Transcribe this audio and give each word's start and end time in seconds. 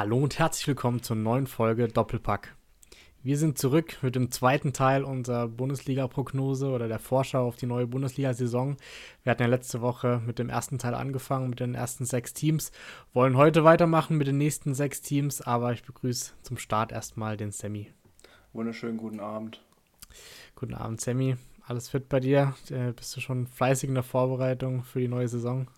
Hallo 0.00 0.16
und 0.16 0.38
herzlich 0.38 0.66
willkommen 0.66 1.02
zur 1.02 1.16
neuen 1.16 1.46
Folge 1.46 1.86
Doppelpack. 1.86 2.56
Wir 3.22 3.36
sind 3.36 3.58
zurück 3.58 3.98
mit 4.00 4.14
dem 4.14 4.30
zweiten 4.30 4.72
Teil 4.72 5.04
unserer 5.04 5.46
Bundesliga-Prognose 5.46 6.68
oder 6.70 6.88
der 6.88 6.98
Vorschau 6.98 7.46
auf 7.46 7.56
die 7.56 7.66
neue 7.66 7.86
Bundesliga-Saison. 7.86 8.78
Wir 9.22 9.30
hatten 9.30 9.42
ja 9.42 9.48
letzte 9.48 9.82
Woche 9.82 10.22
mit 10.24 10.38
dem 10.38 10.48
ersten 10.48 10.78
Teil 10.78 10.94
angefangen, 10.94 11.50
mit 11.50 11.60
den 11.60 11.74
ersten 11.74 12.06
sechs 12.06 12.32
Teams, 12.32 12.72
wollen 13.12 13.36
heute 13.36 13.62
weitermachen 13.62 14.16
mit 14.16 14.26
den 14.26 14.38
nächsten 14.38 14.72
sechs 14.72 15.02
Teams, 15.02 15.42
aber 15.42 15.74
ich 15.74 15.82
begrüße 15.82 16.32
zum 16.40 16.56
Start 16.56 16.92
erstmal 16.92 17.36
den 17.36 17.50
Sammy. 17.50 17.92
Wunderschönen 18.54 18.96
guten 18.96 19.20
Abend. 19.20 19.62
Guten 20.54 20.72
Abend, 20.72 21.02
Sammy. 21.02 21.36
Alles 21.66 21.90
fit 21.90 22.08
bei 22.08 22.20
dir? 22.20 22.54
Äh, 22.70 22.92
bist 22.92 23.14
du 23.14 23.20
schon 23.20 23.46
fleißig 23.46 23.90
in 23.90 23.96
der 23.96 24.02
Vorbereitung 24.02 24.82
für 24.82 25.00
die 25.00 25.08
neue 25.08 25.28
Saison? 25.28 25.68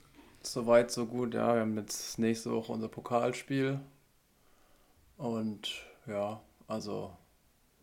Soweit, 0.45 0.93
so 0.93 1.07
gut, 1.07 1.35
ja. 1.35 1.55
Wir 1.55 1.63
haben 1.63 1.77
jetzt 1.77 2.21
nächste 2.21 2.53
Woche 2.53 2.71
unser 2.71 2.87
Pokalspiel 2.87 3.81
und 5.23 5.85
ja, 6.07 6.41
also 6.67 7.17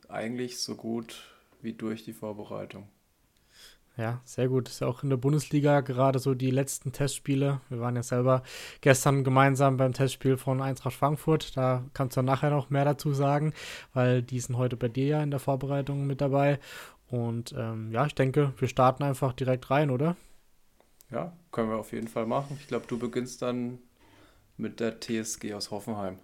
eigentlich 0.09 0.59
so 0.59 0.75
gut 0.75 1.23
wie 1.61 1.73
durch 1.73 2.03
die 2.03 2.13
Vorbereitung. 2.13 2.87
Ja, 3.97 4.21
sehr 4.23 4.47
gut. 4.47 4.69
Ist 4.69 4.79
ja 4.79 4.87
auch 4.87 5.03
in 5.03 5.09
der 5.09 5.17
Bundesliga 5.17 5.81
gerade 5.81 6.19
so 6.19 6.33
die 6.33 6.51
letzten 6.51 6.93
Testspiele. 6.93 7.59
Wir 7.67 7.79
waren 7.81 7.95
ja 7.95 8.03
selber 8.03 8.43
gestern 8.81 9.23
gemeinsam 9.23 9.75
beim 9.77 9.91
Testspiel 9.91 10.37
von 10.37 10.61
Eintracht 10.61 10.95
Frankfurt. 10.95 11.57
Da 11.57 11.83
kannst 11.93 12.15
du 12.15 12.21
nachher 12.21 12.49
noch 12.49 12.69
mehr 12.69 12.85
dazu 12.85 13.13
sagen, 13.13 13.53
weil 13.93 14.21
die 14.21 14.39
sind 14.39 14.57
heute 14.57 14.77
bei 14.77 14.87
dir 14.87 15.07
ja 15.07 15.23
in 15.23 15.31
der 15.31 15.41
Vorbereitung 15.41 16.07
mit 16.07 16.21
dabei. 16.21 16.59
Und 17.07 17.53
ähm, 17.57 17.91
ja, 17.91 18.05
ich 18.05 18.15
denke, 18.15 18.53
wir 18.57 18.67
starten 18.69 19.03
einfach 19.03 19.33
direkt 19.33 19.69
rein, 19.69 19.89
oder? 19.89 20.15
Ja, 21.11 21.33
können 21.51 21.69
wir 21.69 21.77
auf 21.77 21.91
jeden 21.91 22.07
Fall 22.07 22.25
machen. 22.25 22.57
Ich 22.61 22.67
glaube, 22.67 22.85
du 22.87 22.97
beginnst 22.97 23.41
dann 23.41 23.79
mit 24.55 24.79
der 24.79 24.99
TSG 24.99 25.53
aus 25.53 25.71
Hoffenheim. 25.71 26.19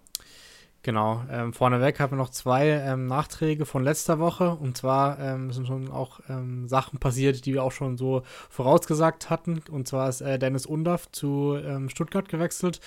Genau, 0.86 1.24
ähm, 1.32 1.52
vorneweg 1.52 1.98
haben 1.98 2.12
wir 2.12 2.16
noch 2.16 2.30
zwei 2.30 2.68
ähm, 2.68 3.08
Nachträge 3.08 3.66
von 3.66 3.82
letzter 3.82 4.20
Woche. 4.20 4.50
Und 4.50 4.76
zwar 4.76 5.18
ähm, 5.18 5.50
sind 5.50 5.66
schon 5.66 5.90
auch 5.90 6.20
ähm, 6.28 6.68
Sachen 6.68 7.00
passiert, 7.00 7.44
die 7.44 7.54
wir 7.54 7.64
auch 7.64 7.72
schon 7.72 7.96
so 7.96 8.22
vorausgesagt 8.50 9.28
hatten. 9.28 9.62
Und 9.68 9.88
zwar 9.88 10.08
ist 10.08 10.20
äh, 10.20 10.38
Dennis 10.38 10.64
Undaff 10.64 11.10
zu 11.10 11.56
ähm, 11.56 11.88
Stuttgart 11.88 12.28
gewechselt. 12.28 12.78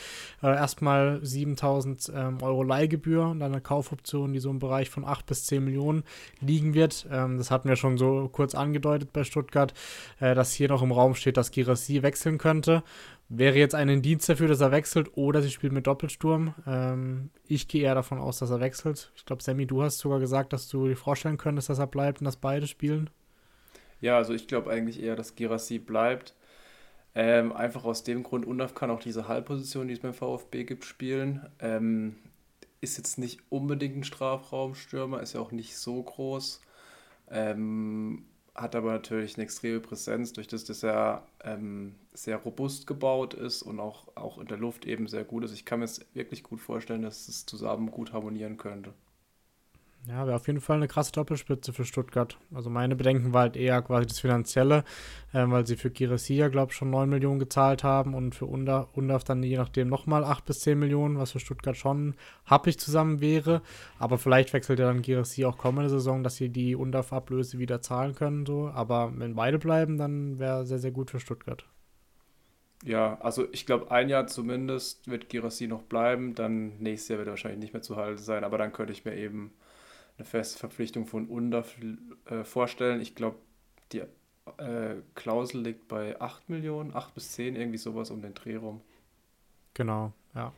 Äh, 0.42 0.48
erstmal 0.48 1.20
7000 1.26 2.14
ähm, 2.16 2.38
Euro 2.42 2.64
Leihgebühr 2.64 3.26
und 3.26 3.42
dann 3.42 3.52
eine 3.52 3.60
Kaufoption, 3.60 4.32
die 4.32 4.40
so 4.40 4.50
im 4.50 4.60
Bereich 4.60 4.90
von 4.90 5.04
8 5.04 5.26
bis 5.26 5.44
10 5.48 5.66
Millionen 5.66 6.06
liegen 6.40 6.74
wird. 6.74 7.06
das 7.10 7.52
hatten 7.52 7.68
wir 7.68 7.76
schon 7.76 7.98
so 7.98 8.30
kurz 8.32 8.56
angedeutet 8.56 9.12
bei 9.12 9.26
Stuttgart, 9.26 9.74
äh, 10.22 10.36
dass 10.36 10.54
hier 10.54 10.70
noch 10.70 10.82
im 10.82 10.94
Raum 10.94 11.16
steht, 11.16 11.36
dass 11.36 11.52
Girassi 11.52 12.02
wechseln 12.02 12.38
könnte. 12.38 12.82
Wäre 13.32 13.58
jetzt 13.58 13.76
ein 13.76 13.90
Indiz 13.90 14.26
dafür, 14.26 14.48
dass 14.48 14.60
er 14.60 14.72
wechselt 14.72 15.16
oder 15.16 15.44
sie 15.44 15.52
spielt 15.52 15.72
mit 15.72 15.86
Doppelsturm. 15.86 16.56
Ähm, 16.66 17.30
ich 17.48 17.68
gehe 17.68 17.84
eher 17.84 17.94
davon 17.94 18.18
aus, 18.18 18.40
dass 18.40 18.50
er 18.50 18.60
wechselt. 18.60 19.12
Ich 19.16 19.24
glaube, 19.24 19.44
Sammy, 19.44 19.68
du 19.68 19.84
hast 19.84 20.00
sogar 20.00 20.20
gesagt, 20.20 20.52
dass 20.52 20.68
du 20.68 20.88
dir 20.88 20.96
vorstellen 20.96 21.38
könntest, 21.38 21.70
dass 21.70 21.78
er 21.78 21.86
bleibt 21.86 22.22
und 22.22 22.26
dass 22.26 22.38
beide 22.38 22.66
spielen. 22.66 23.12
Ja, 24.02 24.18
also 24.18 24.34
ich 24.34 24.48
glaube 24.48 24.72
eigentlich 24.72 25.04
eher, 25.04 25.16
dass 25.16 25.36
Girassi 25.36 25.78
bleibt. 25.78 26.34
Ähm, 27.14 27.54
einfach 27.54 27.86
aus 27.86 28.04
dem 28.04 28.24
Grund, 28.24 28.48
Undaf 28.48 28.74
kann 28.74 28.90
auch 28.90 29.00
diese 29.00 29.28
Halbposition, 29.28 29.88
die 29.88 29.94
es 29.94 30.00
beim 30.00 30.14
VfB 30.14 30.64
gibt, 30.64 30.86
spielen. 30.86 31.46
Ähm, 31.60 32.16
ist 32.82 32.98
jetzt 32.98 33.20
nicht 33.20 33.42
unbedingt 33.50 33.98
ein 33.98 34.04
Strafraumstürmer, 34.04 35.22
ist 35.22 35.34
ja 35.34 35.42
auch 35.42 35.52
nicht 35.52 35.78
so 35.78 36.02
groß. 36.02 36.62
Ähm, 37.30 38.26
hat 38.60 38.76
aber 38.76 38.92
natürlich 38.92 39.36
eine 39.36 39.44
extreme 39.44 39.80
Präsenz, 39.80 40.34
durch 40.34 40.48
das, 40.48 40.66
dass 40.66 40.84
er 40.84 41.26
ähm, 41.44 41.96
sehr 42.14 42.38
robust 42.38 42.88
gebaut 42.88 43.34
ist 43.34 43.62
und 43.62 43.80
auch, 43.80 44.16
auch 44.16 44.38
in 44.38 44.48
der 44.48 44.58
Luft 44.58 44.86
eben 44.86 45.08
sehr 45.08 45.24
gut 45.24 45.44
ist. 45.44 45.54
Ich 45.54 45.66
kann 45.66 45.80
mir 45.80 45.86
es 45.86 46.06
wirklich 46.14 46.44
gut 46.44 46.60
vorstellen, 46.60 47.02
dass 47.02 47.28
es 47.28 47.46
zusammen 47.46 47.92
gut 47.92 48.14
harmonieren 48.14 48.58
könnte. 48.58 48.94
Ja, 50.08 50.26
wäre 50.26 50.38
auf 50.38 50.48
jeden 50.48 50.62
Fall 50.62 50.78
eine 50.78 50.88
krasse 50.88 51.12
Doppelspitze 51.12 51.74
für 51.74 51.84
Stuttgart. 51.84 52.38
Also 52.54 52.70
meine 52.70 52.96
Bedenken 52.96 53.34
war 53.34 53.42
halt 53.42 53.58
eher 53.58 53.82
quasi 53.82 54.08
das 54.08 54.20
Finanzielle, 54.20 54.84
äh, 55.34 55.46
weil 55.48 55.68
sie 55.68 55.76
für 55.76 55.92
Giresia, 55.92 56.48
glaube 56.48 56.72
ich, 56.72 56.78
schon 56.78 56.90
9 56.90 57.10
Millionen 57.10 57.40
gezahlt 57.40 57.84
haben 57.84 58.16
und 58.16 58.34
für 58.34 58.46
Undaf 58.46 59.24
dann 59.24 59.44
je 59.44 59.58
nachdem 59.58 59.90
nochmal 59.90 60.24
8 60.24 60.46
bis 60.46 60.62
10 60.62 60.80
Millionen, 60.80 61.20
was 61.20 61.32
für 61.32 61.40
Stuttgart 61.40 61.76
schon 61.76 62.16
happig 62.46 62.80
zusammen 62.80 63.20
wäre. 63.20 63.62
Aber 64.00 64.18
vielleicht 64.18 64.54
wechselt 64.54 64.80
ja 64.80 64.86
dann 64.86 65.02
Giresia 65.02 65.48
auch 65.50 65.58
kommende 65.58 65.90
Saison, 65.90 66.24
dass 66.24 66.38
sie 66.38 66.50
die 66.50 66.76
Undaf-Ablöse 66.76 67.60
wieder 67.60 67.82
zahlen 67.82 68.16
können. 68.16 68.46
So. 68.46 68.70
Aber 68.70 69.12
wenn 69.16 69.36
beide 69.36 69.60
bleiben, 69.60 69.98
dann 69.98 70.40
wäre 70.40 70.66
sehr, 70.66 70.80
sehr 70.80 70.92
gut 70.92 71.12
für 71.12 71.20
Stuttgart. 71.20 71.66
Ja, 72.86 73.20
also 73.20 73.46
ich 73.52 73.66
glaube, 73.66 73.92
ein 73.92 74.08
Jahr 74.08 74.28
zumindest 74.28 75.10
wird 75.10 75.28
Girassi 75.28 75.68
noch 75.68 75.84
bleiben. 75.84 76.34
Dann 76.36 76.80
nächstes 76.80 77.10
Jahr 77.10 77.18
wird 77.20 77.28
er 77.28 77.32
wahrscheinlich 77.32 77.60
nicht 77.60 77.74
mehr 77.74 77.82
zu 77.82 77.98
halten 77.98 78.24
sein. 78.24 78.46
Aber 78.46 78.58
dann 78.58 78.72
könnte 78.72 78.94
ich 78.94 79.04
mir 79.04 79.16
eben 79.16 79.52
eine 80.20 80.26
feste 80.26 80.60
Verpflichtung 80.60 81.06
von 81.06 81.28
UNDA 81.28 81.64
äh, 82.26 82.44
vorstellen. 82.44 83.02
Ich 83.02 83.16
glaube, 83.16 83.38
die 83.92 84.04
äh, 84.58 84.96
Klausel 85.16 85.62
liegt 85.62 85.88
bei 85.88 86.20
8 86.20 86.50
Millionen, 86.50 86.94
8 86.94 87.14
bis 87.14 87.32
10, 87.32 87.56
irgendwie 87.56 87.78
sowas 87.78 88.12
um 88.12 88.22
den 88.22 88.34
Dreh 88.34 88.58
rum. 88.58 88.82
Genau, 89.74 90.12
ja. 90.36 90.54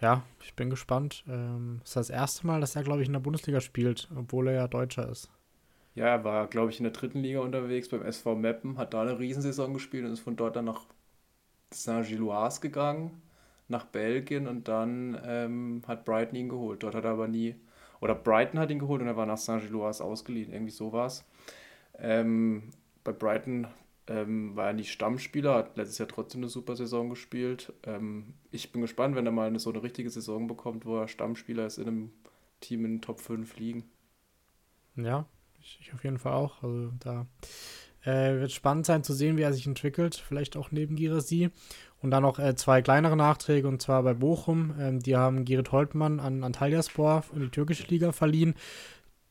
Ja, 0.00 0.22
ich 0.42 0.54
bin 0.54 0.70
gespannt. 0.70 1.24
Ähm, 1.28 1.80
das 1.80 1.90
ist 1.90 1.96
das 1.96 2.10
erste 2.10 2.46
Mal, 2.46 2.60
dass 2.60 2.76
er, 2.76 2.82
glaube 2.82 3.02
ich, 3.02 3.08
in 3.08 3.12
der 3.12 3.20
Bundesliga 3.20 3.60
spielt, 3.60 4.08
obwohl 4.16 4.48
er 4.48 4.54
ja 4.54 4.68
Deutscher 4.68 5.08
ist. 5.08 5.30
Ja, 5.94 6.06
er 6.06 6.24
war, 6.24 6.48
glaube 6.48 6.70
ich, 6.70 6.78
in 6.78 6.84
der 6.84 6.92
dritten 6.92 7.20
Liga 7.20 7.40
unterwegs 7.40 7.88
beim 7.88 8.02
SV 8.02 8.34
Meppen, 8.34 8.78
hat 8.78 8.94
da 8.94 9.02
eine 9.02 9.18
Riesensaison 9.18 9.74
gespielt 9.74 10.04
und 10.04 10.12
ist 10.12 10.20
von 10.20 10.34
dort 10.36 10.56
dann 10.56 10.64
nach 10.64 10.86
Saint-Gilloise 11.72 12.60
gegangen, 12.60 13.22
nach 13.68 13.84
Belgien 13.84 14.48
und 14.48 14.66
dann 14.68 15.20
ähm, 15.24 15.82
hat 15.86 16.04
Brighton 16.04 16.36
ihn 16.36 16.48
geholt. 16.48 16.82
Dort 16.82 16.94
hat 16.94 17.04
er 17.04 17.12
aber 17.12 17.28
nie 17.28 17.56
oder 18.04 18.14
Brighton 18.14 18.60
hat 18.60 18.70
ihn 18.70 18.78
geholt 18.78 19.00
und 19.00 19.08
er 19.08 19.16
war 19.16 19.24
nach 19.24 19.38
Saint-Gilloise 19.38 20.04
ausgeliehen. 20.04 20.52
Irgendwie 20.52 20.72
so 20.72 20.92
war 20.92 21.06
es. 21.06 21.24
Ähm, 21.98 22.64
bei 23.02 23.12
Brighton 23.12 23.66
ähm, 24.08 24.54
war 24.54 24.66
er 24.66 24.72
nicht 24.74 24.92
Stammspieler, 24.92 25.54
hat 25.54 25.78
letztes 25.78 25.96
Jahr 25.96 26.08
trotzdem 26.08 26.42
eine 26.42 26.50
super 26.50 26.76
Saison 26.76 27.08
gespielt. 27.08 27.72
Ähm, 27.82 28.34
ich 28.50 28.72
bin 28.72 28.82
gespannt, 28.82 29.16
wenn 29.16 29.24
er 29.24 29.32
mal 29.32 29.46
eine, 29.46 29.58
so 29.58 29.70
eine 29.70 29.82
richtige 29.82 30.10
Saison 30.10 30.46
bekommt, 30.46 30.84
wo 30.84 30.98
er 30.98 31.08
Stammspieler 31.08 31.64
ist 31.64 31.78
in 31.78 31.88
einem 31.88 32.12
Team 32.60 32.84
in 32.84 32.96
den 32.96 33.00
Top 33.00 33.20
5 33.20 33.56
liegen. 33.56 33.84
Ja, 34.96 35.24
ich, 35.58 35.78
ich 35.80 35.94
auf 35.94 36.04
jeden 36.04 36.18
Fall 36.18 36.34
auch. 36.34 36.62
Also 36.62 36.92
da 37.00 37.26
äh, 38.04 38.40
wird 38.40 38.52
spannend 38.52 38.86
sein 38.86 39.02
zu 39.02 39.12
sehen, 39.12 39.36
wie 39.36 39.42
er 39.42 39.52
sich 39.52 39.66
entwickelt. 39.66 40.22
Vielleicht 40.26 40.56
auch 40.56 40.70
neben 40.70 40.96
Girasi. 40.96 41.50
Und 42.00 42.10
dann 42.10 42.22
noch 42.22 42.38
äh, 42.38 42.54
zwei 42.54 42.82
kleinere 42.82 43.16
Nachträge, 43.16 43.66
und 43.66 43.80
zwar 43.80 44.02
bei 44.02 44.14
Bochum. 44.14 44.74
Ähm, 44.78 45.00
die 45.00 45.16
haben 45.16 45.44
Gerrit 45.44 45.72
Holtmann 45.72 46.20
an 46.20 46.44
Antalyaspor 46.44 47.24
in 47.34 47.40
die 47.40 47.48
türkische 47.48 47.86
Liga 47.88 48.12
verliehen. 48.12 48.54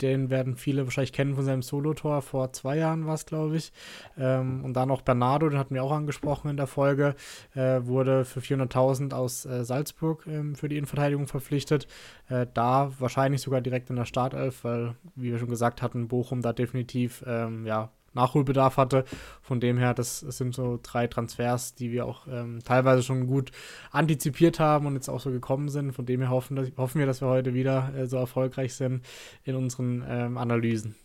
Den 0.01 0.29
werden 0.29 0.57
viele 0.57 0.83
wahrscheinlich 0.83 1.13
kennen 1.13 1.35
von 1.35 1.45
seinem 1.45 1.61
Solotor. 1.61 2.21
Vor 2.21 2.51
zwei 2.51 2.77
Jahren 2.77 3.05
war 3.05 3.13
es, 3.13 3.25
glaube 3.25 3.57
ich. 3.57 3.71
Ähm, 4.17 4.65
und 4.65 4.73
dann 4.73 4.87
noch 4.87 5.01
Bernardo, 5.01 5.47
den 5.47 5.59
hatten 5.59 5.75
wir 5.75 5.83
auch 5.83 5.91
angesprochen 5.91 6.49
in 6.49 6.57
der 6.57 6.67
Folge, 6.67 7.15
äh, 7.55 7.79
wurde 7.83 8.25
für 8.25 8.39
400.000 8.39 9.13
aus 9.13 9.45
äh, 9.45 9.63
Salzburg 9.63 10.25
ähm, 10.27 10.55
für 10.55 10.67
die 10.67 10.77
Innenverteidigung 10.77 11.27
verpflichtet. 11.27 11.87
Äh, 12.27 12.47
da 12.53 12.91
wahrscheinlich 12.99 13.41
sogar 13.41 13.61
direkt 13.61 13.89
in 13.91 13.95
der 13.95 14.05
Startelf, 14.05 14.63
weil, 14.63 14.95
wie 15.15 15.31
wir 15.31 15.39
schon 15.39 15.49
gesagt 15.49 15.81
hatten, 15.81 16.07
Bochum 16.07 16.41
da 16.41 16.53
definitiv 16.53 17.23
ähm, 17.27 17.65
ja, 17.65 17.91
Nachholbedarf 18.13 18.77
hatte. 18.77 19.05
Von 19.41 19.59
dem 19.59 19.77
her, 19.77 19.93
das, 19.93 20.19
sind 20.19 20.53
so 20.53 20.79
drei 20.81 21.07
Transfers, 21.07 21.75
die 21.75 21.91
wir 21.91 22.05
auch 22.05 22.27
ähm, 22.27 22.59
teilweise 22.63 23.03
schon 23.03 23.27
gut 23.27 23.51
antizipiert 23.91 24.59
haben 24.59 24.85
und 24.85 24.95
jetzt 24.95 25.09
auch 25.09 25.19
so 25.19 25.31
gekommen 25.31 25.69
sind. 25.69 25.93
Von 25.93 26.05
dem 26.05 26.21
her 26.21 26.29
hoffen, 26.29 26.55
dass, 26.55 26.71
hoffen 26.77 26.99
wir, 26.99 27.05
dass 27.05 27.21
wir 27.21 27.27
heute 27.27 27.53
wieder 27.53 27.93
äh, 27.95 28.05
so 28.07 28.17
erfolgreich 28.17 28.73
sind 28.73 29.05
in 29.43 29.55
unseren 29.55 30.03
ähm, 30.07 30.37
Analysen. 30.37 30.95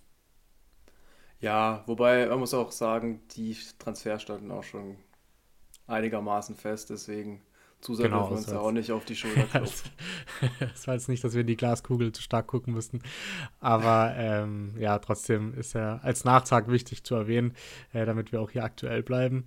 Ja, 1.40 1.84
wobei 1.86 2.26
man 2.26 2.40
muss 2.40 2.54
auch 2.54 2.72
sagen, 2.72 3.20
die 3.36 3.56
Transfers 3.78 4.22
standen 4.22 4.50
auch 4.50 4.64
schon 4.64 4.96
einigermaßen 5.86 6.56
fest, 6.56 6.90
deswegen 6.90 7.40
zu 7.80 7.94
sehr 7.94 8.06
genau, 8.06 8.28
dürfen 8.28 8.30
wir 8.30 8.38
uns 8.38 8.50
ja 8.50 8.58
auch 8.58 8.72
nicht 8.72 8.90
auf 8.92 9.04
die 9.04 9.16
Schulter 9.16 9.44
klopfen. 9.44 9.90
Es 10.74 10.86
war 10.86 10.94
jetzt 10.94 11.08
nicht, 11.08 11.22
dass 11.22 11.34
wir 11.34 11.42
in 11.42 11.46
die 11.46 11.56
Glaskugel 11.56 12.12
zu 12.12 12.22
stark 12.22 12.46
gucken 12.46 12.74
müssten. 12.74 13.00
Aber 13.60 14.14
ähm, 14.16 14.74
ja, 14.78 14.98
trotzdem 14.98 15.54
ist 15.54 15.74
er 15.74 16.00
als 16.02 16.24
Nachtrag 16.24 16.68
wichtig 16.70 17.04
zu 17.04 17.14
erwähnen, 17.14 17.54
äh, 17.92 18.04
damit 18.04 18.32
wir 18.32 18.40
auch 18.40 18.50
hier 18.50 18.64
aktuell 18.64 19.02
bleiben. 19.02 19.44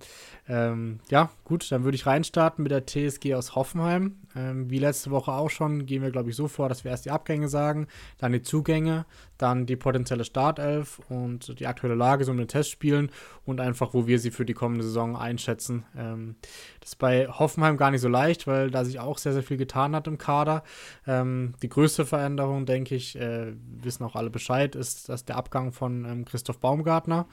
Ähm, 0.48 1.00
ja, 1.10 1.30
gut, 1.44 1.70
dann 1.70 1.84
würde 1.84 1.96
ich 1.96 2.06
reinstarten 2.06 2.62
mit 2.62 2.72
der 2.72 2.86
TSG 2.86 3.34
aus 3.34 3.54
Hoffenheim. 3.54 4.16
Ähm, 4.36 4.70
wie 4.70 4.78
letzte 4.78 5.10
Woche 5.10 5.32
auch 5.32 5.50
schon, 5.50 5.86
gehen 5.86 6.02
wir, 6.02 6.10
glaube 6.10 6.30
ich, 6.30 6.36
so 6.36 6.48
vor, 6.48 6.68
dass 6.68 6.84
wir 6.84 6.90
erst 6.90 7.04
die 7.04 7.10
Abgänge 7.10 7.48
sagen, 7.48 7.86
dann 8.18 8.32
die 8.32 8.42
Zugänge, 8.42 9.06
dann 9.38 9.66
die 9.66 9.76
potenzielle 9.76 10.24
Startelf 10.24 11.00
und 11.08 11.58
die 11.58 11.66
aktuelle 11.66 11.94
Lage 11.94 12.24
so 12.24 12.32
mit 12.32 12.40
den 12.40 12.48
Testspielen 12.48 13.10
und 13.44 13.60
einfach, 13.60 13.92
wo 13.94 14.06
wir 14.06 14.18
sie 14.18 14.30
für 14.30 14.44
die 14.44 14.54
kommende 14.54 14.84
Saison 14.84 15.16
einschätzen. 15.16 15.84
Ähm, 15.96 16.36
das 16.80 16.90
ist 16.90 16.96
bei 16.96 17.26
Hoffenheim 17.28 17.76
gar 17.76 17.90
nicht 17.90 18.00
so 18.00 18.08
leicht, 18.08 18.46
weil 18.46 18.70
da 18.70 18.84
sich 18.84 19.00
auch 19.00 19.18
sehr, 19.18 19.32
sehr 19.32 19.42
viel 19.42 19.56
getan 19.56 19.94
hat 19.94 20.06
im 20.06 20.18
Kader. 20.18 20.62
Ähm, 21.06 21.54
die 21.62 21.68
größte 21.68 22.06
Veränderung, 22.06 22.66
denke 22.66 22.94
ich, 22.94 23.18
äh, 23.18 23.52
wissen 23.82 24.04
auch 24.04 24.16
alle 24.16 24.30
Bescheid, 24.30 24.74
ist, 24.76 25.08
dass 25.08 25.24
der 25.24 25.36
Abgang 25.36 25.72
von 25.72 26.04
ähm, 26.04 26.24
Christoph 26.24 26.58
Baumgartner, 26.58 27.26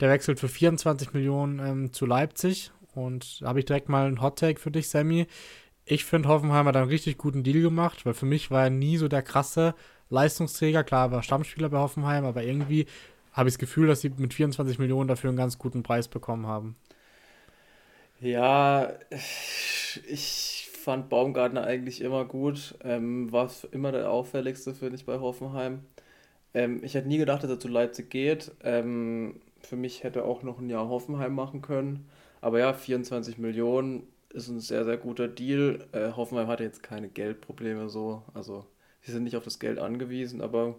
der 0.00 0.10
wechselt 0.10 0.38
für 0.38 0.48
24 0.48 1.14
Millionen 1.14 1.58
ähm, 1.58 1.92
zu 1.92 2.06
Leipzig 2.06 2.70
und 2.96 3.42
da 3.42 3.48
habe 3.48 3.58
ich 3.58 3.66
direkt 3.66 3.88
mal 3.88 4.06
einen 4.06 4.22
Hot 4.22 4.38
Take 4.38 4.58
für 4.58 4.70
dich, 4.70 4.88
Sammy 4.88 5.26
Ich 5.88 6.04
finde, 6.04 6.28
Hoffenheim 6.28 6.66
hat 6.66 6.76
einen 6.76 6.88
richtig 6.88 7.16
guten 7.16 7.44
Deal 7.44 7.62
gemacht, 7.62 8.04
weil 8.04 8.14
für 8.14 8.26
mich 8.26 8.50
war 8.50 8.64
er 8.64 8.70
nie 8.70 8.96
so 8.96 9.06
der 9.06 9.22
krasse 9.22 9.74
Leistungsträger. 10.10 10.82
Klar, 10.82 11.06
er 11.06 11.12
war 11.12 11.22
Stammspieler 11.22 11.68
bei 11.68 11.78
Hoffenheim, 11.78 12.24
aber 12.24 12.42
irgendwie 12.42 12.86
habe 13.32 13.48
ich 13.48 13.54
das 13.54 13.60
Gefühl, 13.60 13.86
dass 13.86 14.00
sie 14.00 14.10
mit 14.10 14.34
24 14.34 14.80
Millionen 14.80 15.06
dafür 15.08 15.30
einen 15.30 15.36
ganz 15.36 15.58
guten 15.58 15.84
Preis 15.84 16.08
bekommen 16.08 16.46
haben. 16.46 16.76
Ja, 18.20 18.94
ich 20.08 20.70
fand 20.72 21.08
Baumgartner 21.08 21.64
eigentlich 21.64 22.00
immer 22.00 22.24
gut. 22.24 22.74
Ähm, 22.82 23.30
war 23.30 23.48
immer 23.70 23.92
der 23.92 24.10
auffälligste, 24.10 24.74
finde 24.74 24.96
ich, 24.96 25.06
bei 25.06 25.20
Hoffenheim. 25.20 25.84
Ähm, 26.54 26.82
ich 26.82 26.94
hätte 26.94 27.08
nie 27.08 27.18
gedacht, 27.18 27.44
dass 27.44 27.50
er 27.50 27.60
zu 27.60 27.68
Leipzig 27.68 28.10
geht. 28.10 28.52
Ähm, 28.64 29.40
für 29.60 29.76
mich 29.76 30.02
hätte 30.02 30.20
er 30.20 30.24
auch 30.26 30.42
noch 30.42 30.58
ein 30.58 30.70
Jahr 30.70 30.88
Hoffenheim 30.88 31.34
machen 31.34 31.62
können. 31.62 32.08
Aber 32.40 32.58
ja, 32.58 32.72
24 32.72 33.38
Millionen 33.38 34.08
ist 34.30 34.48
ein 34.48 34.60
sehr, 34.60 34.84
sehr 34.84 34.96
guter 34.96 35.28
Deal. 35.28 35.86
Äh, 35.92 36.12
Hoffenheim 36.12 36.48
hatte 36.48 36.64
jetzt 36.64 36.82
keine 36.82 37.08
Geldprobleme 37.08 37.88
so. 37.88 38.22
Also, 38.34 38.66
sie 39.02 39.12
sind 39.12 39.24
nicht 39.24 39.36
auf 39.36 39.44
das 39.44 39.58
Geld 39.58 39.78
angewiesen, 39.78 40.40
aber 40.40 40.76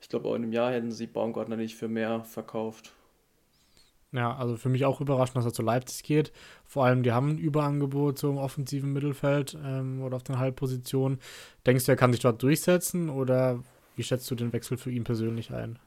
ich 0.00 0.08
glaube, 0.08 0.28
auch 0.28 0.34
in 0.34 0.42
einem 0.42 0.52
Jahr 0.52 0.72
hätten 0.72 0.92
sie 0.92 1.06
Baumgartner 1.06 1.56
nicht 1.56 1.76
für 1.76 1.88
mehr 1.88 2.24
verkauft. 2.24 2.92
Ja, 4.12 4.36
also 4.36 4.56
für 4.56 4.68
mich 4.68 4.84
auch 4.84 5.00
überraschend, 5.00 5.36
dass 5.36 5.44
er 5.44 5.52
zu 5.52 5.62
Leipzig 5.62 6.04
geht. 6.04 6.32
Vor 6.64 6.84
allem, 6.84 7.02
die 7.02 7.10
haben 7.10 7.30
ein 7.30 7.38
Überangebot 7.38 8.16
so 8.16 8.30
im 8.30 8.38
offensiven 8.38 8.92
Mittelfeld 8.92 9.58
ähm, 9.64 10.02
oder 10.02 10.14
auf 10.16 10.22
den 10.22 10.38
Halbpositionen. 10.38 11.18
Denkst 11.66 11.86
du, 11.86 11.92
er 11.92 11.96
kann 11.96 12.12
sich 12.12 12.20
dort 12.20 12.40
durchsetzen 12.40 13.10
oder 13.10 13.58
wie 13.96 14.04
schätzt 14.04 14.30
du 14.30 14.36
den 14.36 14.52
Wechsel 14.52 14.76
für 14.76 14.92
ihn 14.92 15.02
persönlich 15.02 15.52
ein? 15.52 15.80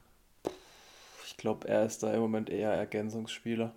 Ich 1.25 1.37
glaube, 1.37 1.69
er 1.69 1.85
ist 1.85 2.03
da 2.03 2.13
im 2.13 2.19
Moment 2.19 2.49
eher 2.49 2.73
Ergänzungsspieler. 2.73 3.73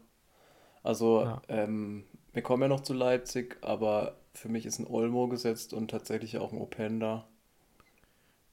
Also, 0.82 1.22
ja. 1.22 1.42
ähm, 1.48 2.04
wir 2.32 2.42
kommen 2.42 2.62
ja 2.62 2.68
noch 2.68 2.80
zu 2.80 2.92
Leipzig, 2.92 3.56
aber 3.62 4.16
für 4.32 4.48
mich 4.48 4.66
ist 4.66 4.78
ein 4.78 4.86
Olmo 4.86 5.28
gesetzt 5.28 5.72
und 5.72 5.90
tatsächlich 5.90 6.38
auch 6.38 6.52
ein 6.52 6.60
Openda. 6.60 7.26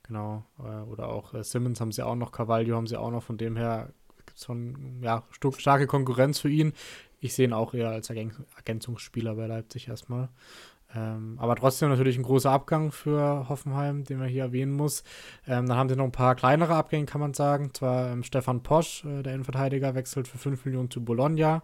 Genau, 0.03 0.45
äh, 0.59 0.81
oder 0.89 1.09
auch 1.09 1.33
äh, 1.33 1.43
Simmons 1.43 1.81
haben 1.81 1.91
sie 1.91 2.05
auch 2.05 2.15
noch, 2.15 2.31
Cavaglio 2.31 2.75
haben 2.75 2.87
sie 2.87 2.97
auch 2.97 3.11
noch, 3.11 3.23
von 3.23 3.37
dem 3.37 3.57
her 3.57 3.93
gibt 4.25 4.37
es 4.37 4.45
schon 4.45 5.01
ja, 5.01 5.23
starke 5.57 5.87
Konkurrenz 5.87 6.39
für 6.39 6.49
ihn. 6.49 6.73
Ich 7.19 7.33
sehe 7.33 7.47
ihn 7.47 7.53
auch 7.53 7.73
eher 7.73 7.89
als 7.89 8.09
Ergänzungsspieler 8.09 9.35
bei 9.35 9.47
Leipzig 9.47 9.87
erstmal. 9.87 10.29
Ähm, 10.95 11.37
aber 11.37 11.55
trotzdem 11.55 11.89
natürlich 11.89 12.17
ein 12.17 12.23
großer 12.23 12.49
Abgang 12.49 12.91
für 12.91 13.49
Hoffenheim, 13.49 14.05
den 14.05 14.19
man 14.19 14.29
hier 14.29 14.43
erwähnen 14.43 14.71
muss. 14.71 15.03
Ähm, 15.45 15.65
dann 15.67 15.77
haben 15.77 15.89
sie 15.89 15.95
noch 15.95 16.05
ein 16.05 16.11
paar 16.11 16.35
kleinere 16.35 16.75
Abgänge, 16.75 17.05
kann 17.05 17.19
man 17.19 17.33
sagen. 17.33 17.73
Zwar 17.73 18.09
ähm, 18.11 18.23
Stefan 18.23 18.63
Posch, 18.63 19.03
äh, 19.03 19.21
der 19.21 19.33
Innenverteidiger, 19.33 19.95
wechselt 19.95 20.27
für 20.27 20.37
5 20.37 20.65
Millionen 20.65 20.89
zu 20.89 21.03
Bologna. 21.03 21.61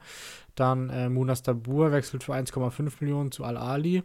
Dann 0.56 0.90
äh, 0.90 1.10
Munas 1.10 1.42
Dabur 1.42 1.92
wechselt 1.92 2.24
für 2.24 2.34
1,5 2.34 2.96
Millionen 3.00 3.32
zu 3.32 3.44
Al-Ali. 3.44 4.04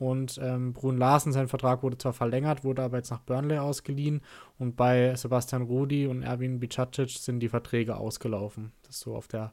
Und 0.00 0.40
ähm, 0.42 0.72
Brun 0.72 0.96
Larsen, 0.96 1.30
sein 1.30 1.46
Vertrag 1.46 1.82
wurde 1.82 1.98
zwar 1.98 2.14
verlängert, 2.14 2.64
wurde 2.64 2.82
aber 2.82 2.96
jetzt 2.96 3.10
nach 3.10 3.20
Burnley 3.20 3.58
ausgeliehen. 3.58 4.22
Und 4.58 4.74
bei 4.74 5.14
Sebastian 5.14 5.60
Rudi 5.60 6.06
und 6.06 6.22
Erwin 6.22 6.58
Bicacic 6.58 7.10
sind 7.10 7.40
die 7.40 7.50
Verträge 7.50 7.98
ausgelaufen. 7.98 8.72
Das 8.82 8.96
ist 8.96 9.00
so 9.02 9.14
auf 9.14 9.28
der 9.28 9.52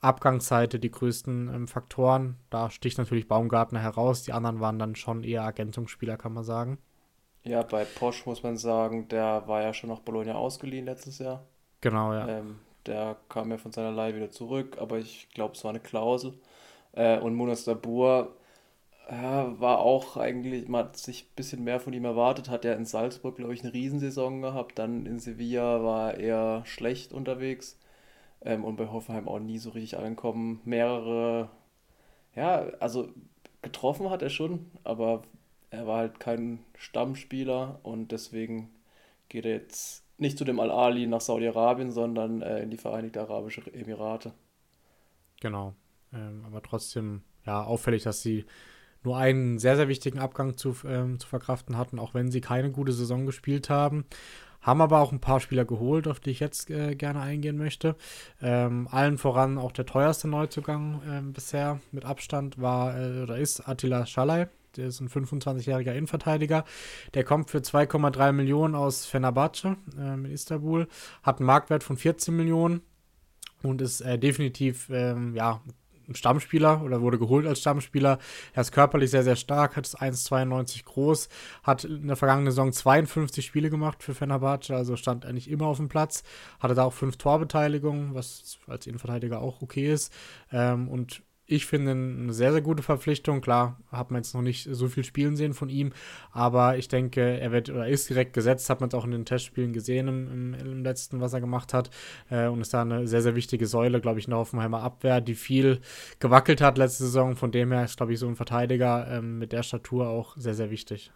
Abgangsseite 0.00 0.78
die 0.78 0.92
größten 0.92 1.52
ähm, 1.52 1.66
Faktoren. 1.66 2.36
Da 2.48 2.70
sticht 2.70 2.96
natürlich 2.96 3.26
Baumgartner 3.26 3.80
heraus. 3.80 4.22
Die 4.22 4.32
anderen 4.32 4.60
waren 4.60 4.78
dann 4.78 4.94
schon 4.94 5.24
eher 5.24 5.42
Ergänzungsspieler, 5.42 6.16
kann 6.16 6.32
man 6.32 6.44
sagen. 6.44 6.78
Ja, 7.42 7.64
bei 7.64 7.84
Posch 7.84 8.24
muss 8.24 8.44
man 8.44 8.56
sagen, 8.56 9.08
der 9.08 9.48
war 9.48 9.62
ja 9.62 9.74
schon 9.74 9.90
nach 9.90 9.98
Bologna 9.98 10.36
ausgeliehen 10.36 10.84
letztes 10.84 11.18
Jahr. 11.18 11.42
Genau, 11.80 12.12
ja. 12.12 12.28
Ähm, 12.28 12.60
der 12.86 13.16
kam 13.28 13.50
ja 13.50 13.58
von 13.58 13.72
seiner 13.72 13.90
Leihe 13.90 14.14
wieder 14.14 14.30
zurück, 14.30 14.76
aber 14.80 14.98
ich 14.98 15.28
glaube, 15.34 15.54
es 15.54 15.64
war 15.64 15.70
eine 15.70 15.80
Klausel. 15.80 16.34
Äh, 16.92 17.18
und 17.18 17.34
Munas 17.34 17.64
Dabur 17.64 18.37
ja, 19.10 19.58
war 19.58 19.78
auch 19.78 20.16
eigentlich, 20.16 20.68
man 20.68 20.86
hat 20.86 20.96
sich 20.96 21.24
ein 21.24 21.34
bisschen 21.34 21.64
mehr 21.64 21.80
von 21.80 21.92
ihm 21.92 22.04
erwartet, 22.04 22.50
hat 22.50 22.64
er 22.64 22.76
in 22.76 22.84
Salzburg, 22.84 23.36
glaube 23.36 23.54
ich, 23.54 23.62
eine 23.62 23.72
Riesensaison 23.72 24.42
gehabt, 24.42 24.78
dann 24.78 25.06
in 25.06 25.18
Sevilla 25.18 25.82
war 25.82 26.14
er 26.14 26.62
schlecht 26.66 27.12
unterwegs 27.12 27.78
ähm, 28.42 28.64
und 28.64 28.76
bei 28.76 28.88
Hoffenheim 28.88 29.26
auch 29.26 29.38
nie 29.38 29.58
so 29.58 29.70
richtig 29.70 29.98
angekommen. 29.98 30.60
Mehrere, 30.64 31.48
ja, 32.34 32.66
also 32.80 33.08
getroffen 33.62 34.10
hat 34.10 34.22
er 34.22 34.30
schon, 34.30 34.70
aber 34.84 35.22
er 35.70 35.86
war 35.86 35.98
halt 35.98 36.20
kein 36.20 36.60
Stammspieler 36.76 37.80
und 37.82 38.12
deswegen 38.12 38.70
geht 39.28 39.46
er 39.46 39.52
jetzt 39.52 40.04
nicht 40.18 40.36
zu 40.36 40.44
dem 40.44 40.60
Al-Ali 40.60 41.06
nach 41.06 41.20
Saudi-Arabien, 41.20 41.90
sondern 41.90 42.42
äh, 42.42 42.62
in 42.62 42.70
die 42.70 42.76
Vereinigten 42.76 43.20
Arabischen 43.20 43.72
Emirate. 43.72 44.32
Genau, 45.40 45.74
ähm, 46.12 46.42
aber 46.44 46.62
trotzdem 46.62 47.22
ja 47.46 47.62
auffällig, 47.62 48.02
dass 48.02 48.22
sie 48.22 48.44
nur 49.04 49.16
einen 49.16 49.58
sehr, 49.58 49.76
sehr 49.76 49.88
wichtigen 49.88 50.18
Abgang 50.18 50.56
zu, 50.56 50.74
ähm, 50.86 51.18
zu 51.18 51.28
verkraften 51.28 51.76
hatten, 51.76 51.98
auch 51.98 52.14
wenn 52.14 52.30
sie 52.30 52.40
keine 52.40 52.70
gute 52.70 52.92
Saison 52.92 53.26
gespielt 53.26 53.70
haben. 53.70 54.04
Haben 54.60 54.80
aber 54.80 55.00
auch 55.00 55.12
ein 55.12 55.20
paar 55.20 55.40
Spieler 55.40 55.64
geholt, 55.64 56.08
auf 56.08 56.18
die 56.18 56.30
ich 56.30 56.40
jetzt 56.40 56.68
äh, 56.68 56.96
gerne 56.96 57.20
eingehen 57.20 57.56
möchte. 57.56 57.94
Ähm, 58.42 58.88
allen 58.90 59.16
voran 59.16 59.56
auch 59.56 59.72
der 59.72 59.86
teuerste 59.86 60.26
Neuzugang 60.26 61.00
äh, 61.08 61.22
bisher 61.32 61.80
mit 61.92 62.04
Abstand 62.04 62.60
war 62.60 62.98
äh, 62.98 63.22
oder 63.22 63.38
ist 63.38 63.68
Attila 63.68 64.04
Schalay. 64.04 64.46
Der 64.76 64.88
ist 64.88 65.00
ein 65.00 65.08
25-jähriger 65.08 65.92
Innenverteidiger. 65.92 66.64
Der 67.14 67.24
kommt 67.24 67.50
für 67.50 67.58
2,3 67.58 68.32
Millionen 68.32 68.74
aus 68.74 69.06
Fenerbahce 69.06 69.76
ähm, 69.98 70.24
in 70.24 70.32
Istanbul, 70.32 70.88
hat 71.22 71.38
einen 71.38 71.46
Marktwert 71.46 71.82
von 71.82 71.96
14 71.96 72.36
Millionen 72.36 72.82
und 73.62 73.80
ist 73.80 74.00
äh, 74.00 74.18
definitiv 74.18 74.88
ähm, 74.90 75.34
ja, 75.34 75.60
Stammspieler 76.14 76.82
oder 76.82 77.00
wurde 77.00 77.18
geholt 77.18 77.46
als 77.46 77.60
Stammspieler. 77.60 78.18
Er 78.52 78.60
ist 78.60 78.72
körperlich 78.72 79.10
sehr, 79.10 79.24
sehr 79.24 79.36
stark, 79.36 79.76
hat 79.76 79.86
1,92 79.86 80.84
groß, 80.84 81.28
hat 81.62 81.84
in 81.84 82.06
der 82.06 82.16
vergangenen 82.16 82.50
Saison 82.50 82.72
52 82.72 83.44
Spiele 83.44 83.70
gemacht 83.70 84.02
für 84.02 84.14
Fenerbahce, 84.14 84.74
also 84.74 84.96
stand 84.96 85.26
eigentlich 85.26 85.50
immer 85.50 85.66
auf 85.66 85.78
dem 85.78 85.88
Platz, 85.88 86.22
hatte 86.60 86.74
da 86.74 86.84
auch 86.84 86.92
fünf 86.92 87.16
Torbeteiligungen, 87.16 88.14
was 88.14 88.58
als 88.66 88.86
Innenverteidiger 88.86 89.40
auch 89.40 89.62
okay 89.62 89.92
ist. 89.92 90.12
Ähm, 90.52 90.88
und 90.88 91.22
ich 91.50 91.64
finde 91.64 91.92
eine 91.92 92.32
sehr, 92.34 92.52
sehr 92.52 92.60
gute 92.60 92.82
Verpflichtung. 92.82 93.40
Klar, 93.40 93.80
hat 93.90 94.10
man 94.10 94.22
jetzt 94.22 94.34
noch 94.34 94.42
nicht 94.42 94.68
so 94.70 94.86
viel 94.88 95.02
Spielen 95.02 95.34
sehen 95.34 95.54
von 95.54 95.70
ihm, 95.70 95.92
aber 96.30 96.76
ich 96.76 96.88
denke, 96.88 97.22
er 97.22 97.50
wird 97.52 97.70
oder 97.70 97.88
ist 97.88 98.08
direkt 98.10 98.34
gesetzt, 98.34 98.68
hat 98.68 98.80
man 98.80 98.88
es 98.88 98.94
auch 98.94 99.06
in 99.06 99.12
den 99.12 99.24
Testspielen 99.24 99.72
gesehen 99.72 100.08
im, 100.08 100.28
im, 100.30 100.54
im 100.54 100.84
letzten, 100.84 101.22
was 101.22 101.32
er 101.32 101.40
gemacht 101.40 101.72
hat. 101.72 101.88
Äh, 102.30 102.48
und 102.48 102.60
ist 102.60 102.74
da 102.74 102.82
eine 102.82 103.08
sehr, 103.08 103.22
sehr 103.22 103.34
wichtige 103.34 103.66
Säule, 103.66 104.00
glaube 104.02 104.18
ich, 104.18 104.26
in 104.26 104.32
der 104.32 104.40
Hoffenheimer 104.40 104.82
Abwehr, 104.82 105.22
die 105.22 105.34
viel 105.34 105.80
gewackelt 106.18 106.60
hat 106.60 106.76
letzte 106.76 107.04
Saison. 107.04 107.34
Von 107.34 107.50
dem 107.50 107.72
her 107.72 107.84
ist, 107.84 107.96
glaube 107.96 108.12
ich, 108.12 108.18
so 108.18 108.28
ein 108.28 108.36
Verteidiger 108.36 109.08
ähm, 109.10 109.38
mit 109.38 109.52
der 109.52 109.62
Statur 109.62 110.10
auch 110.10 110.36
sehr, 110.36 110.54
sehr 110.54 110.70
wichtig. 110.70 111.10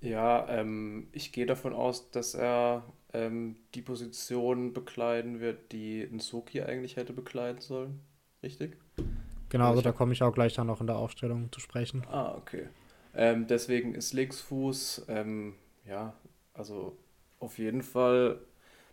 Ja, 0.00 0.48
ähm, 0.48 1.08
ich 1.10 1.32
gehe 1.32 1.46
davon 1.46 1.72
aus, 1.72 2.10
dass 2.12 2.34
er 2.34 2.84
ähm, 3.12 3.56
die 3.74 3.82
Position 3.82 4.72
bekleiden 4.72 5.40
wird, 5.40 5.72
die 5.72 6.06
Nsoki 6.08 6.62
eigentlich 6.62 6.94
hätte 6.94 7.14
bekleiden 7.14 7.60
sollen 7.60 8.00
richtig? 8.44 8.76
Genau, 9.48 9.70
also 9.70 9.82
da 9.82 9.92
komme 9.92 10.12
ich 10.12 10.22
auch 10.22 10.32
gleich 10.32 10.54
dann 10.54 10.68
noch 10.68 10.80
in 10.80 10.86
der 10.86 10.96
Aufstellung 10.96 11.50
zu 11.50 11.60
sprechen. 11.60 12.04
Ah, 12.10 12.34
okay. 12.36 12.68
Ähm, 13.14 13.46
deswegen 13.46 13.94
ist 13.94 14.12
Linksfuß, 14.12 15.06
ähm, 15.08 15.54
ja, 15.86 16.14
also 16.52 16.96
auf 17.40 17.58
jeden 17.58 17.82
Fall 17.82 18.38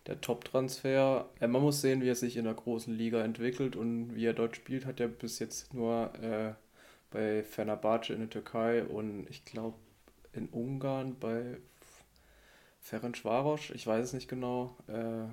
der 0.08 0.22
Top-Transfer. 0.22 1.30
Äh, 1.40 1.48
man 1.48 1.62
muss 1.62 1.82
sehen, 1.82 2.02
wie 2.02 2.10
er 2.10 2.16
sich 2.16 2.38
in 2.38 2.46
der 2.46 2.54
großen 2.54 2.94
Liga 2.94 3.24
entwickelt 3.24 3.76
und 3.76 4.16
wie 4.16 4.26
er 4.26 4.34
dort 4.34 4.56
spielt, 4.56 4.86
hat 4.86 5.00
er 5.00 5.08
bis 5.08 5.40
jetzt 5.40 5.74
nur 5.74 6.14
äh, 6.22 6.54
bei 7.12 7.44
Fenerbahce 7.44 8.14
in 8.14 8.20
der 8.20 8.30
Türkei 8.30 8.84
und 8.84 9.28
ich 9.30 9.46
glaube 9.46 9.78
in 10.34 10.48
Ungarn 10.48 11.18
bei 11.20 11.58
Ferencvaros, 12.80 13.72
ich 13.72 13.86
weiß 13.86 14.06
es 14.06 14.14
nicht 14.14 14.28
genau, 14.28 14.76
äh, 14.88 15.28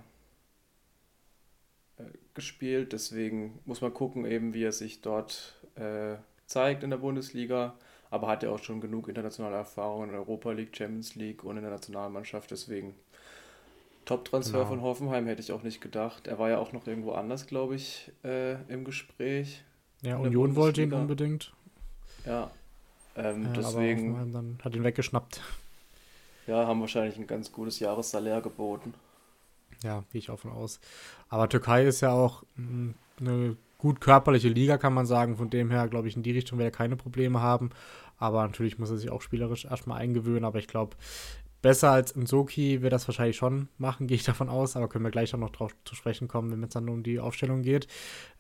äh, 1.99 2.03
gespielt. 2.35 2.93
Deswegen 2.93 3.59
muss 3.65 3.81
man 3.81 3.95
gucken, 3.95 4.25
eben 4.25 4.55
wie 4.55 4.65
er 4.65 4.73
sich 4.73 5.01
dort 5.01 5.55
äh, 5.77 6.17
zeigt 6.47 6.83
in 6.83 6.91
der 6.91 6.99
Bundesliga. 6.99 7.75
Aber 8.11 8.29
hat 8.29 8.43
er 8.43 8.53
auch 8.53 8.63
schon 8.63 8.81
genug 8.81 9.09
internationale 9.09 9.57
Erfahrung 9.57 10.05
in 10.05 10.11
der 10.11 10.21
Europa 10.21 10.53
League, 10.53 10.75
Champions 10.75 11.15
League 11.15 11.45
und 11.45 11.57
in 11.57 11.63
der 11.63 11.71
Nationalmannschaft. 11.71 12.51
Deswegen 12.51 12.95
Top-Transfer 14.07 14.59
genau. 14.59 14.69
von 14.69 14.81
Hoffenheim 14.81 15.27
hätte 15.27 15.43
ich 15.43 15.53
auch 15.53 15.63
nicht 15.63 15.83
gedacht. 15.83 16.27
Er 16.27 16.39
war 16.39 16.49
ja 16.49 16.59
auch 16.59 16.73
noch 16.73 16.87
irgendwo 16.87 17.13
anders, 17.13 17.47
glaube 17.47 17.75
ich, 17.75 18.11
äh, 18.25 18.55
im 18.73 18.85
Gespräch. 18.85 19.63
Ja, 20.01 20.17
Union 20.17 20.57
wollte 20.57 20.81
ihn 20.83 20.95
unbedingt. 20.95 21.53
Ja, 22.25 22.51
ähm, 23.17 23.45
ja 23.45 23.53
deswegen. 23.53 24.59
Hat 24.65 24.75
ihn 24.75 24.85
weggeschnappt. 24.85 25.43
Ja, 26.47 26.67
haben 26.67 26.81
wahrscheinlich 26.81 27.19
ein 27.19 27.27
ganz 27.27 27.53
gutes 27.53 27.81
Jahressalär 27.81 28.41
geboten. 28.41 28.95
Ja, 29.83 30.05
gehe 30.11 30.19
ich 30.19 30.31
auch 30.31 30.41
von 30.41 30.51
aus. 30.51 30.81
Aber 31.29 31.49
Türkei 31.49 31.85
ist 31.85 32.01
ja 32.01 32.13
auch 32.13 32.43
hm, 32.57 32.95
eine 33.21 33.57
gut 33.79 34.01
körperliche 34.01 34.49
Liga, 34.49 34.77
kann 34.77 34.95
man 34.95 35.07
sagen. 35.07 35.37
Von 35.37 35.51
dem 35.51 35.71
her, 35.71 35.89
glaube 35.89 36.09
ich, 36.09 36.17
in 36.17 36.23
die 36.23 36.33
Richtung 36.33 36.59
werde 36.59 36.71
er 36.71 36.77
keine 36.77 36.97
Probleme 36.97 37.41
haben. 37.41 37.71
Aber 38.19 38.43
natürlich 38.43 38.79
muss 38.79 38.91
er 38.91 38.99
sich 38.99 39.11
auch 39.11 39.23
spielerisch 39.23 39.65
erstmal 39.65 40.01
eingewöhnen. 40.01 40.45
Aber 40.45 40.59
ich 40.59 40.67
glaube, 40.67 40.97
besser 41.63 41.91
als 41.91 42.17
Nsoki 42.17 42.83
wird 42.83 42.93
das 42.93 43.07
wahrscheinlich 43.07 43.37
schon 43.37 43.69
machen, 43.79 44.07
gehe 44.09 44.17
ich 44.17 44.25
davon 44.25 44.49
aus. 44.49 44.77
Aber 44.77 44.89
können 44.89 45.05
wir 45.05 45.11
gleich 45.11 45.33
auch 45.35 45.39
noch 45.39 45.51
drauf 45.51 45.75
zu 45.85 45.95
sprechen 45.95 46.29
kommen, 46.29 46.51
wenn 46.51 46.63
es 46.63 46.71
dann 46.71 46.89
um 46.89 47.03
die 47.03 47.21
Aufstellung 47.21 47.63
geht. 47.63 47.87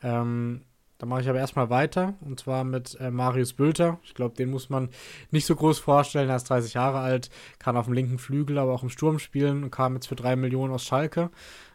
Ähm, 0.02 0.62
Da 0.98 1.06
mache 1.06 1.20
ich 1.20 1.28
aber 1.28 1.38
erstmal 1.38 1.70
weiter 1.70 2.14
und 2.20 2.40
zwar 2.40 2.64
mit 2.64 2.98
äh, 3.00 3.12
Marius 3.12 3.52
Bülter. 3.52 3.98
Ich 4.02 4.14
glaube, 4.14 4.34
den 4.34 4.50
muss 4.50 4.68
man 4.68 4.88
nicht 5.30 5.46
so 5.46 5.54
groß 5.54 5.78
vorstellen. 5.78 6.28
Er 6.28 6.36
ist 6.36 6.50
30 6.50 6.74
Jahre 6.74 6.98
alt, 6.98 7.30
kann 7.60 7.76
auf 7.76 7.84
dem 7.84 7.94
linken 7.94 8.18
Flügel, 8.18 8.58
aber 8.58 8.72
auch 8.72 8.82
im 8.82 8.90
Sturm 8.90 9.20
spielen 9.20 9.62
und 9.62 9.70
kam 9.70 9.94
jetzt 9.94 10.08
für 10.08 10.16
3 10.16 10.34
Millionen 10.34 10.72
aus 10.72 10.84
Schalke. 10.84 11.30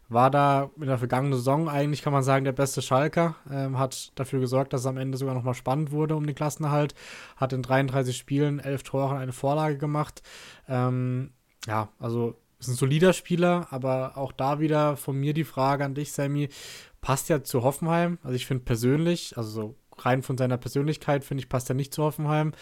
War 0.10 0.30
da 0.30 0.70
in 0.75 0.88
der 0.88 0.98
vergangenen 0.98 1.36
Saison 1.36 1.70
eigentlich, 1.70 2.01
kann 2.01 2.12
man 2.12 2.24
sagen, 2.24 2.44
der 2.44 2.51
beste 2.51 2.82
Schalker. 2.82 3.36
Ähm, 3.50 3.80
hat 3.80 4.12
dafür 4.15 4.42
gesorgt, 4.42 4.74
dass 4.74 4.82
es 4.82 4.88
am 4.88 4.98
Ende 4.98 5.18
sogar 5.18 5.34
nochmal 5.34 5.53
spannend 5.53 5.92
wurde 5.92 6.18
um 6.18 6.25
den 6.27 6.36
Klassenerhalt. 6.36 6.94
Hat 7.38 7.53
in 7.53 7.63
33 7.63 8.15
Spielen 8.15 8.60
11 8.60 8.84
Tore 8.84 9.13
und 9.15 9.22
eine 9.22 9.32
Vorlage 9.32 9.77
gemacht. 9.77 10.22
Ähm, 10.68 11.32
ja, 11.65 11.88
also 11.98 12.36
ist 12.60 12.68
ein 12.68 12.75
solider 12.75 13.13
Spieler, 13.13 13.68
aber 13.72 14.18
auch 14.18 14.32
da 14.32 14.60
wieder 14.60 14.98
von 14.98 15.18
mir 15.18 15.34
die 15.34 15.44
Frage 15.44 15.86
an 15.86 15.96
dich, 15.96 16.12
Sammy. 16.12 16.50
Passt 17.03 17.27
ja 17.27 17.43
zu 17.43 17.63
Hoffenheim. 17.63 18.17
Also 18.24 18.36
ich 18.36 18.45
finde 18.45 18.63
persönlich, 18.63 19.38
also 19.38 19.50
so 19.50 19.75
rein 19.98 20.24
von 20.24 20.38
seiner 20.38 20.57
Persönlichkeit, 20.57 21.25
finde 21.25 21.41
ich, 21.41 21.50
passt 21.50 21.69
er 21.69 21.75
nicht 21.75 21.93
zu 21.93 22.01
Hoffenheim, 22.01 22.53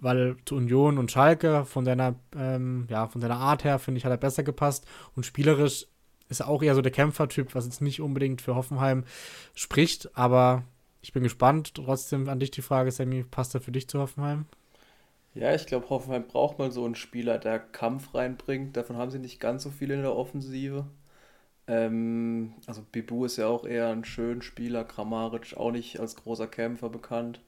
weil 0.00 0.38
zu 0.46 0.56
Union 0.56 0.96
und 0.96 1.12
Schalke 1.12 1.66
von 1.66 1.84
seiner, 1.84 2.14
ähm, 2.34 2.86
ja, 2.88 3.06
von 3.06 3.20
seiner 3.20 3.36
Art 3.36 3.64
her, 3.64 3.78
finde 3.78 3.98
ich, 3.98 4.06
hat 4.06 4.10
er 4.10 4.16
besser 4.16 4.42
gepasst. 4.44 4.86
Und 5.14 5.26
spielerisch 5.26 5.86
ist 6.30 6.40
er 6.40 6.48
auch 6.48 6.62
eher 6.62 6.74
so 6.74 6.80
der 6.80 6.90
Kämpfertyp, 6.90 7.54
was 7.54 7.66
jetzt 7.66 7.82
nicht 7.82 8.00
unbedingt 8.00 8.40
für 8.40 8.54
Hoffenheim 8.54 9.04
spricht, 9.54 10.16
aber 10.16 10.64
ich 11.02 11.12
bin 11.12 11.22
gespannt. 11.22 11.74
Trotzdem 11.74 12.30
an 12.30 12.40
dich 12.40 12.50
die 12.50 12.62
Frage, 12.62 12.90
Sammy, 12.90 13.24
passt 13.24 13.54
er 13.54 13.60
für 13.60 13.72
dich 13.72 13.88
zu 13.88 13.98
Hoffenheim? 13.98 14.46
Ja, 15.34 15.54
ich 15.54 15.66
glaube, 15.66 15.90
Hoffenheim 15.90 16.26
braucht 16.26 16.58
mal 16.58 16.70
so 16.70 16.86
einen 16.86 16.94
Spieler, 16.94 17.38
der 17.38 17.58
Kampf 17.58 18.14
reinbringt. 18.14 18.74
Davon 18.76 18.96
haben 18.96 19.10
sie 19.10 19.18
nicht 19.18 19.38
ganz 19.38 19.64
so 19.64 19.70
viele 19.70 19.94
in 19.94 20.02
der 20.02 20.16
Offensive. 20.16 20.86
Ähm, 21.68 22.54
also 22.66 22.82
Bibu 22.82 23.24
ist 23.24 23.36
ja 23.38 23.46
auch 23.48 23.64
eher 23.64 23.88
ein 23.88 24.04
schöner 24.04 24.42
Spieler, 24.42 24.84
Kramaric 24.84 25.56
auch 25.56 25.70
nicht 25.72 26.00
als 26.00 26.16
großer 26.16 26.46
Kämpfer 26.48 26.90
bekannt. 26.90 27.40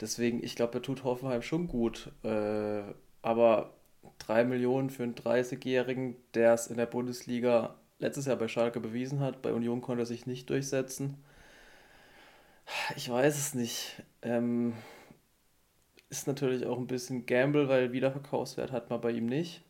Deswegen, 0.00 0.42
ich 0.44 0.56
glaube, 0.56 0.78
er 0.78 0.82
tut 0.82 1.04
Hoffenheim 1.04 1.42
schon 1.42 1.68
gut. 1.68 2.12
Äh, 2.24 2.82
aber 3.22 3.74
3 4.18 4.44
Millionen 4.44 4.90
für 4.90 5.04
einen 5.04 5.14
30-Jährigen, 5.14 6.16
der 6.34 6.54
es 6.54 6.66
in 6.68 6.76
der 6.76 6.86
Bundesliga 6.86 7.76
letztes 7.98 8.26
Jahr 8.26 8.36
bei 8.36 8.48
Schalke 8.48 8.80
bewiesen 8.80 9.20
hat, 9.20 9.42
bei 9.42 9.52
Union 9.52 9.80
konnte 9.80 10.02
er 10.02 10.06
sich 10.06 10.26
nicht 10.26 10.50
durchsetzen. 10.50 11.16
Ich 12.96 13.08
weiß 13.08 13.36
es 13.38 13.54
nicht. 13.54 14.02
Ähm, 14.22 14.74
ist 16.10 16.26
natürlich 16.26 16.66
auch 16.66 16.78
ein 16.78 16.86
bisschen 16.86 17.26
Gamble, 17.26 17.68
weil 17.68 17.92
Wiederverkaufswert 17.92 18.72
hat 18.72 18.90
man 18.90 19.00
bei 19.00 19.12
ihm 19.12 19.26
nicht. 19.26 19.62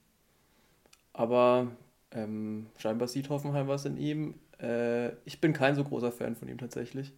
Aber 1.13 1.69
ähm, 2.15 2.67
scheinbar 2.77 3.09
sieht 3.09 3.29
Hoffenheim 3.29 3.69
was 3.69 3.85
in 3.85 3.97
ihm. 3.97 4.35
Äh, 4.61 5.11
ich 5.25 5.41
bin 5.41 5.53
kein 5.53 5.75
so 5.75 5.85
großer 5.85 6.13
Fan 6.13 6.37
von 6.37 6.49
ihm 6.49 6.59
tatsächlich. 6.59 7.13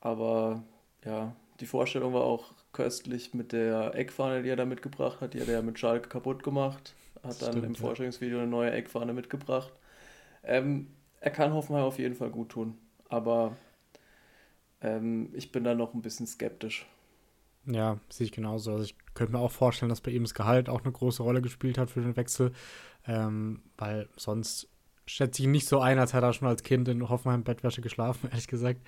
Aber 0.00 0.62
ja, 1.04 1.34
die 1.60 1.66
Vorstellung 1.66 2.14
war 2.14 2.22
auch 2.22 2.52
köstlich 2.72 3.34
mit 3.34 3.52
der 3.52 3.94
Eckfahne, 3.94 4.42
die 4.42 4.48
er 4.48 4.56
da 4.56 4.64
mitgebracht 4.64 5.20
hat. 5.20 5.34
Die 5.34 5.40
hat 5.40 5.48
er 5.48 5.54
ja 5.54 5.62
mit 5.62 5.78
Schalke 5.78 6.08
kaputt 6.08 6.42
gemacht. 6.42 6.94
Hat 7.22 7.36
Stimmt, 7.36 7.56
dann 7.56 7.64
im 7.64 7.74
ja. 7.74 7.80
Vorstellungsvideo 7.80 8.38
eine 8.38 8.46
neue 8.46 8.70
Eckfahne 8.70 9.12
mitgebracht. 9.12 9.72
Ähm, 10.42 10.88
er 11.20 11.30
kann 11.30 11.52
Hoffenheim 11.52 11.84
auf 11.84 11.98
jeden 11.98 12.14
Fall 12.14 12.30
gut 12.30 12.50
tun. 12.50 12.78
Aber 13.08 13.56
ähm, 14.80 15.30
ich 15.34 15.52
bin 15.52 15.64
da 15.64 15.74
noch 15.74 15.94
ein 15.94 16.02
bisschen 16.02 16.26
skeptisch. 16.26 16.86
Ja, 17.66 17.98
sehe 18.08 18.26
ich 18.26 18.32
genauso. 18.32 18.72
Also 18.72 18.84
ich 18.84 18.96
könnte 19.14 19.32
mir 19.32 19.38
auch 19.38 19.50
vorstellen, 19.50 19.90
dass 19.90 20.00
bei 20.00 20.10
ihm 20.10 20.22
das 20.22 20.34
Gehalt 20.34 20.68
auch 20.68 20.82
eine 20.82 20.92
große 20.92 21.22
Rolle 21.22 21.42
gespielt 21.42 21.78
hat 21.78 21.90
für 21.90 22.00
den 22.00 22.16
Wechsel, 22.16 22.52
ähm, 23.06 23.62
weil 23.76 24.08
sonst 24.16 24.68
schätze 25.06 25.42
ich 25.42 25.46
ihn 25.46 25.50
nicht 25.50 25.66
so 25.68 25.80
ein, 25.80 25.98
als 25.98 26.12
hätte 26.12 26.26
er 26.26 26.32
schon 26.32 26.48
als 26.48 26.62
Kind 26.62 26.88
in 26.88 27.08
Hoffenheim 27.08 27.42
Bettwäsche 27.42 27.80
geschlafen, 27.80 28.28
ehrlich 28.30 28.46
gesagt. 28.46 28.80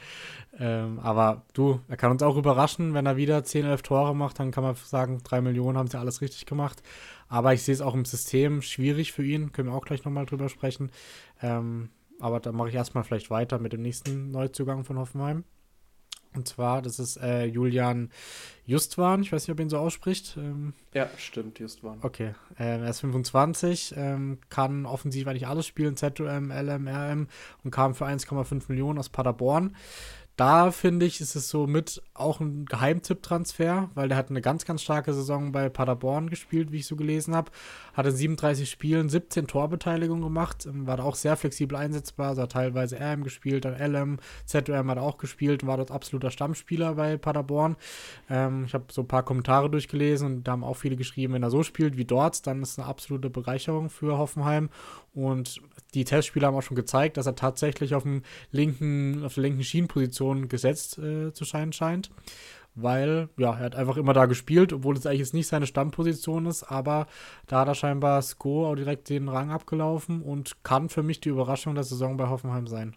Ähm, 0.59 0.99
aber 1.00 1.45
du, 1.52 1.81
er 1.88 1.97
kann 1.97 2.12
uns 2.12 2.23
auch 2.23 2.37
überraschen, 2.37 2.95
wenn 2.95 3.07
er 3.07 3.17
wieder 3.17 3.43
10, 3.45 3.67
11 3.67 3.83
Tore 3.83 4.14
macht, 4.14 4.38
dann 4.38 4.52
kann 4.52 4.64
man 4.64 4.75
sagen, 4.76 5.21
3 5.23 5.41
Millionen 5.41 5.76
haben 5.76 5.88
sie 5.88 5.99
alles 5.99 6.21
richtig 6.21 6.47
gemacht. 6.47 6.83
Aber 7.29 7.52
ich 7.55 7.62
sehe 7.62 7.75
es 7.75 7.81
auch 7.81 7.95
im 7.95 8.05
System 8.05 8.62
schwierig 8.62 9.12
für 9.12 9.25
ihn, 9.25 9.52
können 9.52 9.69
wir 9.69 9.75
auch 9.75 9.85
gleich 9.85 10.05
nochmal 10.05 10.26
drüber 10.26 10.49
sprechen. 10.49 10.91
Ähm, 11.43 11.91
aber 12.21 12.41
dann 12.41 12.55
mache 12.55 12.69
ich 12.69 12.75
erstmal 12.75 13.05
vielleicht 13.05 13.31
weiter 13.31 13.59
mit 13.59 13.73
dem 13.73 13.83
nächsten 13.83 14.31
Neuzugang 14.31 14.85
von 14.85 14.99
Hoffenheim. 14.99 15.45
Und 16.34 16.48
zwar, 16.48 16.82
das 16.82 16.98
ist 16.98 17.18
äh, 17.18 17.44
Julian 17.44 18.10
Justwan, 18.64 19.22
ich 19.22 19.32
weiß 19.32 19.46
nicht, 19.46 19.52
ob 19.52 19.60
ihn 19.60 19.68
so 19.68 19.78
ausspricht. 19.78 20.36
Ähm, 20.36 20.72
ja, 20.94 21.08
stimmt, 21.18 21.58
Justwan. 21.58 21.98
Okay, 22.02 22.34
äh, 22.58 22.78
er 22.80 22.88
ist 22.88 23.00
25, 23.00 23.94
ähm, 23.96 24.38
kann 24.48 24.86
offensiv 24.86 25.26
eigentlich 25.26 25.46
alles 25.46 25.66
spielen, 25.66 25.96
ZOM, 25.96 26.50
LM, 26.50 26.88
RM 26.88 27.28
und 27.64 27.70
kam 27.70 27.94
für 27.94 28.06
1,5 28.06 28.62
Millionen 28.68 28.98
aus 28.98 29.08
Paderborn 29.08 29.74
da 30.36 30.70
finde 30.70 31.06
ich, 31.06 31.20
ist 31.20 31.34
es 31.34 31.48
so 31.48 31.66
mit 31.66 32.02
auch 32.23 32.41
ein 32.41 32.64
Geheimtipp-Transfer, 32.67 33.91
weil 33.95 34.09
der 34.09 34.17
hat 34.17 34.31
eine 34.31 34.41
ganz, 34.41 34.64
ganz 34.64 34.83
starke 34.83 35.12
Saison 35.12 35.52
bei 35.52 35.69
Paderborn 35.69 36.31
gespielt, 36.31 36.73
wie 36.73 36.79
ich 36.79 36.87
so 36.87 36.97
gelesen 36.97 37.35
habe. 37.35 37.50
Hat 37.95 38.07
in 38.07 38.12
37 38.12 38.71
Spielen 38.71 39.09
17 39.09 39.47
Torbeteiligungen 39.47 40.23
gemacht, 40.23 40.67
ähm, 40.67 40.87
war 40.87 40.97
da 40.97 41.02
auch 41.02 41.14
sehr 41.14 41.37
flexibel 41.37 41.76
einsetzbar, 41.76 42.29
also 42.29 42.43
hat 42.43 42.52
teilweise 42.52 42.99
RM 42.99 43.25
gespielt, 43.25 43.64
dann 43.64 43.75
LM, 43.75 44.19
ZOM 44.47 44.91
hat 44.91 44.99
auch 44.99 45.19
gespielt 45.19 45.62
und 45.62 45.69
war 45.69 45.76
dort 45.76 45.91
absoluter 45.91 46.31
Stammspieler 46.31 46.95
bei 46.95 47.17
Paderborn. 47.17 47.76
Ähm, 48.31 48.64
ich 48.67 48.75
habe 48.75 48.85
so 48.91 49.02
ein 49.02 49.09
paar 49.09 49.25
Kommentare 49.25 49.69
durchgelesen 49.69 50.26
und 50.26 50.45
da 50.45 50.52
haben 50.52 50.64
auch 50.64 50.76
viele 50.76 50.97
geschrieben, 50.97 51.35
wenn 51.35 51.43
er 51.43 51.50
so 51.50 51.62
spielt 51.62 51.97
wie 51.97 52.05
dort, 52.05 52.47
dann 52.47 52.62
ist 52.62 52.73
es 52.73 52.79
eine 52.79 52.88
absolute 52.88 53.31
Bereicherung 53.31 53.91
für 53.91 54.17
Hoffenheim 54.19 54.71
und 55.14 55.61
die 55.95 56.05
Testspiele 56.05 56.47
haben 56.47 56.57
auch 56.57 56.62
schon 56.62 56.76
gezeigt, 56.76 57.17
dass 57.17 57.26
er 57.26 57.35
tatsächlich 57.35 57.95
auf, 57.95 58.05
dem 58.05 58.23
linken, 58.50 59.25
auf 59.25 59.35
der 59.35 59.43
linken 59.43 59.62
Schienenposition 59.62 60.49
gesetzt 60.49 60.99
äh, 60.99 61.33
zu 61.33 61.45
scheinen 61.45 61.73
scheint. 61.73 62.11
Weil, 62.75 63.28
ja, 63.37 63.50
er 63.50 63.64
hat 63.64 63.75
einfach 63.75 63.99
immer 63.99 64.14
da 64.14 64.25
gespielt, 64.26 64.73
obwohl 64.73 64.97
es 64.97 65.04
eigentlich 65.04 65.21
jetzt 65.21 65.35
nicht 65.35 65.47
seine 65.47 65.66
Stammposition 65.66 66.47
ist, 66.47 66.64
aber 66.64 67.07
da 67.47 67.61
hat 67.61 67.69
er 67.69 67.75
scheinbar 67.75 68.23
Sko 68.23 68.66
auch 68.66 68.75
direkt 68.75 69.11
den 69.11 69.28
Rang 69.28 69.50
abgelaufen 69.50 70.23
und 70.23 70.64
kann 70.64 70.88
für 70.88 71.02
mich 71.02 71.21
die 71.21 71.28
Überraschung 71.28 71.75
der 71.75 71.85
Saison 71.85 72.16
bei 72.16 72.28
Hoffenheim 72.28 72.66
sein. 72.66 72.97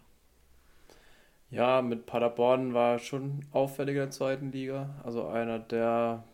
Ja, 1.50 1.82
mit 1.82 2.06
Paderborn 2.06 2.74
war 2.74 2.98
schon 2.98 3.44
auffällig 3.52 3.94
in 3.94 4.00
der 4.00 4.10
zweiten 4.10 4.50
Liga. 4.50 4.90
Also 5.04 5.26
einer 5.26 5.58
der 5.58 6.24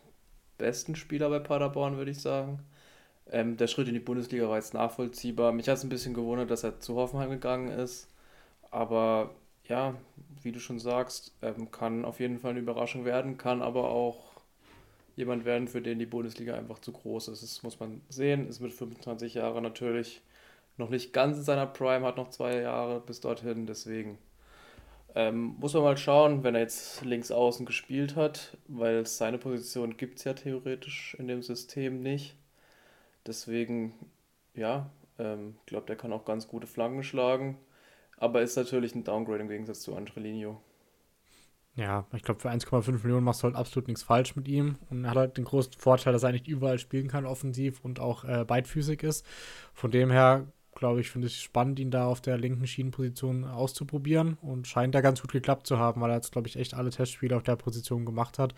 besten 0.57 0.95
Spieler 0.95 1.29
bei 1.29 1.39
Paderborn, 1.39 1.97
würde 1.97 2.11
ich 2.11 2.21
sagen. 2.21 2.59
Ähm, 3.31 3.57
der 3.57 3.67
Schritt 3.67 3.87
in 3.87 3.93
die 3.93 3.99
Bundesliga 3.99 4.49
war 4.49 4.57
jetzt 4.57 4.73
nachvollziehbar. 4.73 5.51
Mich 5.51 5.67
hat 5.69 5.77
es 5.77 5.83
ein 5.83 5.89
bisschen 5.89 6.13
gewundert, 6.13 6.51
dass 6.51 6.63
er 6.63 6.79
zu 6.79 6.95
Hoffenheim 6.95 7.29
gegangen 7.29 7.69
ist. 7.69 8.09
Aber 8.71 9.31
ja, 9.67 9.95
wie 10.41 10.51
du 10.51 10.59
schon 10.59 10.79
sagst, 10.79 11.33
ähm, 11.41 11.71
kann 11.71 12.05
auf 12.05 12.19
jeden 12.19 12.39
Fall 12.39 12.51
eine 12.51 12.59
Überraschung 12.59 13.05
werden, 13.05 13.37
kann 13.37 13.61
aber 13.61 13.89
auch 13.89 14.33
jemand 15.15 15.45
werden, 15.45 15.67
für 15.67 15.81
den 15.81 15.99
die 15.99 16.05
Bundesliga 16.05 16.55
einfach 16.55 16.79
zu 16.79 16.91
groß 16.91 17.29
ist. 17.29 17.43
Das 17.43 17.63
muss 17.63 17.79
man 17.79 18.01
sehen. 18.09 18.47
Ist 18.47 18.59
mit 18.61 18.73
25 18.73 19.35
Jahren 19.35 19.63
natürlich 19.63 20.21
noch 20.77 20.89
nicht 20.89 21.13
ganz 21.13 21.37
in 21.37 21.43
seiner 21.43 21.67
Prime, 21.67 22.05
hat 22.05 22.17
noch 22.17 22.29
zwei 22.29 22.61
Jahre 22.61 22.99
bis 23.01 23.21
dorthin. 23.21 23.67
Deswegen 23.67 24.17
ähm, 25.15 25.55
muss 25.59 25.73
man 25.73 25.83
mal 25.83 25.97
schauen, 25.97 26.43
wenn 26.43 26.55
er 26.55 26.61
jetzt 26.61 27.03
links 27.03 27.31
außen 27.31 27.65
gespielt 27.65 28.15
hat, 28.15 28.57
weil 28.67 29.05
seine 29.05 29.37
Position 29.37 29.97
gibt 29.97 30.19
es 30.19 30.25
ja 30.25 30.33
theoretisch 30.33 31.15
in 31.19 31.27
dem 31.27 31.43
System 31.43 32.01
nicht. 32.01 32.35
Deswegen, 33.25 33.93
ja, 34.55 34.89
ähm, 35.19 35.55
ich 35.61 35.65
glaube, 35.67 35.87
der 35.87 35.95
kann 35.97 36.13
auch 36.13 36.25
ganz 36.25 36.47
gute 36.47 36.67
Flanken 36.67 37.03
schlagen. 37.03 37.57
Aber 38.17 38.41
ist 38.41 38.55
natürlich 38.55 38.95
ein 38.95 39.03
Downgrade 39.03 39.41
im 39.41 39.49
Gegensatz 39.49 39.81
zu 39.81 39.95
Angelino. 39.95 40.61
Ja, 41.75 42.05
ich 42.13 42.21
glaube, 42.21 42.39
für 42.39 42.49
1,5 42.51 43.03
Millionen 43.03 43.23
machst 43.23 43.41
du 43.41 43.45
halt 43.45 43.55
absolut 43.55 43.87
nichts 43.87 44.03
falsch 44.03 44.35
mit 44.35 44.47
ihm. 44.47 44.77
Und 44.89 45.05
er 45.05 45.11
hat 45.11 45.17
halt 45.17 45.37
den 45.37 45.45
großen 45.45 45.73
Vorteil, 45.73 46.13
dass 46.13 46.23
er 46.23 46.29
eigentlich 46.29 46.47
überall 46.47 46.77
spielen 46.77 47.07
kann, 47.07 47.25
offensiv 47.25 47.83
und 47.83 47.99
auch 47.99 48.23
äh, 48.25 48.45
beidfüßig 48.45 49.01
ist. 49.01 49.25
Von 49.73 49.89
dem 49.89 50.11
her 50.11 50.45
glaube 50.75 51.01
ich, 51.01 51.09
finde 51.09 51.27
ich 51.27 51.41
spannend, 51.41 51.79
ihn 51.79 51.91
da 51.91 52.05
auf 52.05 52.21
der 52.21 52.37
linken 52.37 52.67
Schienenposition 52.67 53.45
auszuprobieren 53.45 54.37
und 54.41 54.67
scheint 54.67 54.95
da 54.95 55.01
ganz 55.01 55.21
gut 55.21 55.31
geklappt 55.31 55.67
zu 55.67 55.77
haben, 55.77 56.01
weil 56.01 56.11
er 56.11 56.15
jetzt, 56.15 56.31
glaube 56.31 56.47
ich, 56.47 56.55
echt 56.55 56.73
alle 56.73 56.89
Testspiele 56.89 57.35
auf 57.35 57.43
der 57.43 57.55
Position 57.55 58.05
gemacht 58.05 58.39
hat 58.39 58.53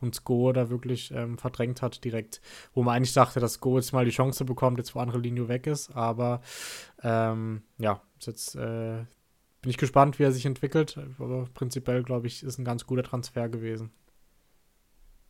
und 0.00 0.14
Sko 0.14 0.52
da 0.52 0.70
wirklich 0.70 1.10
ähm, 1.12 1.38
verdrängt 1.38 1.82
hat 1.82 2.04
direkt, 2.04 2.40
wo 2.74 2.82
man 2.82 2.96
eigentlich 2.96 3.14
dachte, 3.14 3.40
dass 3.40 3.54
Sko 3.54 3.76
jetzt 3.76 3.92
mal 3.92 4.04
die 4.04 4.10
Chance 4.10 4.44
bekommt, 4.44 4.78
jetzt 4.78 4.94
wo 4.94 5.00
andere 5.00 5.18
Linie 5.18 5.48
weg 5.48 5.66
ist, 5.66 5.94
aber 5.96 6.40
ähm, 7.02 7.62
ja, 7.78 8.02
jetzt 8.20 8.54
äh, 8.56 9.04
bin 9.62 9.70
ich 9.70 9.78
gespannt, 9.78 10.18
wie 10.18 10.24
er 10.24 10.32
sich 10.32 10.46
entwickelt, 10.46 10.98
aber 11.18 11.48
prinzipiell, 11.54 12.02
glaube 12.02 12.26
ich, 12.26 12.42
ist 12.42 12.58
ein 12.58 12.64
ganz 12.64 12.86
guter 12.86 13.02
Transfer 13.02 13.48
gewesen. 13.48 13.90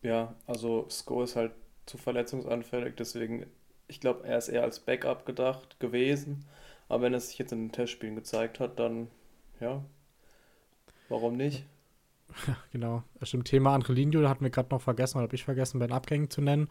Ja, 0.02 0.34
also 0.46 0.86
Sko 0.88 1.22
ist 1.22 1.36
halt 1.36 1.52
zu 1.86 1.98
verletzungsanfällig, 1.98 2.94
deswegen 2.96 3.46
ich 3.90 4.00
glaube, 4.00 4.26
er 4.26 4.38
ist 4.38 4.48
eher 4.48 4.62
als 4.64 4.80
Backup 4.80 5.26
gedacht 5.26 5.80
gewesen. 5.80 6.46
Aber 6.88 7.04
wenn 7.04 7.14
es 7.14 7.28
sich 7.30 7.38
jetzt 7.38 7.52
in 7.52 7.66
den 7.68 7.72
Testspielen 7.72 8.16
gezeigt 8.16 8.60
hat, 8.60 8.78
dann 8.80 9.08
ja, 9.60 9.84
warum 11.08 11.36
nicht? 11.36 11.66
Ja, 12.46 12.56
genau. 12.72 13.02
Stimmt, 13.22 13.48
Thema 13.48 13.74
Angelino, 13.74 14.26
hatten 14.28 14.44
wir 14.44 14.50
gerade 14.50 14.70
noch 14.70 14.80
vergessen, 14.82 15.18
oder 15.18 15.24
habe 15.24 15.34
ich 15.34 15.44
vergessen, 15.44 15.78
bei 15.78 15.86
den 15.86 15.92
Abgängen 15.94 16.30
zu 16.30 16.40
nennen. 16.40 16.68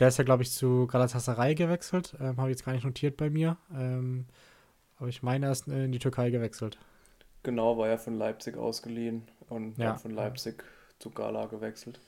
Der 0.00 0.08
ist 0.08 0.18
ja, 0.18 0.24
glaube 0.24 0.42
ich, 0.42 0.50
zu 0.52 0.86
Galatasaray 0.88 1.54
gewechselt. 1.54 2.14
Ähm, 2.20 2.36
habe 2.38 2.50
ich 2.50 2.56
jetzt 2.56 2.64
gar 2.64 2.72
nicht 2.72 2.84
notiert 2.84 3.16
bei 3.16 3.30
mir. 3.30 3.56
Ähm, 3.74 4.26
aber 4.98 5.08
ich 5.08 5.22
meine, 5.22 5.46
er 5.46 5.52
ist 5.52 5.68
in 5.68 5.92
die 5.92 5.98
Türkei 6.00 6.30
gewechselt. 6.30 6.78
genau, 7.42 7.78
war 7.78 7.88
ja 7.88 7.96
von 7.98 8.18
Leipzig 8.18 8.56
ausgeliehen 8.58 9.30
und 9.48 9.78
Ja, 9.78 9.86
dann 9.86 9.96
von 9.96 10.10
Leipzig 10.12 10.64
zu 10.98 11.10
Gala 11.10 11.46
gewechselt. 11.46 12.00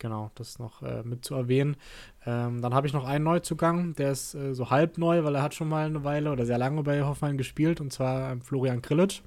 Genau, 0.00 0.30
das 0.36 0.60
noch 0.60 0.82
äh, 0.82 1.02
mit 1.02 1.24
zu 1.24 1.34
erwähnen. 1.34 1.76
Ähm, 2.24 2.62
dann 2.62 2.72
habe 2.72 2.86
ich 2.86 2.92
noch 2.92 3.04
einen 3.04 3.24
Neuzugang, 3.24 3.94
der 3.94 4.12
ist 4.12 4.34
äh, 4.34 4.54
so 4.54 4.70
halb 4.70 4.96
neu, 4.96 5.24
weil 5.24 5.34
er 5.34 5.42
hat 5.42 5.54
schon 5.54 5.68
mal 5.68 5.86
eine 5.86 6.04
Weile 6.04 6.30
oder 6.30 6.46
sehr 6.46 6.58
lange 6.58 6.84
bei 6.84 7.02
Hoffenheim 7.02 7.36
gespielt, 7.36 7.80
und 7.80 7.92
zwar 7.92 8.30
ähm, 8.30 8.40
Florian 8.40 8.80
Grillitsch. 8.80 9.22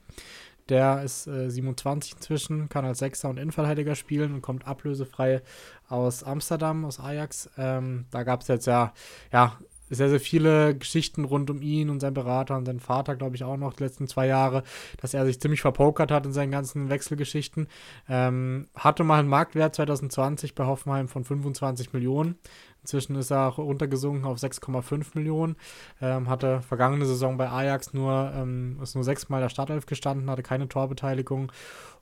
Der 0.70 1.04
ist 1.04 1.28
äh, 1.28 1.50
27 1.50 2.14
inzwischen, 2.14 2.70
kann 2.70 2.86
als 2.86 3.00
Sechser 3.00 3.30
und 3.30 3.38
Innenverteidiger 3.38 3.96
spielen 3.96 4.34
und 4.34 4.42
kommt 4.42 4.66
ablösefrei 4.66 5.42
aus 5.90 6.24
Amsterdam, 6.24 6.86
aus 6.86 7.02
Ajax. 7.02 7.50
Ähm, 7.58 8.06
da 8.12 8.24
gab 8.24 8.42
es 8.42 8.48
jetzt 8.48 8.68
ja, 8.68 8.94
ja 9.34 9.58
sehr, 9.92 10.10
sehr 10.10 10.20
viele 10.20 10.76
Geschichten 10.76 11.26
rund 11.26 11.50
um 11.50 11.62
ihn 11.62 11.90
und 11.90 12.00
seinen 12.00 12.14
Berater 12.14 12.58
und 12.58 12.66
seinen 12.66 12.80
Vater, 12.80 13.16
glaube 13.16 13.36
ich, 13.36 13.44
auch 13.44 13.58
noch 13.58 13.74
die 13.74 13.84
letzten 13.84 14.08
zwei 14.08 14.28
Jahre, 14.28 14.64
dass 15.00 15.14
er 15.14 15.26
sich 15.26 15.40
ziemlich 15.40 15.62
verpokert 15.62 16.12
hat 16.12 16.26
in 16.26 16.34
seinen 16.34 16.52
ganzen 16.52 16.90
Wechselgeschichten. 16.90 17.68
Ähm, 18.10 18.68
hatte 18.76 19.04
mal 19.04 19.20
einen 19.20 19.30
Marktwert 19.30 19.76
2020 19.76 20.56
bei 20.56 20.66
Hoffenheim 20.66 21.08
von 21.08 21.24
25 21.24 21.94
Millionen. 21.94 22.38
Inzwischen 22.82 23.16
ist 23.16 23.32
er 23.32 23.48
auch 23.48 23.58
runtergesunken 23.58 24.26
auf 24.26 24.38
6,5 24.40 25.10
Millionen. 25.14 25.56
Ähm, 26.02 26.30
hatte 26.30 26.62
vergangene 26.62 27.06
Saison 27.06 27.38
bei 27.38 27.50
Ajax 27.50 27.94
nur, 27.94 28.32
ähm, 28.36 28.80
ist 28.82 28.96
nur 28.96 29.04
sechsmal 29.04 29.42
der 29.42 29.50
Startelf 29.50 29.86
gestanden, 29.86 30.30
hatte 30.30 30.44
keine 30.44 30.68
Torbeteiligung. 30.68 31.52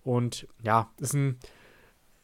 Und 0.03 0.47
ja, 0.63 0.89
ist 0.99 1.13
ein, 1.13 1.37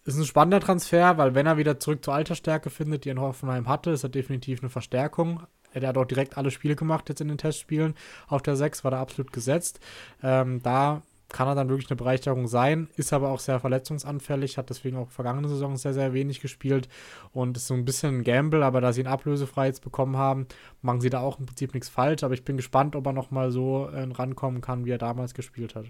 ist 0.06 0.18
ein 0.18 0.26
spannender 0.26 0.62
Transfer, 0.62 1.18
weil 1.18 1.36
wenn 1.36 1.48
er 1.48 1.58
wieder 1.58 1.80
zurück 1.80 2.04
zur 2.04 2.14
Altersstärke 2.14 2.70
findet, 2.70 3.04
die 3.04 3.10
er 3.10 3.14
in 3.14 3.22
Hoffenheim 3.22 3.68
hatte, 3.68 3.92
ist 3.92 4.04
er 4.04 4.10
definitiv 4.10 4.62
eine 4.62 4.70
Verstärkung. 4.70 5.42
Er 5.84 5.90
hat 5.90 5.98
auch 5.98 6.06
direkt 6.06 6.38
alle 6.38 6.52
Spiele 6.52 6.76
gemacht 6.76 7.10
jetzt 7.10 7.22
in 7.22 7.28
den 7.28 7.38
Testspielen. 7.38 7.96
Auf 8.28 8.42
der 8.42 8.56
6 8.56 8.84
war 8.84 8.94
er 8.94 9.00
absolut 9.00 9.32
gesetzt. 9.34 9.80
Ähm, 10.24 10.62
da 10.64 11.02
kann 11.30 11.48
er 11.48 11.56
dann 11.56 11.70
wirklich 11.70 11.90
eine 11.90 11.98
Bereicherung 11.98 12.48
sein, 12.48 12.88
ist 12.96 13.12
aber 13.12 13.30
auch 13.30 13.40
sehr 13.40 13.60
verletzungsanfällig, 13.60 14.58
hat 14.58 14.70
deswegen 14.70 14.98
auch 14.98 15.10
vergangene 15.10 15.48
Saison 15.48 15.76
sehr, 15.76 15.94
sehr 15.94 16.14
wenig 16.14 16.40
gespielt 16.40 16.88
und 17.34 17.58
ist 17.58 17.68
so 17.68 17.74
ein 17.74 17.86
bisschen 17.86 18.20
ein 18.20 18.24
Gamble, 18.24 18.64
aber 18.64 18.80
da 18.80 18.94
sie 18.94 19.02
ihn 19.02 19.08
ablösefrei 19.08 19.68
jetzt 19.68 19.82
bekommen 19.82 20.18
haben, 20.18 20.48
machen 20.82 21.02
sie 21.02 21.10
da 21.10 21.22
auch 21.22 21.40
im 21.40 21.46
Prinzip 21.48 21.74
nichts 21.74 21.90
falsch, 21.90 22.24
aber 22.24 22.36
ich 22.36 22.46
bin 22.46 22.58
gespannt, 22.58 22.96
ob 22.96 23.06
er 23.08 23.14
nochmal 23.14 23.52
so 23.52 23.88
äh, 23.88 24.04
rankommen 24.04 24.62
kann, 24.62 24.86
wie 24.86 24.92
er 24.92 24.98
damals 24.98 25.34
gespielt 25.34 25.76
hat. 25.76 25.88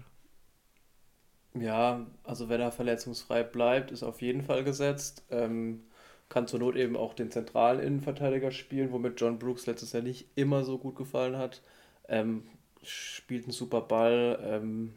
Ja, 1.54 2.06
also 2.24 2.48
wenn 2.48 2.60
er 2.60 2.72
verletzungsfrei 2.72 3.42
bleibt, 3.42 3.90
ist 3.90 4.02
auf 4.02 4.20
jeden 4.20 4.42
Fall 4.42 4.64
gesetzt. 4.64 5.24
Ähm, 5.30 5.84
kann 6.28 6.46
zur 6.46 6.60
Not 6.60 6.76
eben 6.76 6.96
auch 6.96 7.14
den 7.14 7.30
zentralen 7.30 7.80
Innenverteidiger 7.80 8.50
spielen, 8.50 8.92
womit 8.92 9.20
John 9.20 9.38
Brooks 9.38 9.66
letztes 9.66 9.92
Jahr 9.92 10.02
nicht 10.02 10.26
immer 10.34 10.64
so 10.64 10.78
gut 10.78 10.96
gefallen 10.96 11.36
hat. 11.36 11.62
Ähm, 12.08 12.44
spielt 12.82 13.44
einen 13.44 13.52
super 13.52 13.80
Ball, 13.80 14.38
ähm, 14.42 14.92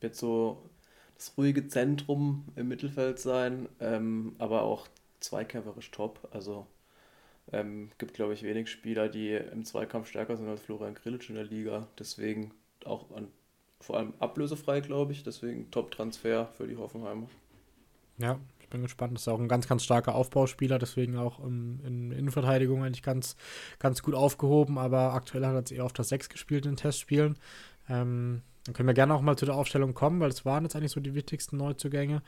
wird 0.00 0.14
so 0.14 0.62
das 1.16 1.36
ruhige 1.38 1.68
Zentrum 1.68 2.44
im 2.56 2.68
Mittelfeld 2.68 3.18
sein, 3.18 3.68
ähm, 3.80 4.34
aber 4.38 4.62
auch 4.62 4.88
zweikämpferisch 5.20 5.90
top. 5.90 6.28
Also 6.32 6.66
ähm, 7.52 7.90
gibt, 7.98 8.14
glaube 8.14 8.34
ich, 8.34 8.42
wenig 8.42 8.70
Spieler, 8.70 9.08
die 9.08 9.32
im 9.32 9.64
Zweikampf 9.64 10.08
stärker 10.08 10.36
sind 10.36 10.48
als 10.48 10.60
Florian 10.60 10.94
Grillitsch 10.94 11.30
in 11.30 11.36
der 11.36 11.44
Liga. 11.44 11.86
Deswegen 11.98 12.52
auch 12.84 13.10
an, 13.14 13.28
vor 13.80 13.96
allem 13.96 14.14
ablösefrei, 14.18 14.80
glaube 14.80 15.12
ich. 15.12 15.22
Deswegen 15.22 15.70
Top-Transfer 15.70 16.46
für 16.56 16.66
die 16.66 16.76
Hoffenheimer. 16.76 17.28
Ja, 18.18 18.38
bin 18.74 18.82
gespannt. 18.82 19.14
Das 19.14 19.22
ist 19.22 19.28
auch 19.28 19.38
ein 19.38 19.48
ganz, 19.48 19.68
ganz 19.68 19.84
starker 19.84 20.14
Aufbauspieler, 20.14 20.78
deswegen 20.78 21.16
auch 21.16 21.42
in, 21.44 21.80
in 21.86 22.10
Innenverteidigung 22.10 22.84
eigentlich 22.84 23.02
ganz, 23.02 23.36
ganz 23.78 24.02
gut 24.02 24.14
aufgehoben, 24.14 24.78
aber 24.78 25.14
aktuell 25.14 25.46
hat 25.46 25.54
er 25.54 25.58
jetzt 25.60 25.72
eher 25.72 25.84
auf 25.84 25.92
das 25.92 26.08
6 26.08 26.28
gespielt 26.28 26.66
in 26.66 26.76
Testspielen. 26.76 27.38
Ähm, 27.88 28.42
dann 28.64 28.74
können 28.74 28.88
wir 28.88 28.94
gerne 28.94 29.14
auch 29.14 29.20
mal 29.20 29.36
zu 29.36 29.44
der 29.44 29.54
Aufstellung 29.54 29.92
kommen, 29.92 30.20
weil 30.20 30.30
es 30.30 30.44
waren 30.46 30.64
jetzt 30.64 30.74
eigentlich 30.74 30.92
so 30.92 31.00
die 31.00 31.14
wichtigsten 31.14 31.58
Neuzugänge. 31.58 32.22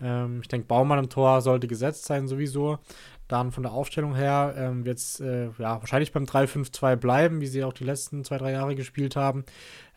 Ähm, 0.00 0.40
ich 0.40 0.48
denke, 0.48 0.68
Baumann 0.68 1.00
im 1.00 1.08
Tor 1.08 1.40
sollte 1.40 1.66
gesetzt 1.66 2.04
sein 2.04 2.28
sowieso. 2.28 2.78
Dann 3.26 3.50
von 3.50 3.64
der 3.64 3.72
Aufstellung 3.72 4.14
her 4.14 4.54
ähm, 4.56 4.84
wird 4.84 4.98
es 4.98 5.20
äh, 5.20 5.46
ja, 5.58 5.80
wahrscheinlich 5.80 6.12
beim 6.12 6.24
3-5-2 6.24 6.96
bleiben, 6.96 7.40
wie 7.40 7.46
sie 7.46 7.64
auch 7.64 7.72
die 7.72 7.84
letzten 7.84 8.24
zwei, 8.24 8.38
drei 8.38 8.52
Jahre 8.52 8.76
gespielt 8.76 9.16
haben. 9.16 9.44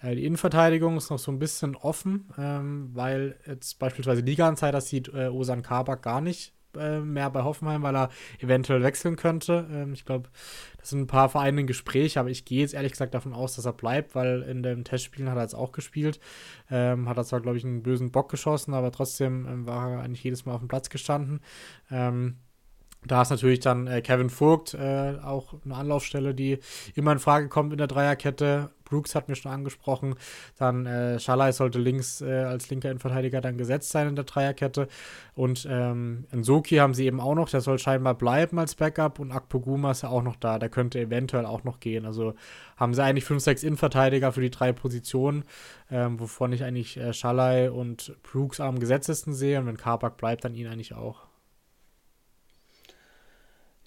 Äh, 0.02 0.16
die 0.16 0.26
Innenverteidigung 0.26 0.98
ist 0.98 1.12
noch 1.12 1.20
so 1.20 1.32
ein 1.32 1.40
bisschen 1.40 1.76
offen, 1.76 2.30
ähm, 2.38 2.90
weil 2.94 3.38
jetzt 3.46 3.78
beispielsweise 3.78 4.22
Liga-Anzeiger 4.22 4.82
sieht 4.82 5.10
äh, 5.14 5.28
Osan 5.28 5.62
Kabak 5.62 6.02
gar 6.02 6.22
nicht 6.22 6.54
äh, 6.78 7.00
mehr 7.00 7.30
bei 7.30 7.44
Hoffenheim, 7.44 7.84
weil 7.84 7.96
er 7.96 8.10
eventuell 8.40 8.84
wechseln 8.84 9.16
könnte. 9.16 9.68
Ähm, 9.72 9.94
ich 9.94 10.06
glaube, 10.06 10.30
das 10.78 10.90
sind 10.90 11.02
ein 11.02 11.08
paar 11.08 11.30
Vereine 11.30 11.62
im 11.62 11.68
Gespräch, 11.68 12.18
aber 12.18 12.30
ich 12.30 12.46
gehe 12.46 12.62
jetzt 12.62 12.74
ehrlich 12.74 12.92
gesagt 12.92 13.14
davon 13.14 13.34
aus, 13.34 13.56
dass 13.56 13.66
er 13.66 13.74
bleibt, 13.74 14.16
weil 14.16 14.42
in 14.44 14.64
den 14.64 14.84
Testspielen 14.84 15.30
hat 15.30 15.38
er 15.38 15.44
jetzt 15.44 15.56
auch 15.56 15.72
gespielt. 15.72 16.20
Ähm, 16.70 17.08
hat 17.08 17.18
er 17.18 17.26
zwar, 17.26 17.42
glaube 17.42 17.58
ich, 17.58 17.64
einen 17.64 17.84
bösen 17.84 18.12
Bock 18.12 18.30
geschossen, 18.30 18.74
aber 18.74 18.92
trotzdem 18.92 19.48
ähm, 19.48 19.66
war 19.66 19.92
er 19.92 20.00
eigentlich 20.02 20.24
jedes 20.24 20.46
Mal 20.46 20.54
auf 20.54 20.60
dem 20.62 20.68
Platz 20.68 20.90
gestanden. 20.90 21.42
Ähm, 21.90 22.38
da 23.06 23.22
ist 23.22 23.30
natürlich 23.30 23.60
dann 23.60 23.88
äh, 23.88 24.02
Kevin 24.02 24.30
Vogt 24.30 24.74
äh, 24.74 25.16
auch 25.22 25.54
eine 25.66 25.76
Anlaufstelle, 25.76 26.34
die 26.34 26.60
immer 26.96 27.12
in 27.12 27.20
Frage 27.20 27.50
kommt 27.50 27.72
in 27.74 27.78
der 27.78 27.88
Dreierkette. 27.88 28.72
Brooks 28.94 29.16
hat 29.16 29.28
mir 29.28 29.36
schon 29.36 29.52
angesprochen. 29.52 30.14
Dann 30.58 30.86
äh, 30.86 31.20
Schalai 31.20 31.52
sollte 31.52 31.80
links 31.80 32.22
äh, 32.22 32.44
als 32.44 32.70
linker 32.70 32.92
Innenverteidiger 32.92 33.42
dann 33.42 33.58
gesetzt 33.58 33.90
sein 33.90 34.08
in 34.08 34.16
der 34.16 34.26
Dreierkette. 34.26 34.88
Und 35.34 35.68
ähm, 35.70 36.26
Nsoki 36.32 36.76
haben 36.76 36.94
sie 36.94 37.08
eben 37.08 37.20
auch 37.20 37.34
noch. 37.34 37.50
Der 37.50 37.62
soll 37.62 37.80
scheinbar 37.80 38.14
bleiben 38.14 38.60
als 38.60 38.76
Backup. 38.76 39.18
Und 39.18 39.32
Akpoguma 39.32 39.92
ist 39.92 40.04
ja 40.04 40.10
auch 40.10 40.22
noch 40.22 40.36
da. 40.36 40.60
Der 40.60 40.70
könnte 40.70 41.00
eventuell 41.00 41.48
auch 41.48 41.64
noch 41.64 41.80
gehen. 41.80 42.06
Also 42.06 42.36
haben 42.78 42.94
sie 42.94 43.04
eigentlich 43.04 43.26
fünf, 43.26 43.42
sechs 43.42 43.64
Innenverteidiger 43.64 44.32
für 44.32 44.42
die 44.42 44.52
drei 44.52 44.74
Positionen, 44.74 45.44
ähm, 45.90 46.20
wovon 46.20 46.54
ich 46.54 46.64
eigentlich 46.64 46.98
äh, 46.98 47.14
Schalai 47.14 47.72
und 47.72 48.16
Brooks 48.22 48.60
am 48.60 48.78
gesetzesten 48.78 49.34
sehe. 49.34 49.60
Und 49.60 49.66
wenn 49.66 49.78
Kabak 49.78 50.18
bleibt, 50.18 50.46
dann 50.46 50.54
ihn 50.54 50.68
eigentlich 50.68 50.94
auch. 50.94 51.24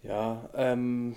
Ja, 0.02 0.50
ähm, 0.54 1.16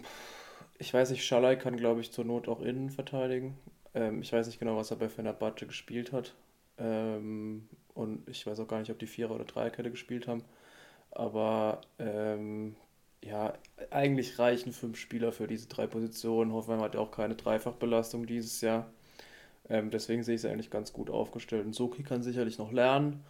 ich 0.79 0.93
weiß 0.93 1.11
nicht, 1.11 1.25
Schalai 1.25 1.57
kann, 1.57 1.75
glaube 1.75 2.01
ich, 2.01 2.11
zur 2.11 2.23
Not 2.23 2.47
auch 2.47 2.61
innen 2.61 2.89
verteidigen. 2.89 3.57
Ähm, 3.93 4.21
ich 4.21 4.31
weiß 4.33 4.47
nicht 4.47 4.59
genau, 4.59 4.77
was 4.77 4.91
er 4.91 4.97
bei 4.97 5.09
Fenerbahce 5.09 5.65
gespielt 5.67 6.11
hat. 6.11 6.35
Ähm, 6.77 7.67
und 7.93 8.27
ich 8.29 8.45
weiß 8.47 8.59
auch 8.59 8.67
gar 8.67 8.79
nicht, 8.79 8.91
ob 8.91 8.99
die 8.99 9.07
Vierer- 9.07 9.35
oder 9.35 9.45
Dreierkette 9.45 9.91
gespielt 9.91 10.27
haben. 10.27 10.43
Aber 11.11 11.81
ähm, 11.99 12.75
ja, 13.23 13.53
eigentlich 13.91 14.39
reichen 14.39 14.73
fünf 14.73 14.97
Spieler 14.97 15.31
für 15.31 15.47
diese 15.47 15.67
drei 15.67 15.87
Positionen. 15.87 16.53
Hoffenheim 16.53 16.81
hat 16.81 16.95
ja 16.95 17.01
auch 17.01 17.11
keine 17.11 17.35
Dreifachbelastung 17.35 18.25
dieses 18.27 18.61
Jahr. 18.61 18.91
Ähm, 19.69 19.91
deswegen 19.91 20.23
sehe 20.23 20.35
ich 20.35 20.41
sie 20.41 20.49
eigentlich 20.49 20.71
ganz 20.71 20.93
gut 20.93 21.09
aufgestellt. 21.09 21.65
Und 21.65 21.73
Soki 21.75 22.03
kann 22.03 22.23
sicherlich 22.23 22.57
noch 22.59 22.71
lernen. 22.71 23.23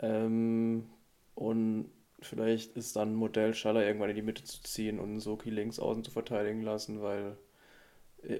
Ähm, 0.00 0.88
und 1.34 1.90
vielleicht 2.20 2.76
ist 2.76 2.96
dann 2.96 3.12
ein 3.12 3.16
Modell, 3.16 3.54
Schaller 3.54 3.86
irgendwann 3.86 4.10
in 4.10 4.16
die 4.16 4.22
Mitte 4.22 4.44
zu 4.44 4.62
ziehen 4.62 4.98
und 4.98 5.20
Soki 5.20 5.50
links 5.50 5.78
außen 5.78 6.04
zu 6.04 6.10
verteidigen 6.10 6.62
lassen, 6.62 7.02
weil 7.02 7.36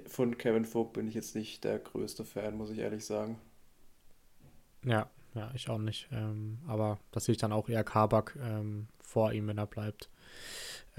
von 0.07 0.37
Kevin 0.37 0.65
Vogt 0.65 0.93
bin 0.93 1.09
ich 1.09 1.15
jetzt 1.15 1.35
nicht 1.35 1.65
der 1.65 1.79
größte 1.79 2.25
Fan, 2.25 2.57
muss 2.57 2.71
ich 2.71 2.79
ehrlich 2.79 3.05
sagen. 3.05 3.39
Ja, 4.85 5.09
ja, 5.35 5.51
ich 5.55 5.69
auch 5.69 5.79
nicht. 5.79 6.09
Ähm, 6.13 6.59
aber 6.67 6.99
das 7.13 7.25
sehe 7.25 7.33
ich 7.33 7.41
dann 7.41 7.53
auch 7.53 7.69
eher 7.69 7.85
Kabak 7.85 8.37
ähm, 8.43 8.89
vor 9.01 9.33
ihm, 9.33 9.47
wenn 9.47 9.59
er 9.59 9.67
bleibt. 9.67 10.11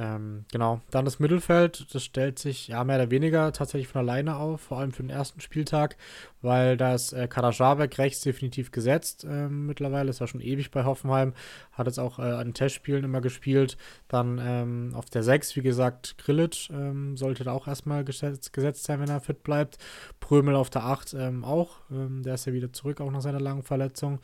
Ähm, 0.02 0.46
genau, 0.50 0.80
dann 0.92 1.04
das 1.04 1.20
Mittelfeld, 1.20 1.94
das 1.94 2.06
stellt 2.06 2.40
sich 2.40 2.70
ja 2.70 2.86
mehr 2.86 2.96
oder 2.96 3.12
weniger 3.12 3.52
tatsächlich 3.52 3.90
von 3.90 4.00
alleine 4.00 4.38
auf, 4.38 4.62
vor 4.62 4.80
allem 4.80 4.94
für 4.94 5.04
den 5.04 5.10
ersten 5.10 5.42
Spieltag, 5.42 5.98
weil 6.42 6.78
das 6.78 7.12
äh, 7.12 7.28
Karajabek 7.28 7.98
rechts 7.98 8.22
definitiv 8.22 8.72
gesetzt 8.72 9.28
ähm, 9.30 9.66
mittlerweile, 9.66 10.10
ist 10.10 10.22
ja 10.22 10.28
schon 10.28 10.40
ewig 10.40 10.72
bei 10.72 10.86
Hoffenheim, 10.86 11.34
hat 11.74 11.88
jetzt 11.88 12.00
auch 12.00 12.18
äh, 12.18 12.22
an 12.22 12.54
Testspielen 12.54 13.04
immer 13.04 13.20
gespielt. 13.20 13.76
Dann 14.08 14.40
ähm, 14.42 14.92
auf 14.96 15.10
der 15.10 15.22
6, 15.22 15.58
wie 15.58 15.64
gesagt, 15.64 16.18
Grillitsch 16.18 16.70
ähm, 16.70 17.18
sollte 17.18 17.44
da 17.44 17.52
auch 17.52 17.68
erstmal 17.68 18.06
gesetzt, 18.06 18.54
gesetzt 18.54 18.86
sein, 18.86 19.02
wenn 19.02 19.10
er 19.10 19.20
fit 19.20 19.44
bleibt. 19.44 19.80
Prömel 20.22 20.56
auf 20.56 20.70
der 20.70 20.86
8 20.86 21.14
ähm, 21.16 21.44
auch, 21.44 21.82
ähm, 21.92 22.24
der 22.24 22.36
ist 22.36 22.46
ja 22.46 22.54
wieder 22.54 22.72
zurück, 22.72 23.02
auch 23.02 23.12
nach 23.12 23.22
seiner 23.22 23.42
langen 23.42 23.64
Verletzung. 23.64 24.20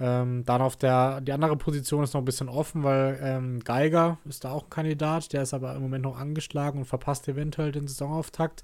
Ähm, 0.00 0.44
dann 0.44 0.62
auf 0.62 0.76
der, 0.76 1.20
die 1.20 1.32
andere 1.32 1.56
Position 1.56 2.02
ist 2.02 2.14
noch 2.14 2.22
ein 2.22 2.24
bisschen 2.24 2.48
offen, 2.48 2.82
weil 2.82 3.60
Geiger 3.64 4.18
ist 4.24 4.44
da 4.44 4.52
auch 4.52 4.64
ein 4.64 4.70
Kandidat, 4.70 5.32
der 5.32 5.42
ist 5.42 5.54
aber 5.54 5.74
im 5.74 5.82
Moment 5.82 6.04
noch 6.04 6.18
angeschlagen 6.18 6.80
und 6.80 6.84
verpasst 6.86 7.28
eventuell 7.28 7.72
den 7.72 7.86
Saisonauftakt. 7.86 8.62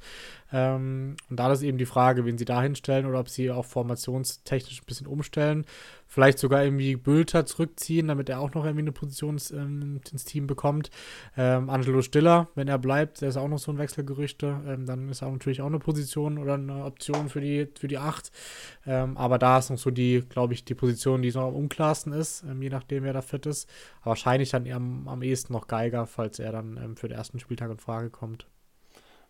und 0.51 1.17
da 1.29 1.53
ist 1.53 1.63
eben 1.63 1.79
die 1.79 1.87
Frage, 1.87 2.25
wen 2.25 2.39
sie 2.39 2.45
da 2.45 2.63
hinstellen 2.63 3.07
oder 3.07 3.21
ob 3.21 3.29
sie 3.29 3.51
auch 3.51 3.67
formationstechnisch 3.67 4.81
ein 4.81 4.87
bisschen 4.87 5.07
umstellen. 5.07 5.67
Vielleicht 6.11 6.39
sogar 6.39 6.65
irgendwie 6.65 6.97
Bülter 6.97 7.45
zurückziehen, 7.45 8.09
damit 8.09 8.31
er 8.31 8.41
auch 8.41 8.55
noch 8.55 8.65
irgendwie 8.65 8.83
eine 8.83 8.93
Position 8.93 9.39
ähm, 9.53 10.01
ins 10.11 10.25
Team 10.25 10.47
bekommt. 10.47 10.91
Ähm, 11.37 11.69
Angelo 11.69 12.01
Stiller, 12.01 12.49
wenn 12.55 12.67
er 12.67 12.79
bleibt, 12.79 13.21
der 13.21 13.29
ist 13.29 13.37
auch 13.37 13.47
noch 13.47 13.59
so 13.59 13.71
ein 13.71 13.79
Wechselgerüchte, 13.79 14.61
ähm, 14.67 14.87
dann 14.87 15.11
ist 15.11 15.23
er 15.23 15.31
natürlich 15.31 15.61
auch 15.61 15.67
eine 15.67 15.79
Position 15.79 16.39
oder 16.39 16.55
eine 16.55 16.85
Option 16.85 17.29
für 17.29 17.43
die, 17.43 17.69
für 17.79 17.89
die 17.89 17.99
8. 17.99 18.33
Ähm, 18.87 19.19
aber 19.19 19.39
da 19.39 19.59
ist 19.59 19.69
noch 19.69 19.77
so 19.77 19.91
die, 19.91 20.25
glaube 20.29 20.55
ich, 20.55 20.65
die 20.65 20.75
Position, 20.75 21.21
die 21.21 21.31
noch 21.31 21.49
am 21.49 21.55
unklarsten 21.55 22.15
ist, 22.15 22.43
ähm, 22.43 22.63
je 22.63 22.71
nachdem, 22.71 23.05
wer 23.05 23.13
da 23.13 23.21
fit 23.21 23.45
ist. 23.45 23.69
Aber 24.01 24.11
wahrscheinlich 24.11 24.51
dann 24.51 24.65
eher 24.65 24.77
am, 24.77 25.07
am 25.09 25.23
ehesten 25.23 25.53
noch 25.53 25.67
Geiger, 25.67 26.07
falls 26.07 26.39
er 26.39 26.53
dann 26.53 26.79
ähm, 26.83 26.97
für 26.97 27.09
den 27.09 27.19
ersten 27.19 27.39
Spieltag 27.39 27.71
in 27.71 27.79
Frage 27.79 28.09
kommt. 28.09 28.47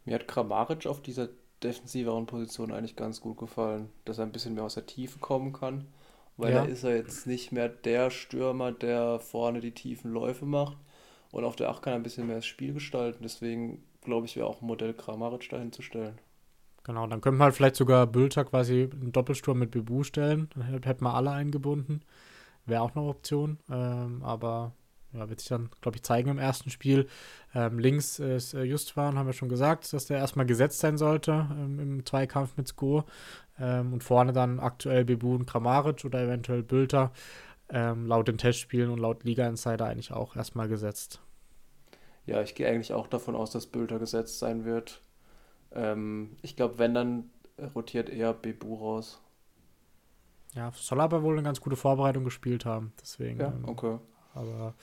Mir 0.05 0.15
hat 0.15 0.29
Kramaric 0.29 0.87
auf 0.87 1.03
dieser 1.03 1.29
defensiveren 1.63 2.27
Positionen 2.27 2.73
eigentlich 2.73 2.97
ganz 2.97 3.21
gut 3.21 3.37
gefallen, 3.37 3.91
dass 4.05 4.19
er 4.19 4.25
ein 4.25 4.33
bisschen 4.33 4.55
mehr 4.55 4.65
aus 4.65 4.75
der 4.75 4.87
Tiefe 4.87 5.19
kommen 5.19 5.53
kann, 5.53 5.87
weil 6.39 6.53
Ja, 6.53 6.63
da 6.63 6.65
ist 6.65 6.85
er 6.85 6.97
jetzt 6.97 7.27
nicht 7.27 7.53
mehr 7.53 7.69
der 7.69 8.11
Stürmer, 8.11 8.73
der 8.73 9.21
vorne 9.21 9.61
die 9.61 9.73
tiefen 9.73 10.13
Läufe 10.13 10.47
macht 10.47 10.79
und 11.33 11.45
auf 11.45 11.57
der 11.57 11.69
8 11.71 11.83
kann 11.83 11.93
er 11.93 11.97
ein 11.99 12.03
bisschen 12.03 12.27
mehr 12.27 12.37
das 12.37 12.47
Spiel 12.47 12.73
gestalten, 12.75 13.23
deswegen 13.23 13.83
glaube 14.03 14.27
ich, 14.27 14.37
wäre 14.37 14.47
auch 14.47 14.63
ein 14.63 14.67
Modell 14.67 14.95
Kramaric 14.95 15.49
dahin 15.51 15.73
zu 15.73 15.83
stellen. 15.83 16.19
genau. 16.85 17.07
Dann 17.07 17.21
könnte 17.21 17.39
man 17.39 17.47
halt 17.47 17.55
vielleicht 17.55 17.77
sogar 17.77 18.07
Bülter 18.07 18.45
quasi 18.45 18.91
einen 18.93 19.13
Doppelsturm 19.13 19.59
mit 19.59 19.71
Bebu 19.71 20.03
stellen. 20.05 20.49
Dann 20.55 20.65
hätte 20.65 20.89
hätte 20.89 21.05
man 21.05 21.15
alle 21.15 21.31
eingebunden. 21.31 22.03
Wäre 22.67 22.83
auch 22.83 22.95
eine 22.97 23.07
Option. 23.07 23.59
Ähm, 23.71 24.23
aber 24.23 24.73
ja, 25.13 25.29
wird 25.29 25.41
sich 25.41 25.49
dann, 25.49 25.71
glaube 25.81 25.97
ich, 25.97 26.03
zeigen 26.03 26.31
im 26.31 26.39
ersten 26.39 26.71
Spiel. 26.71 27.09
Ähm, 27.55 27.79
links 27.79 28.19
ist 28.19 28.55
äh, 28.55 28.63
Justwan, 28.63 29.19
haben 29.19 29.27
wir 29.27 29.33
schon 29.33 29.49
gesagt, 29.49 29.91
dass 29.93 30.07
der 30.07 30.19
erstmal 30.19 30.47
gesetzt 30.47 30.81
sein 30.81 30.99
sollte 30.99 31.49
ähm, 31.51 31.79
im 31.81 32.07
Zweikampf 32.07 32.57
mit 32.57 32.69
Sko. 32.69 33.05
Ähm, 33.61 33.93
und 33.93 34.05
vorne 34.05 34.33
dann 34.33 34.61
aktuell 34.61 35.05
Bebu 35.05 35.35
und 35.35 35.47
Kramaric 35.47 36.05
oder 36.05 36.21
eventuell 36.23 36.63
Bülter. 36.63 37.13
Ähm, 37.71 38.07
laut 38.07 38.29
den 38.29 38.39
Testspielen 38.39 38.91
und 38.91 38.99
laut 39.01 39.25
Liga 39.25 39.47
Insider 39.49 39.87
eigentlich 39.87 40.13
auch 40.13 40.37
erstmal 40.37 40.69
gesetzt. 40.69 41.21
Ja, 42.27 42.43
ich 42.43 42.55
gehe 42.55 42.69
eigentlich 42.69 42.93
auch 42.93 43.07
davon 43.09 43.35
aus, 43.35 43.51
dass 43.51 43.67
Bülter 43.67 43.99
gesetzt 43.99 44.39
sein 44.39 44.65
wird. 44.65 45.01
Ähm, 45.73 46.37
ich 46.43 46.57
glaube, 46.57 46.79
wenn, 46.79 46.95
dann 46.95 47.31
rotiert 47.75 48.11
eher 48.11 48.35
Bebu 48.35 48.77
raus. 48.77 49.21
Ja, 50.55 50.73
soll 50.75 51.01
aber 51.01 51.23
wohl 51.23 51.35
eine 51.35 51.43
ganz 51.43 51.61
gute 51.61 51.77
Vorbereitung 51.77 52.25
gespielt 52.25 52.65
haben. 52.65 52.93
Deswegen. 53.01 53.41
Ja, 53.41 53.53
Ähm, 53.53 53.65
okay. 53.65 53.99
Aber 54.35 54.75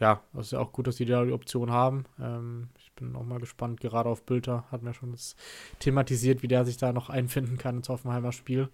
ja, 0.00 0.22
es 0.34 0.46
ist 0.48 0.52
ja 0.52 0.60
auch 0.60 0.72
gut, 0.72 0.86
dass 0.86 0.96
die 0.96 1.06
da 1.06 1.24
die 1.24 1.32
Option 1.32 1.70
haben. 1.70 2.06
Ähm, 2.20 2.70
bin 2.96 3.14
auch 3.16 3.24
mal 3.24 3.40
gespannt, 3.40 3.80
gerade 3.80 4.08
auf 4.08 4.22
Bülter 4.24 4.64
hat 4.70 4.82
mir 4.82 4.94
schon 4.94 5.12
das 5.12 5.36
thematisiert, 5.80 6.42
wie 6.42 6.48
der 6.48 6.64
sich 6.64 6.76
da 6.78 6.92
noch 6.92 7.10
einfinden 7.10 7.58
kann 7.58 7.78
ins 7.78 7.88
Hoffenheimer 7.88 8.32
Spiel. 8.32 8.68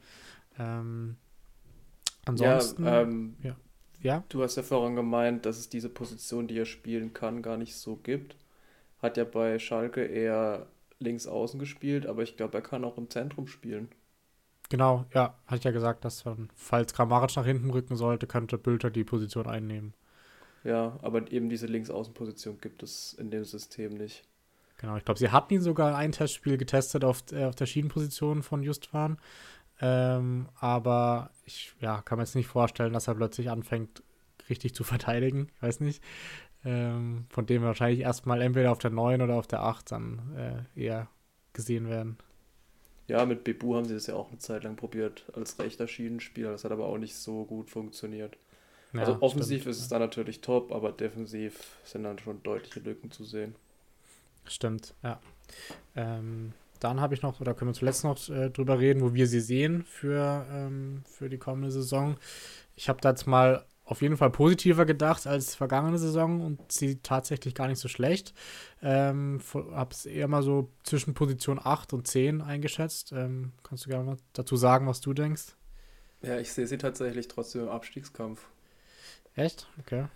Ähm, 0.58 1.16
Ja, 2.36 2.74
ansonsten, 2.76 2.84
ähm, 2.84 3.36
ja, 3.42 4.24
du 4.28 4.42
hast 4.42 4.56
ja 4.56 4.62
vorhin 4.64 4.96
gemeint, 4.96 5.46
dass 5.46 5.58
es 5.58 5.68
diese 5.68 5.88
Position, 5.88 6.48
die 6.48 6.58
er 6.58 6.66
spielen 6.66 7.12
kann, 7.14 7.42
gar 7.42 7.56
nicht 7.56 7.76
so 7.76 7.96
gibt. 7.96 8.36
Hat 9.02 9.16
ja 9.18 9.24
bei 9.24 9.58
Schalke 9.60 10.04
eher 10.04 10.66
links 11.00 11.26
außen 11.28 11.60
gespielt, 11.60 12.06
aber 12.06 12.22
ich 12.24 12.36
glaube, 12.36 12.58
er 12.58 12.62
kann 12.62 12.84
auch 12.84 12.98
im 12.98 13.10
Zentrum 13.10 13.46
spielen. 13.48 13.90
genau, 14.68 15.04
ja, 15.14 15.34
hatte 15.46 15.58
ich 15.58 15.64
ja 15.64 15.70
gesagt, 15.70 16.04
dass 16.04 16.22
dann, 16.24 16.48
falls 16.54 16.92
Kramaric 16.94 17.36
nach 17.36 17.44
hinten 17.46 17.70
rücken 17.70 17.96
sollte, 17.96 18.26
könnte 18.26 18.58
Bülter 18.58 18.90
die 18.90 19.04
Position 19.04 19.46
einnehmen. 19.46 19.94
Ja, 20.64 20.98
aber 21.02 21.30
eben 21.32 21.48
diese 21.48 21.66
Linksaußenposition 21.66 22.60
gibt 22.60 22.82
es 22.82 23.14
in 23.14 23.30
dem 23.30 23.44
System 23.44 23.94
nicht. 23.94 24.24
Genau, 24.78 24.96
ich 24.96 25.04
glaube, 25.04 25.18
sie 25.18 25.30
hatten 25.30 25.54
ihn 25.54 25.60
sogar 25.60 25.96
ein 25.96 26.12
Testspiel 26.12 26.56
getestet 26.56 27.04
auf, 27.04 27.22
äh, 27.32 27.44
auf 27.44 27.54
der 27.54 27.66
Schienenposition 27.66 28.42
von 28.42 28.62
Justwan. 28.62 29.18
Ähm, 29.80 30.48
aber 30.60 31.30
ich 31.44 31.74
ja, 31.80 32.02
kann 32.02 32.18
mir 32.18 32.24
jetzt 32.24 32.36
nicht 32.36 32.46
vorstellen, 32.46 32.92
dass 32.92 33.08
er 33.08 33.14
plötzlich 33.14 33.50
anfängt, 33.50 34.02
richtig 34.48 34.74
zu 34.74 34.84
verteidigen. 34.84 35.48
Ich 35.56 35.62
weiß 35.62 35.80
nicht. 35.80 36.02
Ähm, 36.64 37.26
von 37.28 37.46
dem 37.46 37.62
wahrscheinlich 37.62 38.00
erstmal 38.00 38.40
entweder 38.40 38.70
auf 38.70 38.78
der 38.78 38.90
9 38.90 39.20
oder 39.20 39.34
auf 39.34 39.48
der 39.48 39.62
8 39.62 39.90
dann 39.90 40.66
äh, 40.76 40.80
eher 40.80 41.08
gesehen 41.52 41.88
werden. 41.88 42.18
Ja, 43.08 43.26
mit 43.26 43.42
Bebu 43.44 43.74
haben 43.74 43.84
sie 43.84 43.94
das 43.94 44.06
ja 44.06 44.14
auch 44.14 44.28
eine 44.28 44.38
Zeit 44.38 44.62
lang 44.62 44.76
probiert 44.76 45.24
als 45.34 45.58
rechter 45.58 45.88
Schienenspieler. 45.88 46.52
Das 46.52 46.64
hat 46.64 46.72
aber 46.72 46.86
auch 46.86 46.98
nicht 46.98 47.16
so 47.16 47.44
gut 47.44 47.68
funktioniert. 47.68 48.36
Ja, 48.94 49.00
Also 49.00 49.22
offensiv 49.22 49.66
stimmt. 49.66 49.66
ist 49.66 49.80
es 49.80 49.88
dann 49.88 50.00
natürlich 50.00 50.40
top, 50.40 50.72
aber 50.72 50.92
defensiv 50.92 51.78
sind 51.84 52.04
dann 52.04 52.18
schon 52.18 52.42
deutliche 52.42 52.80
Lücken 52.80 53.10
zu 53.10 53.24
sehen. 53.24 53.54
Stimmt, 54.46 54.94
ja. 55.02 55.20
Ähm, 55.96 56.54
dann 56.80 57.00
habe 57.00 57.14
ich 57.14 57.22
noch, 57.22 57.40
oder 57.40 57.54
können 57.54 57.70
wir 57.70 57.74
zuletzt 57.74 58.04
noch 58.04 58.28
äh, 58.30 58.50
drüber 58.50 58.78
reden, 58.80 59.02
wo 59.02 59.14
wir 59.14 59.26
sie 59.28 59.40
sehen 59.40 59.84
für, 59.84 60.46
ähm, 60.50 61.02
für 61.06 61.28
die 61.30 61.38
kommende 61.38 61.70
Saison. 61.72 62.16
Ich 62.76 62.88
habe 62.88 63.00
da 63.02 63.10
jetzt 63.10 63.26
mal 63.26 63.66
auf 63.84 64.02
jeden 64.02 64.16
Fall 64.18 64.30
positiver 64.30 64.86
gedacht 64.86 65.26
als 65.26 65.54
vergangene 65.56 65.98
Saison 65.98 66.42
und 66.42 66.72
sie 66.72 67.00
tatsächlich 67.02 67.54
gar 67.54 67.68
nicht 67.68 67.80
so 67.80 67.88
schlecht. 67.88 68.34
Ähm, 68.82 69.40
habe 69.72 69.92
es 69.94 70.06
eher 70.06 70.28
mal 70.28 70.42
so 70.42 70.70
zwischen 70.84 71.14
Position 71.14 71.60
8 71.62 71.92
und 71.94 72.06
10 72.08 72.42
eingeschätzt. 72.42 73.12
Ähm, 73.12 73.52
kannst 73.64 73.86
du 73.86 73.90
gerne 73.90 74.04
mal 74.04 74.18
dazu 74.34 74.56
sagen, 74.56 74.86
was 74.88 75.00
du 75.02 75.14
denkst? 75.14 75.56
Ja, 76.22 76.38
ich 76.38 76.52
sehe 76.52 76.66
sie 76.66 76.78
tatsächlich 76.78 77.28
trotzdem 77.28 77.62
im 77.64 77.68
Abstiegskampf. 77.68 78.48
Echt? 79.34 79.68
Okay. 79.80 80.06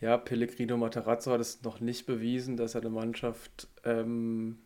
Ja, 0.00 0.16
Pellegrino 0.16 0.76
Matarazzo 0.76 1.32
hat 1.32 1.40
es 1.40 1.62
noch 1.62 1.80
nicht 1.80 2.06
bewiesen, 2.06 2.56
dass 2.56 2.74
er 2.74 2.82
eine 2.82 2.90
Mannschaft 2.90 3.68
ähm, 3.84 4.58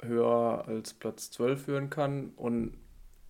höher 0.00 0.64
als 0.66 0.94
Platz 0.94 1.30
12 1.30 1.64
führen 1.64 1.90
kann. 1.90 2.30
Und 2.36 2.76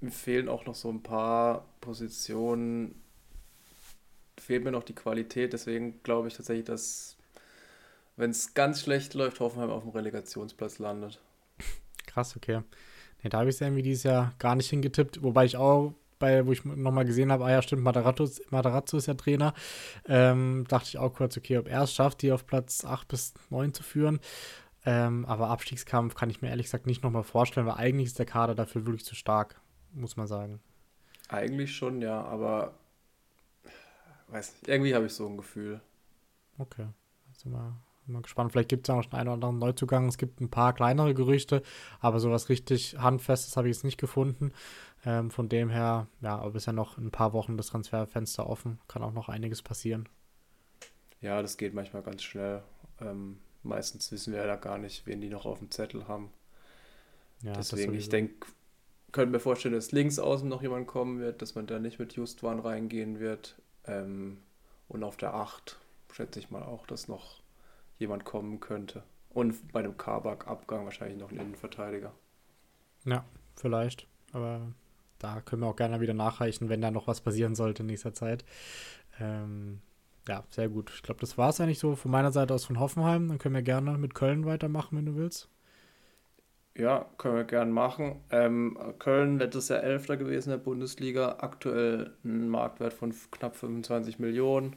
mir 0.00 0.12
fehlen 0.12 0.48
auch 0.48 0.66
noch 0.66 0.74
so 0.74 0.88
ein 0.88 1.02
paar 1.02 1.66
Positionen. 1.80 3.02
Fehlt 4.38 4.62
mir 4.62 4.70
noch 4.70 4.84
die 4.84 4.94
Qualität. 4.94 5.52
Deswegen 5.52 6.02
glaube 6.04 6.28
ich 6.28 6.34
tatsächlich, 6.34 6.66
dass, 6.66 7.16
wenn 8.16 8.30
es 8.30 8.54
ganz 8.54 8.82
schlecht 8.82 9.14
läuft, 9.14 9.40
Hoffenheim 9.40 9.70
auf 9.70 9.82
dem 9.82 9.92
Relegationsplatz 9.92 10.78
landet. 10.78 11.20
Krass, 12.06 12.36
okay. 12.36 12.62
Nee, 13.22 13.30
da 13.30 13.38
habe 13.38 13.48
ich 13.48 13.56
es 13.56 13.60
irgendwie 13.60 13.82
dieses 13.82 14.04
Jahr 14.04 14.32
gar 14.38 14.54
nicht 14.54 14.70
hingetippt, 14.70 15.22
wobei 15.22 15.44
ich 15.44 15.56
auch 15.56 15.94
bei, 16.18 16.46
wo 16.46 16.52
ich 16.52 16.64
nochmal 16.64 17.04
gesehen 17.04 17.32
habe, 17.32 17.44
ah 17.44 17.50
ja, 17.50 17.62
stimmt, 17.62 17.82
Matarazzo, 17.82 18.28
Matarazzo 18.50 18.96
ist 18.96 19.06
ja 19.06 19.14
Trainer, 19.14 19.54
ähm, 20.06 20.64
dachte 20.68 20.88
ich 20.88 20.98
auch 20.98 21.12
kurz, 21.12 21.36
okay, 21.36 21.58
ob 21.58 21.68
er 21.68 21.82
es 21.82 21.92
schafft, 21.92 22.22
die 22.22 22.32
auf 22.32 22.46
Platz 22.46 22.84
8 22.84 23.08
bis 23.08 23.34
9 23.50 23.74
zu 23.74 23.82
führen. 23.82 24.20
Ähm, 24.84 25.24
aber 25.26 25.48
Abstiegskampf 25.48 26.14
kann 26.14 26.30
ich 26.30 26.42
mir 26.42 26.48
ehrlich 26.48 26.66
gesagt 26.66 26.86
nicht 26.86 27.02
nochmal 27.02 27.24
vorstellen, 27.24 27.66
weil 27.66 27.74
eigentlich 27.74 28.06
ist 28.06 28.18
der 28.18 28.26
Kader 28.26 28.54
dafür 28.54 28.86
wirklich 28.86 29.04
zu 29.04 29.16
stark, 29.16 29.60
muss 29.92 30.16
man 30.16 30.28
sagen. 30.28 30.60
Eigentlich 31.28 31.74
schon, 31.74 32.00
ja, 32.00 32.22
aber 32.22 32.74
weiß 34.28 34.52
nicht, 34.52 34.68
irgendwie 34.68 34.94
habe 34.94 35.06
ich 35.06 35.12
so 35.12 35.26
ein 35.26 35.36
Gefühl. 35.36 35.80
Okay, 36.58 36.86
sind 37.32 37.52
wir 37.52 37.76
mal 38.06 38.22
gespannt. 38.22 38.52
Vielleicht 38.52 38.68
gibt 38.68 38.88
es 38.88 38.94
ja 38.94 38.96
noch 38.96 39.12
einen 39.12 39.28
oder 39.28 39.34
anderen 39.34 39.58
Neuzugang. 39.58 40.08
Es 40.08 40.18
gibt 40.18 40.40
ein 40.40 40.50
paar 40.50 40.72
kleinere 40.72 41.14
Gerüchte, 41.14 41.62
aber 42.00 42.20
sowas 42.20 42.48
richtig 42.48 42.96
Handfestes 42.98 43.56
habe 43.56 43.68
ich 43.68 43.76
jetzt 43.76 43.84
nicht 43.84 43.98
gefunden. 43.98 44.52
Ähm, 45.06 45.30
von 45.30 45.48
dem 45.48 45.70
her, 45.70 46.08
ja, 46.20 46.36
aber 46.36 46.56
ist 46.56 46.66
ja 46.66 46.72
noch 46.72 46.98
ein 46.98 47.12
paar 47.12 47.32
Wochen 47.32 47.56
das 47.56 47.68
Transferfenster 47.68 48.48
offen. 48.48 48.80
Kann 48.88 49.04
auch 49.04 49.12
noch 49.12 49.28
einiges 49.28 49.62
passieren. 49.62 50.08
Ja, 51.20 51.40
das 51.40 51.56
geht 51.56 51.74
manchmal 51.74 52.02
ganz 52.02 52.24
schnell. 52.24 52.62
Ähm, 53.00 53.38
meistens 53.62 54.10
wissen 54.10 54.32
wir 54.32 54.40
ja 54.40 54.46
da 54.46 54.56
gar 54.56 54.78
nicht, 54.78 55.06
wen 55.06 55.20
die 55.20 55.28
noch 55.30 55.46
auf 55.46 55.60
dem 55.60 55.70
Zettel 55.70 56.08
haben. 56.08 56.30
Ja, 57.42 57.52
Deswegen, 57.52 57.94
ich 57.94 58.08
denke, 58.08 58.48
könnte 59.12 59.30
mir 59.30 59.40
vorstellen, 59.40 59.74
dass 59.74 59.92
links 59.92 60.18
außen 60.18 60.48
noch 60.48 60.62
jemand 60.62 60.88
kommen 60.88 61.20
wird, 61.20 61.40
dass 61.40 61.54
man 61.54 61.68
da 61.68 61.78
nicht 61.78 62.00
mit 62.00 62.14
Justwan 62.14 62.58
reingehen 62.58 63.20
wird. 63.20 63.54
Ähm, 63.86 64.38
und 64.88 65.04
auf 65.04 65.16
der 65.16 65.34
8 65.34 65.78
schätze 66.12 66.40
ich 66.40 66.50
mal 66.50 66.62
auch, 66.62 66.84
dass 66.86 67.06
noch 67.06 67.42
jemand 67.98 68.24
kommen 68.24 68.58
könnte. 68.58 69.04
Und 69.30 69.72
bei 69.72 69.82
dem 69.82 69.96
Kabak-Abgang 69.96 70.84
wahrscheinlich 70.84 71.18
noch 71.18 71.30
ein 71.30 71.38
Innenverteidiger. 71.38 72.12
Ja, 73.04 73.24
vielleicht. 73.54 74.06
Aber 74.32 74.62
da 75.18 75.40
können 75.40 75.62
wir 75.62 75.68
auch 75.68 75.76
gerne 75.76 76.00
wieder 76.00 76.14
nachreichen, 76.14 76.68
wenn 76.68 76.80
da 76.82 76.90
noch 76.90 77.06
was 77.06 77.20
passieren 77.20 77.54
sollte 77.54 77.82
in 77.82 77.86
nächster 77.88 78.14
Zeit. 78.14 78.44
Ähm, 79.20 79.80
ja, 80.28 80.44
sehr 80.50 80.68
gut. 80.68 80.92
Ich 80.94 81.02
glaube, 81.02 81.20
das 81.20 81.38
war 81.38 81.50
es 81.50 81.60
eigentlich 81.60 81.78
so 81.78 81.96
von 81.96 82.10
meiner 82.10 82.32
Seite 82.32 82.54
aus 82.54 82.64
von 82.66 82.80
Hoffenheim. 82.80 83.28
Dann 83.28 83.38
können 83.38 83.54
wir 83.54 83.62
gerne 83.62 83.98
mit 83.98 84.14
Köln 84.14 84.46
weitermachen, 84.46 84.98
wenn 84.98 85.06
du 85.06 85.16
willst. 85.16 85.48
Ja, 86.76 87.06
können 87.16 87.36
wir 87.36 87.44
gern 87.44 87.72
machen. 87.72 88.20
Ähm, 88.30 88.76
Köln 88.98 89.38
letztes 89.38 89.68
Jahr 89.68 89.82
Elfter 89.82 90.16
gewesen 90.18 90.50
in 90.50 90.58
der 90.58 90.64
Bundesliga, 90.64 91.36
aktuell 91.40 92.16
ein 92.22 92.48
Marktwert 92.50 92.92
von 92.92 93.14
knapp 93.30 93.56
25 93.56 94.18
Millionen. 94.18 94.76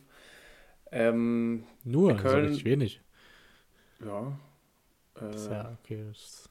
Ähm, 0.92 1.66
Nur, 1.84 2.22
also 2.22 2.40
Köln- 2.40 2.40
richtig 2.40 2.64
wenig. 2.64 3.02
ja. 4.00 4.38
Das 5.32 5.42
ist 5.44 5.50
Äh, 5.50 5.52
ja, 5.52 5.72
okay. 5.80 6.04
Das 6.08 6.50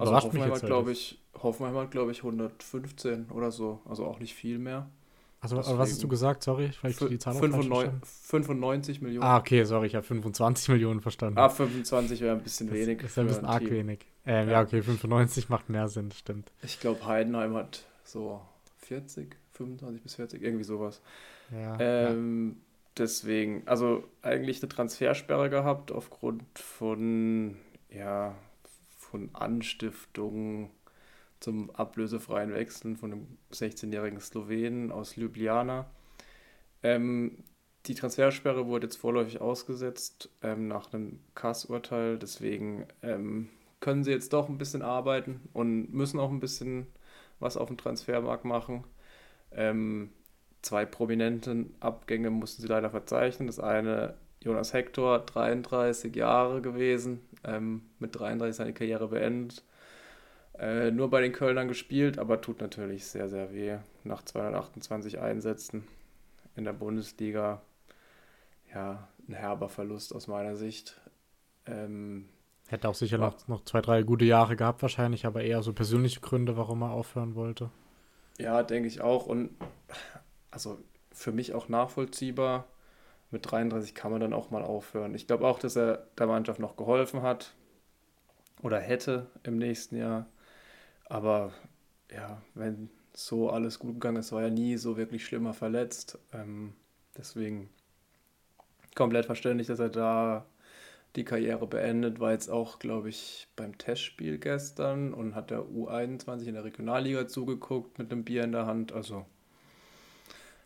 also 0.00 0.10
überrascht 0.12 0.26
Hoffenheim 0.26 0.52
hat, 0.52 0.62
glaube 0.62 0.92
ich, 0.92 1.18
Hoffenheim 1.42 1.74
hat, 1.76 1.90
glaube 1.90 2.12
ich, 2.12 2.18
115 2.24 3.30
oder 3.30 3.50
so. 3.50 3.80
Also 3.88 4.04
auch 4.06 4.18
nicht 4.18 4.34
viel 4.34 4.58
mehr. 4.58 4.88
Also, 5.42 5.56
aber 5.56 5.64
was 5.64 5.68
hast 5.68 5.78
du 5.78 5.94
deswegen- 5.94 6.08
gesagt? 6.10 6.42
Sorry, 6.42 6.70
weil 6.82 6.90
ich 6.90 6.98
die 6.98 7.18
Zahl 7.18 7.34
auch 7.34 7.38
falsch 7.40 7.52
95, 7.52 7.68
verstanden. 7.68 8.00
95 8.04 9.00
Millionen. 9.00 9.24
Ah, 9.26 9.38
okay, 9.38 9.64
sorry, 9.64 9.86
ich 9.86 9.94
habe 9.94 10.04
25 10.04 10.68
Millionen 10.68 11.00
verstanden. 11.00 11.38
Ah, 11.38 11.48
25 11.48 12.20
wäre 12.20 12.36
ein 12.36 12.42
bisschen 12.42 12.66
das 12.68 12.76
wenig. 12.76 13.02
ist 13.02 13.18
ein 13.18 13.26
bisschen 13.26 13.44
ein 13.46 13.50
arg 13.50 13.60
Team. 13.60 13.70
wenig. 13.70 14.00
Ähm, 14.26 14.48
ja. 14.48 14.54
Ja. 14.54 14.62
okay, 14.62 14.82
95 14.82 15.48
macht 15.48 15.70
mehr 15.70 15.88
Sinn, 15.88 16.10
stimmt. 16.12 16.52
Ich 16.62 16.78
glaube, 16.78 17.06
Heidenheim 17.06 17.54
hat 17.54 17.84
so 18.04 18.42
40, 18.78 19.34
25 19.52 20.02
bis 20.02 20.14
40, 20.16 20.42
irgendwie 20.42 20.64
sowas. 20.64 21.00
Ja, 21.50 21.80
ja. 21.80 22.10
Ähm, 22.10 22.56
deswegen, 22.98 23.62
also 23.64 24.04
eigentlich 24.20 24.60
eine 24.62 24.68
Transfersperre 24.68 25.48
gehabt 25.48 25.90
aufgrund 25.90 26.42
von, 26.58 27.56
ja, 27.88 28.34
von 29.10 29.30
Anstiftungen 29.34 30.70
zum 31.40 31.70
ablösefreien 31.70 32.52
Wechseln 32.52 32.96
von 32.96 33.12
einem 33.12 33.26
16-jährigen 33.52 34.20
Slowenen 34.20 34.92
aus 34.92 35.16
Ljubljana. 35.16 35.86
Ähm, 36.82 37.44
die 37.86 37.94
Transfersperre 37.94 38.66
wurde 38.66 38.86
jetzt 38.86 38.96
vorläufig 38.96 39.40
ausgesetzt 39.40 40.28
ähm, 40.42 40.68
nach 40.68 40.92
einem 40.92 41.20
Kass-Urteil, 41.34 42.18
deswegen 42.18 42.86
ähm, 43.02 43.48
können 43.80 44.04
sie 44.04 44.10
jetzt 44.10 44.34
doch 44.34 44.48
ein 44.48 44.58
bisschen 44.58 44.82
arbeiten 44.82 45.40
und 45.54 45.92
müssen 45.92 46.20
auch 46.20 46.30
ein 46.30 46.40
bisschen 46.40 46.86
was 47.38 47.56
auf 47.56 47.68
dem 47.68 47.78
Transfermarkt 47.78 48.44
machen. 48.44 48.84
Ähm, 49.50 50.10
zwei 50.60 50.84
prominenten 50.84 51.74
Abgänge 51.80 52.28
mussten 52.28 52.60
sie 52.60 52.68
leider 52.68 52.90
verzeichnen. 52.90 53.46
Das 53.46 53.58
eine 53.58 54.14
Jonas 54.42 54.74
Hector, 54.74 55.20
33 55.20 56.14
Jahre 56.14 56.60
gewesen, 56.60 57.20
ähm, 57.44 57.82
mit 57.98 58.18
33 58.18 58.56
seine 58.56 58.72
Karriere 58.72 59.08
beendet. 59.08 59.64
Äh, 60.58 60.90
nur 60.90 61.08
bei 61.10 61.20
den 61.20 61.32
Kölnern 61.32 61.68
gespielt, 61.68 62.18
aber 62.18 62.40
tut 62.40 62.60
natürlich 62.60 63.06
sehr, 63.06 63.28
sehr 63.28 63.52
weh. 63.52 63.78
Nach 64.04 64.22
228 64.22 65.18
Einsätzen 65.18 65.86
in 66.56 66.64
der 66.64 66.72
Bundesliga. 66.72 67.62
Ja, 68.74 69.08
ein 69.28 69.34
herber 69.34 69.68
Verlust 69.68 70.14
aus 70.14 70.26
meiner 70.28 70.56
Sicht. 70.56 71.00
Ähm, 71.66 72.28
Hätte 72.68 72.88
auch 72.88 72.94
sicher 72.94 73.18
noch, 73.18 73.48
noch 73.48 73.64
zwei, 73.64 73.80
drei 73.80 74.02
gute 74.02 74.24
Jahre 74.24 74.54
gehabt, 74.54 74.82
wahrscheinlich, 74.82 75.26
aber 75.26 75.42
eher 75.42 75.62
so 75.62 75.72
persönliche 75.72 76.20
Gründe, 76.20 76.56
warum 76.56 76.82
er 76.82 76.90
aufhören 76.90 77.34
wollte. 77.34 77.70
Ja, 78.38 78.62
denke 78.62 78.86
ich 78.86 79.00
auch. 79.00 79.26
Und 79.26 79.50
also 80.50 80.78
für 81.12 81.32
mich 81.32 81.54
auch 81.54 81.68
nachvollziehbar. 81.68 82.66
Mit 83.30 83.50
33 83.50 83.94
kann 83.94 84.10
man 84.10 84.20
dann 84.20 84.32
auch 84.32 84.50
mal 84.50 84.62
aufhören. 84.62 85.14
Ich 85.14 85.26
glaube 85.26 85.46
auch, 85.46 85.58
dass 85.58 85.76
er 85.76 86.06
der 86.18 86.26
Mannschaft 86.26 86.58
noch 86.58 86.76
geholfen 86.76 87.22
hat 87.22 87.54
oder 88.62 88.78
hätte 88.80 89.26
im 89.44 89.58
nächsten 89.58 89.96
Jahr. 89.96 90.26
Aber 91.04 91.52
ja, 92.10 92.42
wenn 92.54 92.90
so 93.14 93.50
alles 93.50 93.78
gut 93.78 93.94
gegangen 93.94 94.18
ist, 94.18 94.32
war 94.32 94.42
er 94.42 94.50
nie 94.50 94.76
so 94.76 94.96
wirklich 94.96 95.24
schlimmer 95.24 95.54
verletzt. 95.54 96.18
Ähm, 96.32 96.74
deswegen 97.16 97.70
komplett 98.94 99.26
verständlich, 99.26 99.68
dass 99.68 99.78
er 99.78 99.90
da 99.90 100.46
die 101.16 101.24
Karriere 101.24 101.66
beendet, 101.66 102.20
war 102.20 102.32
jetzt 102.32 102.48
auch, 102.48 102.78
glaube 102.78 103.08
ich, 103.08 103.48
beim 103.56 103.76
Testspiel 103.78 104.38
gestern 104.38 105.12
und 105.12 105.34
hat 105.34 105.50
der 105.50 105.62
U21 105.62 106.46
in 106.46 106.54
der 106.54 106.64
Regionalliga 106.64 107.26
zugeguckt 107.26 107.98
mit 107.98 108.12
einem 108.12 108.24
Bier 108.24 108.44
in 108.44 108.52
der 108.52 108.66
Hand. 108.66 108.92
Also 108.92 109.26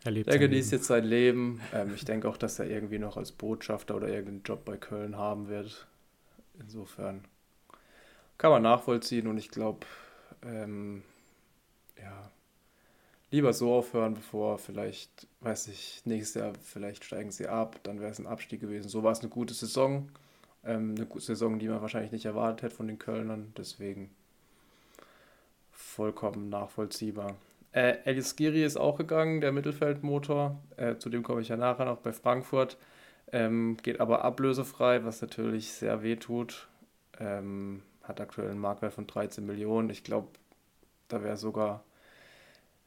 er 0.05 0.11
der 0.13 0.39
genießt 0.39 0.71
Leben. 0.71 0.79
jetzt 0.79 0.87
sein 0.87 1.03
Leben. 1.03 1.61
Ähm, 1.73 1.93
ich 1.95 2.05
denke 2.05 2.29
auch, 2.29 2.37
dass 2.37 2.59
er 2.59 2.67
irgendwie 2.69 2.99
noch 2.99 3.17
als 3.17 3.31
Botschafter 3.31 3.95
oder 3.95 4.07
irgendeinen 4.07 4.43
Job 4.43 4.63
bei 4.65 4.77
Köln 4.77 5.17
haben 5.17 5.47
wird. 5.47 5.87
Insofern 6.59 7.25
kann 8.37 8.51
man 8.51 8.63
nachvollziehen 8.63 9.27
und 9.27 9.37
ich 9.37 9.49
glaube, 9.49 9.85
ähm, 10.43 11.03
ja, 11.97 12.31
lieber 13.31 13.53
so 13.53 13.73
aufhören, 13.73 14.13
bevor 14.13 14.57
vielleicht, 14.59 15.27
weiß 15.41 15.67
ich, 15.67 16.01
nächstes 16.05 16.41
Jahr 16.41 16.53
vielleicht 16.63 17.03
steigen 17.03 17.31
sie 17.31 17.47
ab, 17.47 17.79
dann 17.83 17.99
wäre 17.99 18.11
es 18.11 18.19
ein 18.19 18.27
Abstieg 18.27 18.61
gewesen. 18.61 18.89
So 18.89 19.03
war 19.03 19.11
es 19.11 19.19
eine 19.19 19.29
gute 19.29 19.53
Saison. 19.53 20.09
Ähm, 20.63 20.95
eine 20.97 21.07
Saison, 21.19 21.59
die 21.59 21.67
man 21.67 21.81
wahrscheinlich 21.81 22.11
nicht 22.11 22.25
erwartet 22.25 22.63
hätte 22.63 22.75
von 22.75 22.87
den 22.87 22.99
Kölnern. 22.99 23.53
Deswegen 23.57 24.09
vollkommen 25.71 26.49
nachvollziehbar. 26.49 27.35
Äh, 27.75 27.97
Elis 28.05 28.37
Giri 28.37 28.63
ist 28.63 28.77
auch 28.77 28.97
gegangen, 28.97 29.41
der 29.41 29.51
Mittelfeldmotor. 29.51 30.57
Äh, 30.77 30.95
zu 30.97 31.09
dem 31.09 31.23
komme 31.23 31.41
ich 31.41 31.49
ja 31.49 31.57
nachher 31.57 31.83
noch 31.85 31.97
bei 31.97 32.13
Frankfurt. 32.13 32.77
Ähm, 33.33 33.75
geht 33.83 33.99
aber 33.99 34.23
ablösefrei, 34.23 35.03
was 35.03 35.21
natürlich 35.21 35.73
sehr 35.73 36.01
weh 36.01 36.15
tut. 36.15 36.69
Ähm, 37.19 37.83
hat 38.03 38.21
aktuell 38.21 38.49
einen 38.49 38.59
Marktwert 38.59 38.93
von 38.93 39.07
13 39.07 39.45
Millionen. 39.45 39.89
Ich 39.89 40.05
glaube, 40.05 40.29
da 41.09 41.21
wäre 41.21 41.35
sogar 41.35 41.83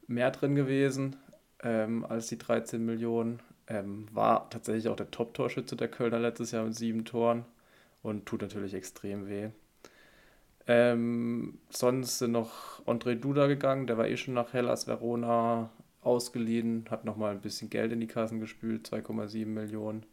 mehr 0.07 0.31
drin 0.31 0.55
gewesen 0.55 1.17
ähm, 1.61 2.03
als 2.05 2.27
die 2.27 2.39
13 2.39 2.83
Millionen. 2.83 3.41
Ähm, 3.67 4.07
war 4.11 4.49
tatsächlich 4.49 4.87
auch 4.89 4.95
der 4.95 5.11
Top-Torschütze 5.11 5.75
der 5.75 5.89
Kölner 5.89 6.19
letztes 6.19 6.51
Jahr 6.51 6.65
mit 6.65 6.75
sieben 6.75 7.05
Toren 7.05 7.45
und 8.01 8.25
tut 8.25 8.41
natürlich 8.41 8.73
extrem 8.73 9.27
weh. 9.29 9.49
Ähm, 10.71 11.57
sonst 11.71 12.19
sind 12.19 12.33
noch 12.33 12.85
André 12.85 13.15
Duda 13.15 13.47
gegangen, 13.47 13.87
der 13.87 13.97
war 13.97 14.07
eh 14.07 14.17
schon 14.17 14.35
nach 14.35 14.53
Hellas 14.53 14.85
Verona 14.85 15.71
ausgeliehen, 16.01 16.85
hat 16.91 17.05
nochmal 17.05 17.31
ein 17.31 17.41
bisschen 17.41 17.71
Geld 17.71 17.91
in 17.91 17.99
die 17.99 18.05
Kassen 18.05 18.39
gespült, 18.39 18.87
2,7 18.87 19.47
Millionen. 19.47 20.05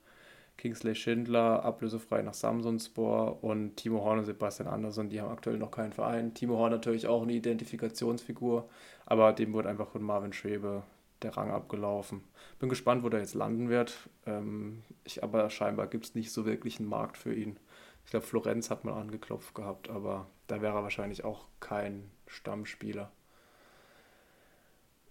Kingsley 0.56 0.94
Schindler, 0.94 1.62
ablösefrei 1.62 2.22
nach 2.22 2.32
Samsonspor 2.32 3.44
und 3.44 3.76
Timo 3.76 4.02
Horn 4.02 4.20
und 4.20 4.24
Sebastian 4.24 4.70
Andersson, 4.70 5.10
die 5.10 5.20
haben 5.20 5.30
aktuell 5.30 5.58
noch 5.58 5.70
keinen 5.70 5.92
Verein. 5.92 6.32
Timo 6.32 6.56
Horn 6.56 6.72
natürlich 6.72 7.06
auch 7.06 7.22
eine 7.22 7.34
Identifikationsfigur, 7.34 8.66
aber 9.04 9.34
dem 9.34 9.52
wurde 9.52 9.68
einfach 9.68 9.88
von 9.88 10.02
Marvin 10.02 10.32
Schwebe 10.32 10.84
der 11.20 11.36
Rang 11.36 11.50
abgelaufen. 11.50 12.22
Bin 12.60 12.70
gespannt, 12.70 13.04
wo 13.04 13.10
der 13.10 13.20
jetzt 13.20 13.34
landen 13.34 13.68
wird. 13.68 14.08
Ähm, 14.24 14.84
ich, 15.04 15.22
aber 15.22 15.50
scheinbar 15.50 15.86
gibt 15.88 16.06
es 16.06 16.14
nicht 16.14 16.32
so 16.32 16.46
wirklich 16.46 16.80
einen 16.80 16.88
Markt 16.88 17.18
für 17.18 17.34
ihn. 17.34 17.58
Ich 18.06 18.12
glaube, 18.12 18.24
Florenz 18.24 18.70
hat 18.70 18.84
mal 18.84 18.98
angeklopft 18.98 19.52
gehabt, 19.52 19.90
aber 19.90 20.28
da 20.46 20.62
wäre 20.62 20.76
er 20.76 20.82
wahrscheinlich 20.84 21.24
auch 21.24 21.48
kein 21.58 22.08
Stammspieler. 22.28 23.10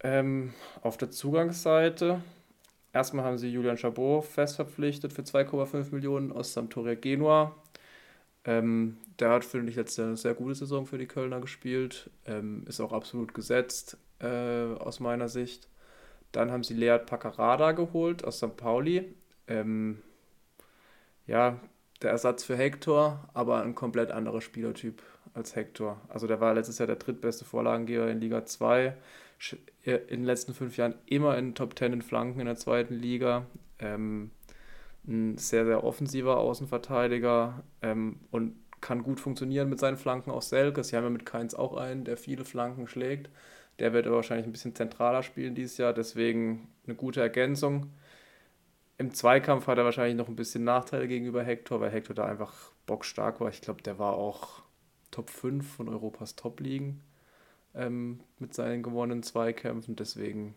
Ähm, 0.02 0.54
auf 0.82 0.96
der 0.96 1.12
Zugangsseite, 1.12 2.22
erstmal 2.94 3.26
haben 3.26 3.38
sie 3.38 3.50
Julian 3.50 3.78
Chabot 3.78 4.24
fest 4.24 4.56
verpflichtet 4.56 5.12
für 5.12 5.24
2,5 5.24 5.94
Millionen 5.94 6.32
aus 6.32 6.54
Sampdoria 6.54 6.96
Genua. 6.96 7.54
Ähm, 8.46 8.96
der 9.20 9.32
hat, 9.32 9.44
finde 9.44 9.70
ich, 9.70 9.76
letzte 9.76 10.04
eine 10.04 10.16
sehr 10.16 10.34
gute 10.34 10.56
Saison 10.56 10.86
für 10.86 10.98
die 10.98 11.08
Kölner 11.08 11.42
gespielt. 11.42 12.10
Ähm, 12.26 12.64
ist 12.66 12.80
auch 12.80 12.94
absolut 12.94 13.34
gesetzt 13.34 13.98
äh, 14.20 14.74
aus 14.80 15.02
meiner 15.02 15.28
Sicht. 15.28 15.68
Dann 16.32 16.50
haben 16.50 16.64
sie 16.64 16.74
Lead 16.74 17.08
Paccarada 17.08 17.74
geholt 17.74 18.24
aus 18.24 18.38
St. 18.38 18.56
Pauli. 18.56 19.14
Ähm, 19.48 20.02
ja, 21.28 21.60
der 22.06 22.12
Ersatz 22.12 22.44
für 22.44 22.56
Hector, 22.56 23.28
aber 23.34 23.64
ein 23.64 23.74
komplett 23.74 24.12
anderer 24.12 24.40
Spielertyp 24.40 25.02
als 25.34 25.56
Hector. 25.56 26.00
Also 26.08 26.28
der 26.28 26.40
war 26.40 26.54
letztes 26.54 26.78
Jahr 26.78 26.86
der 26.86 26.98
drittbeste 26.98 27.46
Vorlagengeber 27.46 28.08
in 28.10 28.22
Liga 28.22 28.46
2. 28.46 28.96
In 29.84 30.00
den 30.08 30.24
letzten 30.24 30.54
fünf 30.54 30.78
Jahren 30.78 30.94
immer 31.08 31.36
in 31.38 31.56
Top 31.56 31.78
10 31.78 31.94
in 31.94 32.02
Flanken 32.04 32.40
in 32.40 32.46
der 32.46 32.56
zweiten 32.58 32.94
Liga. 32.94 33.48
Ähm, 33.80 34.30
ein 35.08 35.38
sehr, 35.38 35.66
sehr 35.66 35.84
offensiver 35.84 36.38
Außenverteidiger 36.38 37.64
ähm, 37.82 38.20
und 38.30 38.56
kann 38.82 39.02
gut 39.02 39.20
funktionieren 39.20 39.68
mit 39.68 39.80
seinen 39.80 39.98
Flanken 39.98 40.30
aus 40.30 40.50
Selke. 40.50 40.84
Sie 40.84 40.96
haben 40.96 41.04
ja 41.04 41.10
mit 41.10 41.26
Keins 41.26 41.56
auch 41.56 41.76
einen, 41.76 42.06
der 42.06 42.18
viele 42.18 42.46
Flanken 42.46 42.88
schlägt. 42.88 43.30
Der 43.80 43.94
wird 43.94 44.06
aber 44.06 44.18
wahrscheinlich 44.18 44.46
ein 44.46 44.52
bisschen 44.52 44.76
zentraler 44.76 45.24
spielen 45.24 45.56
dieses 45.56 45.78
Jahr, 45.78 45.92
deswegen 45.92 46.68
eine 46.86 46.96
gute 46.96 47.20
Ergänzung. 47.20 47.90
Im 48.98 49.14
Zweikampf 49.14 49.68
hat 49.68 49.78
er 49.78 49.84
wahrscheinlich 49.84 50.16
noch 50.16 50.30
ein 50.30 50.38
bisschen 50.38 50.64
Nachteile 50.64 51.08
gegenüber 51.08 51.44
Hector, 51.44 51.82
weil 51.82 51.92
Hector 51.92 52.16
da 52.16 52.26
einfach 52.26 52.72
bockstark 52.86 53.42
war. 53.42 53.50
Ich 53.50 53.62
glaube, 53.62 53.82
der 53.82 54.00
war 54.00 54.14
auch 54.14 54.62
Top 55.12 55.30
5 55.30 55.76
von 55.76 55.90
Europas 55.90 56.36
Top-Ligen 56.36 57.02
ähm, 57.74 58.22
mit 58.40 58.54
seinen 58.54 58.84
gewonnenen 58.84 59.24
Zweikämpfen. 59.24 59.98
Deswegen 59.98 60.56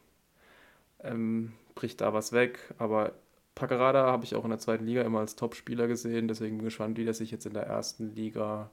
ähm, 1.00 1.52
bricht 1.74 2.00
da 2.00 2.14
was 2.14 2.32
weg. 2.32 2.74
Aber 2.78 3.12
Paccarada 3.56 4.06
habe 4.06 4.24
ich 4.24 4.36
auch 4.36 4.44
in 4.44 4.50
der 4.50 4.60
zweiten 4.60 4.86
Liga 4.86 5.02
immer 5.02 5.18
als 5.18 5.34
Top-Spieler 5.34 5.88
gesehen. 5.88 6.28
Deswegen 6.28 6.58
bin 6.58 6.66
ich 6.66 6.72
gespannt, 6.72 6.96
wie 6.96 7.04
der 7.04 7.14
sich 7.14 7.32
jetzt 7.32 7.46
in 7.46 7.54
der 7.54 7.64
ersten 7.64 8.14
Liga 8.14 8.70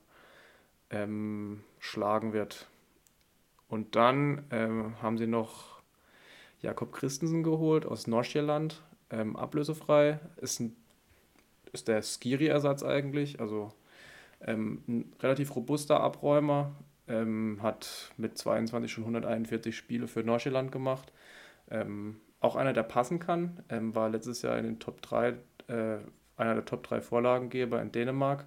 ähm, 0.91 1.63
schlagen 1.79 2.33
wird. 2.33 2.67
Und 3.67 3.95
dann 3.95 4.45
ähm, 4.51 5.01
haben 5.01 5.17
sie 5.17 5.27
noch 5.27 5.81
Jakob 6.61 6.93
Christensen 6.93 7.41
geholt 7.41 7.85
aus 7.85 8.05
Nordsjælland 8.05 8.83
ähm, 9.09 9.35
ablösefrei. 9.35 10.19
Ist, 10.37 10.59
ein, 10.59 10.75
ist 11.73 11.87
der 11.87 12.01
Skiri-Ersatz 12.01 12.83
eigentlich. 12.83 13.39
Also 13.39 13.71
ähm, 14.41 14.83
ein 14.87 15.13
relativ 15.21 15.55
robuster 15.55 15.99
Abräumer. 15.99 16.75
Ähm, 17.07 17.59
hat 17.61 18.11
mit 18.17 18.37
22 18.37 18.91
schon 18.91 19.03
141 19.03 19.77
Spiele 19.77 20.07
für 20.07 20.23
Nordsjælland 20.23 20.71
gemacht. 20.71 21.11
Ähm, 21.69 22.19
auch 22.39 22.55
einer, 22.55 22.73
der 22.73 22.83
passen 22.83 23.19
kann. 23.19 23.63
Ähm, 23.69 23.93
war 23.93 24.09
letztes 24.09 24.41
Jahr 24.41 24.57
in 24.57 24.65
den 24.65 24.79
Top 24.79 25.01
3, 25.01 25.29
äh, 25.67 25.97
einer 26.37 26.55
der 26.55 26.65
Top 26.65 26.83
3 26.83 27.01
Vorlagengeber 27.01 27.81
in 27.81 27.91
Dänemark. 27.91 28.45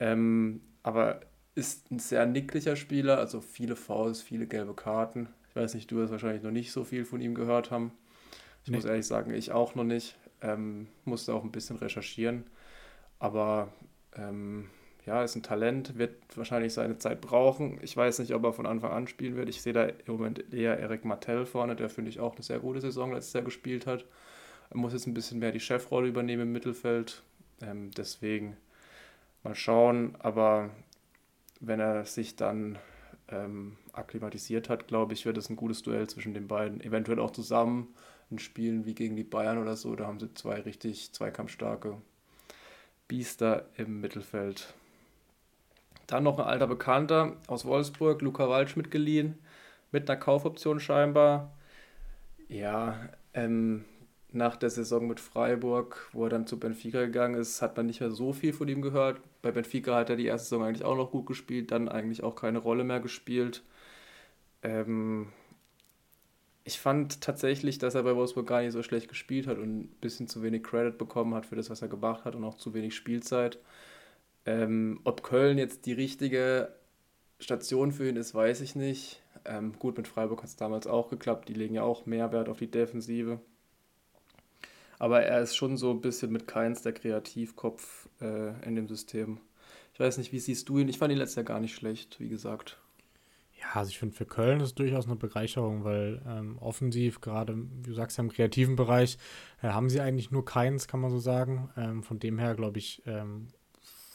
Ähm, 0.00 0.62
aber 0.82 1.20
ist 1.54 1.90
ein 1.90 1.98
sehr 1.98 2.26
nicklicher 2.26 2.76
Spieler, 2.76 3.18
also 3.18 3.40
viele 3.40 3.76
Fouls, 3.76 4.22
viele 4.22 4.46
gelbe 4.46 4.74
Karten. 4.74 5.28
Ich 5.50 5.56
weiß 5.56 5.74
nicht, 5.74 5.90
du 5.90 5.96
wirst 5.96 6.10
wahrscheinlich 6.10 6.42
noch 6.42 6.50
nicht 6.50 6.72
so 6.72 6.84
viel 6.84 7.04
von 7.04 7.20
ihm 7.20 7.34
gehört 7.34 7.70
haben. 7.70 7.92
Ich 8.64 8.70
nee. 8.70 8.76
muss 8.76 8.86
ehrlich 8.86 9.06
sagen, 9.06 9.32
ich 9.32 9.52
auch 9.52 9.74
noch 9.74 9.84
nicht. 9.84 10.16
Ähm, 10.40 10.88
musste 11.04 11.34
auch 11.34 11.44
ein 11.44 11.52
bisschen 11.52 11.76
recherchieren. 11.76 12.44
Aber 13.18 13.68
ähm, 14.16 14.68
ja, 15.06 15.22
ist 15.22 15.36
ein 15.36 15.42
Talent, 15.42 15.98
wird 15.98 16.16
wahrscheinlich 16.34 16.72
seine 16.72 16.96
Zeit 16.96 17.20
brauchen. 17.20 17.78
Ich 17.82 17.94
weiß 17.94 18.18
nicht, 18.20 18.34
ob 18.34 18.42
er 18.44 18.54
von 18.54 18.66
Anfang 18.66 18.92
an 18.92 19.06
spielen 19.06 19.36
wird. 19.36 19.50
Ich 19.50 19.60
sehe 19.60 19.74
da 19.74 19.84
im 19.84 20.14
Moment 20.14 20.52
eher 20.52 20.78
Eric 20.78 21.04
Martell 21.04 21.44
vorne, 21.44 21.76
der 21.76 21.90
finde 21.90 22.10
ich 22.10 22.20
auch 22.20 22.34
eine 22.34 22.42
sehr 22.42 22.58
gute 22.58 22.80
Saison 22.80 23.12
letztes 23.12 23.34
Jahr 23.34 23.42
gespielt 23.42 23.86
hat. 23.86 24.06
Er 24.70 24.78
muss 24.78 24.94
jetzt 24.94 25.06
ein 25.06 25.14
bisschen 25.14 25.40
mehr 25.40 25.52
die 25.52 25.60
Chefrolle 25.60 26.08
übernehmen 26.08 26.42
im 26.44 26.52
Mittelfeld. 26.52 27.22
Ähm, 27.60 27.90
deswegen 27.90 28.56
mal 29.42 29.54
schauen. 29.54 30.16
Aber 30.20 30.70
wenn 31.60 31.80
er 31.80 32.06
sich 32.06 32.36
dann 32.36 32.78
ähm, 33.28 33.76
akklimatisiert 33.92 34.70
hat, 34.70 34.88
glaube 34.88 35.12
ich, 35.12 35.26
wird 35.26 35.36
es 35.36 35.50
ein 35.50 35.56
gutes 35.56 35.82
Duell 35.82 36.08
zwischen 36.08 36.32
den 36.32 36.48
beiden. 36.48 36.80
Eventuell 36.80 37.18
auch 37.18 37.30
zusammen 37.30 37.88
in 38.30 38.38
Spielen 38.38 38.84
wie 38.86 38.94
gegen 38.94 39.16
die 39.16 39.24
Bayern 39.24 39.58
oder 39.58 39.76
so. 39.76 39.94
Da 39.96 40.06
haben 40.06 40.20
sie 40.20 40.32
zwei 40.34 40.60
richtig 40.60 41.12
zweikampfstarke 41.12 41.96
Biester 43.08 43.66
im 43.76 44.00
Mittelfeld. 44.00 44.74
Dann 46.06 46.24
noch 46.24 46.38
ein 46.38 46.44
alter 46.44 46.66
Bekannter 46.66 47.36
aus 47.46 47.64
Wolfsburg, 47.64 48.20
Luca 48.22 48.48
Waldschmidt 48.48 48.90
geliehen, 48.90 49.38
mit 49.90 50.08
einer 50.08 50.20
Kaufoption 50.20 50.80
scheinbar. 50.80 51.52
Ja, 52.48 53.08
ähm, 53.32 53.84
nach 54.32 54.56
der 54.56 54.70
Saison 54.70 55.06
mit 55.06 55.20
Freiburg, 55.20 56.10
wo 56.12 56.24
er 56.24 56.30
dann 56.30 56.46
zu 56.46 56.58
Benfica 56.58 57.00
gegangen 57.00 57.36
ist, 57.36 57.62
hat 57.62 57.76
man 57.76 57.86
nicht 57.86 58.00
mehr 58.00 58.10
so 58.10 58.32
viel 58.32 58.52
von 58.52 58.68
ihm 58.68 58.82
gehört. 58.82 59.20
Bei 59.42 59.50
Benfica 59.50 59.94
hat 59.94 60.10
er 60.10 60.16
die 60.16 60.26
erste 60.26 60.48
Saison 60.48 60.64
eigentlich 60.64 60.84
auch 60.84 60.96
noch 60.96 61.10
gut 61.10 61.26
gespielt, 61.26 61.70
dann 61.70 61.88
eigentlich 61.88 62.22
auch 62.22 62.34
keine 62.34 62.58
Rolle 62.58 62.84
mehr 62.84 63.00
gespielt. 63.00 63.62
Ähm, 64.62 65.28
ich 66.64 66.80
fand 66.80 67.20
tatsächlich, 67.20 67.78
dass 67.78 67.94
er 67.94 68.02
bei 68.02 68.16
Wolfsburg 68.16 68.46
gar 68.46 68.62
nicht 68.62 68.72
so 68.72 68.82
schlecht 68.82 69.08
gespielt 69.08 69.46
hat 69.46 69.58
und 69.58 69.80
ein 69.80 69.88
bisschen 70.00 70.28
zu 70.28 70.42
wenig 70.42 70.62
Credit 70.62 70.96
bekommen 70.96 71.34
hat 71.34 71.44
für 71.46 71.56
das, 71.56 71.68
was 71.68 71.82
er 71.82 71.88
gemacht 71.88 72.24
hat 72.24 72.34
und 72.34 72.44
auch 72.44 72.56
zu 72.56 72.72
wenig 72.72 72.96
Spielzeit. 72.96 73.58
Ähm, 74.46 75.00
ob 75.04 75.22
Köln 75.22 75.58
jetzt 75.58 75.84
die 75.84 75.92
richtige 75.92 76.74
Station 77.38 77.92
für 77.92 78.08
ihn 78.08 78.16
ist, 78.16 78.34
weiß 78.34 78.62
ich 78.62 78.76
nicht. 78.76 79.22
Ähm, 79.44 79.74
gut, 79.78 79.98
mit 79.98 80.08
Freiburg 80.08 80.42
hat 80.42 80.48
es 80.48 80.56
damals 80.56 80.86
auch 80.86 81.10
geklappt. 81.10 81.48
Die 81.50 81.54
legen 81.54 81.74
ja 81.74 81.82
auch 81.82 82.06
mehr 82.06 82.32
Wert 82.32 82.48
auf 82.48 82.58
die 82.58 82.70
Defensive. 82.70 83.40
Aber 84.98 85.22
er 85.22 85.42
ist 85.42 85.56
schon 85.56 85.76
so 85.76 85.90
ein 85.90 86.00
bisschen 86.00 86.32
mit 86.32 86.46
Keins 86.46 86.80
der 86.80 86.92
Kreativkopf 86.94 88.08
äh, 88.22 88.66
in 88.66 88.76
dem 88.76 88.88
System. 88.88 89.38
Ich 89.92 90.00
weiß 90.00 90.16
nicht, 90.16 90.32
wie 90.32 90.40
siehst 90.40 90.68
du 90.68 90.78
ihn? 90.78 90.88
Ich 90.88 90.98
fand 90.98 91.12
ihn 91.12 91.18
letztes 91.18 91.36
Jahr 91.36 91.44
gar 91.44 91.60
nicht 91.60 91.74
schlecht, 91.74 92.20
wie 92.20 92.28
gesagt. 92.28 92.78
Ja, 93.64 93.80
also 93.80 93.90
ich 93.90 93.98
finde 93.98 94.14
für 94.14 94.26
Köln 94.26 94.60
ist 94.60 94.66
es 94.66 94.74
durchaus 94.74 95.06
eine 95.06 95.16
Bereicherung, 95.16 95.84
weil 95.84 96.20
ähm, 96.26 96.58
offensiv, 96.58 97.20
gerade 97.20 97.56
wie 97.56 97.82
du 97.82 97.94
sagst, 97.94 98.18
im 98.18 98.30
kreativen 98.30 98.76
Bereich, 98.76 99.16
äh, 99.62 99.68
haben 99.68 99.88
sie 99.88 100.00
eigentlich 100.00 100.30
nur 100.30 100.44
keins, 100.44 100.86
kann 100.86 101.00
man 101.00 101.10
so 101.10 101.18
sagen. 101.18 101.70
Ähm, 101.76 102.02
von 102.02 102.18
dem 102.18 102.38
her, 102.38 102.54
glaube 102.54 102.78
ich, 102.78 103.02
ähm, 103.06 103.48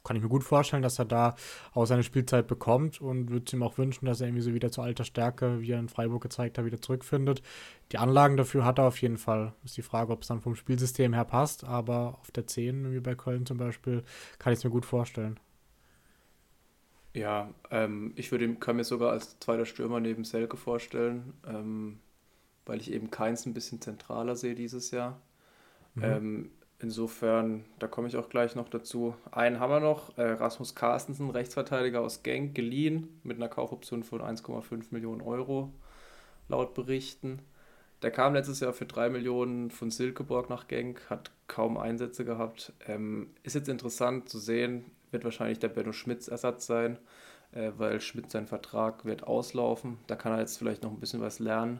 kann 0.03 0.15
ich 0.15 0.23
mir 0.23 0.29
gut 0.29 0.43
vorstellen, 0.43 0.83
dass 0.83 0.99
er 0.99 1.05
da 1.05 1.35
auch 1.73 1.85
seine 1.85 2.03
Spielzeit 2.03 2.47
bekommt 2.47 3.01
und 3.01 3.29
würde 3.29 3.55
ihm 3.55 3.63
auch 3.63 3.77
wünschen, 3.77 4.05
dass 4.05 4.21
er 4.21 4.27
irgendwie 4.27 4.43
so 4.43 4.53
wieder 4.53 4.71
zur 4.71 4.83
alter 4.83 5.03
Stärke, 5.03 5.61
wie 5.61 5.71
er 5.71 5.79
in 5.79 5.89
Freiburg 5.89 6.21
gezeigt 6.21 6.57
hat, 6.57 6.65
wieder 6.65 6.81
zurückfindet. 6.81 7.41
Die 7.91 7.97
Anlagen 7.97 8.37
dafür 8.37 8.65
hat 8.65 8.79
er 8.79 8.85
auf 8.85 9.01
jeden 9.01 9.17
Fall. 9.17 9.53
Ist 9.63 9.77
die 9.77 9.81
Frage, 9.81 10.13
ob 10.13 10.21
es 10.21 10.27
dann 10.27 10.41
vom 10.41 10.55
Spielsystem 10.55 11.13
her 11.13 11.25
passt, 11.25 11.63
aber 11.63 12.17
auf 12.21 12.31
der 12.31 12.47
10, 12.47 12.91
wie 12.93 12.99
bei 12.99 13.15
Köln 13.15 13.45
zum 13.45 13.57
Beispiel, 13.57 14.03
kann 14.37 14.53
ich 14.53 14.59
es 14.59 14.63
mir 14.63 14.71
gut 14.71 14.85
vorstellen. 14.85 15.39
Ja, 17.13 17.53
ähm, 17.71 18.13
ich 18.15 18.31
würde 18.31 18.53
kann 18.55 18.75
mir 18.75 18.83
sogar 18.83 19.11
als 19.11 19.39
zweiter 19.39 19.65
Stürmer 19.65 19.99
neben 19.99 20.23
Selke 20.23 20.57
vorstellen, 20.57 21.33
ähm, 21.47 21.99
weil 22.65 22.79
ich 22.79 22.91
eben 22.91 23.09
Keins 23.09 23.45
ein 23.45 23.53
bisschen 23.53 23.81
zentraler 23.81 24.35
sehe 24.35 24.55
dieses 24.55 24.91
Jahr. 24.91 25.19
Mhm. 25.95 26.03
Ähm, 26.03 26.51
insofern, 26.79 27.65
da 27.79 27.87
komme 27.87 28.07
ich 28.07 28.15
auch 28.15 28.29
gleich 28.29 28.55
noch 28.55 28.69
dazu. 28.69 29.15
Einen 29.31 29.59
haben 29.59 29.71
wir 29.71 29.79
noch, 29.79 30.17
äh, 30.17 30.21
Rasmus 30.23 30.75
Carstensen, 30.75 31.31
Rechtsverteidiger 31.31 32.01
aus 32.01 32.21
Genk, 32.21 32.53
geliehen 32.53 33.19
mit 33.23 33.37
einer 33.37 33.49
Kaufoption 33.49 34.03
von 34.03 34.21
1,5 34.21 34.91
Millionen 34.91 35.21
Euro, 35.21 35.73
laut 36.47 36.75
Berichten. 36.75 37.39
Der 38.01 38.11
kam 38.11 38.33
letztes 38.33 38.59
Jahr 38.61 38.71
für 38.73 38.85
3 38.85 39.09
Millionen 39.09 39.71
von 39.71 39.91
Silkeborg 39.91 40.49
nach 40.49 40.67
Genk, 40.67 41.09
hat 41.09 41.31
kaum 41.47 41.75
Einsätze 41.77 42.23
gehabt. 42.23 42.71
Ähm, 42.87 43.31
ist 43.43 43.55
jetzt 43.55 43.67
interessant 43.67 44.29
zu 44.29 44.39
sehen, 44.39 44.85
wird 45.11 45.23
wahrscheinlich 45.23 45.59
der 45.59 45.69
Benno 45.69 45.91
Schmitz 45.91 46.27
Ersatz 46.27 46.65
sein, 46.65 46.97
äh, 47.51 47.71
weil 47.77 48.01
Schmidt 48.01 48.31
sein 48.31 48.47
Vertrag 48.47 49.05
wird 49.05 49.23
auslaufen. 49.23 49.97
Da 50.07 50.15
kann 50.15 50.33
er 50.33 50.39
jetzt 50.39 50.57
vielleicht 50.57 50.83
noch 50.83 50.91
ein 50.91 50.99
bisschen 50.99 51.21
was 51.21 51.39
lernen. 51.39 51.79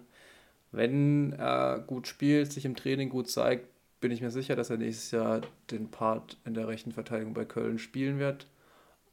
Wenn 0.72 1.34
er 1.34 1.80
gut 1.80 2.08
spielt, 2.08 2.52
sich 2.52 2.66
im 2.66 2.76
Training 2.76 3.10
gut 3.10 3.30
zeigt, 3.30 3.68
bin 4.02 4.12
ich 4.12 4.22
mir 4.22 4.32
sicher, 4.32 4.56
dass 4.56 4.70
er 4.70 4.78
nächstes 4.78 5.12
Jahr 5.12 5.42
den 5.72 5.90
Part 5.92 6.38
in 6.46 6.54
der 6.54 6.68
rechten 6.68 6.92
Verteidigung 6.92 7.34
bei 7.34 7.46
Köln 7.46 7.80
spielen 7.80 8.20
wird. 8.20 8.48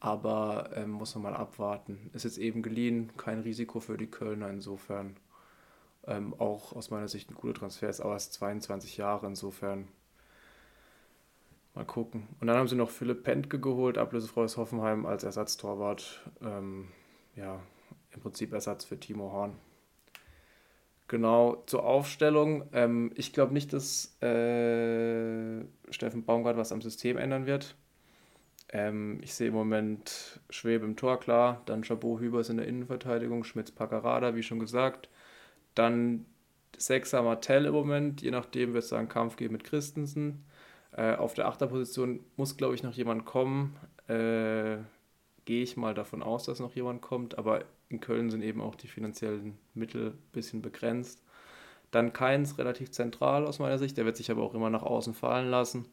Aber 0.00 0.70
ähm, 0.74 0.90
muss 0.90 1.14
man 1.14 1.24
mal 1.24 1.34
abwarten. 1.34 2.10
Ist 2.12 2.24
jetzt 2.24 2.38
eben 2.38 2.62
geliehen, 2.62 3.12
kein 3.16 3.40
Risiko 3.40 3.80
für 3.80 3.96
die 3.96 4.10
Kölner 4.10 4.50
insofern. 4.50 5.16
Ähm, 6.06 6.34
auch 6.38 6.72
aus 6.74 6.90
meiner 6.90 7.08
Sicht 7.08 7.30
ein 7.30 7.34
guter 7.34 7.54
Transfer, 7.54 7.88
ist 7.88 8.00
aber 8.00 8.12
erst 8.12 8.34
22 8.34 8.96
Jahre 8.96 9.26
insofern 9.26 9.88
Mal 11.76 11.84
gucken. 11.84 12.26
Und 12.40 12.46
dann 12.46 12.56
haben 12.56 12.68
sie 12.68 12.74
noch 12.74 12.88
Philipp 12.88 13.22
Pentke 13.22 13.60
geholt, 13.60 13.98
ablösefrei 13.98 14.44
aus 14.44 14.56
Hoffenheim 14.56 15.04
als 15.04 15.24
Ersatztorwart. 15.24 16.22
Ähm, 16.40 16.88
ja, 17.34 17.60
im 18.12 18.20
Prinzip 18.22 18.54
Ersatz 18.54 18.86
für 18.86 18.98
Timo 18.98 19.30
Horn. 19.30 19.52
Genau, 21.06 21.62
zur 21.66 21.84
Aufstellung. 21.84 22.64
Ähm, 22.72 23.12
ich 23.14 23.34
glaube 23.34 23.52
nicht, 23.52 23.74
dass 23.74 24.16
äh, 24.22 25.66
Steffen 25.90 26.24
Baumgart 26.24 26.56
was 26.56 26.72
am 26.72 26.80
System 26.80 27.18
ändern 27.18 27.44
wird. 27.44 27.76
Ähm, 28.70 29.20
ich 29.22 29.34
sehe 29.34 29.48
im 29.48 29.54
Moment 29.54 30.40
Schwebe 30.48 30.86
im 30.86 30.96
Tor, 30.96 31.20
klar. 31.20 31.60
Dann 31.66 31.84
Chabot 31.84 32.20
Hübers 32.20 32.48
in 32.48 32.56
der 32.56 32.66
Innenverteidigung, 32.66 33.44
Schmitz 33.44 33.70
Paccarada, 33.70 34.34
wie 34.34 34.42
schon 34.42 34.60
gesagt. 34.60 35.10
Dann 35.74 36.24
Sechser 36.78 37.22
Martell 37.22 37.66
im 37.66 37.74
Moment, 37.74 38.22
je 38.22 38.30
nachdem 38.30 38.72
wird 38.72 38.84
es 38.84 38.90
da 38.90 38.98
einen 38.98 39.10
Kampf 39.10 39.36
geben 39.36 39.52
mit 39.52 39.64
Christensen. 39.64 40.46
Äh, 40.96 41.14
auf 41.16 41.34
der 41.34 41.46
Achterposition 41.46 42.20
muss, 42.36 42.56
glaube 42.56 42.74
ich, 42.74 42.82
noch 42.82 42.94
jemand 42.94 43.26
kommen. 43.26 43.76
Äh, 44.08 44.78
Gehe 45.44 45.62
ich 45.62 45.76
mal 45.76 45.94
davon 45.94 46.24
aus, 46.24 46.44
dass 46.44 46.58
noch 46.58 46.74
jemand 46.74 47.02
kommt, 47.02 47.38
aber 47.38 47.64
in 47.88 48.00
Köln 48.00 48.30
sind 48.30 48.42
eben 48.42 48.60
auch 48.60 48.74
die 48.74 48.88
finanziellen 48.88 49.56
Mittel 49.74 50.08
ein 50.08 50.18
bisschen 50.32 50.60
begrenzt. 50.60 51.22
Dann 51.92 52.12
Keins 52.12 52.58
relativ 52.58 52.90
zentral 52.90 53.46
aus 53.46 53.60
meiner 53.60 53.78
Sicht, 53.78 53.96
der 53.96 54.04
wird 54.04 54.16
sich 54.16 54.30
aber 54.32 54.42
auch 54.42 54.54
immer 54.54 54.70
nach 54.70 54.82
außen 54.82 55.14
fallen 55.14 55.48
lassen. 55.48 55.86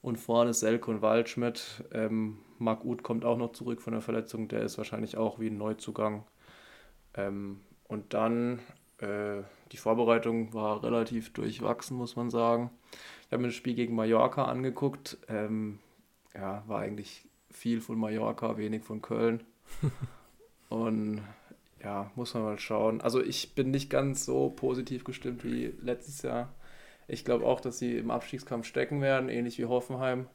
Und 0.00 0.16
vorne 0.16 0.54
Selke 0.54 0.92
und 0.92 1.02
Waldschmidt. 1.02 1.84
Ähm, 1.92 2.38
Marc 2.58 2.84
Uth 2.84 3.02
kommt 3.02 3.24
auch 3.24 3.36
noch 3.36 3.50
zurück 3.50 3.82
von 3.82 3.94
der 3.94 4.00
Verletzung, 4.00 4.46
der 4.46 4.62
ist 4.62 4.78
wahrscheinlich 4.78 5.16
auch 5.16 5.40
wie 5.40 5.48
ein 5.48 5.58
Neuzugang. 5.58 6.24
Ähm, 7.14 7.60
und 7.88 8.14
dann 8.14 8.60
äh, 8.98 9.42
die 9.72 9.76
Vorbereitung 9.76 10.54
war 10.54 10.84
relativ 10.84 11.32
durchwachsen, 11.32 11.96
muss 11.96 12.14
man 12.14 12.30
sagen. 12.30 12.70
Ich 13.30 13.32
habe 13.32 13.42
mir 13.42 13.48
das 13.50 13.54
Spiel 13.54 13.74
gegen 13.74 13.94
Mallorca 13.94 14.46
angeguckt. 14.46 15.16
Ähm, 15.28 15.78
ja, 16.34 16.64
war 16.66 16.80
eigentlich 16.80 17.28
viel 17.48 17.80
von 17.80 17.96
Mallorca, 17.96 18.56
wenig 18.56 18.82
von 18.82 19.02
Köln. 19.02 19.44
Und 20.68 21.22
ja, 21.80 22.10
muss 22.16 22.34
man 22.34 22.42
mal 22.42 22.58
schauen. 22.58 23.00
Also 23.00 23.22
ich 23.22 23.54
bin 23.54 23.70
nicht 23.70 23.88
ganz 23.88 24.24
so 24.24 24.50
positiv 24.50 25.04
gestimmt 25.04 25.44
wie 25.44 25.66
letztes 25.80 26.22
Jahr. 26.22 26.52
Ich 27.06 27.24
glaube 27.24 27.46
auch, 27.46 27.60
dass 27.60 27.78
sie 27.78 27.98
im 27.98 28.10
Abstiegskampf 28.10 28.66
stecken 28.66 29.00
werden, 29.00 29.28
ähnlich 29.28 29.58
wie 29.58 29.66
Hoffenheim. 29.66 30.26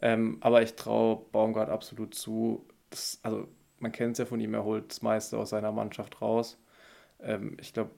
Ähm, 0.00 0.38
aber 0.40 0.62
ich 0.62 0.74
traue 0.74 1.24
Baumgart 1.30 1.70
absolut 1.70 2.12
zu. 2.12 2.66
Das, 2.90 3.20
also 3.22 3.46
man 3.78 3.92
kennt 3.92 4.14
es 4.14 4.18
ja 4.18 4.26
von 4.26 4.40
ihm, 4.40 4.54
er 4.54 4.64
holt 4.64 4.90
das 4.90 5.00
meiste 5.00 5.38
aus 5.38 5.50
seiner 5.50 5.70
Mannschaft 5.70 6.20
raus. 6.20 6.58
Ähm, 7.20 7.56
ich 7.60 7.72
glaube, 7.72 7.92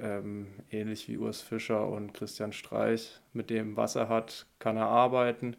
ähm, 0.00 0.48
ähnlich 0.70 1.08
wie 1.08 1.18
Urs 1.18 1.40
Fischer 1.40 1.88
und 1.88 2.12
Christian 2.14 2.52
Streich. 2.52 3.20
Mit 3.32 3.50
dem, 3.50 3.76
was 3.76 3.96
er 3.96 4.08
hat, 4.08 4.46
kann 4.58 4.76
er 4.76 4.86
arbeiten, 4.86 5.56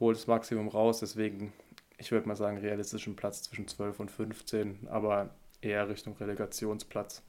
holt 0.00 0.16
das 0.16 0.26
Maximum 0.26 0.68
raus. 0.68 1.00
Deswegen, 1.00 1.52
ich 1.98 2.12
würde 2.12 2.28
mal 2.28 2.36
sagen, 2.36 2.58
realistischen 2.58 3.16
Platz 3.16 3.42
zwischen 3.42 3.68
12 3.68 4.00
und 4.00 4.10
15, 4.10 4.88
aber 4.88 5.30
eher 5.60 5.88
Richtung 5.88 6.16
Relegationsplatz. 6.16 7.22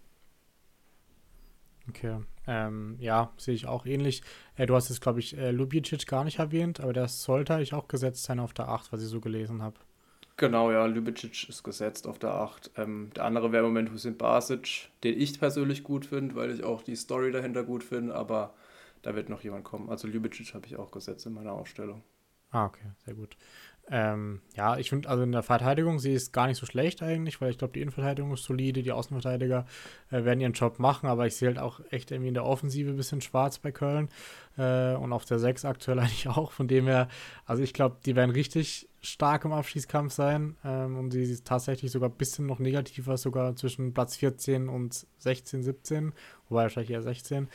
Okay, 1.87 2.17
ähm, 2.47 2.97
ja, 2.99 3.31
sehe 3.37 3.53
ich 3.53 3.67
auch 3.67 3.85
ähnlich. 3.85 4.23
Äh, 4.55 4.65
du 4.65 4.75
hast 4.75 4.89
jetzt, 4.89 5.01
glaube 5.01 5.19
ich, 5.19 5.37
äh, 5.37 5.51
Lubicic 5.51 6.07
gar 6.07 6.23
nicht 6.23 6.39
erwähnt, 6.39 6.79
aber 6.79 6.93
der 6.93 7.07
sollte 7.07 7.61
ich 7.61 7.73
auch 7.73 7.87
gesetzt 7.87 8.23
sein 8.23 8.39
auf 8.39 8.53
der 8.53 8.69
8, 8.69 8.91
was 8.91 9.03
ich 9.03 9.07
so 9.07 9.21
gelesen 9.21 9.61
habe. 9.61 9.77
Genau, 10.37 10.69
ja, 10.69 10.85
Lubicic 10.85 11.47
ist 11.47 11.63
gesetzt 11.63 12.07
auf 12.07 12.19
der 12.19 12.31
8. 12.31 12.71
Ähm, 12.75 13.09
der 13.15 13.23
andere 13.23 13.53
wäre 13.53 13.63
im 13.63 13.69
Moment 13.69 13.91
Hussein 13.91 14.17
Basic, 14.17 14.89
den 15.03 15.19
ich 15.19 15.39
persönlich 15.39 15.83
gut 15.83 16.05
finde, 16.05 16.35
weil 16.35 16.51
ich 16.51 16.63
auch 16.63 16.83
die 16.83 16.97
Story 16.97 17.31
dahinter 17.31 17.63
gut 17.63 17.83
finde, 17.83 18.13
aber 18.15 18.53
da 19.01 19.15
wird 19.15 19.29
noch 19.29 19.43
jemand 19.43 19.63
kommen. 19.63 19.89
Also 19.89 20.07
Lubicic 20.07 20.53
habe 20.53 20.65
ich 20.65 20.75
auch 20.75 20.91
gesetzt 20.91 21.25
in 21.25 21.33
meiner 21.33 21.53
Aufstellung. 21.53 22.03
Ah, 22.51 22.65
okay, 22.65 22.91
sehr 23.05 23.13
gut. 23.13 23.37
Ähm, 23.87 24.41
ja, 24.55 24.77
ich 24.77 24.89
finde, 24.89 25.09
also 25.09 25.23
in 25.23 25.31
der 25.31 25.43
Verteidigung, 25.43 25.99
sie 25.99 26.13
ist 26.13 26.33
gar 26.33 26.47
nicht 26.47 26.57
so 26.57 26.65
schlecht 26.65 27.03
eigentlich, 27.03 27.39
weil 27.39 27.51
ich 27.51 27.57
glaube, 27.57 27.73
die 27.73 27.81
Innenverteidigung 27.81 28.33
ist 28.33 28.43
solide, 28.43 28.81
die 28.81 28.91
Außenverteidiger 28.91 29.67
äh, 30.09 30.23
werden 30.23 30.39
ihren 30.39 30.53
Job 30.53 30.79
machen, 30.79 31.07
aber 31.07 31.27
ich 31.27 31.35
sehe 31.35 31.49
halt 31.49 31.59
auch 31.59 31.81
echt 31.91 32.09
irgendwie 32.09 32.29
in 32.29 32.33
der 32.33 32.45
Offensive 32.45 32.89
ein 32.89 32.97
bisschen 32.97 33.21
schwarz 33.21 33.59
bei 33.59 33.71
Köln 33.71 34.09
äh, 34.57 34.95
und 34.95 35.13
auf 35.13 35.25
der 35.25 35.37
6 35.37 35.65
aktuell 35.65 35.99
eigentlich 35.99 36.27
auch. 36.27 36.51
Von 36.51 36.67
dem 36.67 36.87
her, 36.87 37.09
also 37.45 37.61
ich 37.61 37.73
glaube, 37.73 37.97
die 38.05 38.15
werden 38.15 38.31
richtig 38.31 38.89
stark 39.05 39.45
im 39.45 39.53
Abschießkampf 39.53 40.13
sein 40.13 40.57
ähm, 40.63 40.97
und 40.97 41.11
sie 41.11 41.23
ist 41.23 41.45
tatsächlich 41.45 41.91
sogar 41.91 42.09
ein 42.09 42.17
bisschen 42.17 42.45
noch 42.45 42.59
negativer, 42.59 43.17
sogar 43.17 43.55
zwischen 43.55 43.93
Platz 43.93 44.15
14 44.15 44.69
und 44.69 45.05
16, 45.19 45.63
17, 45.63 46.13
wobei 46.49 46.63
wahrscheinlich 46.63 46.91
eher 46.91 47.01
16. 47.01 47.47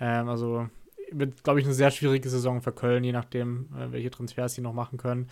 Ähm, 0.00 0.28
also 0.28 0.68
wird, 1.12 1.44
glaube 1.44 1.60
ich, 1.60 1.66
eine 1.66 1.74
sehr 1.74 1.90
schwierige 1.90 2.28
Saison 2.28 2.60
für 2.60 2.72
Köln, 2.72 3.04
je 3.04 3.12
nachdem, 3.12 3.68
äh, 3.76 3.92
welche 3.92 4.10
Transfers 4.10 4.54
sie 4.54 4.60
noch 4.60 4.72
machen 4.72 4.98
können. 4.98 5.28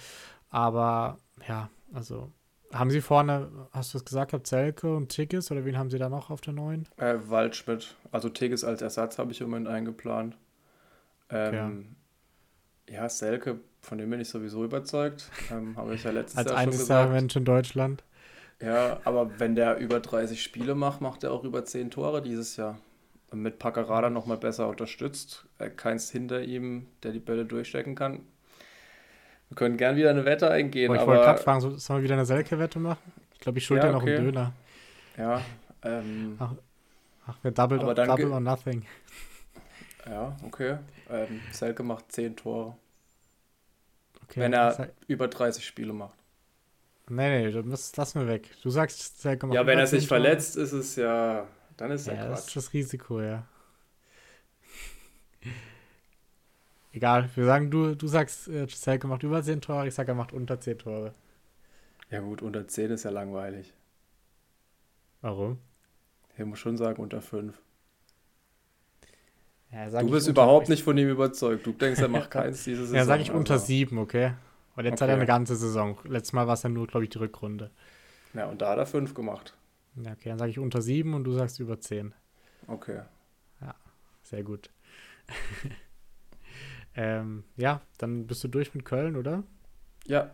Aber 0.51 1.19
ja, 1.49 1.69
also 1.93 2.31
haben 2.73 2.91
Sie 2.91 3.01
vorne, 3.01 3.51
hast 3.73 3.95
du 3.95 3.99
es 3.99 4.05
gesagt, 4.05 4.33
gehabt, 4.33 4.47
Zelke 4.47 4.95
und 4.95 5.09
Tigges 5.09 5.51
oder 5.51 5.65
wen 5.65 5.79
haben 5.79 5.91
Sie 5.91 5.99
da 5.99 6.09
noch 6.09 6.31
auf 6.31 6.41
der 6.41 6.53
neuen? 6.53 6.87
Äh, 6.97 7.17
Waldschmidt. 7.27 7.97
Also 8.11 8.29
Tigges 8.29 8.65
als 8.65 8.83
Ersatz 8.83 9.19
habe 9.19 9.33
ich 9.33 9.41
im 9.41 9.51
Moment 9.51 9.69
eingeplant. 9.69 10.37
Ähm, 11.31 11.49
okay. 11.49 11.87
Ja, 12.91 13.09
Selke, 13.09 13.61
von 13.81 13.99
dem 13.99 14.11
bin 14.11 14.21
ich 14.21 14.29
sowieso 14.29 14.65
überzeugt. 14.65 15.31
Ähm, 15.51 15.77
habe 15.77 15.95
ich 15.95 16.05
ja 16.05 16.11
letztes 16.11 16.39
als 16.39 16.51
Jahr 16.51 16.63
schon 16.63 16.71
gesagt. 16.71 16.91
Als 16.91 17.11
Mensch 17.11 17.37
in 17.37 17.45
Deutschland. 17.45 18.05
Ja, 18.61 19.01
aber 19.05 19.39
wenn 19.39 19.55
der 19.55 19.79
über 19.79 20.01
30 20.01 20.43
Spiele 20.43 20.75
macht, 20.75 21.01
macht 21.01 21.25
er 21.25 21.33
auch 21.33 21.45
über 21.45 21.65
10 21.65 21.91
Tore 21.91 22.23
dieses 22.23 22.57
Jahr. 22.57 22.79
Und 23.31 23.43
mit 23.43 23.59
Paccarada 23.59 24.11
nochmal 24.11 24.37
besser 24.37 24.69
unterstützt. 24.69 25.47
Keins 25.77 26.11
hinter 26.11 26.43
ihm, 26.43 26.87
der 27.03 27.13
die 27.13 27.19
Bälle 27.19 27.45
durchstecken 27.45 27.95
kann. 27.95 28.21
Wir 29.49 29.57
können 29.57 29.77
gern 29.77 29.97
wieder 29.97 30.11
eine 30.11 30.25
Wette 30.25 30.51
eingehen. 30.51 30.89
Boah, 30.89 30.97
ich 30.97 31.07
wollte 31.07 31.23
gerade 31.23 31.43
fragen, 31.43 31.79
sollen 31.79 31.99
wir 32.01 32.05
wieder 32.05 32.15
eine 32.15 32.27
Selke-Wette 32.27 32.79
machen? 32.79 33.13
Ich 33.35 33.41
glaube, 33.41 33.59
ich 33.59 33.65
schulde 33.65 33.87
ja, 33.87 33.95
okay. 33.95 34.07
noch 34.07 34.17
einen 34.17 34.25
Döner. 34.25 34.53
Ja. 35.19 35.41
Ähm, 35.83 36.37
ach, 36.39 36.53
ach, 37.27 37.37
wir 37.43 37.51
double, 37.51 37.79
or, 37.81 37.95
double 37.95 38.33
or 38.33 38.41
nothing. 38.41 38.85
Ja, 40.07 40.37
okay. 40.43 40.79
Ähm, 41.09 41.41
Selke 41.51 41.83
macht 41.83 42.13
10 42.13 42.37
Tore. 42.37 42.77
Okay, 44.25 44.41
wenn 44.41 44.53
er 44.53 44.79
heißt, 44.79 44.81
über 45.07 45.29
30 45.29 45.65
Spiele 45.67 45.93
macht. 45.93 46.19
Nee, 47.09 47.51
nee, 47.51 47.63
das 47.71 47.95
lassen 47.97 48.21
wir 48.21 48.29
weg. 48.29 48.51
Du 48.63 48.71
sagst, 48.71 49.21
Selke 49.21 49.47
macht 49.47 49.55
Ja, 49.57 49.67
wenn 49.67 49.79
er 49.79 49.87
sich 49.87 50.07
Tore. 50.09 50.19
verletzt, 50.21 50.57
ist 50.57 50.73
es 50.73 50.97
ja, 50.97 51.47
dann 51.77 51.91
ist 51.91 52.07
ja, 52.07 52.15
ja 52.15 52.27
Quatsch. 52.29 52.31
Das 52.31 52.47
ist 52.49 52.57
das 52.57 52.73
Risiko, 52.73 53.21
ja. 53.21 53.47
Egal, 56.93 57.29
wir 57.35 57.45
sagen, 57.45 57.71
du, 57.71 57.95
du 57.95 58.07
sagst, 58.07 58.49
äh, 58.49 58.67
Selke 58.69 59.07
macht 59.07 59.23
über 59.23 59.43
10 59.43 59.61
Tore, 59.61 59.87
ich 59.89 59.95
sage, 59.95 60.13
er 60.13 60.15
macht 60.15 60.33
unter 60.33 60.61
10 60.61 60.79
Tore. 60.79 61.15
Ja 62.11 62.21
gut, 62.21 62.41
unter 62.41 62.67
10 62.67 62.93
ist 62.93 63.03
ja 63.05 63.11
langweilig. 63.11 63.75
Warum? 65.23 65.59
Ich 66.37 66.45
muss 66.45 66.59
schon 66.61 66.77
sagen, 66.77 67.03
unter 67.03 67.21
5. 67.23 67.61
Ja, 69.75 70.03
du 70.03 70.11
bist 70.11 70.29
überhaupt 70.29 70.69
nicht 70.69 70.85
von 70.85 70.97
ihm 70.97 71.09
überzeugt. 71.09 71.67
Du 71.67 71.73
denkst, 71.73 72.01
er 72.01 72.09
macht 72.09 72.31
keins 72.31 72.63
diese 72.63 72.83
Saison. 72.87 72.97
Ja, 72.97 73.05
sag 73.05 73.21
ich 73.21 73.33
unter 73.33 73.55
also. 73.55 73.67
7, 73.67 73.99
okay? 73.99 74.35
Und 74.77 74.85
jetzt 74.85 74.95
okay. 74.95 75.03
hat 75.03 75.09
er 75.11 75.17
eine 75.17 75.27
ganze 75.27 75.57
Saison. 75.57 75.99
Letztes 76.05 76.33
Mal 76.33 76.47
war 76.47 76.55
es 76.55 76.63
ja 76.63 76.69
nur, 76.69 76.87
glaube 76.87 77.05
ich, 77.05 77.11
die 77.11 77.19
Rückrunde. 77.19 77.71
Ja, 78.35 78.47
und 78.47 78.63
da 78.63 78.71
hat 78.71 78.79
er 78.79 78.87
5 78.87 79.15
gemacht. 79.15 79.57
Ja, 79.97 80.13
okay, 80.13 80.29
dann 80.29 80.39
sage 80.39 80.53
ich 80.53 80.61
unter 80.61 80.81
7 80.81 81.13
und 81.15 81.25
du 81.25 81.33
sagst 81.33 81.59
über 81.59 81.81
10. 81.81 82.15
Okay. 82.69 83.01
Ja, 83.61 83.75
sehr 84.23 84.45
gut. 84.45 84.71
ähm, 86.95 87.43
ja, 87.57 87.81
dann 87.99 88.27
bist 88.29 88.45
du 88.45 88.49
durch 88.49 88.75
mit 88.75 88.85
Köln, 88.85 89.17
oder? 89.17 89.43
Ja. 90.07 90.31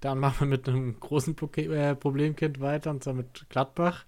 Dann 0.00 0.18
machen 0.18 0.40
wir 0.40 0.58
mit 0.58 0.68
einem 0.68 0.98
großen 0.98 1.36
äh, 1.56 1.94
Problemkind 1.94 2.60
weiter, 2.60 2.90
und 2.90 3.04
zwar 3.04 3.14
mit 3.14 3.46
Gladbach. 3.50 4.04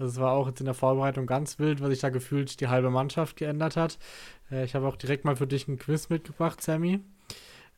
Das 0.00 0.18
war 0.18 0.32
auch 0.32 0.48
jetzt 0.48 0.60
in 0.60 0.64
der 0.64 0.74
Vorbereitung 0.74 1.26
ganz 1.26 1.58
wild, 1.58 1.82
weil 1.82 1.90
sich 1.90 2.00
da 2.00 2.08
gefühlt 2.08 2.60
die 2.60 2.68
halbe 2.68 2.90
Mannschaft 2.90 3.36
geändert 3.36 3.76
hat. 3.76 3.98
Äh, 4.50 4.64
ich 4.64 4.74
habe 4.74 4.88
auch 4.88 4.96
direkt 4.96 5.26
mal 5.26 5.36
für 5.36 5.46
dich 5.46 5.68
ein 5.68 5.78
Quiz 5.78 6.08
mitgebracht, 6.08 6.62
Sammy. 6.62 7.00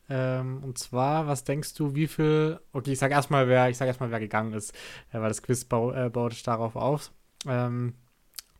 Ähm, 0.09 0.63
und 0.63 0.77
zwar, 0.77 1.27
was 1.27 1.43
denkst 1.43 1.73
du, 1.75 1.95
wie 1.95 2.07
viel. 2.07 2.59
Okay, 2.71 2.93
ich 2.93 2.99
sage 2.99 3.13
erstmal, 3.13 3.47
wer, 3.49 3.69
ich 3.69 3.77
sag 3.77 3.87
erstmal, 3.87 4.11
wer 4.11 4.21
gegangen 4.21 4.53
ist, 4.53 4.73
äh, 5.11 5.19
weil 5.19 5.27
das 5.27 5.41
Quiz 5.41 5.65
bau, 5.65 5.91
äh, 5.91 6.09
baut 6.09 6.47
darauf 6.47 6.77
auf. 6.77 7.11
Ähm, 7.45 7.93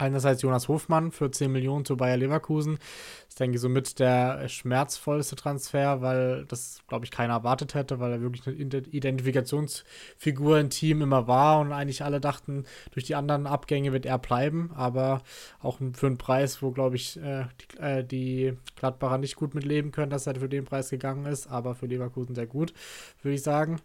Einerseits 0.04 0.42
Jonas 0.42 0.68
Hofmann 0.68 1.12
für 1.12 1.32
10 1.32 1.50
Millionen 1.50 1.86
zu 1.86 1.96
Bayer 1.96 2.18
Leverkusen. 2.18 2.76
Das 2.76 3.30
ist, 3.30 3.40
denke 3.40 3.56
ich, 3.56 3.62
somit 3.62 4.00
der 4.00 4.50
schmerzvollste 4.50 5.38
Transfer, 5.38 6.02
weil 6.02 6.46
das, 6.48 6.82
glaube 6.90 7.06
ich, 7.06 7.12
keiner 7.12 7.36
erwartet 7.36 7.74
hätte, 7.74 8.02
weil 8.02 8.12
er 8.12 8.22
wirklich 8.22 8.46
eine 8.46 8.80
Identifikationsfigur 8.80 10.60
im 10.60 10.70
Team 10.70 11.02
immer 11.02 11.26
war 11.28 11.62
und 11.62 11.72
eigentlich 11.72 12.04
alle 12.04 12.20
dachten, 12.20 12.66
durch 12.92 13.06
die 13.06 13.16
anderen 13.16 13.48
Abgänge 13.48 13.94
wird 13.94 14.06
er 14.06 14.20
bleiben. 14.20 14.72
Aber 14.76 15.22
auch 15.62 15.78
für 15.94 16.08
einen 16.08 16.18
Preis, 16.18 16.62
wo, 16.62 16.72
glaube 16.72 16.98
ich, 16.98 17.16
äh, 17.18 17.46
die, 17.62 17.78
äh, 17.80 18.04
die 18.04 18.54
Gladbacher 18.76 19.18
nicht 19.18 19.38
gut 19.38 19.56
mitleben 19.56 19.92
können, 19.92 20.12
dass 20.12 20.28
er 20.28 20.36
für 20.36 20.50
den 20.50 20.66
Preis 20.66 20.90
gegangen 20.90 21.26
ist, 21.28 21.48
aber 21.48 21.76
für 21.76 21.86
Leverkusen 21.86 22.36
sehr 22.36 22.48
gut, 22.48 22.74
würde 23.22 23.36
ich 23.36 23.44
sagen. 23.44 23.80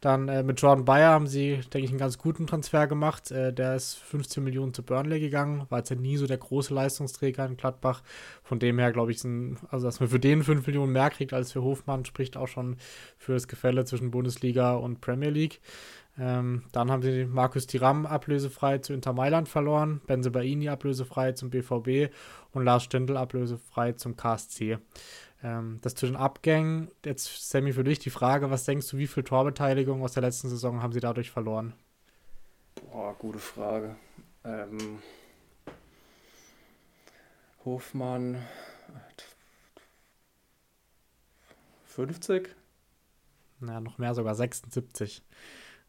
Dann 0.00 0.28
äh, 0.28 0.42
mit 0.42 0.60
Jordan 0.60 0.84
Bayer 0.84 1.12
haben 1.12 1.28
sie, 1.28 1.60
denke 1.72 1.84
ich, 1.84 1.90
einen 1.90 1.98
ganz 1.98 2.18
guten 2.18 2.48
Transfer 2.48 2.88
gemacht. 2.88 3.30
Äh, 3.30 3.52
der 3.52 3.76
ist 3.76 3.94
15 3.94 4.42
Millionen 4.42 4.74
zu 4.74 4.82
Burnley 4.82 5.20
gegangen 5.20 5.59
war 5.68 5.78
jetzt 5.78 5.90
ja 5.90 5.96
nie 5.96 6.16
so 6.16 6.26
der 6.26 6.38
große 6.38 6.72
Leistungsträger 6.72 7.44
in 7.46 7.56
Gladbach. 7.56 8.02
Von 8.42 8.58
dem 8.58 8.78
her 8.78 8.92
glaube 8.92 9.12
ich, 9.12 9.20
sind, 9.20 9.58
also 9.70 9.86
dass 9.86 10.00
man 10.00 10.08
für 10.08 10.20
den 10.20 10.42
5 10.42 10.66
Millionen 10.66 10.92
mehr 10.92 11.10
kriegt 11.10 11.32
als 11.32 11.52
für 11.52 11.62
Hofmann, 11.62 12.04
spricht 12.04 12.36
auch 12.36 12.48
schon 12.48 12.76
für 13.18 13.32
das 13.32 13.48
Gefälle 13.48 13.84
zwischen 13.84 14.10
Bundesliga 14.10 14.74
und 14.74 15.00
Premier 15.00 15.30
League. 15.30 15.60
Ähm, 16.18 16.64
dann 16.72 16.90
haben 16.90 17.02
sie 17.02 17.24
Markus 17.24 17.66
Tiram 17.66 18.04
ablösefrei 18.04 18.78
zu 18.78 18.92
Inter 18.92 19.12
Mailand 19.12 19.48
verloren, 19.48 20.00
Benze 20.06 20.30
Baini 20.30 20.68
ablösefrei 20.68 21.32
zum 21.32 21.50
BVB 21.50 22.12
und 22.52 22.64
Lars 22.64 22.82
Stindl 22.82 23.16
ablösefrei 23.16 23.92
zum 23.92 24.16
KSC. 24.16 24.78
Ähm, 25.42 25.78
das 25.80 25.94
zu 25.94 26.06
den 26.06 26.16
Abgängen, 26.16 26.90
jetzt 27.04 27.48
Sammy 27.48 27.72
für 27.72 27.84
dich 27.84 27.98
die 28.00 28.10
Frage, 28.10 28.50
was 28.50 28.64
denkst 28.64 28.90
du, 28.90 28.98
wie 28.98 29.06
viel 29.06 29.22
Torbeteiligung 29.22 30.02
aus 30.02 30.12
der 30.12 30.22
letzten 30.22 30.48
Saison 30.48 30.82
haben 30.82 30.92
sie 30.92 31.00
dadurch 31.00 31.30
verloren? 31.30 31.72
Boah, 32.92 33.14
gute 33.18 33.38
Frage. 33.38 33.96
Ähm, 34.44 34.98
Hofmann 37.64 38.42
50? 41.84 42.54
Na, 43.60 43.80
noch 43.80 43.98
mehr, 43.98 44.14
sogar 44.14 44.34
76. 44.34 45.22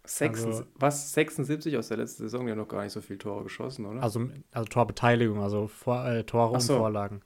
6, 0.04 0.46
also, 0.46 0.64
was? 0.76 1.14
76 1.14 1.78
aus 1.78 1.90
der 1.90 1.98
letzten 1.98 2.24
Saison? 2.24 2.46
Die 2.46 2.52
haben 2.52 2.58
noch 2.58 2.68
gar 2.68 2.84
nicht 2.84 2.92
so 2.92 3.02
viele 3.02 3.20
Tore 3.20 3.44
geschossen, 3.44 3.86
oder? 3.86 4.02
Also, 4.02 4.30
also 4.52 4.66
Torbeteiligung, 4.66 5.42
also 5.42 5.68
Vor, 5.68 6.06
äh, 6.06 6.24
Tore 6.24 6.60
so. 6.60 6.74
und 6.74 6.80
Vorlagen. 6.80 7.22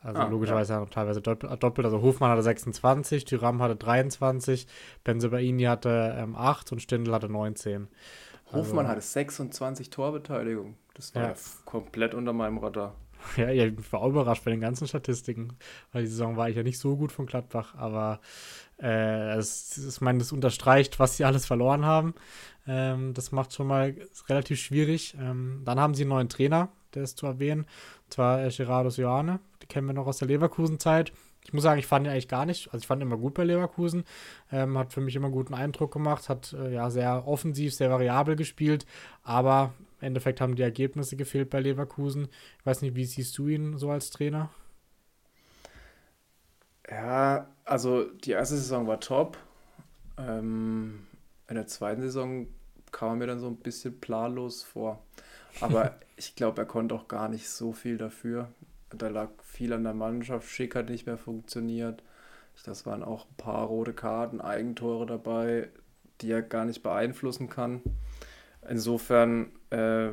Also 0.00 0.20
ah, 0.20 0.28
logischerweise 0.28 0.74
ja. 0.74 0.86
teilweise 0.86 1.20
doppelt. 1.20 1.84
Also 1.84 2.00
Hofmann 2.00 2.30
hatte 2.30 2.42
26, 2.42 3.24
Tyram 3.24 3.60
hatte 3.60 3.76
23, 3.76 4.66
Benzebaini 5.02 5.64
hatte 5.64 6.14
ähm, 6.16 6.36
8 6.36 6.72
und 6.72 6.80
Stindl 6.80 7.12
hatte 7.12 7.28
19. 7.28 7.88
Hofmann 8.52 8.86
also, 8.86 8.90
hatte 8.90 9.00
26 9.00 9.90
Torbeteiligung. 9.90 10.76
Das 10.94 11.14
war 11.14 11.22
ja. 11.22 11.34
komplett 11.64 12.14
unter 12.14 12.32
meinem 12.32 12.58
Radar. 12.58 12.94
Ja, 13.36 13.48
ich 13.50 13.92
war 13.92 14.06
überrascht 14.06 14.44
bei 14.44 14.50
den 14.50 14.60
ganzen 14.60 14.86
Statistiken, 14.86 15.56
weil 15.92 16.02
die 16.02 16.08
Saison 16.08 16.36
war 16.36 16.48
ich 16.48 16.56
ja 16.56 16.62
nicht 16.62 16.78
so 16.78 16.96
gut 16.96 17.12
von 17.12 17.26
Gladbach, 17.26 17.74
aber 17.76 18.20
äh, 18.80 19.36
es, 19.36 19.76
ich 19.76 20.00
meine, 20.00 20.18
das 20.18 20.32
unterstreicht, 20.32 20.98
was 20.98 21.16
sie 21.16 21.24
alles 21.24 21.46
verloren 21.46 21.84
haben. 21.84 22.14
Ähm, 22.66 23.14
das 23.14 23.32
macht 23.32 23.52
schon 23.52 23.66
mal 23.66 23.94
relativ 24.28 24.60
schwierig. 24.60 25.16
Ähm, 25.20 25.62
dann 25.64 25.80
haben 25.80 25.94
sie 25.94 26.02
einen 26.02 26.10
neuen 26.10 26.28
Trainer, 26.28 26.68
der 26.94 27.02
ist 27.04 27.18
zu 27.18 27.26
erwähnen, 27.26 27.62
und 28.04 28.12
zwar 28.12 28.44
äh, 28.44 28.50
Gerardo 28.50 28.90
Sioane, 28.90 29.40
die 29.62 29.66
kennen 29.66 29.86
wir 29.86 29.94
noch 29.94 30.06
aus 30.06 30.18
der 30.18 30.28
Leverkusen-Zeit. 30.28 31.12
Ich 31.44 31.52
muss 31.52 31.62
sagen, 31.62 31.78
ich 31.78 31.86
fand 31.86 32.06
ihn 32.06 32.10
eigentlich 32.10 32.28
gar 32.28 32.44
nicht, 32.44 32.66
also 32.68 32.78
ich 32.78 32.86
fand 32.88 33.00
ihn 33.00 33.06
immer 33.06 33.18
gut 33.18 33.34
bei 33.34 33.44
Leverkusen, 33.44 34.04
ähm, 34.50 34.76
hat 34.76 34.92
für 34.92 35.00
mich 35.00 35.14
immer 35.14 35.30
guten 35.30 35.54
Eindruck 35.54 35.92
gemacht, 35.92 36.28
hat 36.28 36.52
äh, 36.54 36.74
ja 36.74 36.90
sehr 36.90 37.26
offensiv, 37.28 37.72
sehr 37.72 37.88
variabel 37.88 38.34
gespielt, 38.34 38.84
aber 39.22 39.72
im 40.00 40.08
Endeffekt 40.08 40.40
haben 40.40 40.56
die 40.56 40.62
Ergebnisse 40.62 41.16
gefehlt 41.16 41.50
bei 41.50 41.60
Leverkusen. 41.60 42.28
Ich 42.58 42.66
weiß 42.66 42.82
nicht, 42.82 42.96
wie 42.96 43.04
siehst 43.04 43.36
du 43.38 43.48
ihn 43.48 43.78
so 43.78 43.90
als 43.90 44.10
Trainer? 44.10 44.50
Ja, 46.88 47.48
also 47.64 48.04
die 48.04 48.32
erste 48.32 48.56
Saison 48.56 48.86
war 48.86 49.00
top. 49.00 49.38
Ähm, 50.18 51.06
in 51.48 51.56
der 51.56 51.66
zweiten 51.66 52.02
Saison 52.02 52.46
kam 52.92 53.10
er 53.10 53.16
mir 53.16 53.26
dann 53.26 53.40
so 53.40 53.48
ein 53.48 53.56
bisschen 53.56 54.00
planlos 54.00 54.62
vor. 54.62 55.02
Aber 55.60 55.98
ich 56.16 56.34
glaube, 56.36 56.62
er 56.62 56.66
konnte 56.66 56.94
auch 56.94 57.08
gar 57.08 57.28
nicht 57.28 57.48
so 57.48 57.72
viel 57.72 57.98
dafür. 57.98 58.48
Da 58.90 59.08
lag 59.08 59.30
viel 59.42 59.72
an 59.72 59.84
der 59.84 59.94
Mannschaft. 59.94 60.48
Schick 60.48 60.74
hat 60.76 60.88
nicht 60.90 61.06
mehr 61.06 61.18
funktioniert. 61.18 62.02
Das 62.64 62.86
waren 62.86 63.02
auch 63.02 63.26
ein 63.26 63.36
paar 63.36 63.66
rote 63.66 63.92
Karten, 63.92 64.40
Eigentore 64.40 65.06
dabei, 65.06 65.68
die 66.20 66.30
er 66.30 66.42
gar 66.42 66.64
nicht 66.64 66.82
beeinflussen 66.82 67.48
kann. 67.50 67.82
Insofern, 68.68 69.52
äh, 69.70 70.10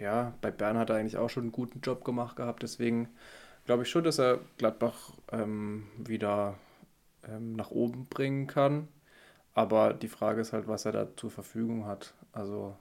ja, 0.00 0.34
bei 0.40 0.50
Bern 0.50 0.78
hat 0.78 0.90
er 0.90 0.96
eigentlich 0.96 1.16
auch 1.16 1.30
schon 1.30 1.44
einen 1.44 1.52
guten 1.52 1.80
Job 1.80 2.04
gemacht 2.04 2.36
gehabt. 2.36 2.62
Deswegen 2.62 3.08
glaube 3.66 3.82
ich 3.84 3.90
schon, 3.90 4.04
dass 4.04 4.18
er 4.18 4.40
Gladbach 4.58 5.12
ähm, 5.32 5.86
wieder 5.98 6.56
ähm, 7.28 7.54
nach 7.56 7.70
oben 7.70 8.06
bringen 8.06 8.46
kann. 8.46 8.88
Aber 9.54 9.94
die 9.94 10.08
Frage 10.08 10.40
ist 10.40 10.52
halt, 10.52 10.68
was 10.68 10.84
er 10.84 10.92
da 10.92 11.16
zur 11.16 11.30
Verfügung 11.30 11.86
hat. 11.86 12.14
Also 12.32 12.76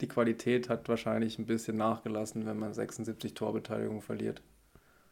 die 0.00 0.08
Qualität 0.08 0.68
hat 0.68 0.88
wahrscheinlich 0.88 1.38
ein 1.38 1.46
bisschen 1.46 1.76
nachgelassen, 1.76 2.46
wenn 2.46 2.58
man 2.58 2.72
76 2.74 3.34
Torbeteiligung 3.34 4.02
verliert. 4.02 4.42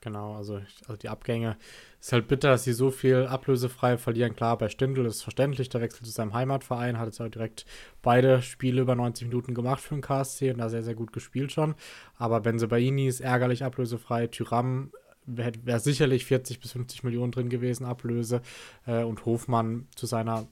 Genau, 0.07 0.37
also, 0.37 0.61
also 0.87 0.97
die 0.97 1.09
Abgänge 1.09 1.57
ist 2.01 2.13
halt 2.13 2.29
bitter, 2.29 2.51
dass 2.51 2.63
sie 2.63 2.73
so 2.73 2.93
viel 2.93 3.27
ablösefrei 3.27 3.99
verlieren. 3.99 4.37
Klar, 4.37 4.57
bei 4.57 4.69
Stindl 4.69 5.05
ist 5.05 5.23
verständlich, 5.23 5.69
der 5.69 5.81
wechselt 5.81 6.07
zu 6.07 6.13
seinem 6.13 6.33
Heimatverein, 6.33 6.97
hat 6.97 7.07
jetzt 7.07 7.21
auch 7.21 7.29
direkt 7.29 7.67
beide 8.03 8.41
Spiele 8.41 8.83
über 8.83 8.95
90 8.95 9.27
Minuten 9.27 9.53
gemacht 9.53 9.81
für 9.81 9.97
den 9.97 10.03
KSC 10.03 10.53
und 10.53 10.59
da 10.59 10.69
sehr, 10.69 10.85
sehr 10.85 10.95
gut 10.95 11.13
gespielt 11.13 11.51
schon. 11.51 11.75
Aber 12.15 12.41
Benzebaini 12.41 13.09
ist 13.09 13.19
ärgerlich 13.19 13.65
ablösefrei, 13.65 14.29
Tyram 14.29 14.93
wäre 15.25 15.51
wär 15.65 15.81
sicherlich 15.81 16.25
40 16.25 16.61
bis 16.61 16.71
50 16.71 17.03
Millionen 17.03 17.33
drin 17.33 17.49
gewesen, 17.49 17.85
Ablöse. 17.85 18.43
Äh, 18.87 19.03
und 19.03 19.27
Hofmann 19.27 19.89
zu 19.97 20.07
seiner 20.07 20.47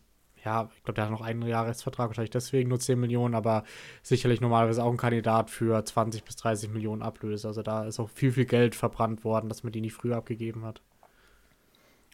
ja, 0.44 0.68
ich 0.76 0.82
glaube, 0.82 0.94
der 0.94 1.04
hat 1.04 1.10
noch 1.10 1.22
einen 1.22 1.42
Jahresvertrag, 1.42 2.08
wahrscheinlich 2.08 2.30
deswegen 2.30 2.68
nur 2.68 2.78
10 2.78 3.00
Millionen, 3.00 3.34
aber 3.34 3.64
sicherlich 4.02 4.40
normalerweise 4.40 4.84
auch 4.84 4.90
ein 4.90 4.96
Kandidat 4.96 5.50
für 5.50 5.82
20 5.84 6.24
bis 6.24 6.36
30 6.36 6.70
Millionen 6.70 7.02
Ablöse. 7.02 7.48
Also 7.48 7.62
da 7.62 7.84
ist 7.84 7.98
auch 7.98 8.10
viel, 8.10 8.32
viel 8.32 8.44
Geld 8.44 8.74
verbrannt 8.74 9.24
worden, 9.24 9.48
dass 9.48 9.62
man 9.62 9.72
die 9.72 9.80
nicht 9.80 9.94
früher 9.94 10.16
abgegeben 10.16 10.64
hat. 10.64 10.82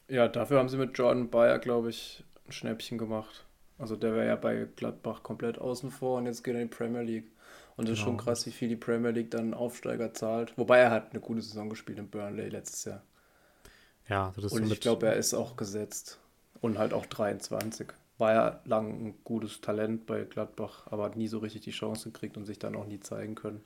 Ja, 0.09 0.28
dafür 0.28 0.59
haben 0.59 0.68
sie 0.68 0.76
mit 0.76 0.97
Jordan 0.97 1.31
Bayer, 1.31 1.59
glaube 1.59 1.91
ich, 1.91 2.24
ein 2.47 2.53
Schnäppchen 2.53 2.99
gemacht. 2.99 3.47
Also 3.78 3.97
der 3.97 4.14
wäre 4.14 4.26
ja 4.26 4.37
bei 4.37 4.66
Gladbach 4.76 5.22
komplett 5.22 5.59
außen 5.59 5.91
vor 5.91 6.18
und 6.18 6.26
jetzt 6.26 6.45
geht 6.45 6.55
er 6.55 6.61
in 6.61 6.68
die 6.68 6.74
Premier 6.74 7.03
League. 7.03 7.31
Und 7.76 7.89
das 7.89 7.93
genau. 7.93 7.93
ist 7.93 7.99
schon 8.01 8.16
genau. 8.16 8.24
krass, 8.24 8.47
wie 8.47 8.51
viel 8.51 8.68
die 8.68 8.76
Premier 8.76 9.11
League 9.11 9.31
dann 9.31 9.55
Aufsteiger 9.55 10.12
zahlt. 10.12 10.57
Wobei 10.59 10.78
er 10.78 10.91
hat 10.91 11.12
eine 11.12 11.20
gute 11.20 11.41
Saison 11.41 11.70
gespielt 11.70 11.99
in 11.99 12.09
Burnley 12.09 12.49
letztes 12.49 12.85
Jahr. 12.85 13.03
Ja, 14.09 14.33
das 14.37 14.53
Und 14.53 14.70
ich 14.70 14.81
glaube, 14.81 15.07
er 15.07 15.14
ist 15.14 15.35
auch 15.35 15.57
gesetzt. 15.57 16.18
Und 16.61 16.76
halt 16.76 16.93
auch 16.93 17.07
23. 17.07 17.87
War 18.21 18.35
ja 18.35 18.61
lang 18.66 19.07
ein 19.07 19.14
gutes 19.25 19.61
Talent 19.61 20.07
bei 20.07 20.25
Gladbach, 20.25 20.87
aber 20.87 21.05
hat 21.05 21.16
nie 21.16 21.27
so 21.27 21.39
richtig 21.39 21.62
die 21.62 21.71
Chance 21.71 22.12
gekriegt 22.12 22.37
und 22.37 22.45
sich 22.45 22.59
dann 22.59 22.77
auch 22.77 22.87
nie 22.87 23.01
zeigen 23.01 23.35
können. 23.35 23.62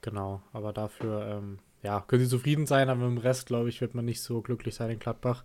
Genau, 0.00 0.42
aber 0.52 0.72
dafür, 0.72 1.26
ähm, 1.26 1.58
ja, 1.82 2.00
können 2.00 2.22
sie 2.22 2.28
zufrieden 2.28 2.66
sein, 2.66 2.88
aber 2.88 3.06
im 3.06 3.18
Rest, 3.18 3.46
glaube 3.46 3.68
ich, 3.68 3.80
wird 3.80 3.94
man 3.94 4.04
nicht 4.04 4.22
so 4.22 4.40
glücklich 4.42 4.74
sein 4.74 4.90
in 4.90 4.98
Gladbach. 4.98 5.44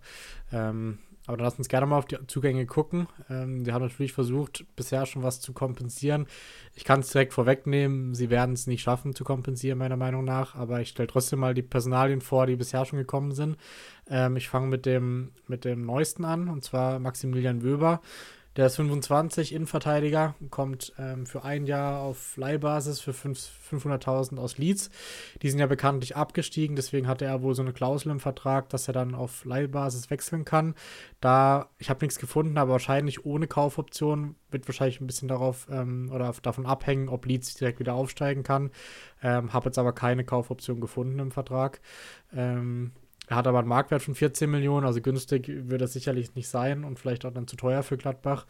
Ähm, 0.52 0.98
aber 1.26 1.36
dann 1.36 1.44
lass 1.44 1.58
uns 1.58 1.68
gerne 1.68 1.86
mal 1.86 1.98
auf 1.98 2.06
die 2.06 2.16
Zugänge 2.26 2.66
gucken. 2.66 3.06
Ähm, 3.28 3.64
die 3.64 3.72
haben 3.72 3.82
natürlich 3.82 4.12
versucht, 4.12 4.64
bisher 4.74 5.06
schon 5.06 5.22
was 5.22 5.40
zu 5.40 5.52
kompensieren. 5.52 6.26
Ich 6.74 6.84
kann 6.84 7.00
es 7.00 7.10
direkt 7.10 7.34
vorwegnehmen, 7.34 8.14
sie 8.14 8.30
werden 8.30 8.54
es 8.54 8.66
nicht 8.66 8.82
schaffen 8.82 9.14
zu 9.14 9.22
kompensieren, 9.22 9.78
meiner 9.78 9.96
Meinung 9.96 10.24
nach. 10.24 10.54
Aber 10.54 10.80
ich 10.80 10.88
stelle 10.88 11.08
trotzdem 11.08 11.38
mal 11.38 11.54
die 11.54 11.62
Personalien 11.62 12.20
vor, 12.20 12.46
die 12.46 12.56
bisher 12.56 12.84
schon 12.84 12.98
gekommen 12.98 13.32
sind. 13.32 13.56
Ähm, 14.08 14.36
ich 14.36 14.48
fange 14.48 14.66
mit 14.66 14.86
dem, 14.86 15.32
mit 15.46 15.64
dem 15.64 15.84
neuesten 15.84 16.24
an, 16.24 16.48
und 16.48 16.64
zwar 16.64 16.98
Maximilian 16.98 17.62
Wöber. 17.62 18.00
Der 18.60 18.66
ist 18.66 18.76
25, 18.76 19.54
Innenverteidiger, 19.54 20.34
kommt 20.50 20.92
ähm, 20.98 21.24
für 21.24 21.44
ein 21.44 21.64
Jahr 21.64 22.02
auf 22.02 22.36
Leihbasis 22.36 23.00
für 23.00 23.12
500.000 23.12 24.36
aus 24.36 24.58
Leeds. 24.58 24.90
Die 25.40 25.48
sind 25.48 25.60
ja 25.60 25.66
bekanntlich 25.66 26.14
abgestiegen, 26.14 26.76
deswegen 26.76 27.08
hatte 27.08 27.24
er 27.24 27.40
wohl 27.40 27.54
so 27.54 27.62
eine 27.62 27.72
Klausel 27.72 28.10
im 28.12 28.20
Vertrag, 28.20 28.68
dass 28.68 28.86
er 28.86 28.92
dann 28.92 29.14
auf 29.14 29.46
Leihbasis 29.46 30.10
wechseln 30.10 30.44
kann. 30.44 30.74
Da, 31.22 31.70
ich 31.78 31.88
habe 31.88 32.04
nichts 32.04 32.18
gefunden, 32.18 32.58
aber 32.58 32.72
wahrscheinlich 32.72 33.24
ohne 33.24 33.46
Kaufoption 33.46 34.34
wird 34.50 34.68
wahrscheinlich 34.68 35.00
ein 35.00 35.06
bisschen 35.06 35.28
darauf 35.28 35.66
ähm, 35.70 36.10
oder 36.12 36.30
davon 36.42 36.66
abhängen, 36.66 37.08
ob 37.08 37.24
Leeds 37.24 37.54
direkt 37.54 37.78
wieder 37.78 37.94
aufsteigen 37.94 38.42
kann. 38.42 38.72
Ähm, 39.22 39.54
habe 39.54 39.70
jetzt 39.70 39.78
aber 39.78 39.94
keine 39.94 40.22
Kaufoption 40.22 40.82
gefunden 40.82 41.18
im 41.18 41.30
Vertrag. 41.30 41.80
Ähm, 42.36 42.92
er 43.30 43.36
hat 43.36 43.46
aber 43.46 43.60
einen 43.60 43.68
Marktwert 43.68 44.02
von 44.02 44.16
14 44.16 44.50
Millionen, 44.50 44.84
also 44.84 45.00
günstig 45.00 45.48
wird 45.48 45.80
er 45.80 45.86
sicherlich 45.86 46.34
nicht 46.34 46.48
sein 46.48 46.82
und 46.82 46.98
vielleicht 46.98 47.24
auch 47.24 47.32
dann 47.32 47.46
zu 47.46 47.54
teuer 47.54 47.84
für 47.84 47.96
Gladbach. 47.96 48.44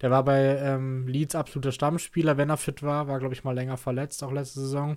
Der 0.00 0.10
war 0.10 0.24
bei 0.24 0.56
ähm, 0.58 1.06
Leeds 1.06 1.34
absoluter 1.34 1.70
Stammspieler, 1.70 2.38
wenn 2.38 2.48
er 2.48 2.56
fit 2.56 2.82
war, 2.82 3.08
war, 3.08 3.18
glaube 3.18 3.34
ich, 3.34 3.44
mal 3.44 3.54
länger 3.54 3.76
verletzt, 3.76 4.24
auch 4.24 4.32
letzte 4.32 4.60
Saison 4.60 4.96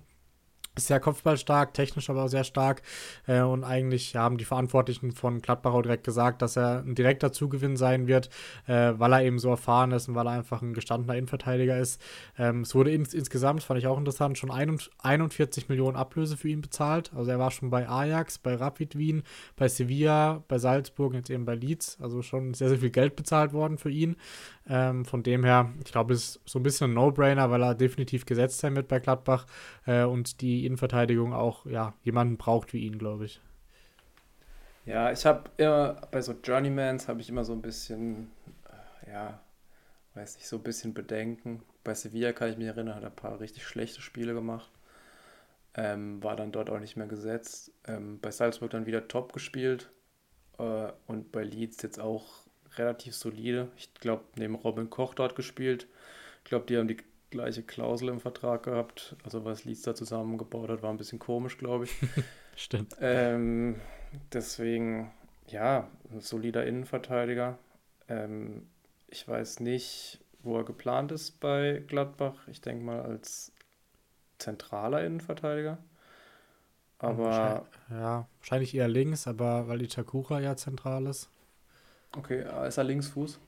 sehr 0.77 0.99
kopfballstark, 0.99 1.73
technisch 1.73 2.09
aber 2.09 2.23
auch 2.23 2.29
sehr 2.29 2.43
stark. 2.43 2.81
Äh, 3.27 3.41
und 3.41 3.63
eigentlich 3.63 4.15
haben 4.15 4.37
die 4.37 4.45
Verantwortlichen 4.45 5.11
von 5.11 5.41
Gladbach 5.41 5.73
auch 5.73 5.81
direkt 5.81 6.03
gesagt, 6.03 6.41
dass 6.41 6.57
er 6.57 6.83
ein 6.85 6.95
direkter 6.95 7.31
Zugewinn 7.31 7.77
sein 7.77 8.07
wird, 8.07 8.29
äh, 8.67 8.93
weil 8.97 9.13
er 9.13 9.23
eben 9.23 9.39
so 9.39 9.49
erfahren 9.49 9.91
ist 9.91 10.07
und 10.07 10.15
weil 10.15 10.27
er 10.27 10.33
einfach 10.33 10.61
ein 10.61 10.73
gestandener 10.73 11.15
Innenverteidiger 11.15 11.77
ist. 11.77 12.01
Ähm, 12.37 12.61
es 12.61 12.75
wurde 12.75 12.91
ins, 12.91 13.13
insgesamt, 13.13 13.63
fand 13.63 13.79
ich 13.79 13.87
auch 13.87 13.97
interessant, 13.97 14.37
schon 14.37 14.51
41 14.51 15.69
Millionen 15.69 15.95
Ablöse 15.95 16.37
für 16.37 16.49
ihn 16.49 16.61
bezahlt. 16.61 17.11
Also 17.15 17.31
er 17.31 17.39
war 17.39 17.51
schon 17.51 17.69
bei 17.69 17.87
Ajax, 17.87 18.37
bei 18.37 18.55
Rapid 18.55 18.97
Wien, 18.97 19.23
bei 19.55 19.67
Sevilla, 19.67 20.43
bei 20.47 20.57
Salzburg 20.57 21.11
und 21.11 21.17
jetzt 21.17 21.29
eben 21.29 21.45
bei 21.45 21.55
Leeds. 21.55 21.97
Also 22.01 22.21
schon 22.21 22.53
sehr, 22.53 22.69
sehr 22.69 22.79
viel 22.79 22.89
Geld 22.89 23.15
bezahlt 23.15 23.53
worden 23.53 23.77
für 23.77 23.89
ihn. 23.89 24.15
Ähm, 24.67 25.05
von 25.05 25.21
dem 25.21 25.43
her, 25.43 25.71
ich 25.83 25.91
glaube, 25.91 26.13
es 26.13 26.37
ist 26.37 26.41
so 26.45 26.59
ein 26.59 26.63
bisschen 26.63 26.91
ein 26.91 26.93
No-Brainer, 26.95 27.51
weil 27.51 27.61
er 27.61 27.75
definitiv 27.75 28.25
gesetzt 28.25 28.59
sein 28.59 28.75
wird 28.75 28.87
bei 28.87 28.99
Gladbach 28.99 29.45
äh, 29.85 30.03
und 30.03 30.41
die 30.41 30.64
Innenverteidigung 30.65 31.33
auch 31.33 31.65
ja, 31.65 31.93
jemanden 32.03 32.37
braucht 32.37 32.73
wie 32.73 32.85
ihn, 32.85 32.97
glaube 32.97 33.25
ich. 33.25 33.41
Ja, 34.85 35.11
ich 35.11 35.25
habe 35.25 35.49
immer 35.57 35.93
bei 36.11 36.21
so 36.21 36.33
Journeymans 36.43 37.07
habe 37.07 37.21
ich 37.21 37.29
immer 37.29 37.43
so 37.43 37.53
ein 37.53 37.61
bisschen, 37.61 38.31
äh, 39.05 39.11
ja, 39.11 39.39
weiß 40.13 40.37
nicht, 40.37 40.47
so 40.47 40.57
ein 40.57 40.63
bisschen 40.63 40.93
Bedenken. 40.93 41.63
Bei 41.83 41.93
Sevilla 41.95 42.33
kann 42.33 42.51
ich 42.51 42.57
mich 42.57 42.67
erinnern, 42.67 42.95
hat 42.95 43.03
ein 43.03 43.15
paar 43.15 43.39
richtig 43.39 43.65
schlechte 43.65 44.01
Spiele 44.01 44.33
gemacht. 44.33 44.69
Ähm, 45.75 46.23
war 46.23 46.35
dann 46.35 46.51
dort 46.51 46.69
auch 46.69 46.79
nicht 46.79 46.95
mehr 46.97 47.07
gesetzt. 47.07 47.71
Ähm, 47.87 48.19
bei 48.21 48.31
Salzburg 48.31 48.71
dann 48.71 48.85
wieder 48.85 49.07
top 49.07 49.33
gespielt 49.33 49.89
äh, 50.59 50.91
und 51.07 51.31
bei 51.31 51.43
Leeds 51.43 51.81
jetzt 51.81 51.99
auch 51.99 52.25
relativ 52.77 53.15
solide. 53.15 53.69
Ich 53.77 53.93
glaube, 53.95 54.23
neben 54.37 54.55
Robin 54.55 54.89
Koch 54.89 55.13
dort 55.15 55.35
gespielt. 55.35 55.87
Ich 56.43 56.49
glaube, 56.49 56.65
die 56.67 56.77
haben 56.77 56.87
die 56.87 56.97
gleiche 57.35 57.63
Klausel 57.63 58.09
im 58.09 58.19
Vertrag 58.19 58.63
gehabt. 58.63 59.15
Also 59.23 59.43
was 59.45 59.65
Leeds 59.65 59.81
da 59.81 59.93
zusammengebaut 59.93 60.69
hat, 60.69 60.81
war 60.81 60.89
ein 60.89 60.97
bisschen 60.97 61.19
komisch, 61.19 61.57
glaube 61.57 61.85
ich. 61.85 61.91
Stimmt. 62.55 62.95
Ähm, 63.01 63.81
deswegen, 64.31 65.11
ja, 65.47 65.89
ein 66.11 66.21
solider 66.21 66.65
Innenverteidiger. 66.65 67.57
Ähm, 68.07 68.67
ich 69.07 69.27
weiß 69.27 69.59
nicht, 69.59 70.19
wo 70.43 70.57
er 70.57 70.63
geplant 70.63 71.11
ist 71.11 71.39
bei 71.39 71.83
Gladbach. 71.87 72.47
Ich 72.47 72.61
denke 72.61 72.85
mal 72.85 73.01
als 73.01 73.51
zentraler 74.37 75.03
Innenverteidiger. 75.03 75.77
Aber. 76.99 77.25
Wahrscheinlich, 77.25 77.69
ja, 77.89 78.27
wahrscheinlich 78.39 78.75
eher 78.75 78.87
links, 78.87 79.27
aber 79.27 79.67
weil 79.67 79.79
die 79.79 79.87
Takura 79.87 80.39
ja 80.39 80.55
zentral 80.55 81.05
ist. 81.07 81.29
Okay, 82.15 82.41
äh, 82.41 82.67
ist 82.67 82.77
er 82.77 82.85
Linksfuß? 82.85 83.39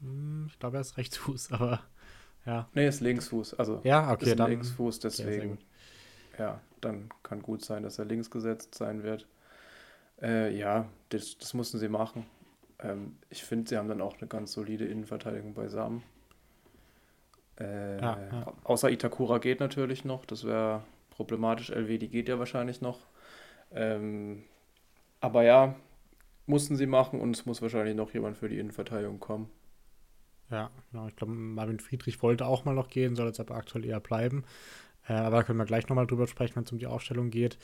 Hm, 0.00 0.48
ich 0.50 0.58
glaube, 0.58 0.76
er 0.76 0.82
ist 0.82 0.98
Rechtsfuß, 0.98 1.52
aber 1.52 1.80
ja. 2.46 2.68
Nee, 2.74 2.88
ist 2.88 3.00
Linksfuß. 3.00 3.54
Also 3.54 3.80
ja, 3.84 4.12
okay, 4.12 4.30
ist 4.30 4.38
dann, 4.38 4.50
Linksfuß, 4.50 5.00
deswegen. 5.00 5.58
Ja, 6.38 6.44
ja, 6.44 6.60
dann 6.80 7.08
kann 7.22 7.42
gut 7.42 7.64
sein, 7.64 7.82
dass 7.82 7.98
er 7.98 8.04
links 8.04 8.30
gesetzt 8.30 8.74
sein 8.74 9.02
wird. 9.02 9.26
Äh, 10.20 10.56
ja, 10.56 10.88
das, 11.08 11.38
das 11.38 11.54
mussten 11.54 11.78
sie 11.78 11.88
machen. 11.88 12.26
Ähm, 12.80 13.16
ich 13.30 13.44
finde, 13.44 13.68
sie 13.68 13.76
haben 13.76 13.88
dann 13.88 14.00
auch 14.00 14.18
eine 14.18 14.28
ganz 14.28 14.52
solide 14.52 14.84
Innenverteidigung 14.84 15.54
beisammen. 15.54 16.02
Äh, 17.58 18.00
ja, 18.00 18.18
ja. 18.32 18.52
Außer 18.64 18.90
Itakura 18.90 19.38
geht 19.38 19.60
natürlich 19.60 20.04
noch, 20.04 20.24
das 20.26 20.44
wäre 20.44 20.82
problematisch. 21.10 21.70
LW, 21.70 21.98
geht 21.98 22.28
ja 22.28 22.38
wahrscheinlich 22.38 22.80
noch. 22.80 22.98
Ähm, 23.72 24.44
aber 25.20 25.44
ja, 25.44 25.76
mussten 26.46 26.76
sie 26.76 26.86
machen 26.86 27.20
und 27.20 27.36
es 27.36 27.46
muss 27.46 27.62
wahrscheinlich 27.62 27.94
noch 27.94 28.12
jemand 28.12 28.36
für 28.36 28.48
die 28.48 28.58
Innenverteidigung 28.58 29.20
kommen. 29.20 29.50
Ja, 30.54 30.70
genau. 30.92 31.08
Ich 31.08 31.16
glaube, 31.16 31.32
Marvin 31.32 31.80
Friedrich 31.80 32.22
wollte 32.22 32.46
auch 32.46 32.64
mal 32.64 32.76
noch 32.76 32.88
gehen, 32.88 33.16
soll 33.16 33.26
jetzt 33.26 33.40
aber 33.40 33.56
aktuell 33.56 33.84
eher 33.84 33.98
bleiben. 33.98 34.44
Äh, 35.08 35.14
aber 35.14 35.38
da 35.38 35.42
können 35.42 35.58
wir 35.58 35.64
gleich 35.64 35.88
nochmal 35.88 36.06
drüber 36.06 36.28
sprechen, 36.28 36.54
wenn 36.54 36.62
es 36.62 36.70
um 36.70 36.78
die 36.78 36.86
Aufstellung 36.86 37.30
geht. 37.30 37.58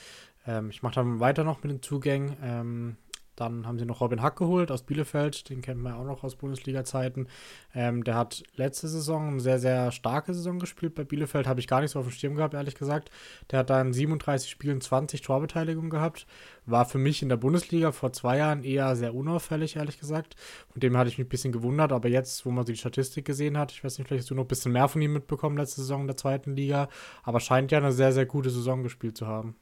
Ähm, 0.45 0.69
ich 0.69 0.83
mache 0.83 0.95
dann 0.95 1.21
weiter 1.21 1.45
noch 1.45 1.63
mit 1.63 1.71
den 1.71 1.81
Zugängen. 1.81 2.35
Ähm, 2.43 2.97
dann 3.41 3.67
haben 3.67 3.79
sie 3.79 3.85
noch 3.85 4.01
Robin 4.01 4.21
Hack 4.21 4.37
geholt 4.37 4.71
aus 4.71 4.83
Bielefeld, 4.83 5.49
den 5.49 5.61
kennt 5.61 5.81
man 5.81 5.93
ja 5.93 5.99
auch 5.99 6.05
noch 6.05 6.23
aus 6.23 6.35
Bundesliga-Zeiten. 6.35 7.27
Ähm, 7.73 8.03
der 8.03 8.15
hat 8.15 8.43
letzte 8.55 8.87
Saison 8.87 9.29
eine 9.29 9.39
sehr, 9.39 9.59
sehr 9.59 9.91
starke 9.91 10.33
Saison 10.33 10.59
gespielt. 10.59 10.95
Bei 10.95 11.03
Bielefeld 11.03 11.47
habe 11.47 11.59
ich 11.59 11.67
gar 11.67 11.81
nicht 11.81 11.91
so 11.91 11.99
auf 11.99 12.05
dem 12.05 12.11
Schirm 12.11 12.35
gehabt, 12.35 12.53
ehrlich 12.53 12.75
gesagt. 12.75 13.09
Der 13.49 13.59
hat 13.59 13.69
dann 13.69 13.93
37 13.93 14.49
Spielen 14.49 14.79
20 14.79 15.21
Torbeteiligungen 15.21 15.89
gehabt. 15.89 16.27
War 16.65 16.85
für 16.85 16.99
mich 16.99 17.23
in 17.23 17.29
der 17.29 17.37
Bundesliga 17.37 17.91
vor 17.91 18.13
zwei 18.13 18.37
Jahren 18.37 18.63
eher 18.63 18.95
sehr 18.95 19.15
unauffällig, 19.15 19.75
ehrlich 19.75 19.99
gesagt. 19.99 20.35
Von 20.69 20.79
dem 20.79 20.95
hatte 20.95 21.09
ich 21.09 21.17
mich 21.17 21.25
ein 21.25 21.29
bisschen 21.29 21.51
gewundert, 21.51 21.91
aber 21.91 22.09
jetzt, 22.09 22.45
wo 22.45 22.51
man 22.51 22.65
die 22.65 22.77
Statistik 22.77 23.25
gesehen 23.25 23.57
hat, 23.57 23.71
ich 23.71 23.83
weiß 23.83 23.97
nicht, 23.97 24.07
vielleicht 24.07 24.23
hast 24.23 24.29
du 24.29 24.35
noch 24.35 24.43
ein 24.43 24.47
bisschen 24.47 24.71
mehr 24.71 24.87
von 24.87 25.01
ihm 25.01 25.13
mitbekommen 25.13 25.57
letzte 25.57 25.81
Saison 25.81 26.01
in 26.01 26.07
der 26.07 26.17
zweiten 26.17 26.55
Liga, 26.55 26.89
aber 27.23 27.39
scheint 27.39 27.71
ja 27.71 27.79
eine 27.79 27.91
sehr, 27.91 28.11
sehr 28.13 28.27
gute 28.27 28.51
Saison 28.51 28.83
gespielt 28.83 29.17
zu 29.17 29.25
haben. 29.25 29.55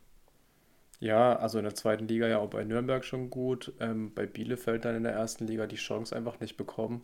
Ja, 1.00 1.36
also 1.38 1.58
in 1.58 1.64
der 1.64 1.76
zweiten 1.76 2.08
Liga 2.08 2.28
ja 2.28 2.40
auch 2.40 2.50
bei 2.50 2.64
Nürnberg 2.64 3.06
schon 3.06 3.30
gut. 3.30 3.74
Ähm, 3.80 4.14
bei 4.14 4.26
Bielefeld 4.26 4.84
dann 4.86 4.96
in 4.96 5.04
der 5.04 5.14
ersten 5.14 5.48
Liga 5.48 5.66
die 5.66 5.78
Chance 5.78 6.16
einfach 6.16 6.40
nicht 6.40 6.58
bekommen. 6.58 7.02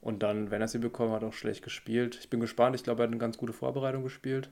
Und 0.00 0.22
dann, 0.22 0.50
wenn 0.50 0.60
er 0.60 0.68
sie 0.68 0.78
bekommen 0.78 1.12
hat, 1.12 1.24
auch 1.24 1.32
schlecht 1.32 1.64
gespielt. 1.64 2.18
Ich 2.20 2.30
bin 2.30 2.40
gespannt. 2.40 2.76
Ich 2.76 2.84
glaube, 2.84 3.02
er 3.02 3.04
hat 3.04 3.10
eine 3.10 3.18
ganz 3.18 3.38
gute 3.38 3.52
Vorbereitung 3.52 4.02
gespielt. 4.02 4.50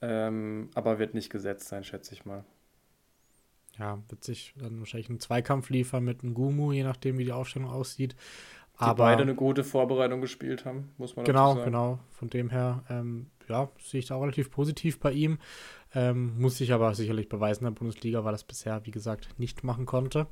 Ähm, 0.00 0.70
aber 0.74 0.98
wird 0.98 1.14
nicht 1.14 1.30
gesetzt 1.30 1.68
sein, 1.68 1.84
schätze 1.84 2.14
ich 2.14 2.24
mal. 2.24 2.44
Ja, 3.78 3.98
wird 4.08 4.24
sich 4.24 4.54
dann 4.56 4.80
wahrscheinlich 4.80 5.08
einen 5.08 5.20
Zweikampf 5.20 5.70
liefern 5.70 6.04
mit 6.04 6.22
einem 6.22 6.34
Gumu, 6.34 6.72
je 6.72 6.82
nachdem, 6.82 7.18
wie 7.18 7.24
die 7.24 7.32
Aufstellung 7.32 7.70
aussieht. 7.70 8.14
Die 8.78 8.84
aber 8.84 9.04
beide 9.04 9.22
eine 9.22 9.34
gute 9.34 9.64
Vorbereitung 9.64 10.20
gespielt 10.20 10.64
haben, 10.64 10.92
muss 10.98 11.16
man 11.16 11.24
genau, 11.24 11.48
dazu 11.48 11.60
sagen. 11.60 11.72
Genau, 11.72 11.90
genau. 11.92 12.04
Von 12.10 12.30
dem 12.30 12.50
her, 12.50 12.84
ähm, 12.88 13.26
ja, 13.48 13.68
sehe 13.80 14.00
ich 14.00 14.06
da 14.06 14.14
auch 14.16 14.22
relativ 14.22 14.50
positiv 14.50 15.00
bei 15.00 15.12
ihm. 15.12 15.38
Ähm, 15.94 16.38
muss 16.38 16.58
sich 16.58 16.72
aber 16.72 16.94
sicherlich 16.94 17.28
beweisen 17.28 17.64
in 17.64 17.72
der 17.72 17.78
Bundesliga, 17.78 18.24
weil 18.24 18.34
es 18.34 18.44
bisher, 18.44 18.84
wie 18.84 18.90
gesagt, 18.90 19.28
nicht 19.38 19.64
machen 19.64 19.86
konnte. 19.86 20.26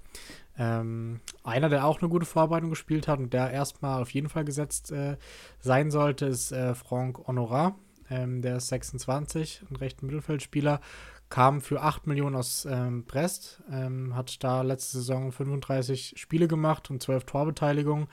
Ähm, 0.59 1.20
einer, 1.44 1.68
der 1.68 1.86
auch 1.86 2.00
eine 2.00 2.11
gute 2.11 2.26
Vorbereitung 2.26 2.70
gespielt 2.70 3.09
hat 3.09 3.18
und 3.18 3.32
der 3.32 3.50
erstmal 3.50 4.02
auf 4.02 4.11
jeden 4.11 4.28
Fall 4.28 4.44
gesetzt 4.44 4.92
äh, 4.92 5.16
sein 5.61 5.90
sollte, 5.90 6.26
ist 6.26 6.52
äh, 6.52 6.74
Franck 6.74 7.26
Honorat. 7.26 7.74
Ähm, 8.11 8.42
der 8.42 8.57
ist 8.57 8.68
26, 8.68 9.62
ein 9.70 9.76
rechter 9.76 10.04
Mittelfeldspieler, 10.04 10.80
kam 11.28 11.61
für 11.61 11.82
8 11.82 12.07
Millionen 12.07 12.36
aus 12.36 12.66
ähm, 12.70 13.04
Brest, 13.04 13.62
ähm, 13.70 14.14
hat 14.14 14.44
da 14.44 14.62
letzte 14.62 14.98
Saison 14.98 15.32
35 15.32 16.14
Spiele 16.16 16.46
gemacht 16.46 16.90
und 16.90 17.02
12 17.02 17.24
Torbeteiligungen. 17.24 18.07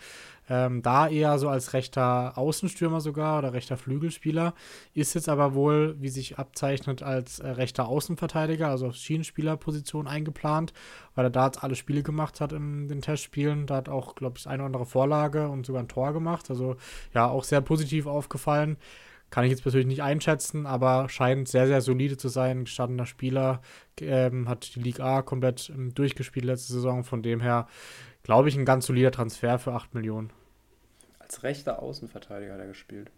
Ähm, 0.50 0.82
da 0.82 1.08
eher 1.08 1.38
so 1.40 1.50
als 1.50 1.74
rechter 1.74 2.38
Außenstürmer 2.38 3.02
sogar 3.02 3.40
oder 3.40 3.54
rechter 3.54 3.78
Flügelspieler. 3.78 4.54
Ist 4.94 5.14
jetzt 5.16 5.30
aber 5.30 5.54
wohl, 5.54 5.96
wie 6.00 6.10
sich 6.10 6.38
abzeichnet, 6.38 7.02
als 7.02 7.40
äh, 7.40 7.48
rechter 7.48 7.88
Außenverteidiger, 7.88 8.68
also 8.68 8.88
auf 8.88 8.96
Schienenspielerposition 8.96 10.08
eingeplant, 10.08 10.74
weil 11.16 11.26
er 11.26 11.32
da 11.32 11.46
jetzt 11.46 11.64
alle 11.64 11.76
Spiele 11.76 12.04
gemacht 12.04 12.42
hat 12.42 12.52
in 12.52 12.88
den 12.88 13.02
Testspielen. 13.02 13.68
Da 13.68 13.78
hat 13.78 13.90
auch, 13.90 14.16
glaube 14.16 14.38
ich, 14.38 14.48
eine 14.48 14.64
oder 14.64 14.68
andere 14.68 14.86
Vorlage 14.86 15.48
und 15.48 15.66
sogar 15.66 15.82
ein 15.82 15.88
Tor 15.88 16.14
gemacht. 16.14 16.50
Also 16.50 16.76
ja, 17.14 17.28
auch 17.28 17.44
sehr 17.44 17.62
positiv 17.62 18.06
aufgefallen. 18.06 18.78
Kann 19.34 19.46
ich 19.46 19.50
jetzt 19.50 19.64
persönlich 19.64 19.88
nicht 19.88 20.04
einschätzen, 20.04 20.68
aber 20.68 21.10
scheint 21.10 21.48
sehr, 21.48 21.66
sehr 21.66 21.82
solide 21.82 22.18
zu 22.18 22.30
sein. 22.30 22.66
Gestandener 22.66 23.08
Spieler, 23.08 23.62
ähm, 24.00 24.48
hat 24.48 24.76
die 24.76 24.80
Liga 24.80 25.18
A 25.18 25.22
komplett 25.24 25.72
ähm, 25.74 25.92
durchgespielt 25.96 26.46
letzte 26.46 26.74
Saison. 26.74 27.04
Von 27.04 27.24
dem 27.24 27.42
her, 27.42 27.68
glaube 28.24 28.50
ich, 28.50 28.56
ein 28.56 28.66
ganz 28.66 28.86
solider 28.86 29.12
Transfer 29.12 29.60
für 29.60 29.74
8 29.74 29.94
Millionen. 29.94 30.32
Als 31.20 31.44
rechter 31.44 31.82
Außenverteidiger 31.82 32.54
hat 32.54 32.60
er 32.60 32.68
gespielt. 32.68 33.12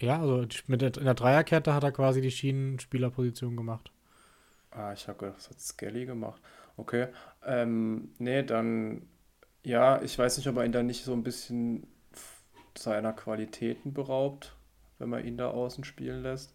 Ja, 0.00 0.20
also 0.20 0.46
mit 0.66 0.80
der, 0.80 0.96
in 0.96 1.04
der 1.04 1.14
Dreierkette 1.14 1.74
hat 1.74 1.82
er 1.82 1.92
quasi 1.92 2.20
die 2.20 2.30
Schienenspielerposition 2.30 3.56
gemacht. 3.56 3.90
Ah, 4.70 4.92
ich 4.92 5.08
habe 5.08 5.18
gedacht, 5.18 5.38
das 5.38 5.50
hat 5.50 5.60
Skelly 5.60 6.06
gemacht. 6.06 6.40
Okay. 6.76 7.08
Ähm, 7.44 8.10
nee, 8.18 8.42
dann, 8.42 9.08
ja, 9.64 10.00
ich 10.02 10.16
weiß 10.16 10.36
nicht, 10.36 10.46
ob 10.46 10.56
er 10.56 10.64
ihn 10.64 10.72
da 10.72 10.82
nicht 10.82 11.04
so 11.04 11.12
ein 11.12 11.24
bisschen 11.24 11.86
seiner 12.76 13.12
Qualitäten 13.12 13.92
beraubt 13.92 14.54
wenn 14.98 15.08
man 15.08 15.24
ihn 15.24 15.36
da 15.36 15.50
außen 15.50 15.84
spielen 15.84 16.22
lässt. 16.22 16.54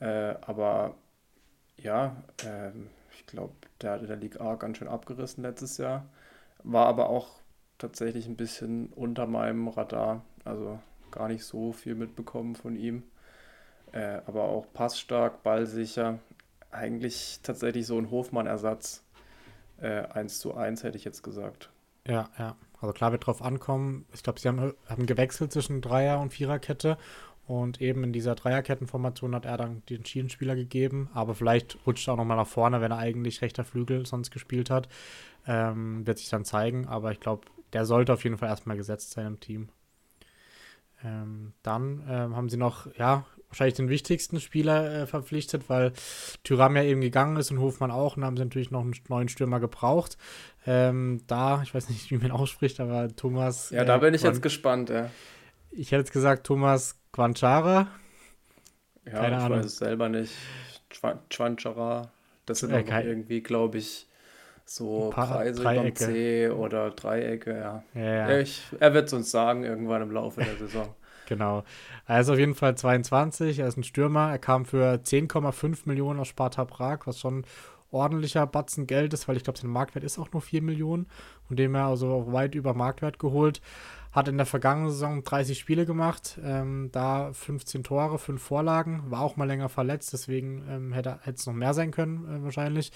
Äh, 0.00 0.34
aber 0.42 0.96
ja, 1.76 2.22
äh, 2.44 2.70
ich 3.14 3.26
glaube, 3.26 3.54
der 3.80 3.92
hat 3.92 4.02
in 4.02 4.08
der 4.08 4.16
Liga 4.16 4.40
A 4.44 4.56
ganz 4.56 4.78
schön 4.78 4.88
abgerissen 4.88 5.42
letztes 5.42 5.78
Jahr. 5.78 6.06
War 6.64 6.86
aber 6.86 7.08
auch 7.08 7.28
tatsächlich 7.78 8.26
ein 8.26 8.36
bisschen 8.36 8.88
unter 8.88 9.26
meinem 9.26 9.68
Radar. 9.68 10.24
Also 10.44 10.78
gar 11.10 11.28
nicht 11.28 11.44
so 11.44 11.72
viel 11.72 11.94
mitbekommen 11.94 12.56
von 12.56 12.76
ihm. 12.76 13.02
Äh, 13.92 14.20
aber 14.26 14.44
auch 14.44 14.66
passstark, 14.72 15.42
ballsicher. 15.42 16.18
Eigentlich 16.70 17.40
tatsächlich 17.42 17.86
so 17.86 17.98
ein 17.98 18.10
Hofmann-Ersatz. 18.10 19.04
Äh, 19.80 20.06
1 20.06 20.38
zu 20.38 20.54
1 20.54 20.84
hätte 20.84 20.96
ich 20.96 21.04
jetzt 21.04 21.22
gesagt. 21.22 21.70
Ja, 22.06 22.30
ja. 22.38 22.56
Also 22.80 22.92
klar 22.94 23.12
wird 23.12 23.26
drauf 23.26 23.42
ankommen. 23.42 24.06
Ich 24.12 24.22
glaube, 24.22 24.40
sie 24.40 24.48
haben, 24.48 24.74
haben 24.88 25.06
gewechselt 25.06 25.52
zwischen 25.52 25.80
Dreier- 25.80 26.20
und 26.20 26.32
Viererkette 26.32 26.98
und 27.46 27.80
eben 27.80 28.04
in 28.04 28.12
dieser 28.12 28.34
Dreierkettenformation 28.34 29.34
hat 29.34 29.44
er 29.44 29.56
dann 29.56 29.82
den 29.88 30.04
Schienenspieler 30.04 30.54
gegeben, 30.54 31.10
aber 31.12 31.34
vielleicht 31.34 31.76
rutscht 31.86 32.08
er 32.08 32.14
auch 32.14 32.18
nochmal 32.18 32.36
nach 32.36 32.46
vorne, 32.46 32.80
wenn 32.80 32.92
er 32.92 32.98
eigentlich 32.98 33.42
rechter 33.42 33.64
Flügel 33.64 34.06
sonst 34.06 34.30
gespielt 34.30 34.70
hat. 34.70 34.88
Ähm, 35.46 36.06
wird 36.06 36.18
sich 36.18 36.28
dann 36.28 36.44
zeigen, 36.44 36.86
aber 36.86 37.10
ich 37.12 37.20
glaube, 37.20 37.46
der 37.72 37.84
sollte 37.84 38.12
auf 38.12 38.24
jeden 38.24 38.38
Fall 38.38 38.48
erstmal 38.48 38.76
gesetzt 38.76 39.12
sein 39.12 39.26
im 39.26 39.40
Team. 39.40 39.68
Ähm, 41.04 41.52
dann 41.62 42.04
ähm, 42.08 42.36
haben 42.36 42.48
sie 42.48 42.56
noch, 42.56 42.86
ja, 42.96 43.26
wahrscheinlich 43.48 43.74
den 43.74 43.88
wichtigsten 43.88 44.40
Spieler 44.40 45.02
äh, 45.02 45.06
verpflichtet, 45.06 45.68
weil 45.68 45.92
Tyram 46.42 46.76
ja 46.76 46.84
eben 46.84 47.00
gegangen 47.00 47.36
ist 47.36 47.50
und 47.50 47.60
Hofmann 47.60 47.90
auch. 47.90 48.16
Und 48.16 48.24
haben 48.24 48.36
sie 48.36 48.44
natürlich 48.44 48.70
noch 48.70 48.80
einen 48.80 48.94
neuen 49.08 49.28
Stürmer 49.28 49.60
gebraucht. 49.60 50.16
Ähm, 50.66 51.22
da, 51.26 51.62
ich 51.62 51.74
weiß 51.74 51.88
nicht, 51.88 52.10
wie 52.10 52.18
man 52.18 52.30
ausspricht, 52.30 52.80
aber 52.80 53.14
Thomas. 53.14 53.70
Ja, 53.70 53.84
da 53.84 53.96
äh, 53.96 54.00
bin 54.00 54.14
ich 54.14 54.22
jetzt 54.22 54.42
gespannt, 54.42 54.90
ja. 54.90 55.10
Ich 55.70 55.88
hätte 55.88 56.00
jetzt 56.00 56.12
gesagt, 56.12 56.46
Thomas 56.46 57.00
Quanchara. 57.12 57.88
Ja, 59.04 59.12
Keine 59.12 59.36
ich 59.36 59.42
Ahnung. 59.42 59.58
weiß 59.58 59.66
es 59.66 59.76
selber 59.76 60.08
nicht. 60.08 60.32
Chwanchara. 61.30 62.12
Das 62.46 62.60
sind 62.60 62.70
äh, 62.70 63.02
irgendwie, 63.02 63.42
glaube 63.42 63.78
ich, 63.78 64.06
so 64.64 65.10
Preise 65.12 65.62
beim 65.62 65.94
C 65.94 66.48
oder 66.50 66.90
Dreiecke, 66.90 67.58
ja. 67.58 67.82
ja, 67.94 68.28
ja. 68.30 68.38
Ich, 68.38 68.62
er 68.78 68.94
wird 68.94 69.06
es 69.06 69.12
uns 69.12 69.30
sagen 69.30 69.64
irgendwann 69.64 70.02
im 70.02 70.10
Laufe 70.10 70.42
der 70.42 70.56
Saison. 70.56 70.88
genau. 71.28 71.64
Er 72.06 72.20
ist 72.20 72.28
auf 72.28 72.38
jeden 72.38 72.54
Fall 72.54 72.76
22, 72.76 73.58
er 73.58 73.68
ist 73.68 73.76
ein 73.76 73.84
Stürmer. 73.84 74.30
Er 74.30 74.38
kam 74.38 74.64
für 74.64 74.94
10,5 74.94 75.80
Millionen 75.84 76.20
aus 76.20 76.28
Sparta 76.28 76.64
Prag, 76.64 77.00
was 77.06 77.20
schon 77.20 77.44
ordentlicher 77.90 78.46
Batzen 78.46 78.86
Geld 78.86 79.12
ist, 79.12 79.28
weil 79.28 79.36
ich 79.36 79.44
glaube, 79.44 79.58
sein 79.58 79.70
Marktwert 79.70 80.04
ist 80.04 80.18
auch 80.18 80.32
nur 80.32 80.42
4 80.42 80.62
Millionen, 80.62 81.06
von 81.46 81.56
dem 81.56 81.74
er 81.74 81.86
also 81.86 82.32
weit 82.32 82.54
über 82.54 82.74
Marktwert 82.74 83.18
geholt. 83.18 83.60
Hat 84.12 84.28
in 84.28 84.36
der 84.36 84.46
vergangenen 84.46 84.90
Saison 84.90 85.24
30 85.24 85.58
Spiele 85.58 85.86
gemacht, 85.86 86.38
ähm, 86.44 86.90
da 86.92 87.32
15 87.32 87.82
Tore, 87.82 88.18
5 88.18 88.42
Vorlagen, 88.42 89.10
war 89.10 89.22
auch 89.22 89.36
mal 89.36 89.46
länger 89.46 89.68
verletzt, 89.68 90.12
deswegen 90.12 90.64
ähm, 90.68 90.92
hätte 90.92 91.18
es 91.24 91.46
noch 91.46 91.54
mehr 91.54 91.74
sein 91.74 91.90
können, 91.90 92.26
äh, 92.28 92.44
wahrscheinlich. 92.44 92.92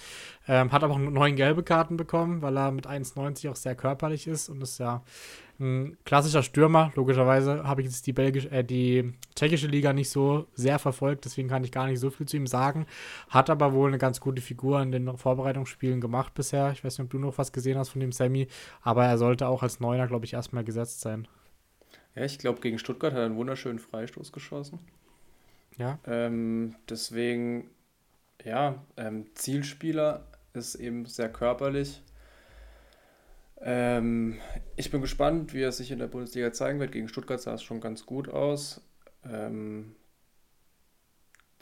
Ähm, 0.47 0.71
hat 0.71 0.83
aber 0.83 0.93
auch 0.93 0.99
neun 0.99 1.35
gelbe 1.35 1.63
Karten 1.63 1.97
bekommen, 1.97 2.41
weil 2.41 2.57
er 2.57 2.71
mit 2.71 2.87
1,90 2.87 3.49
auch 3.49 3.55
sehr 3.55 3.75
körperlich 3.75 4.27
ist 4.27 4.49
und 4.49 4.61
ist 4.61 4.77
ja 4.77 5.03
ein 5.59 5.97
klassischer 6.05 6.43
Stürmer. 6.43 6.91
Logischerweise 6.95 7.63
habe 7.63 7.81
ich 7.81 7.87
jetzt 7.87 8.05
die, 8.07 8.13
Belgisch, 8.13 8.45
äh, 8.47 8.63
die 8.63 9.13
tschechische 9.35 9.67
Liga 9.67 9.93
nicht 9.93 10.09
so 10.09 10.47
sehr 10.53 10.79
verfolgt, 10.79 11.25
deswegen 11.25 11.47
kann 11.47 11.63
ich 11.63 11.71
gar 11.71 11.87
nicht 11.87 11.99
so 11.99 12.09
viel 12.09 12.27
zu 12.27 12.37
ihm 12.37 12.47
sagen. 12.47 12.85
Hat 13.29 13.49
aber 13.49 13.73
wohl 13.73 13.89
eine 13.89 13.97
ganz 13.97 14.19
gute 14.19 14.41
Figur 14.41 14.81
in 14.81 14.91
den 14.91 15.17
Vorbereitungsspielen 15.17 16.01
gemacht 16.01 16.33
bisher. 16.33 16.71
Ich 16.71 16.83
weiß 16.83 16.97
nicht, 16.97 17.05
ob 17.05 17.11
du 17.11 17.19
noch 17.19 17.37
was 17.37 17.51
gesehen 17.51 17.77
hast 17.77 17.89
von 17.89 18.01
dem 18.01 18.11
Sammy, 18.11 18.47
aber 18.81 19.05
er 19.05 19.17
sollte 19.17 19.47
auch 19.47 19.63
als 19.63 19.79
Neuner, 19.79 20.07
glaube 20.07 20.25
ich, 20.25 20.33
erstmal 20.33 20.63
gesetzt 20.63 21.01
sein. 21.01 21.27
Ja, 22.15 22.25
ich 22.25 22.39
glaube, 22.39 22.61
gegen 22.61 22.79
Stuttgart 22.79 23.13
hat 23.13 23.19
er 23.19 23.25
einen 23.25 23.37
wunderschönen 23.37 23.79
Freistoß 23.79 24.31
geschossen. 24.31 24.79
Ja. 25.77 25.99
Ähm, 26.05 26.75
deswegen, 26.89 27.69
ja, 28.43 28.83
ähm, 28.97 29.25
Zielspieler 29.35 30.25
ist 30.53 30.75
eben 30.75 31.05
sehr 31.05 31.29
körperlich 31.29 32.01
ähm, 33.61 34.37
ich 34.75 34.91
bin 34.91 35.01
gespannt, 35.01 35.53
wie 35.53 35.61
er 35.61 35.71
sich 35.71 35.91
in 35.91 35.99
der 35.99 36.07
Bundesliga 36.07 36.51
zeigen 36.51 36.79
wird. 36.79 36.91
Gegen 36.91 37.07
Stuttgart 37.07 37.41
sah 37.41 37.53
es 37.53 37.63
schon 37.63 37.81
ganz 37.81 38.05
gut 38.05 38.29
aus. 38.29 38.81
Ähm, 39.25 39.95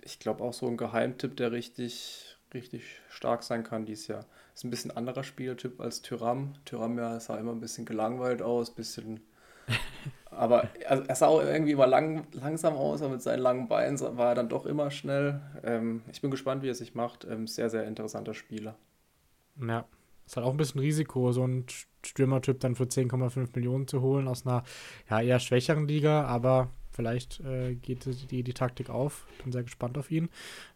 ich 0.02 0.20
glaube 0.20 0.44
auch 0.44 0.54
so 0.54 0.68
ein 0.68 0.78
Geheimtipp, 0.78 1.38
der 1.38 1.52
richtig, 1.52 2.38
richtig 2.54 2.84
stark 3.10 3.44
sein 3.44 3.64
kann 3.64 3.86
dieses 3.86 4.08
Jahr. 4.08 4.26
Ist 4.54 4.64
ein 4.64 4.70
bisschen 4.70 4.92
anderer 4.92 5.24
Spieltyp 5.24 5.80
als 5.80 6.02
Tyram. 6.02 6.56
Tyram 6.66 6.98
ja 6.98 7.20
sah 7.20 7.38
immer 7.38 7.52
ein 7.52 7.60
bisschen 7.60 7.86
gelangweilt 7.86 8.42
aus, 8.42 8.72
bisschen. 8.72 9.22
aber 10.30 10.70
also 10.88 11.04
er 11.04 11.16
sah 11.16 11.28
auch 11.28 11.42
irgendwie 11.42 11.72
immer 11.72 11.88
lang, 11.88 12.28
langsam 12.34 12.76
aus, 12.76 13.02
aber 13.02 13.14
mit 13.14 13.22
seinen 13.22 13.40
langen 13.40 13.68
Beinen 13.68 14.00
war 14.00 14.30
er 14.30 14.36
dann 14.36 14.50
doch 14.50 14.66
immer 14.66 14.92
schnell. 14.92 15.42
Ähm, 15.64 16.04
ich 16.12 16.22
bin 16.22 16.30
gespannt, 16.30 16.62
wie 16.62 16.70
er 16.70 16.76
sich 16.76 16.94
macht. 16.94 17.26
Ähm, 17.26 17.48
sehr, 17.48 17.70
sehr 17.70 17.86
interessanter 17.86 18.34
Spieler. 18.34 18.76
Ja, 19.60 19.86
ist 20.26 20.36
halt 20.36 20.46
auch 20.46 20.52
ein 20.52 20.58
bisschen 20.58 20.82
Risiko, 20.82 21.32
so 21.32 21.44
einen 21.44 21.66
Stürmertyp 22.06 22.60
dann 22.60 22.76
für 22.76 22.86
10,5 22.86 23.50
Millionen 23.56 23.88
zu 23.88 24.02
holen 24.02 24.28
aus 24.28 24.46
einer 24.46 24.64
ja, 25.10 25.22
eher 25.22 25.40
schwächeren 25.40 25.88
Liga, 25.88 26.26
aber 26.26 26.70
vielleicht 26.92 27.42
äh, 27.42 27.76
geht 27.76 28.06
die, 28.32 28.44
die 28.44 28.54
Taktik 28.54 28.90
auf. 28.90 29.28
Bin 29.44 29.52
sehr 29.52 29.64
gespannt 29.64 29.98
auf 29.98 30.10
ihn. 30.12 30.30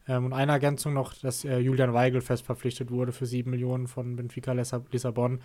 Ähm, 0.07 0.25
und 0.25 0.33
eine 0.33 0.51
Ergänzung 0.51 0.93
noch, 0.93 1.13
dass 1.13 1.45
äh, 1.45 1.59
Julian 1.59 1.93
Weigel 1.93 2.21
fest 2.21 2.45
verpflichtet 2.45 2.91
wurde 2.91 3.11
für 3.11 3.25
7 3.25 3.49
Millionen 3.49 3.87
von 3.87 4.15
Benfica 4.15 4.51
Lissabon. 4.51 5.39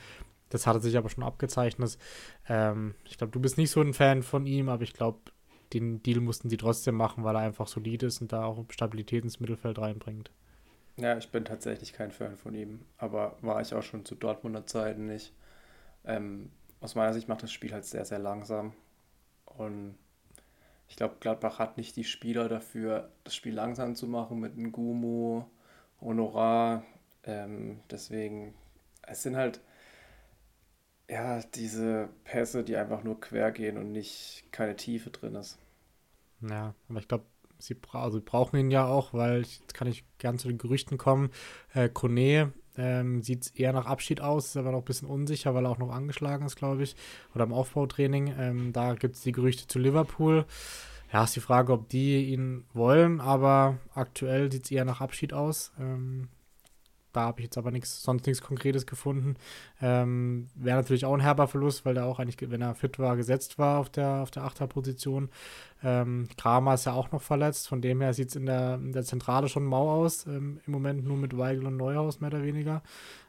Das 0.50 0.66
hatte 0.66 0.80
sich 0.80 0.96
aber 0.96 1.08
schon 1.08 1.24
abgezeichnet. 1.24 1.96
Ähm, 2.48 2.94
ich 3.04 3.18
glaube, 3.18 3.32
du 3.32 3.40
bist 3.40 3.56
nicht 3.56 3.70
so 3.70 3.80
ein 3.80 3.94
Fan 3.94 4.22
von 4.22 4.46
ihm, 4.46 4.68
aber 4.68 4.82
ich 4.82 4.92
glaube, 4.92 5.18
den 5.72 6.02
Deal 6.02 6.20
mussten 6.20 6.50
sie 6.50 6.56
trotzdem 6.56 6.94
machen, 6.94 7.24
weil 7.24 7.36
er 7.36 7.42
einfach 7.42 7.66
solid 7.66 8.02
ist 8.02 8.20
und 8.20 8.32
da 8.32 8.44
auch 8.44 8.64
Stabilität 8.70 9.24
ins 9.24 9.40
Mittelfeld 9.40 9.78
reinbringt. 9.78 10.30
Ja, 10.96 11.16
ich 11.18 11.30
bin 11.32 11.44
tatsächlich 11.44 11.92
kein 11.92 12.12
Fan 12.12 12.36
von 12.36 12.54
ihm, 12.54 12.84
aber 12.98 13.36
war 13.40 13.60
ich 13.60 13.74
auch 13.74 13.82
schon 13.82 14.04
zu 14.04 14.14
Dortmunder 14.14 14.66
Zeiten 14.66 15.06
nicht. 15.06 15.32
Ähm, 16.04 16.50
aus 16.80 16.94
meiner 16.96 17.14
Sicht 17.14 17.28
macht 17.28 17.42
das 17.42 17.52
Spiel 17.52 17.72
halt 17.72 17.84
sehr, 17.86 18.04
sehr 18.06 18.18
langsam. 18.20 18.74
Und 19.46 19.96
ich 20.88 20.96
glaube, 20.96 21.16
Gladbach 21.20 21.58
hat 21.60 21.78
nicht 21.78 21.96
die 21.96 22.04
Spieler 22.04 22.48
dafür, 22.48 23.10
das 23.24 23.36
Spiel 23.36 23.54
langsam 23.54 23.96
zu 23.96 24.06
machen 24.08 24.40
mit 24.40 24.56
Ngumu, 24.58 25.44
Honorar. 26.00 26.84
Ähm, 27.24 27.80
deswegen, 27.90 28.54
es 29.02 29.22
sind 29.24 29.36
halt 29.36 29.60
ja 31.08 31.40
diese 31.54 32.08
Pässe, 32.24 32.62
die 32.64 32.76
einfach 32.76 33.02
nur 33.04 33.18
quer 33.20 33.52
gehen 33.52 33.78
und 33.78 33.92
nicht 33.92 34.44
keine 34.52 34.76
Tiefe 34.76 35.08
drin 35.10 35.34
ist. 35.34 35.58
Ja, 36.40 36.74
aber 36.88 36.98
ich 37.00 37.08
glaube, 37.08 37.26
sie, 37.66 37.74
bra 37.74 38.02
also 38.02 38.20
brauchen 38.24 38.58
ihn 38.58 38.70
ja 38.70 38.86
auch, 38.86 39.12
weil 39.12 39.38
jetzt 39.40 39.74
kann 39.74 39.88
ich 39.88 40.04
gern 40.18 40.38
zu 40.38 40.48
den 40.48 40.58
Gerüchten 40.58 40.98
kommen. 40.98 41.30
Äh, 41.72 41.88
Kone 41.88 42.52
ähm, 42.76 43.22
sieht 43.22 43.58
eher 43.58 43.72
nach 43.72 43.86
Abschied 43.86 44.20
aus, 44.20 44.46
ist 44.46 44.56
aber 44.56 44.72
noch 44.72 44.80
ein 44.80 44.84
bisschen 44.84 45.08
unsicher, 45.08 45.54
weil 45.54 45.66
er 45.66 45.70
auch 45.70 45.78
noch 45.78 45.90
angeschlagen 45.90 46.46
ist, 46.46 46.56
glaube 46.56 46.82
ich, 46.82 46.96
oder 47.34 47.44
im 47.44 47.52
Aufbautraining. 47.52 48.34
Ähm, 48.38 48.72
da 48.72 48.94
gibt 48.94 49.16
es 49.16 49.22
die 49.22 49.32
Gerüchte 49.32 49.66
zu 49.66 49.78
Liverpool. 49.78 50.44
Ja, 51.12 51.24
ist 51.24 51.36
die 51.36 51.40
Frage, 51.40 51.72
ob 51.72 51.88
die 51.88 52.24
ihn 52.32 52.64
wollen, 52.72 53.20
aber 53.20 53.78
aktuell 53.94 54.50
sieht 54.50 54.64
es 54.64 54.70
eher 54.70 54.84
nach 54.84 55.00
Abschied 55.00 55.32
aus. 55.32 55.72
Ähm, 55.78 56.28
Da 57.14 57.22
habe 57.22 57.40
ich 57.40 57.44
jetzt 57.44 57.56
aber 57.56 57.70
nichts, 57.70 58.02
sonst 58.02 58.26
nichts 58.26 58.42
Konkretes 58.42 58.86
gefunden. 58.86 59.36
Ähm, 59.80 60.48
Wäre 60.54 60.78
natürlich 60.78 61.04
auch 61.06 61.14
ein 61.14 61.20
herber 61.20 61.46
Verlust, 61.46 61.84
weil 61.84 61.94
der 61.94 62.06
auch 62.06 62.18
eigentlich, 62.18 62.50
wenn 62.50 62.60
er 62.60 62.74
fit 62.74 62.98
war, 62.98 63.16
gesetzt 63.16 63.58
war 63.58 63.78
auf 63.78 63.88
der, 63.88 64.22
auf 64.22 64.30
der 64.32 64.44
Achterposition. 64.44 65.30
Ähm, 65.82 66.28
Kramer 66.36 66.74
ist 66.74 66.86
ja 66.86 66.92
auch 66.92 67.12
noch 67.12 67.22
verletzt, 67.22 67.68
von 67.68 67.80
dem 67.80 68.00
her 68.00 68.14
sieht 68.14 68.30
es 68.30 68.36
in 68.36 68.46
der, 68.46 68.74
in 68.74 68.92
der 68.92 69.04
Zentrale 69.04 69.48
schon 69.48 69.64
mau 69.64 69.90
aus. 69.90 70.26
Ähm, 70.26 70.60
Im 70.66 70.72
Moment 70.72 71.04
nur 71.04 71.16
mit 71.16 71.38
Weigel 71.38 71.66
und 71.66 71.76
Neuhaus 71.76 72.20
mehr 72.20 72.30
oder 72.30 72.42
weniger. 72.42 72.82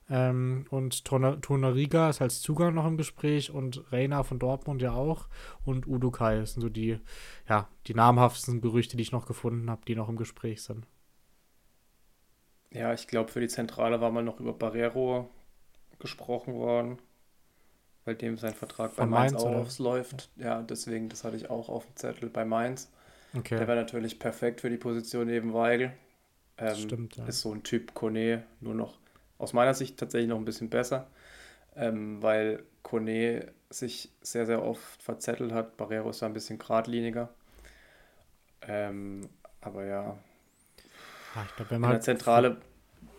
Ähm, 0.09 0.65
und 0.69 1.05
Tonariga 1.05 2.09
ist 2.09 2.21
als 2.21 2.41
Zugang 2.41 2.73
noch 2.73 2.85
im 2.85 2.97
Gespräch 2.97 3.51
und 3.51 3.83
Reina 3.91 4.23
von 4.23 4.39
Dortmund 4.39 4.81
ja 4.81 4.93
auch. 4.93 5.27
Und 5.63 5.87
Udo 5.87 6.09
Kai 6.09 6.43
sind 6.45 6.61
so 6.61 6.69
die, 6.69 6.99
ja, 7.47 7.67
die 7.87 7.93
namhaftesten 7.93 8.61
Gerüchte, 8.61 8.97
die 8.97 9.03
ich 9.03 9.11
noch 9.11 9.27
gefunden 9.27 9.69
habe, 9.69 9.81
die 9.87 9.95
noch 9.95 10.09
im 10.09 10.15
Gespräch 10.15 10.63
sind. 10.63 10.87
Ja, 12.75 12.93
ich 12.93 13.07
glaube, 13.07 13.31
für 13.31 13.39
die 13.39 13.47
Zentrale 13.47 14.01
war 14.01 14.11
mal 14.11 14.23
noch 14.23 14.39
über 14.39 14.53
Barrero 14.53 15.29
gesprochen 15.99 16.55
worden, 16.55 16.99
weil 18.03 18.15
dem 18.15 18.37
sein 18.37 18.53
Vertrag 18.53 18.93
Von 18.93 19.09
bei 19.09 19.17
Mainz, 19.17 19.33
Mainz 19.33 19.45
ausläuft. 19.45 20.29
Ja, 20.35 20.61
deswegen, 20.61 21.09
das 21.09 21.23
hatte 21.23 21.37
ich 21.37 21.49
auch 21.49 21.69
auf 21.69 21.85
dem 21.85 21.95
Zettel 21.95 22.29
bei 22.29 22.45
Mainz. 22.45 22.91
Okay. 23.35 23.57
Der 23.57 23.67
wäre 23.67 23.77
natürlich 23.77 24.19
perfekt 24.19 24.61
für 24.61 24.69
die 24.69 24.77
Position 24.77 25.27
neben 25.27 25.53
Weigel. 25.53 25.93
Ähm, 26.57 26.75
Stimmt, 26.75 27.17
ja. 27.17 27.25
Ist 27.25 27.41
so 27.41 27.53
ein 27.53 27.63
Typ 27.63 27.93
Kone, 27.93 28.43
nur 28.61 28.75
noch 28.75 28.97
aus 29.37 29.53
meiner 29.53 29.73
Sicht 29.73 29.97
tatsächlich 29.97 30.29
noch 30.29 30.37
ein 30.37 30.45
bisschen 30.45 30.69
besser, 30.69 31.07
ähm, 31.75 32.21
weil 32.21 32.63
Kone 32.83 33.51
sich 33.69 34.11
sehr, 34.21 34.45
sehr 34.45 34.63
oft 34.63 35.01
verzettelt 35.01 35.51
hat. 35.51 35.75
Barrero 35.77 36.09
ist 36.09 36.21
da 36.21 36.27
ein 36.27 36.33
bisschen 36.33 36.59
geradliniger. 36.59 37.29
Ähm, 38.61 39.27
aber 39.61 39.85
ja, 39.85 40.17
glaub, 41.55 41.71
in 41.71 41.81
der 41.81 41.89
halt 41.89 42.03
Zentrale 42.03 42.57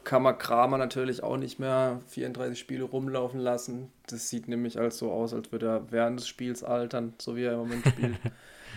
kann 0.05 0.23
man 0.23 0.39
Kramer 0.39 0.79
natürlich 0.79 1.23
auch 1.23 1.37
nicht 1.37 1.59
mehr 1.59 2.01
34 2.09 2.59
Spiele 2.59 2.85
rumlaufen 2.85 3.41
lassen. 3.41 3.91
Das 4.07 4.31
sieht 4.31 4.47
nämlich 4.47 4.79
als 4.79 4.99
so 4.99 5.11
aus, 5.11 5.35
als 5.35 5.51
würde 5.51 5.67
er 5.67 5.93
während 5.93 6.21
des 6.21 6.29
Spiels 6.29 6.63
altern, 6.63 7.15
so 7.19 7.35
wie 7.37 7.43
er 7.43 7.55
im 7.55 7.59
Moment 7.59 7.87
spielt. 7.87 8.17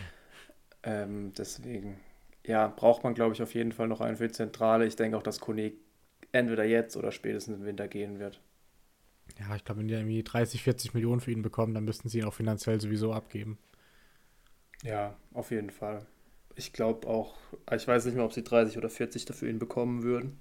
ähm, 0.83 1.31
deswegen, 1.37 1.99
ja, 2.45 2.67
braucht 2.67 3.03
man, 3.03 3.13
glaube 3.13 3.35
ich, 3.35 3.43
auf 3.43 3.53
jeden 3.53 3.71
Fall 3.71 3.87
noch 3.87 4.01
einen 4.01 4.17
für 4.17 4.27
die 4.27 4.33
Zentrale. 4.33 4.87
Ich 4.87 4.95
denke 4.95 5.17
auch, 5.17 5.23
dass 5.23 5.39
Kone 5.39 5.73
entweder 6.31 6.63
jetzt 6.63 6.97
oder 6.97 7.11
spätestens 7.11 7.57
im 7.57 7.65
Winter 7.65 7.87
gehen 7.87 8.17
wird. 8.17 8.41
Ja, 9.39 9.55
ich 9.55 9.63
glaube, 9.63 9.81
wenn 9.81 9.87
die 9.87 9.93
irgendwie 9.93 10.23
30, 10.23 10.63
40 10.63 10.95
Millionen 10.95 11.21
für 11.21 11.31
ihn 11.31 11.43
bekommen, 11.43 11.75
dann 11.75 11.85
müssten 11.85 12.09
sie 12.09 12.19
ihn 12.19 12.25
auch 12.25 12.33
finanziell 12.33 12.81
sowieso 12.81 13.13
abgeben. 13.13 13.59
Ja, 14.83 15.15
auf 15.33 15.51
jeden 15.51 15.69
Fall. 15.69 16.05
Ich 16.59 16.73
glaube 16.73 17.07
auch, 17.07 17.37
ich 17.71 17.87
weiß 17.87 18.03
nicht 18.03 18.15
mehr, 18.15 18.25
ob 18.25 18.33
sie 18.33 18.43
30 18.43 18.77
oder 18.77 18.89
40 18.89 19.23
dafür 19.23 19.49
ihn 19.49 19.59
bekommen 19.59 20.03
würden. 20.03 20.37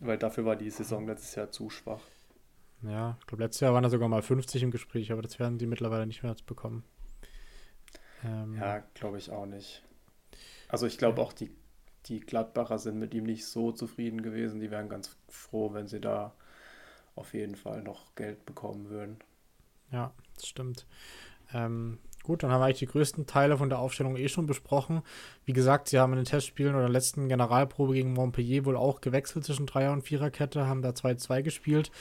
Weil 0.00 0.16
dafür 0.16 0.46
war 0.46 0.56
die 0.56 0.70
Saison 0.70 1.06
letztes 1.06 1.34
Jahr 1.34 1.50
zu 1.50 1.68
schwach. 1.68 2.00
Ja, 2.82 3.18
ich 3.20 3.26
glaube, 3.26 3.44
letztes 3.44 3.60
Jahr 3.60 3.74
waren 3.74 3.82
da 3.82 3.90
sogar 3.90 4.08
mal 4.08 4.22
50 4.22 4.62
im 4.62 4.70
Gespräch, 4.70 5.12
aber 5.12 5.20
das 5.20 5.38
werden 5.38 5.58
die 5.58 5.66
mittlerweile 5.66 6.06
nicht 6.06 6.22
mehr 6.22 6.34
bekommen. 6.46 6.82
Ähm, 8.24 8.56
ja, 8.56 8.82
glaube 8.94 9.18
ich 9.18 9.30
auch 9.30 9.44
nicht. 9.44 9.82
Also 10.68 10.86
ich 10.86 10.96
glaube 10.96 11.20
auch, 11.20 11.34
die 11.34 11.50
die 12.08 12.20
Gladbacher 12.20 12.78
sind 12.78 12.98
mit 12.98 13.14
ihm 13.14 13.24
nicht 13.24 13.46
so 13.46 13.72
zufrieden 13.72 14.22
gewesen. 14.22 14.60
Die 14.60 14.70
wären 14.70 14.88
ganz 14.88 15.16
froh, 15.28 15.72
wenn 15.72 15.88
sie 15.88 16.00
da 16.00 16.32
auf 17.14 17.34
jeden 17.34 17.56
Fall 17.56 17.82
noch 17.82 18.14
Geld 18.14 18.46
bekommen 18.46 18.88
würden. 18.88 19.18
Ja, 19.90 20.12
das 20.36 20.46
stimmt. 20.46 20.86
Ähm, 21.52 21.98
Gut, 22.26 22.42
dann 22.42 22.50
haben 22.50 22.60
wir 22.60 22.64
eigentlich 22.64 22.80
die 22.80 22.86
größten 22.86 23.26
Teile 23.26 23.56
von 23.56 23.68
der 23.68 23.78
Aufstellung 23.78 24.16
eh 24.16 24.26
schon 24.26 24.46
besprochen. 24.46 25.02
Wie 25.44 25.52
gesagt, 25.52 25.86
sie 25.86 26.00
haben 26.00 26.12
in 26.12 26.18
den 26.18 26.24
Testspielen 26.24 26.74
oder 26.74 26.82
der 26.82 26.90
letzten 26.90 27.28
Generalprobe 27.28 27.94
gegen 27.94 28.14
Montpellier 28.14 28.64
wohl 28.64 28.76
auch 28.76 29.00
gewechselt 29.00 29.44
zwischen 29.44 29.66
Dreier- 29.66 29.92
und 29.92 30.02
Viererkette, 30.02 30.66
haben 30.66 30.82
da 30.82 30.88
2-2 30.88 31.42
gespielt. 31.42 31.92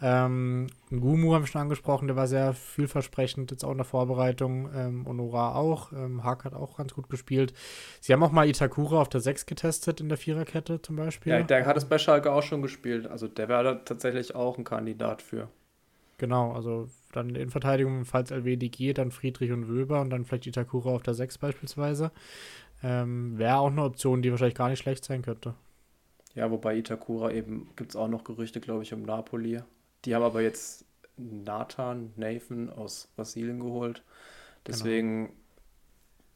Ähm, 0.00 0.68
Gumu 0.88 1.34
haben 1.34 1.42
wir 1.42 1.48
schon 1.48 1.60
angesprochen, 1.60 2.08
der 2.08 2.16
war 2.16 2.26
sehr 2.26 2.54
vielversprechend, 2.54 3.50
jetzt 3.50 3.62
auch 3.62 3.72
in 3.72 3.76
der 3.76 3.84
Vorbereitung. 3.84 4.70
Ähm, 4.74 5.04
Honora 5.06 5.54
auch. 5.54 5.92
Ähm, 5.92 6.24
Haag 6.24 6.46
hat 6.46 6.54
auch 6.54 6.78
ganz 6.78 6.94
gut 6.94 7.10
gespielt. 7.10 7.52
Sie 8.00 8.14
haben 8.14 8.22
auch 8.22 8.32
mal 8.32 8.48
Itakura 8.48 9.02
auf 9.02 9.10
der 9.10 9.20
6 9.20 9.44
getestet 9.44 10.00
in 10.00 10.08
der 10.08 10.16
Viererkette 10.16 10.80
zum 10.80 10.96
Beispiel. 10.96 11.30
Ja, 11.30 11.42
der 11.42 11.66
hat 11.66 11.76
es 11.76 11.84
bei 11.84 11.98
Schalke 11.98 12.32
auch 12.32 12.42
schon 12.42 12.62
gespielt. 12.62 13.06
Also 13.06 13.28
der 13.28 13.50
wäre 13.50 13.84
tatsächlich 13.84 14.34
auch 14.34 14.56
ein 14.56 14.64
Kandidat 14.64 15.20
für. 15.20 15.48
Genau, 16.16 16.52
also 16.52 16.88
dann 17.16 17.30
in 17.30 17.36
Innenverteidigung, 17.36 18.04
falls 18.04 18.30
LWD 18.30 18.70
geht, 18.70 18.98
dann 18.98 19.10
Friedrich 19.10 19.52
und 19.52 19.68
Wöber 19.68 20.00
und 20.00 20.10
dann 20.10 20.24
vielleicht 20.24 20.46
Itakura 20.46 20.90
auf 20.90 21.02
der 21.02 21.14
6 21.14 21.38
beispielsweise. 21.38 22.12
Ähm, 22.82 23.38
Wäre 23.38 23.56
auch 23.56 23.70
eine 23.70 23.82
Option, 23.82 24.22
die 24.22 24.30
wahrscheinlich 24.30 24.56
gar 24.56 24.68
nicht 24.68 24.80
schlecht 24.80 25.04
sein 25.04 25.22
könnte. 25.22 25.54
Ja, 26.34 26.50
wobei 26.50 26.76
Itakura 26.76 27.30
eben 27.30 27.70
gibt 27.76 27.90
es 27.90 27.96
auch 27.96 28.08
noch 28.08 28.24
Gerüchte, 28.24 28.60
glaube 28.60 28.82
ich, 28.82 28.92
um 28.92 29.02
Napoli. 29.02 29.60
Die 30.04 30.14
haben 30.14 30.22
aber 30.22 30.42
jetzt 30.42 30.84
Nathan, 31.16 32.12
Nathan 32.16 32.70
aus 32.70 33.08
Brasilien 33.14 33.60
geholt. 33.60 34.02
Deswegen 34.66 35.26
genau. 35.26 35.38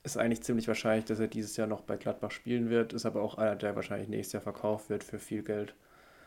ist 0.04 0.16
eigentlich 0.16 0.42
ziemlich 0.42 0.68
wahrscheinlich, 0.68 1.06
dass 1.06 1.18
er 1.18 1.28
dieses 1.28 1.56
Jahr 1.56 1.66
noch 1.66 1.82
bei 1.82 1.96
Gladbach 1.96 2.30
spielen 2.30 2.70
wird. 2.70 2.92
Ist 2.92 3.06
aber 3.06 3.22
auch 3.22 3.36
einer, 3.36 3.56
der 3.56 3.74
wahrscheinlich 3.74 4.08
nächstes 4.08 4.34
Jahr 4.34 4.42
verkauft 4.42 4.88
wird 4.88 5.02
für 5.02 5.18
viel 5.18 5.42
Geld. 5.42 5.74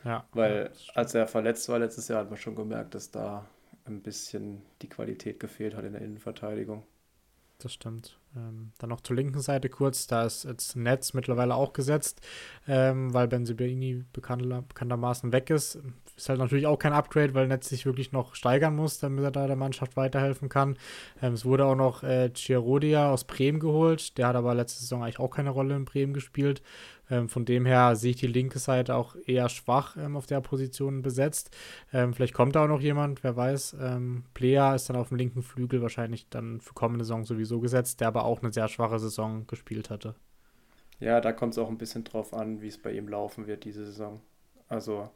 Ja. 0.03 0.25
Weil 0.33 0.71
als 0.95 1.13
er 1.13 1.27
verletzt 1.27 1.69
war 1.69 1.79
letztes 1.79 2.07
Jahr, 2.07 2.21
hat 2.21 2.29
man 2.29 2.39
schon 2.39 2.55
gemerkt, 2.55 2.95
dass 2.95 3.11
da 3.11 3.45
ein 3.91 4.01
bisschen 4.01 4.61
die 4.81 4.89
Qualität 4.89 5.39
gefehlt 5.39 5.75
hat 5.75 5.85
in 5.85 5.93
der 5.93 6.01
Innenverteidigung. 6.01 6.83
Das 7.59 7.73
stimmt. 7.73 8.17
Ähm, 8.35 8.71
dann 8.79 8.89
noch 8.89 9.01
zur 9.01 9.15
linken 9.15 9.41
Seite 9.41 9.69
kurz, 9.69 10.07
da 10.07 10.25
ist 10.25 10.45
jetzt 10.45 10.75
Netz 10.75 11.13
mittlerweile 11.13 11.53
auch 11.53 11.73
gesetzt, 11.73 12.21
ähm, 12.67 13.13
weil 13.13 13.27
Benzibaini 13.27 14.03
bekanntermaßen 14.13 15.31
weg 15.31 15.49
ist. 15.51 15.77
Ist 16.21 16.29
halt 16.29 16.37
natürlich 16.37 16.67
auch 16.67 16.77
kein 16.77 16.93
Upgrade, 16.93 17.33
weil 17.33 17.47
Netz 17.47 17.69
sich 17.69 17.87
wirklich 17.87 18.11
noch 18.11 18.35
steigern 18.35 18.75
muss, 18.75 18.99
damit 18.99 19.23
er 19.23 19.31
da 19.31 19.47
der 19.47 19.55
Mannschaft 19.55 19.97
weiterhelfen 19.97 20.49
kann. 20.49 20.77
Ähm, 21.19 21.33
es 21.33 21.45
wurde 21.45 21.65
auch 21.65 21.75
noch 21.75 22.03
äh, 22.03 22.29
Chiarodia 22.29 23.11
aus 23.11 23.23
Bremen 23.23 23.59
geholt, 23.59 24.19
der 24.19 24.27
hat 24.27 24.35
aber 24.35 24.53
letzte 24.53 24.81
Saison 24.81 25.01
eigentlich 25.01 25.17
auch 25.17 25.31
keine 25.31 25.49
Rolle 25.49 25.75
in 25.75 25.85
Bremen 25.85 26.13
gespielt. 26.13 26.61
Ähm, 27.09 27.27
von 27.27 27.43
dem 27.43 27.65
her 27.65 27.95
sehe 27.95 28.11
ich 28.11 28.17
die 28.17 28.27
linke 28.27 28.59
Seite 28.59 28.93
auch 28.93 29.15
eher 29.25 29.49
schwach 29.49 29.97
ähm, 29.97 30.15
auf 30.15 30.27
der 30.27 30.41
Position 30.41 31.01
besetzt. 31.01 31.49
Ähm, 31.91 32.13
vielleicht 32.13 32.35
kommt 32.35 32.55
da 32.55 32.65
auch 32.65 32.67
noch 32.67 32.81
jemand, 32.81 33.23
wer 33.23 33.35
weiß. 33.35 33.77
Ähm, 33.81 34.25
Plea 34.35 34.75
ist 34.75 34.91
dann 34.91 34.97
auf 34.97 35.07
dem 35.07 35.17
linken 35.17 35.41
Flügel 35.41 35.81
wahrscheinlich 35.81 36.29
dann 36.29 36.61
für 36.61 36.75
kommende 36.75 37.03
Saison 37.03 37.25
sowieso 37.25 37.59
gesetzt, 37.61 37.99
der 37.99 38.09
aber 38.09 38.25
auch 38.25 38.43
eine 38.43 38.53
sehr 38.53 38.67
schwache 38.67 38.99
Saison 38.99 39.47
gespielt 39.47 39.89
hatte. 39.89 40.13
Ja, 40.99 41.19
da 41.19 41.31
kommt 41.31 41.55
es 41.55 41.57
auch 41.57 41.69
ein 41.69 41.79
bisschen 41.79 42.03
drauf 42.03 42.31
an, 42.31 42.61
wie 42.61 42.67
es 42.67 42.77
bei 42.77 42.91
ihm 42.91 43.07
laufen 43.07 43.47
wird 43.47 43.63
diese 43.63 43.83
Saison. 43.85 44.21
Also 44.67 45.09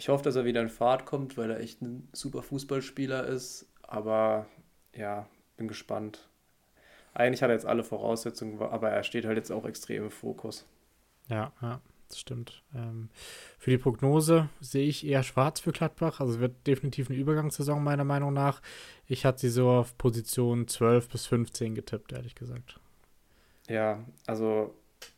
ich 0.00 0.08
hoffe, 0.08 0.24
dass 0.24 0.34
er 0.34 0.46
wieder 0.46 0.62
in 0.62 0.70
Fahrt 0.70 1.04
kommt, 1.04 1.36
weil 1.36 1.50
er 1.50 1.60
echt 1.60 1.82
ein 1.82 2.08
super 2.12 2.42
Fußballspieler 2.42 3.26
ist. 3.26 3.66
Aber 3.82 4.46
ja, 4.94 5.28
bin 5.58 5.68
gespannt. 5.68 6.26
Eigentlich 7.12 7.42
hat 7.42 7.50
er 7.50 7.54
jetzt 7.54 7.66
alle 7.66 7.84
Voraussetzungen, 7.84 8.58
aber 8.62 8.88
er 8.88 9.02
steht 9.02 9.26
halt 9.26 9.36
jetzt 9.36 9.52
auch 9.52 9.66
extrem 9.66 10.04
im 10.04 10.10
Fokus. 10.10 10.64
Ja, 11.28 11.52
ja, 11.60 11.82
das 12.08 12.18
stimmt. 12.18 12.62
Ähm, 12.74 13.10
für 13.58 13.72
die 13.72 13.76
Prognose 13.76 14.48
sehe 14.62 14.88
ich 14.88 15.06
eher 15.06 15.22
schwarz 15.22 15.60
für 15.60 15.72
Gladbach. 15.72 16.20
Also 16.20 16.32
es 16.32 16.40
wird 16.40 16.66
definitiv 16.66 17.10
eine 17.10 17.18
Übergangssaison, 17.18 17.84
meiner 17.84 18.04
Meinung 18.04 18.32
nach. 18.32 18.62
Ich 19.06 19.26
hatte 19.26 19.40
sie 19.40 19.50
so 19.50 19.68
auf 19.68 19.98
Position 19.98 20.66
12 20.66 21.10
bis 21.10 21.26
15 21.26 21.74
getippt, 21.74 22.12
ehrlich 22.12 22.34
gesagt. 22.34 22.80
Ja, 23.68 24.02
also 24.26 24.74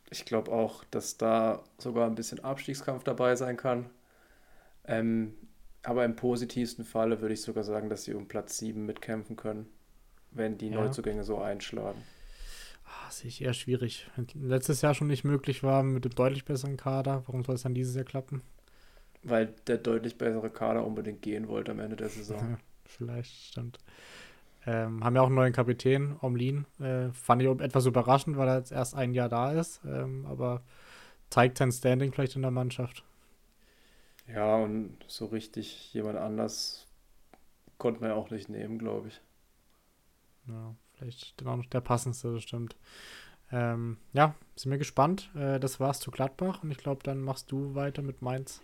ich 0.09 0.25
glaube 0.25 0.51
auch, 0.51 0.83
dass 0.91 1.15
da 1.15 1.63
sogar 1.77 2.05
ein 2.05 2.15
bisschen 2.15 2.43
Abstiegskampf 2.43 3.05
dabei 3.05 3.37
sein 3.37 3.55
kann. 3.55 3.89
Ähm, 4.85 5.33
aber 5.83 6.05
im 6.05 6.15
positivsten 6.15 6.85
Falle 6.85 7.21
würde 7.21 7.33
ich 7.33 7.41
sogar 7.41 7.63
sagen, 7.63 7.89
dass 7.89 8.03
sie 8.03 8.13
um 8.13 8.27
Platz 8.27 8.57
7 8.57 8.85
mitkämpfen 8.85 9.35
können, 9.35 9.67
wenn 10.31 10.57
die 10.57 10.69
ja. 10.69 10.75
Neuzugänge 10.75 11.23
so 11.23 11.39
einschlagen. 11.39 12.01
Ah, 12.85 13.11
sehe 13.11 13.27
ich 13.27 13.41
eher 13.41 13.53
schwierig. 13.53 14.07
Wenn 14.15 14.27
letztes 14.47 14.81
Jahr 14.81 14.93
schon 14.93 15.07
nicht 15.07 15.23
möglich 15.23 15.63
war 15.63 15.83
mit 15.83 16.05
dem 16.05 16.15
deutlich 16.15 16.45
besseren 16.45 16.77
Kader, 16.77 17.23
warum 17.25 17.43
soll 17.43 17.55
es 17.55 17.63
dann 17.63 17.73
dieses 17.73 17.95
Jahr 17.95 18.05
klappen? 18.05 18.41
Weil 19.23 19.53
der 19.67 19.77
deutlich 19.77 20.17
bessere 20.17 20.49
Kader 20.49 20.85
unbedingt 20.85 21.21
gehen 21.21 21.47
wollte 21.47 21.71
am 21.71 21.79
Ende 21.79 21.95
der 21.95 22.09
Saison. 22.09 22.57
Vielleicht, 22.85 23.31
stimmt. 23.31 23.79
Ähm, 24.65 25.03
haben 25.03 25.15
ja 25.15 25.21
auch 25.21 25.27
einen 25.27 25.35
neuen 25.35 25.53
Kapitän, 25.53 26.15
Omlin. 26.21 26.65
Äh, 26.79 27.09
fand 27.11 27.41
ich 27.41 27.47
etwas 27.47 27.85
überraschend, 27.85 28.37
weil 28.37 28.47
er 28.47 28.57
jetzt 28.57 28.71
erst 28.71 28.95
ein 28.95 29.13
Jahr 29.13 29.29
da 29.29 29.51
ist, 29.51 29.81
ähm, 29.85 30.25
aber 30.25 30.61
zeigt 31.29 31.57
sein 31.57 31.71
Standing 31.71 32.13
vielleicht 32.13 32.35
in 32.35 32.43
der 32.43 32.51
Mannschaft. 32.51 33.03
Ja, 34.27 34.55
und 34.55 34.97
so 35.07 35.25
richtig 35.25 35.93
jemand 35.93 36.17
anders 36.17 36.87
konnte 37.77 38.01
man 38.01 38.11
ja 38.11 38.15
auch 38.15 38.29
nicht 38.29 38.49
nehmen, 38.49 38.79
glaube 38.79 39.09
ich. 39.09 39.21
Ja 40.47 40.75
vielleicht 41.03 41.39
dann 41.39 41.47
auch 41.47 41.57
noch 41.57 41.65
der 41.65 41.81
passendste, 41.81 42.33
das 42.33 42.43
stimmt. 42.43 42.75
Ähm, 43.51 43.97
ja, 44.13 44.35
sind 44.55 44.71
wir 44.71 44.77
gespannt. 44.77 45.29
Äh, 45.35 45.59
das 45.59 45.79
war's 45.79 45.99
zu 45.99 46.11
Gladbach 46.11 46.63
und 46.63 46.71
ich 46.71 46.77
glaube, 46.77 47.01
dann 47.03 47.21
machst 47.21 47.51
du 47.51 47.75
weiter 47.75 48.01
mit 48.01 48.21
Mainz. 48.21 48.61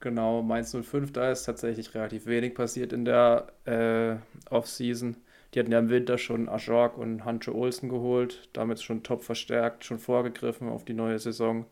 Genau, 0.00 0.42
Mainz 0.42 0.74
05, 0.74 1.12
da 1.12 1.30
ist 1.30 1.44
tatsächlich 1.44 1.94
relativ 1.94 2.26
wenig 2.26 2.54
passiert 2.54 2.92
in 2.92 3.04
der 3.04 3.52
äh, 3.66 4.16
Offseason. 4.50 5.16
Die 5.52 5.60
hatten 5.60 5.72
ja 5.72 5.78
im 5.78 5.90
Winter 5.90 6.16
schon 6.16 6.48
Ajorg 6.48 6.96
und 6.96 7.24
Hancho 7.24 7.52
Olsen 7.52 7.88
geholt, 7.88 8.48
damit 8.52 8.80
schon 8.80 9.02
top 9.02 9.22
verstärkt, 9.22 9.84
schon 9.84 9.98
vorgegriffen 9.98 10.68
auf 10.68 10.84
die 10.84 10.94
neue 10.94 11.18
Saison. 11.18 11.66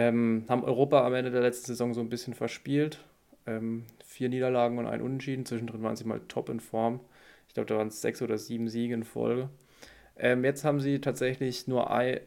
Ähm, 0.00 0.46
haben 0.48 0.64
Europa 0.64 1.06
am 1.06 1.12
Ende 1.12 1.30
der 1.30 1.42
letzten 1.42 1.66
Saison 1.66 1.92
so 1.92 2.00
ein 2.00 2.08
bisschen 2.08 2.32
verspielt. 2.32 3.04
Ähm, 3.46 3.84
vier 4.02 4.30
Niederlagen 4.30 4.78
und 4.78 4.86
ein 4.86 5.02
Unentschieden. 5.02 5.44
Zwischendrin 5.44 5.82
waren 5.82 5.94
sie 5.94 6.04
mal 6.04 6.22
top 6.26 6.48
in 6.48 6.60
Form. 6.60 7.00
Ich 7.48 7.52
glaube, 7.54 7.66
da 7.66 7.76
waren 7.76 7.88
es 7.88 8.00
sechs 8.00 8.22
oder 8.22 8.38
sieben 8.38 8.68
Siege 8.70 8.94
in 8.94 9.04
Folge. 9.04 9.50
Ähm, 10.16 10.42
jetzt 10.42 10.64
haben 10.64 10.80
sie 10.80 11.02
tatsächlich 11.02 11.68
nur 11.68 11.90
ein, 11.90 12.20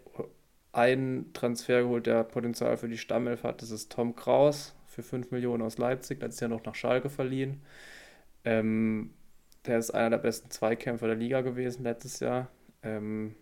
einen 0.72 1.34
Transfer 1.34 1.82
geholt, 1.82 2.06
der 2.06 2.24
Potenzial 2.24 2.78
für 2.78 2.88
die 2.88 2.98
Stammelf 3.00 3.44
hat. 3.44 3.64
Das 3.64 3.72
ist 3.72 3.92
Tom 3.92 4.16
Kraus 4.16 4.76
für 4.86 5.02
5 5.02 5.32
Millionen 5.32 5.64
aus 5.64 5.80
Leipzig. 5.80 6.20
Das 6.20 6.36
ist 6.36 6.42
ja 6.42 6.48
noch 6.50 6.64
nach 6.66 6.76
Schalke 6.76 7.10
verliehen. 7.10 7.60
Ähm, 8.46 9.12
der 9.66 9.80
ist 9.80 9.90
einer 9.92 10.12
der 10.12 10.18
besten 10.20 10.52
Zweikämpfer 10.52 11.08
der 11.08 11.16
Liga 11.16 11.42
gewesen 11.42 11.84
letztes 11.84 12.20
Jahr. 12.20 12.50
Ähm, 12.84 13.34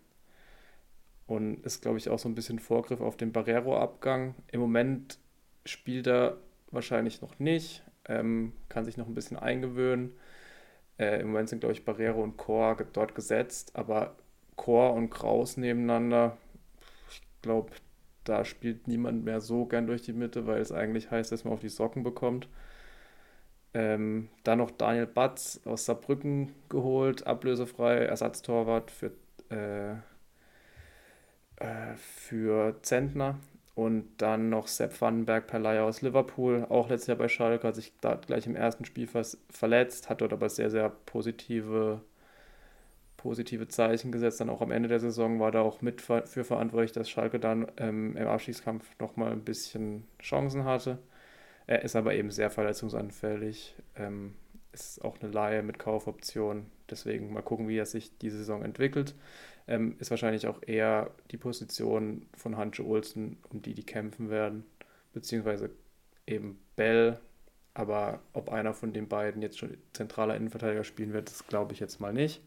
und 1.32 1.66
ist, 1.66 1.82
glaube 1.82 1.98
ich, 1.98 2.10
auch 2.10 2.20
so 2.20 2.28
ein 2.28 2.36
bisschen 2.36 2.60
Vorgriff 2.60 3.00
auf 3.00 3.16
den 3.16 3.32
Barrero-Abgang. 3.32 4.36
Im 4.52 4.60
Moment 4.60 5.18
spielt 5.66 6.06
er 6.08 6.38
wahrscheinlich 6.72 7.22
noch 7.22 7.40
nicht, 7.40 7.84
ähm, 8.06 8.52
kann 8.68 8.84
sich 8.84 8.98
noch 8.98 9.08
ein 9.08 9.14
bisschen 9.14 9.38
eingewöhnen. 9.38 10.12
Äh, 11.00 11.22
Im 11.22 11.28
Moment 11.28 11.48
sind, 11.48 11.62
glaube 11.62 11.72
ich, 11.72 11.86
Barrero 11.86 12.22
und 12.22 12.36
Chor 12.36 12.76
dort 12.92 13.16
gesetzt, 13.16 13.78
aber 13.78 14.18
Chor 14.58 14.94
und 14.94 15.10
Kraus 15.10 15.56
nebeneinander, 15.56 16.38
ich 17.10 17.22
glaube, 17.42 17.72
da 18.26 18.44
spielt 18.44 18.90
niemand 18.90 19.24
mehr 19.24 19.40
so 19.40 19.66
gern 19.66 19.88
durch 19.88 20.02
die 20.02 20.14
Mitte, 20.14 20.48
weil 20.48 20.60
es 20.60 20.74
eigentlich 20.74 21.12
heißt, 21.12 21.32
dass 21.32 21.46
man 21.46 21.54
auf 21.54 21.62
die 21.62 21.70
Socken 21.70 22.04
bekommt. 22.04 22.50
Ähm, 23.74 24.28
dann 24.44 24.58
noch 24.58 24.72
Daniel 24.72 25.08
Batz 25.08 25.62
aus 25.64 25.86
Saarbrücken 25.86 26.52
geholt, 26.68 27.26
ablösefrei, 27.26 28.00
Ersatztorwart 28.00 28.92
für 28.92 29.14
äh, 29.50 29.96
äh, 31.62 31.96
für 31.96 32.82
Zentner. 32.82 33.40
Und 33.74 34.10
dann 34.18 34.50
noch 34.50 34.68
Sepp 34.68 35.00
Vandenberg 35.00 35.48
per 35.48 35.60
Leihe 35.60 35.84
aus 35.84 36.02
Liverpool, 36.02 36.66
auch 36.70 36.90
letztes 36.90 37.08
Jahr 37.08 37.18
bei 37.18 37.30
Schalke, 37.30 37.68
hat 37.68 37.76
sich 37.76 37.94
da 38.02 38.16
gleich 38.16 38.46
im 38.46 38.56
ersten 38.56 38.84
Spiel 38.84 39.08
verletzt, 39.08 40.10
hat 40.10 40.20
dort 40.22 40.34
aber 40.34 40.50
sehr, 40.50 40.70
sehr 40.70 40.90
positive, 40.90 42.02
positive 43.16 43.70
Zeichen 43.70 44.12
gesetzt. 44.12 44.42
Dann 44.42 44.50
auch 44.50 44.62
am 44.62 44.72
Ende 44.72 44.90
der 44.90 45.00
Saison 45.00 45.40
war 45.40 45.52
da 45.52 45.62
auch 45.62 45.82
mit 45.82 46.02
für 46.02 46.44
verantwortlich, 46.44 46.92
dass 46.92 47.10
Schalke 47.10 47.40
dann 47.40 47.72
ähm, 47.78 48.18
im 48.18 48.28
Abstiegskampf 48.28 48.86
nochmal 49.00 49.32
ein 49.32 49.46
bisschen 49.46 50.06
Chancen 50.22 50.66
hatte. 50.66 51.00
Er 51.66 51.84
ist 51.84 51.96
aber 51.96 52.14
eben 52.14 52.30
sehr 52.30 52.50
verletzungsanfällig. 52.50 53.76
Ähm, 53.96 54.36
ist 54.74 55.04
auch 55.04 55.18
eine 55.22 55.32
Laie 55.32 55.64
mit 55.64 55.80
Kaufoption. 55.80 56.66
Deswegen 56.90 57.32
mal 57.32 57.42
gucken, 57.42 57.70
wie 57.70 57.78
er 57.78 57.86
sich 57.86 58.18
die 58.18 58.30
Saison 58.30 58.64
entwickelt 58.64 59.16
ähm, 59.72 59.96
ist 60.00 60.12
wahrscheinlich 60.12 60.48
auch 60.48 60.60
eher 60.68 61.12
die 61.32 61.38
Position 61.38 62.26
von 62.36 62.58
Hansche 62.58 62.86
Olsen, 62.86 63.38
um 63.50 63.62
die 63.62 63.74
die 63.74 63.86
kämpfen 63.86 64.30
werden, 64.30 64.66
beziehungsweise 65.14 65.70
eben 66.28 66.60
Bell. 66.76 67.20
Aber 67.74 68.20
ob 68.34 68.52
einer 68.52 68.74
von 68.74 68.92
den 68.92 69.08
beiden 69.08 69.42
jetzt 69.42 69.58
schon 69.58 69.78
zentraler 69.94 70.36
Innenverteidiger 70.36 70.84
spielen 70.84 71.14
wird, 71.14 71.30
das 71.30 71.48
glaube 71.48 71.72
ich 71.72 71.80
jetzt 71.80 72.02
mal 72.02 72.12
nicht. 72.12 72.42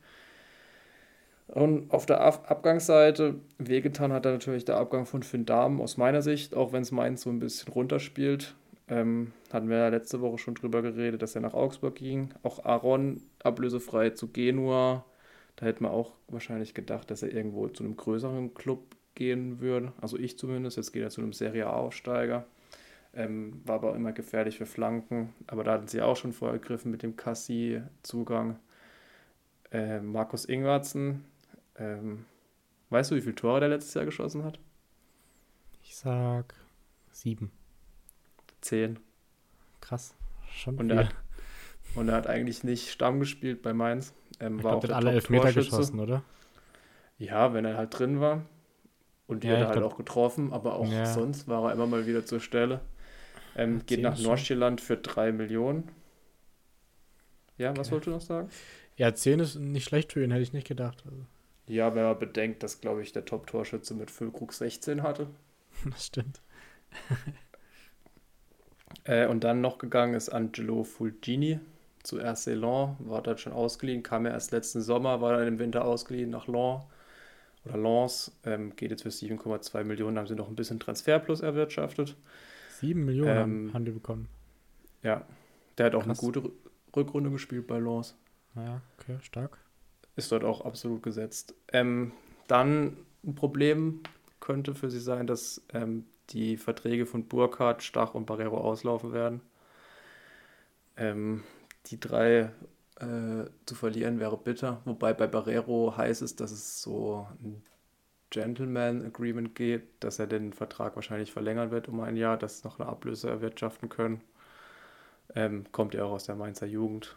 Und 1.49 1.91
auf 1.91 2.05
der 2.05 2.21
Ab 2.21 2.51
Abgangsseite, 2.51 3.37
wehgetan 3.57 4.13
hat 4.13 4.27
da 4.27 4.31
natürlich 4.31 4.67
der 4.67 4.77
Abgang 4.77 5.07
von 5.07 5.23
Finn 5.23 5.47
Dahmen 5.47 5.81
aus 5.81 5.97
meiner 5.97 6.21
Sicht, 6.21 6.55
auch 6.55 6.75
wenn 6.75 6.83
es 6.83 6.93
Mainz 6.93 7.23
so 7.23 7.31
ein 7.31 7.39
bisschen 7.39 7.73
runterspielt. 7.73 8.55
Ähm, 8.87 9.33
hatten 9.51 9.71
wir 9.71 9.79
ja 9.79 9.89
letzte 9.89 10.21
Woche 10.21 10.37
schon 10.37 10.57
drüber 10.57 10.83
geredet, 10.83 11.23
dass 11.23 11.35
er 11.35 11.41
nach 11.41 11.55
Augsburg 11.55 11.95
ging. 11.95 12.35
Auch 12.43 12.67
Aaron 12.67 13.23
ablösefrei 13.43 14.11
zu 14.11 14.29
Genua 14.29 15.07
da 15.57 15.67
hätte 15.67 15.83
man 15.83 15.93
auch 15.93 16.13
wahrscheinlich 16.29 16.75
gedacht, 16.75 17.11
dass 17.11 17.23
er 17.23 17.33
irgendwo 17.33 17.69
zu 17.69 17.85
einem 17.85 17.97
größeren 17.97 18.55
Club 18.55 18.97
gehen 19.15 19.61
würde. 19.61 19.93
Also 20.01 20.19
ich 20.19 20.39
zumindest. 20.39 20.77
Jetzt 20.77 20.93
geht 20.93 21.03
er 21.03 21.11
zu 21.11 21.21
einem 21.21 21.33
Serie 21.33 21.67
A-Aufsteiger. 21.67 22.47
Ähm, 23.15 23.61
war 23.65 23.77
aber 23.77 23.93
auch 23.93 23.95
immer 23.95 24.13
gefährlich 24.13 24.59
für 24.59 24.67
Flanken. 24.67 25.33
Aber 25.47 25.63
da 25.63 25.73
hatten 25.73 25.87
sie 25.87 26.03
auch 26.03 26.17
schon 26.17 26.33
vorgegriffen 26.33 26.91
mit 26.91 27.03
dem 27.03 27.17
Cassi-Zugang. 27.17 28.59
Äh, 29.71 30.01
Markus 30.01 30.45
Ingwarzen. 30.45 31.25
Ähm, 31.77 32.25
weißt 32.91 33.11
du, 33.11 33.17
wie 33.17 33.21
viele 33.21 33.37
Tore 33.37 33.61
der 33.61 33.69
letztes 33.69 33.95
Jahr 33.95 34.05
geschossen 34.05 34.45
hat? 34.45 34.59
Ich 35.83 35.97
sag 35.97 36.55
sieben. 37.11 37.53
Zehn. 38.61 38.99
Krass. 39.81 40.15
Schon 40.51 40.77
und, 40.79 40.91
er 40.91 41.07
hat, 41.07 41.15
und 41.95 42.09
er 42.09 42.17
hat 42.17 42.27
eigentlich 42.27 42.65
nicht 42.65 42.91
Stamm 42.91 43.21
gespielt 43.21 43.63
bei 43.63 43.73
Mainz. 43.73 44.13
Ähm, 44.41 44.59
ich 44.59 44.65
war 44.65 44.79
glaub, 44.81 44.93
auch 44.93 44.97
alle 44.97 45.13
Elfmeter 45.13 45.53
geschossen, 45.53 46.01
oder? 46.01 46.23
Ja, 47.19 47.55
wenn 47.55 47.65
er 47.65 47.77
halt 47.77 47.99
drin 47.99 48.21
war. 48.21 48.45
Und 49.27 49.43
die 49.43 49.49
ja, 49.49 49.55
hat 49.55 49.61
er 49.61 49.67
halt 49.69 49.79
glaub... 49.79 49.93
auch 49.93 49.97
getroffen, 49.97 50.53
aber 50.53 50.77
auch 50.77 50.91
ja. 50.91 51.07
sonst 51.07 51.49
war 51.49 51.69
er 51.69 51.73
immer 51.73 51.87
mal 51.87 52.07
wieder 52.07 52.27
zur 52.27 52.41
Stelle. 52.41 52.81
Ähm, 53.57 53.83
geht 53.87 54.03
nach 54.03 54.19
Nordsjælland 54.19 54.81
für 54.81 54.97
3 54.97 55.33
Millionen. 55.33 55.89
Ja, 57.57 57.71
okay. 57.71 57.81
was 57.81 57.91
wolltest 57.93 58.07
du 58.09 58.11
noch 58.11 58.21
sagen? 58.21 58.49
Ja, 58.97 59.15
10 59.15 59.41
ist 59.41 59.55
nicht 59.57 59.85
schlecht 59.85 60.13
für 60.13 60.23
ihn, 60.25 60.31
hätte 60.31 60.43
ich 60.43 60.53
nicht 60.53 60.67
gedacht. 60.67 61.03
Also. 61.07 61.25
Ja, 61.67 61.95
wenn 61.95 62.05
man 62.05 62.19
bedenkt, 62.19 62.63
dass, 62.63 62.81
glaube 62.81 63.03
ich, 63.03 63.13
der 63.13 63.25
Top-Torschütze 63.25 63.95
mit 63.95 64.11
Füllkrug 64.11 64.53
16 64.53 65.03
hatte. 65.03 65.29
Das 65.91 66.07
stimmt. 66.07 66.41
äh, 69.05 69.27
und 69.27 69.43
dann 69.43 69.61
noch 69.61 69.79
gegangen 69.79 70.15
ist 70.15 70.29
Angelo 70.29 70.85
Fulgini 70.85 71.59
zu 72.05 72.19
RC 72.19 72.55
Lens, 72.55 72.97
war 73.01 73.23
dort 73.23 73.41
schon 73.41 73.53
ausgeliehen, 73.53 74.03
kam 74.03 74.27
ja 74.27 74.33
erst 74.33 74.53
letzten 74.53 74.83
Sommer, 74.83 75.21
war 75.21 75.37
dann 75.37 75.49
im 75.49 75.59
Winter 75.59 75.85
ausgeliehen 75.85 76.31
nach 76.31 76.47
Lens 76.47 76.83
oder 77.65 77.79
Lens, 77.79 78.31
ähm, 78.45 78.77
geht 78.77 78.91
jetzt 78.91 79.03
für 79.03 79.09
7,2 79.09 79.85
Millionen, 79.85 80.19
haben 80.19 80.27
sie 80.27 80.35
noch 80.35 80.49
ein 80.49 80.55
bisschen 80.55 80.79
Transferplus 80.79 81.41
erwirtschaftet. 81.41 82.17
7 82.81 83.05
Millionen 83.05 83.67
ähm, 83.67 83.75
haben 83.75 83.85
die 83.85 83.91
bekommen. 83.91 84.29
Ja, 85.03 85.27
der 85.79 85.87
hat 85.87 85.95
auch 85.95 86.05
Krass. 86.05 86.21
eine 86.23 86.33
gute 86.33 86.53
Rückrunde 86.95 87.31
gespielt 87.31 87.67
bei 87.67 87.79
Lens. 87.79 88.17
Ja, 88.55 88.83
okay, 88.99 89.19
stark. 89.23 89.59
Ist 90.17 90.31
dort 90.31 90.45
auch 90.45 90.61
absolut 90.61 91.03
gesetzt. 91.03 91.55
Ähm, 91.73 92.13
dann 92.47 92.97
ein 93.25 93.35
Problem 93.35 94.03
könnte 94.41 94.75
für 94.75 94.91
sie 94.91 95.01
sein, 95.01 95.27
dass 95.27 95.63
ähm, 95.73 96.05
die 96.31 96.57
Verträge 96.57 97.07
von 97.07 97.27
Burkhardt, 97.27 97.83
Stach 97.83 98.15
und 98.15 98.27
Barrero 98.27 98.59
auslaufen 98.59 99.13
werden. 99.13 99.41
Ähm, 100.97 101.43
die 101.87 102.01
drei 102.01 102.51
äh, 103.01 103.45
zu 103.67 103.75
verlieren 103.75 104.21
wäre 104.21 104.37
bitter. 104.37 104.81
Wobei 104.85 105.13
bei 105.13 105.27
Barrero 105.27 105.97
heißt 105.97 106.23
es, 106.23 106.37
dass 106.37 106.53
es 106.53 106.83
so 106.83 107.27
ein 107.43 107.63
Gentleman 108.31 109.05
Agreement 109.05 109.55
geht, 109.55 109.83
dass 110.01 110.19
er 110.19 110.27
den 110.27 110.53
Vertrag 110.53 110.97
wahrscheinlich 110.97 111.33
verlängern 111.33 111.71
wird 111.71 111.89
um 111.89 112.01
ein 112.01 112.17
Jahr, 112.17 112.37
dass 112.37 112.65
noch 112.65 112.79
eine 112.79 112.89
Ablöse 112.89 113.29
erwirtschaften 113.29 113.89
können. 113.89 114.21
Ähm, 115.35 115.65
kommt 115.73 115.95
ja 115.95 116.05
auch 116.05 116.13
aus 116.13 116.25
der 116.25 116.35
Mainzer 116.35 116.67
Jugend. 116.67 117.17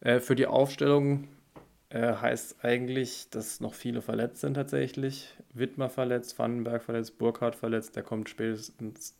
Äh, 0.00 0.20
für 0.20 0.34
die 0.34 0.46
Aufstellung 0.46 1.28
äh, 1.90 2.14
heißt 2.14 2.64
eigentlich, 2.64 3.28
dass 3.30 3.60
noch 3.60 3.74
viele 3.74 4.02
verletzt 4.02 4.40
sind 4.40 4.54
tatsächlich. 4.54 5.36
Wittmer 5.52 5.90
verletzt, 5.90 6.38
Vandenberg 6.38 6.82
verletzt, 6.82 7.18
Burkhardt 7.18 7.56
verletzt. 7.56 7.96
Der 7.96 8.02
kommt 8.02 8.28
spätestens 8.28 9.16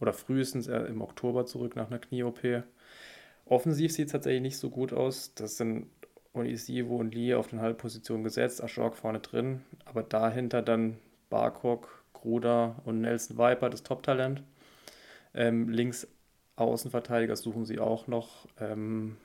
oder 0.00 0.12
frühestens 0.12 0.66
im 0.66 1.00
Oktober 1.00 1.46
zurück 1.46 1.74
nach 1.76 1.88
einer 1.88 1.98
Knie-OP. 1.98 2.64
Offensiv 3.46 3.92
sieht 3.92 4.06
es 4.06 4.12
tatsächlich 4.12 4.42
nicht 4.42 4.58
so 4.58 4.70
gut 4.70 4.92
aus. 4.92 5.32
Das 5.34 5.56
sind 5.56 5.86
Onisivo 6.34 6.96
und 6.96 7.14
Lee 7.14 7.34
auf 7.34 7.46
den 7.48 7.60
Halbpositionen 7.60 8.24
gesetzt, 8.24 8.60
Ashok 8.60 8.96
vorne 8.96 9.20
drin, 9.20 9.62
aber 9.84 10.02
dahinter 10.02 10.62
dann 10.62 10.98
Barkok, 11.30 12.04
Gruder 12.12 12.76
und 12.84 13.00
Nelson 13.00 13.38
Viper, 13.38 13.70
das 13.70 13.82
Top-Talent. 13.82 14.42
Ähm, 15.34 15.68
links 15.68 16.08
Außenverteidiger 16.56 17.36
suchen 17.36 17.64
sie 17.64 17.78
auch 17.78 18.06
noch. 18.06 18.46
Ähm, 18.58 19.16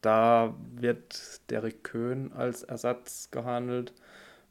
da 0.00 0.54
wird 0.74 1.40
Derek 1.50 1.84
Köhn 1.84 2.32
als 2.32 2.62
Ersatz 2.62 3.30
gehandelt. 3.30 3.94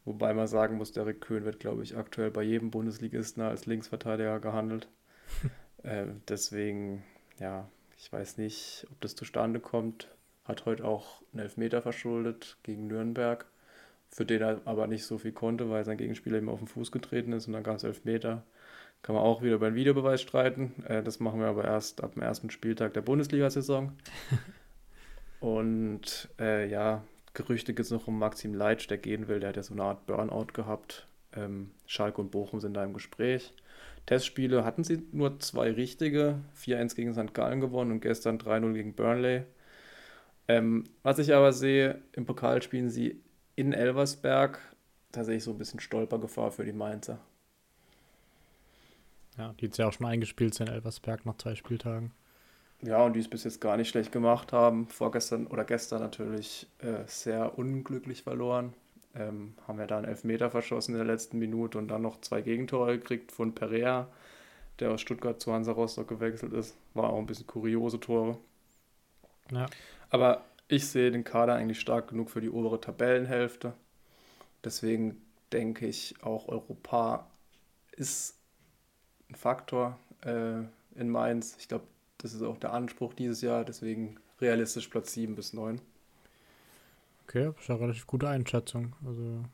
Wobei 0.05 0.33
man 0.33 0.47
sagen 0.47 0.77
muss, 0.77 0.91
Derek 0.91 1.21
Köhn 1.21 1.45
wird, 1.45 1.59
glaube 1.59 1.83
ich, 1.83 1.95
aktuell 1.95 2.31
bei 2.31 2.41
jedem 2.41 2.71
Bundesligisten 2.71 3.43
als 3.43 3.65
Linksverteidiger 3.65 4.39
gehandelt. 4.39 4.87
äh, 5.83 6.07
deswegen 6.27 7.03
ja, 7.41 7.67
ich 7.97 8.11
weiß 8.13 8.37
nicht, 8.37 8.87
ob 8.91 9.01
das 9.01 9.15
zustande 9.15 9.59
kommt. 9.59 10.07
Hat 10.45 10.65
heute 10.65 10.85
auch 10.85 11.21
einen 11.33 11.41
Elfmeter 11.41 11.81
verschuldet 11.81 12.57
gegen 12.63 12.87
Nürnberg, 12.87 13.45
für 14.09 14.25
den 14.25 14.41
er 14.41 14.61
aber 14.65 14.87
nicht 14.87 15.05
so 15.05 15.17
viel 15.17 15.31
konnte, 15.31 15.69
weil 15.69 15.83
sein 15.83 15.97
Gegenspieler 15.97 16.37
ihm 16.37 16.49
auf 16.49 16.59
den 16.59 16.67
Fuß 16.67 16.91
getreten 16.91 17.33
ist 17.33 17.47
und 17.47 17.53
dann 17.53 17.63
gab 17.63 17.77
es 17.77 17.83
Elfmeter. 17.83 18.43
Kann 19.01 19.15
man 19.15 19.23
auch 19.23 19.41
wieder 19.41 19.57
beim 19.57 19.73
Videobeweis 19.73 20.21
streiten. 20.21 20.83
Äh, 20.87 21.01
das 21.01 21.19
machen 21.19 21.39
wir 21.39 21.47
aber 21.47 21.65
erst 21.65 22.03
ab 22.03 22.13
dem 22.13 22.21
ersten 22.21 22.51
Spieltag 22.51 22.93
der 22.93 23.01
Bundesliga-Saison. 23.01 23.93
und 25.39 26.29
äh, 26.39 26.69
ja, 26.69 27.03
Gerüchte 27.33 27.73
gibt 27.73 27.85
es 27.85 27.91
noch 27.91 28.07
um 28.07 28.19
Maxim 28.19 28.53
Leitsch, 28.53 28.87
der 28.89 28.99
gehen 28.99 29.27
will. 29.27 29.39
Der 29.39 29.49
hat 29.49 29.55
ja 29.55 29.63
so 29.63 29.73
eine 29.73 29.83
Art 29.83 30.05
Burnout 30.05 30.53
gehabt. 30.53 31.07
Ähm, 31.33 31.71
Schalke 31.87 32.21
und 32.21 32.29
Bochum 32.29 32.59
sind 32.59 32.75
da 32.75 32.83
im 32.83 32.93
Gespräch. 32.93 33.53
Testspiele 34.05 34.65
hatten 34.65 34.83
sie 34.83 35.03
nur 35.11 35.39
zwei 35.39 35.71
richtige. 35.71 36.39
4-1 36.57 36.95
gegen 36.95 37.13
St. 37.13 37.33
Gallen 37.33 37.61
gewonnen 37.61 37.91
und 37.91 38.01
gestern 38.01 38.37
3-0 38.37 38.73
gegen 38.73 38.93
Burnley. 38.93 39.43
Ähm, 40.47 40.83
was 41.03 41.19
ich 41.19 41.33
aber 41.33 41.53
sehe, 41.53 42.01
im 42.13 42.25
Pokal 42.25 42.61
spielen 42.61 42.89
sie 42.89 43.21
in 43.55 43.73
Elversberg 43.73 44.59
tatsächlich 45.11 45.43
so 45.43 45.51
ein 45.51 45.57
bisschen 45.57 45.79
Stolpergefahr 45.79 46.51
für 46.51 46.65
die 46.65 46.73
Mainzer. 46.73 47.19
Ja, 49.37 49.53
die 49.59 49.65
jetzt 49.65 49.77
ja 49.77 49.87
auch 49.87 49.93
schon 49.93 50.07
eingespielt 50.07 50.53
sind, 50.53 50.69
Elversberg 50.69 51.25
nach 51.25 51.37
zwei 51.37 51.55
Spieltagen. 51.55 52.11
Ja, 52.81 53.03
und 53.03 53.13
die 53.13 53.19
es 53.19 53.29
bis 53.29 53.43
jetzt 53.43 53.61
gar 53.61 53.77
nicht 53.77 53.89
schlecht 53.89 54.11
gemacht 54.11 54.53
haben. 54.53 54.87
Vorgestern 54.87 55.47
oder 55.47 55.63
gestern 55.63 56.01
natürlich 56.01 56.67
äh, 56.79 57.03
sehr 57.05 57.57
unglücklich 57.57 58.23
verloren. 58.23 58.73
Ähm, 59.13 59.55
haben 59.67 59.79
ja 59.79 59.87
da 59.87 59.97
einen 59.97 60.07
Elfmeter 60.07 60.49
verschossen 60.49 60.93
in 60.93 60.99
der 60.99 61.07
letzten 61.07 61.37
Minute 61.37 61.77
und 61.77 61.89
dann 61.89 62.01
noch 62.01 62.21
zwei 62.21 62.41
Gegentore 62.41 62.97
gekriegt 62.97 63.31
von 63.31 63.53
Perea, 63.53 64.07
der 64.79 64.91
aus 64.91 65.01
Stuttgart 65.01 65.41
zu 65.41 65.51
Hansa 65.51 65.73
Rostock 65.73 66.07
gewechselt 66.07 66.53
ist. 66.53 66.77
War 66.93 67.09
auch 67.09 67.19
ein 67.19 67.25
bisschen 67.25 67.47
kuriose 67.47 67.99
Tore. 67.99 68.37
Ja. 69.51 69.65
Aber 70.09 70.45
ich 70.67 70.87
sehe 70.87 71.11
den 71.11 71.25
Kader 71.25 71.55
eigentlich 71.55 71.79
stark 71.79 72.09
genug 72.09 72.29
für 72.29 72.41
die 72.41 72.49
obere 72.49 72.79
Tabellenhälfte. 72.79 73.73
Deswegen 74.63 75.21
denke 75.51 75.87
ich, 75.87 76.15
auch 76.21 76.47
Europa 76.47 77.27
ist 77.91 78.37
ein 79.29 79.35
Faktor 79.35 79.99
äh, 80.23 80.61
in 80.95 81.09
Mainz. 81.09 81.57
Ich 81.59 81.67
glaube, 81.67 81.85
das 82.17 82.33
ist 82.33 82.43
auch 82.43 82.57
der 82.57 82.73
Anspruch 82.73 83.13
dieses 83.13 83.41
Jahr. 83.41 83.65
Deswegen 83.65 84.17
realistisch 84.39 84.87
Platz 84.87 85.13
7 85.13 85.35
bis 85.35 85.53
9. 85.53 85.81
Okay, 87.31 87.51
das 87.55 87.63
ist 87.63 87.69
eine 87.69 87.79
relativ 87.79 88.07
gute 88.07 88.27
Einschätzung. 88.27 88.93
Also 89.05 89.45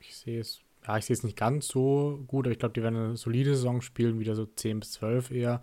ich 0.00 0.16
sehe 0.16 0.40
es, 0.40 0.62
ja, 0.86 0.96
ich 0.96 1.04
sehe 1.04 1.12
es 1.12 1.22
nicht 1.22 1.36
ganz 1.36 1.68
so 1.68 2.24
gut, 2.28 2.46
aber 2.46 2.52
ich 2.52 2.58
glaube, 2.58 2.72
die 2.72 2.82
werden 2.82 2.96
eine 2.96 3.16
solide 3.18 3.54
Saison 3.54 3.82
spielen, 3.82 4.18
wieder 4.18 4.34
so 4.34 4.46
10 4.46 4.80
bis 4.80 4.92
12 4.92 5.32
eher. 5.32 5.60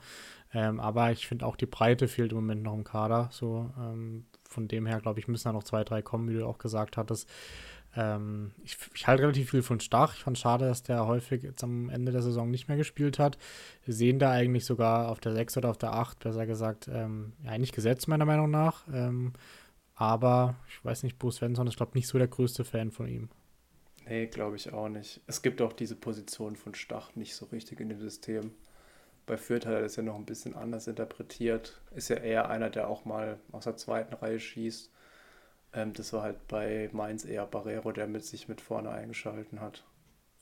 Ähm, 0.53 0.79
aber 0.79 1.11
ich 1.11 1.25
finde 1.25 1.47
auch 1.47 1.55
die 1.55 1.65
Breite 1.65 2.07
fehlt 2.07 2.31
im 2.31 2.37
Moment 2.37 2.61
noch 2.61 2.75
im 2.75 2.83
Kader. 2.83 3.29
So, 3.31 3.71
ähm, 3.79 4.25
von 4.47 4.67
dem 4.67 4.85
her, 4.85 5.01
glaube 5.01 5.19
ich, 5.19 5.27
müssen 5.27 5.45
da 5.45 5.53
noch 5.53 5.63
zwei, 5.63 5.83
drei 5.83 6.03
kommen, 6.03 6.29
wie 6.29 6.35
du 6.35 6.45
auch 6.45 6.59
gesagt 6.59 6.95
hattest. 6.95 7.27
Ähm, 7.95 8.51
ich, 8.63 8.77
ich 8.93 9.07
halte 9.07 9.23
relativ 9.23 9.49
viel 9.49 9.63
von 9.63 9.79
Stach. 9.79 10.13
Ich 10.13 10.21
fand 10.21 10.37
schade, 10.37 10.67
dass 10.67 10.83
der 10.83 11.07
häufig 11.07 11.41
jetzt 11.41 11.63
am 11.63 11.89
Ende 11.89 12.11
der 12.11 12.21
Saison 12.21 12.51
nicht 12.51 12.67
mehr 12.67 12.77
gespielt 12.77 13.17
hat. 13.17 13.39
Wir 13.83 13.95
sehen 13.95 14.19
da 14.19 14.29
eigentlich 14.29 14.65
sogar 14.65 15.09
auf 15.09 15.19
der 15.19 15.33
6 15.33 15.57
oder 15.57 15.71
auf 15.71 15.77
der 15.79 15.93
8, 15.93 16.19
besser 16.19 16.45
gesagt, 16.45 16.87
ähm, 16.87 17.33
ja, 17.43 17.49
eigentlich 17.49 17.71
gesetzt, 17.71 18.07
meiner 18.07 18.25
Meinung 18.25 18.51
nach. 18.51 18.83
Ähm, 18.93 19.33
aber 19.95 20.55
ich 20.67 20.83
weiß 20.83 21.03
nicht, 21.03 21.19
Bo 21.19 21.31
Svensson 21.31 21.67
ist, 21.67 21.77
glaube 21.77 21.91
ich, 21.91 21.95
nicht 21.95 22.07
so 22.07 22.17
der 22.17 22.27
größte 22.27 22.65
Fan 22.65 22.91
von 22.91 23.07
ihm. 23.07 23.29
Nee, 24.05 24.27
glaube 24.27 24.55
ich 24.57 24.73
auch 24.73 24.89
nicht. 24.89 25.21
Es 25.27 25.41
gibt 25.41 25.61
auch 25.61 25.73
diese 25.73 25.95
Position 25.95 26.55
von 26.55 26.75
Stach 26.75 27.15
nicht 27.15 27.35
so 27.35 27.45
richtig 27.47 27.79
in 27.79 27.89
dem 27.89 27.99
System. 27.99 28.51
Bei 29.25 29.37
Fürth 29.37 29.65
hat 29.65 29.73
er 29.73 29.81
das 29.81 29.95
ja 29.95 30.03
noch 30.03 30.15
ein 30.15 30.25
bisschen 30.25 30.55
anders 30.55 30.87
interpretiert. 30.87 31.81
Ist 31.95 32.09
ja 32.09 32.17
eher 32.17 32.49
einer, 32.49 32.69
der 32.69 32.89
auch 32.89 33.05
mal 33.05 33.39
aus 33.51 33.63
der 33.63 33.77
zweiten 33.77 34.13
Reihe 34.13 34.39
schießt. 34.39 34.91
Ähm, 35.73 35.93
das 35.93 36.11
war 36.13 36.23
halt 36.23 36.47
bei 36.47 36.89
Mainz 36.91 37.23
eher 37.25 37.45
Barrero, 37.45 37.91
der 37.93 38.07
mit 38.07 38.25
sich 38.25 38.47
mit 38.49 38.61
vorne 38.61 38.89
eingeschalten 38.89 39.61
hat. 39.61 39.85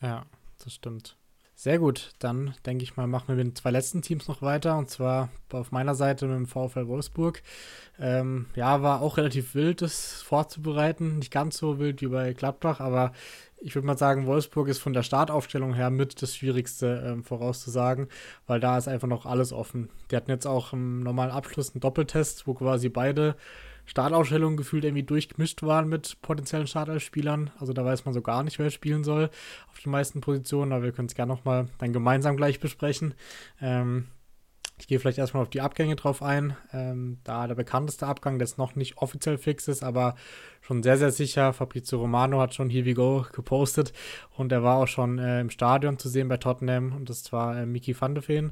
Ja, 0.01 0.25
das 0.63 0.73
stimmt. 0.73 1.17
Sehr 1.55 1.77
gut, 1.77 2.13
dann 2.17 2.55
denke 2.65 2.83
ich 2.83 2.97
mal, 2.97 3.05
machen 3.05 3.27
wir 3.27 3.35
mit 3.35 3.45
den 3.45 3.55
zwei 3.55 3.69
letzten 3.69 4.01
Teams 4.01 4.27
noch 4.27 4.41
weiter 4.41 4.77
und 4.79 4.89
zwar 4.89 5.29
auf 5.51 5.71
meiner 5.71 5.93
Seite 5.93 6.25
mit 6.25 6.35
dem 6.35 6.47
VfL 6.47 6.87
Wolfsburg. 6.87 7.43
Ähm, 7.99 8.47
ja, 8.55 8.81
war 8.81 9.01
auch 9.01 9.17
relativ 9.17 9.53
wild, 9.53 9.83
das 9.83 10.23
vorzubereiten. 10.23 11.19
Nicht 11.19 11.31
ganz 11.31 11.57
so 11.57 11.77
wild 11.77 12.01
wie 12.01 12.07
bei 12.07 12.33
Gladbach, 12.33 12.79
aber 12.79 13.11
ich 13.59 13.75
würde 13.75 13.85
mal 13.85 13.97
sagen, 13.97 14.25
Wolfsburg 14.25 14.69
ist 14.69 14.79
von 14.79 14.93
der 14.93 15.03
Startaufstellung 15.03 15.75
her 15.75 15.91
mit 15.91 16.21
das 16.23 16.35
Schwierigste 16.35 17.03
ähm, 17.05 17.23
vorauszusagen, 17.23 18.07
weil 18.47 18.59
da 18.59 18.77
ist 18.79 18.87
einfach 18.87 19.07
noch 19.07 19.27
alles 19.27 19.53
offen. 19.53 19.89
Die 20.09 20.15
hatten 20.15 20.31
jetzt 20.31 20.47
auch 20.47 20.73
im 20.73 21.03
normalen 21.03 21.31
Abschluss 21.31 21.75
einen 21.75 21.81
Doppeltest, 21.81 22.47
wo 22.47 22.55
quasi 22.55 22.89
beide 22.89 23.35
Startausstellungen 23.91 24.55
gefühlt 24.55 24.85
irgendwie 24.85 25.03
durchgemischt 25.03 25.63
waren 25.63 25.89
mit 25.89 26.21
potenziellen 26.21 26.65
Startelf-Spielern. 26.65 27.51
Also 27.59 27.73
da 27.73 27.83
weiß 27.83 28.05
man 28.05 28.13
so 28.13 28.21
gar 28.21 28.41
nicht, 28.41 28.57
wer 28.57 28.69
spielen 28.69 29.03
soll 29.03 29.29
auf 29.69 29.79
den 29.79 29.91
meisten 29.91 30.21
Positionen, 30.21 30.71
aber 30.71 30.83
wir 30.83 30.91
können 30.93 31.09
es 31.09 31.13
gerne 31.13 31.33
nochmal 31.33 31.67
dann 31.77 31.91
gemeinsam 31.91 32.37
gleich 32.37 32.61
besprechen. 32.61 33.15
Ähm, 33.59 34.07
ich 34.79 34.87
gehe 34.87 34.97
vielleicht 34.97 35.17
erstmal 35.17 35.43
auf 35.43 35.49
die 35.49 35.59
Abgänge 35.59 35.97
drauf 35.97 36.23
ein. 36.23 36.55
Ähm, 36.71 37.17
da 37.25 37.47
der 37.47 37.55
bekannteste 37.55 38.07
Abgang, 38.07 38.39
der 38.39 38.47
jetzt 38.47 38.57
noch 38.57 38.75
nicht 38.75 38.97
offiziell 38.97 39.37
fix 39.37 39.67
ist, 39.67 39.83
aber 39.83 40.15
schon 40.61 40.83
sehr, 40.83 40.97
sehr 40.97 41.11
sicher. 41.11 41.53
Fabrizio 41.53 41.99
Romano 41.99 42.39
hat 42.39 42.53
schon 42.53 42.69
Here 42.69 42.85
We 42.85 42.93
Go 42.93 43.25
gepostet 43.33 43.91
und 44.37 44.51
er 44.51 44.63
war 44.63 44.77
auch 44.77 44.87
schon 44.87 45.19
äh, 45.19 45.41
im 45.41 45.49
Stadion 45.49 45.97
zu 45.97 46.07
sehen 46.07 46.27
bei 46.27 46.37
Tottenham 46.37 46.93
und 46.95 47.09
das 47.09 47.31
war 47.33 47.57
äh, 47.57 47.65
Miki 47.65 47.99
van 47.99 48.15
de 48.15 48.23
Feen. 48.23 48.51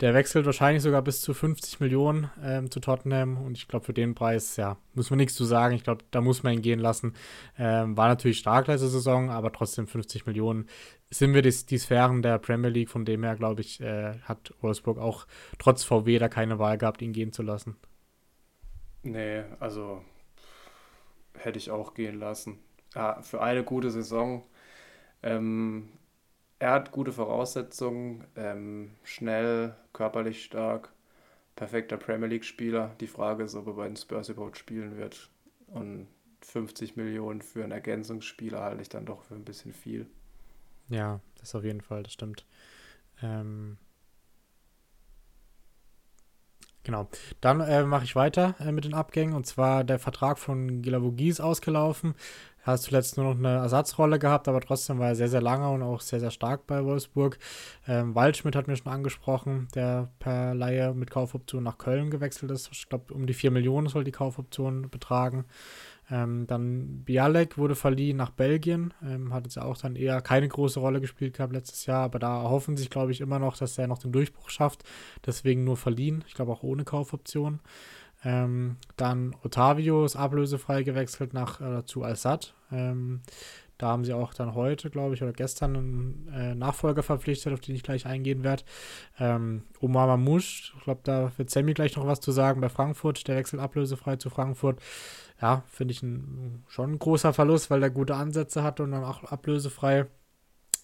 Der 0.00 0.14
wechselt 0.14 0.46
wahrscheinlich 0.46 0.82
sogar 0.82 1.02
bis 1.02 1.20
zu 1.20 1.34
50 1.34 1.80
Millionen 1.80 2.30
ähm, 2.42 2.70
zu 2.70 2.80
Tottenham 2.80 3.36
und 3.36 3.58
ich 3.58 3.68
glaube, 3.68 3.84
für 3.84 3.92
den 3.92 4.14
Preis, 4.14 4.56
ja, 4.56 4.78
muss 4.94 5.10
man 5.10 5.18
nichts 5.18 5.34
zu 5.34 5.44
sagen. 5.44 5.74
Ich 5.74 5.84
glaube, 5.84 6.04
da 6.10 6.20
muss 6.20 6.42
man 6.42 6.54
ihn 6.54 6.62
gehen 6.62 6.78
lassen. 6.78 7.14
Ähm, 7.58 7.96
war 7.96 8.08
natürlich 8.08 8.38
stark 8.38 8.68
letzte 8.68 8.88
Saison, 8.88 9.30
aber 9.30 9.52
trotzdem 9.52 9.86
50 9.86 10.26
Millionen 10.26 10.66
sind 11.10 11.34
wir 11.34 11.42
die, 11.42 11.54
die 11.66 11.78
Sphären 11.78 12.22
der 12.22 12.38
Premier 12.38 12.70
League. 12.70 12.90
Von 12.90 13.04
dem 13.04 13.24
her, 13.24 13.36
glaube 13.36 13.60
ich, 13.62 13.80
äh, 13.80 14.14
hat 14.22 14.54
Wolfsburg 14.60 14.98
auch 14.98 15.26
trotz 15.58 15.84
VW 15.84 16.18
da 16.18 16.28
keine 16.28 16.58
Wahl 16.58 16.78
gehabt, 16.78 17.02
ihn 17.02 17.12
gehen 17.12 17.32
zu 17.32 17.42
lassen. 17.42 17.76
Nee, 19.02 19.42
also 19.60 20.02
hätte 21.38 21.58
ich 21.58 21.70
auch 21.70 21.94
gehen 21.94 22.18
lassen. 22.18 22.58
Ja, 22.94 23.20
für 23.22 23.42
eine 23.42 23.64
gute 23.64 23.90
Saison. 23.90 24.44
Ähm, 25.22 25.88
er 26.58 26.72
hat 26.72 26.90
gute 26.92 27.12
Voraussetzungen, 27.12 28.24
ähm, 28.36 28.92
schnell, 29.04 29.76
körperlich 29.92 30.44
stark, 30.44 30.92
perfekter 31.56 31.96
Premier 31.96 32.28
League-Spieler. 32.28 32.96
Die 33.00 33.06
Frage 33.06 33.44
ist, 33.44 33.54
ob 33.54 33.66
er 33.68 33.74
bei 33.74 33.86
den 33.86 33.96
Spurs 33.96 34.28
überhaupt 34.28 34.58
spielen 34.58 34.96
wird. 34.96 35.30
Und 35.68 36.08
50 36.42 36.96
Millionen 36.96 37.42
für 37.42 37.62
einen 37.62 37.72
Ergänzungsspieler 37.72 38.60
halte 38.60 38.82
ich 38.82 38.88
dann 38.88 39.06
doch 39.06 39.22
für 39.22 39.34
ein 39.34 39.44
bisschen 39.44 39.72
viel. 39.72 40.06
Ja, 40.88 41.20
das 41.38 41.54
auf 41.54 41.64
jeden 41.64 41.80
Fall, 41.80 42.02
das 42.02 42.12
stimmt. 42.12 42.46
Ähm, 43.22 43.76
genau. 46.88 47.06
Dann 47.42 47.60
äh, 47.60 47.84
mache 47.84 48.04
ich 48.04 48.16
weiter 48.16 48.54
äh, 48.60 48.72
mit 48.72 48.86
den 48.86 48.94
Abgängen. 48.94 49.34
Und 49.34 49.46
zwar 49.46 49.84
der 49.84 49.98
Vertrag 49.98 50.38
von 50.38 50.80
Gilavogui 50.80 51.28
ist 51.28 51.40
ausgelaufen. 51.40 52.14
Er 52.64 52.72
hat 52.72 52.80
zuletzt 52.80 53.18
nur 53.18 53.26
noch 53.26 53.38
eine 53.38 53.56
Ersatzrolle 53.58 54.18
gehabt, 54.18 54.48
aber 54.48 54.60
trotzdem 54.60 54.98
war 54.98 55.08
er 55.08 55.14
sehr, 55.14 55.28
sehr 55.28 55.42
lange 55.42 55.70
und 55.70 55.82
auch 55.82 56.00
sehr, 56.00 56.18
sehr 56.18 56.30
stark 56.30 56.66
bei 56.66 56.82
Wolfsburg. 56.84 57.38
Ähm, 57.86 58.14
Waldschmidt 58.14 58.56
hat 58.56 58.68
mir 58.68 58.76
schon 58.76 58.90
angesprochen, 58.90 59.68
der 59.74 60.08
per 60.18 60.54
Laie 60.54 60.94
mit 60.94 61.10
Kaufoption 61.10 61.62
nach 61.62 61.76
Köln 61.76 62.10
gewechselt 62.10 62.50
ist. 62.50 62.70
Ich 62.72 62.88
glaube, 62.88 63.12
um 63.12 63.26
die 63.26 63.34
4 63.34 63.50
Millionen 63.50 63.88
soll 63.88 64.04
die 64.04 64.12
Kaufoption 64.12 64.88
betragen. 64.88 65.44
Ähm, 66.10 66.46
dann 66.46 67.04
Bialek 67.04 67.58
wurde 67.58 67.74
verliehen 67.74 68.16
nach 68.16 68.30
Belgien, 68.30 68.94
ähm, 69.02 69.34
hat 69.34 69.44
jetzt 69.44 69.58
auch 69.58 69.76
dann 69.76 69.94
eher 69.94 70.20
keine 70.22 70.48
große 70.48 70.80
Rolle 70.80 71.00
gespielt 71.00 71.36
gehabt 71.36 71.52
letztes 71.52 71.86
Jahr, 71.86 72.04
aber 72.04 72.18
da 72.18 72.42
erhoffen 72.42 72.76
sich, 72.76 72.88
glaube 72.88 73.12
ich, 73.12 73.20
immer 73.20 73.38
noch, 73.38 73.56
dass 73.56 73.76
er 73.76 73.88
noch 73.88 73.98
den 73.98 74.12
Durchbruch 74.12 74.48
schafft. 74.48 74.84
Deswegen 75.26 75.64
nur 75.64 75.76
verliehen, 75.76 76.24
ich 76.26 76.34
glaube 76.34 76.52
auch 76.52 76.62
ohne 76.62 76.84
Kaufoption. 76.84 77.60
Ähm, 78.24 78.76
dann 78.96 79.36
Otavio 79.44 80.04
ist 80.04 80.16
ablösefrei 80.16 80.82
gewechselt 80.82 81.34
nach, 81.34 81.60
äh, 81.60 81.84
zu 81.84 82.02
Al-Sad. 82.02 82.54
Ähm, 82.72 83.20
da 83.78 83.88
haben 83.88 84.04
sie 84.04 84.12
auch 84.12 84.34
dann 84.34 84.56
heute, 84.56 84.90
glaube 84.90 85.14
ich, 85.14 85.22
oder 85.22 85.32
gestern 85.32 85.76
einen 85.76 86.32
äh, 86.34 86.54
Nachfolger 86.56 87.04
verpflichtet, 87.04 87.52
auf 87.52 87.60
den 87.60 87.76
ich 87.76 87.84
gleich 87.84 88.06
eingehen 88.06 88.42
werde. 88.42 88.64
Ähm, 89.20 89.62
Omar 89.80 90.08
Mamouche, 90.08 90.72
ich 90.76 90.82
glaube, 90.82 91.02
da 91.04 91.30
wird 91.36 91.48
Sammy 91.48 91.74
gleich 91.74 91.96
noch 91.96 92.04
was 92.04 92.18
zu 92.18 92.32
sagen 92.32 92.60
bei 92.60 92.68
Frankfurt. 92.68 93.28
Der 93.28 93.36
wechselt 93.36 93.62
ablösefrei 93.62 94.16
zu 94.16 94.30
Frankfurt 94.30 94.80
ja, 95.40 95.62
finde 95.68 95.92
ich 95.92 96.02
ein, 96.02 96.64
schon 96.68 96.92
ein 96.92 96.98
großer 96.98 97.32
Verlust, 97.32 97.70
weil 97.70 97.82
er 97.82 97.90
gute 97.90 98.16
Ansätze 98.16 98.62
hatte 98.62 98.82
und 98.82 98.92
dann 98.92 99.04
auch 99.04 99.24
ablösefrei. 99.24 100.06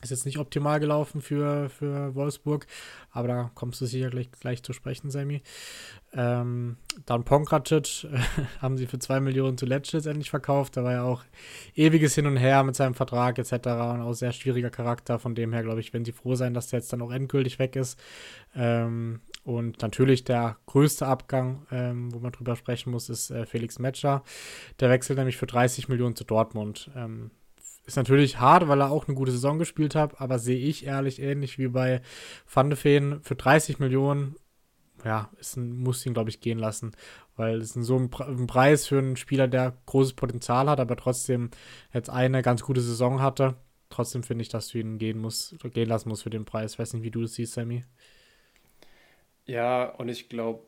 Ist 0.03 0.11
jetzt 0.11 0.27
nicht 0.27 0.39
optimal 0.39 0.81
gelaufen 0.81 1.23
für, 1.23 1.71
für 1.71 2.15
Wolfsburg, 2.15 2.67
aber 3.11 3.27
da 3.27 3.51
kommst 3.55 3.81
du 3.81 3.87
sicher 3.87 4.11
gleich, 4.11 4.31
gleich 4.33 4.63
zu 4.63 4.75
sprechen, 4.75 5.11
Sammy. 5.11 5.43
Ähm, 6.13 6.77
dann 7.07 7.25
Pongracic 7.25 8.05
äh, 8.05 8.19
haben 8.61 8.77
sie 8.77 8.87
für 8.87 8.99
2 8.99 9.21
Millionen 9.21 9.57
zu 9.57 9.65
Letsch 9.65 9.95
endlich 9.95 10.29
verkauft. 10.29 10.77
Da 10.77 10.85
war 10.85 10.93
ja 10.93 11.05
auch 11.05 11.25
ewiges 11.75 12.15
Hin 12.15 12.27
und 12.27 12.37
Her 12.37 12.65
mit 12.65 12.77
seinem 12.77 12.95
Vertrag 12.95 13.39
etc. 13.39 13.53
und 13.55 14.03
auch 14.03 14.13
sehr 14.13 14.33
schwieriger 14.33 14.69
Charakter. 14.69 15.19
Von 15.19 15.35
dem 15.35 15.55
her, 15.55 15.63
glaube 15.63 15.81
ich, 15.81 15.95
wenn 15.95 16.05
sie 16.05 16.13
froh 16.13 16.35
sein, 16.35 16.53
dass 16.53 16.69
der 16.69 16.81
jetzt 16.81 16.93
dann 16.93 17.01
auch 17.01 17.11
endgültig 17.11 17.59
weg 17.59 17.75
ist. 17.75 17.99
Ähm, 18.55 19.23
und 19.45 19.83
natürlich 19.83 20.25
der 20.25 20.57
größte 20.67 21.07
Abgang, 21.07 21.67
ähm, 21.71 22.13
wo 22.13 22.19
man 22.19 22.33
drüber 22.33 22.57
sprechen 22.57 22.91
muss, 22.91 23.11
ist 23.11 23.31
äh, 23.31 23.45
Felix 23.45 23.79
Metscher. 23.79 24.25
Der 24.81 24.91
wechselt 24.91 25.19
nämlich 25.19 25.37
für 25.37 25.47
30 25.47 25.89
Millionen 25.89 26.17
zu 26.17 26.25
Dortmund. 26.25 26.91
Ähm, 26.97 27.31
ist 27.85 27.97
natürlich 27.97 28.41
hart, 28.41 28.67
weil 28.69 28.81
er 28.81 28.91
auch 28.91 29.07
eine 29.07 29.15
gute 29.15 29.33
Saison 29.33 29.59
gespielt 29.59 29.95
hat, 29.95 30.19
aber 30.21 30.39
sehe 30.39 30.57
ich 30.57 30.87
ehrlich 30.87 31.21
ähnlich 31.21 31.59
wie 31.59 31.69
bei 31.69 32.01
Van 32.51 32.71
de 32.71 32.79
Feen 32.79 33.21
für 33.23 33.35
30 33.35 33.79
Millionen, 33.79 34.37
ja, 35.05 35.29
ist 35.39 35.57
ein, 35.57 35.77
muss 35.77 36.07
ihn, 36.07 36.15
glaube 36.15 36.31
ich, 36.31 36.41
gehen 36.41 36.59
lassen, 36.59 36.93
weil 37.37 37.59
es 37.59 37.77
ist 37.77 37.85
so 37.85 37.97
ein, 37.99 38.11
ein, 38.21 38.47
Preis 38.47 38.87
für 38.87 38.99
einen 38.99 39.17
Spieler, 39.17 39.49
der 39.49 39.77
großes 39.85 40.15
Potenzial 40.15 40.71
hat, 40.71 40.81
aber 40.81 40.97
trotzdem 40.97 41.51
jetzt 41.93 42.09
eine 42.09 42.41
ganz 42.41 42.63
gute 42.63 42.81
Saison 42.81 43.21
hatte. 43.21 43.57
Trotzdem 43.91 44.23
finde 44.23 44.43
ich, 44.43 44.49
dass 44.49 44.69
du 44.69 44.79
ihn 44.79 44.97
gehen, 44.97 45.19
musst, 45.19 45.57
gehen 45.75 45.89
lassen 45.89 46.09
musst 46.09 46.23
für 46.23 46.31
den 46.31 46.47
Preis. 46.47 46.73
Ich 46.73 46.79
weiß 46.79 46.95
nicht, 46.95 47.03
wie 47.03 47.11
du 47.11 47.21
das 47.21 47.35
siehst, 47.35 47.53
Sammy. 47.53 47.85
Ja, 49.47 49.87
und 49.91 50.09
ich 50.09 50.29
glaube, 50.29 50.65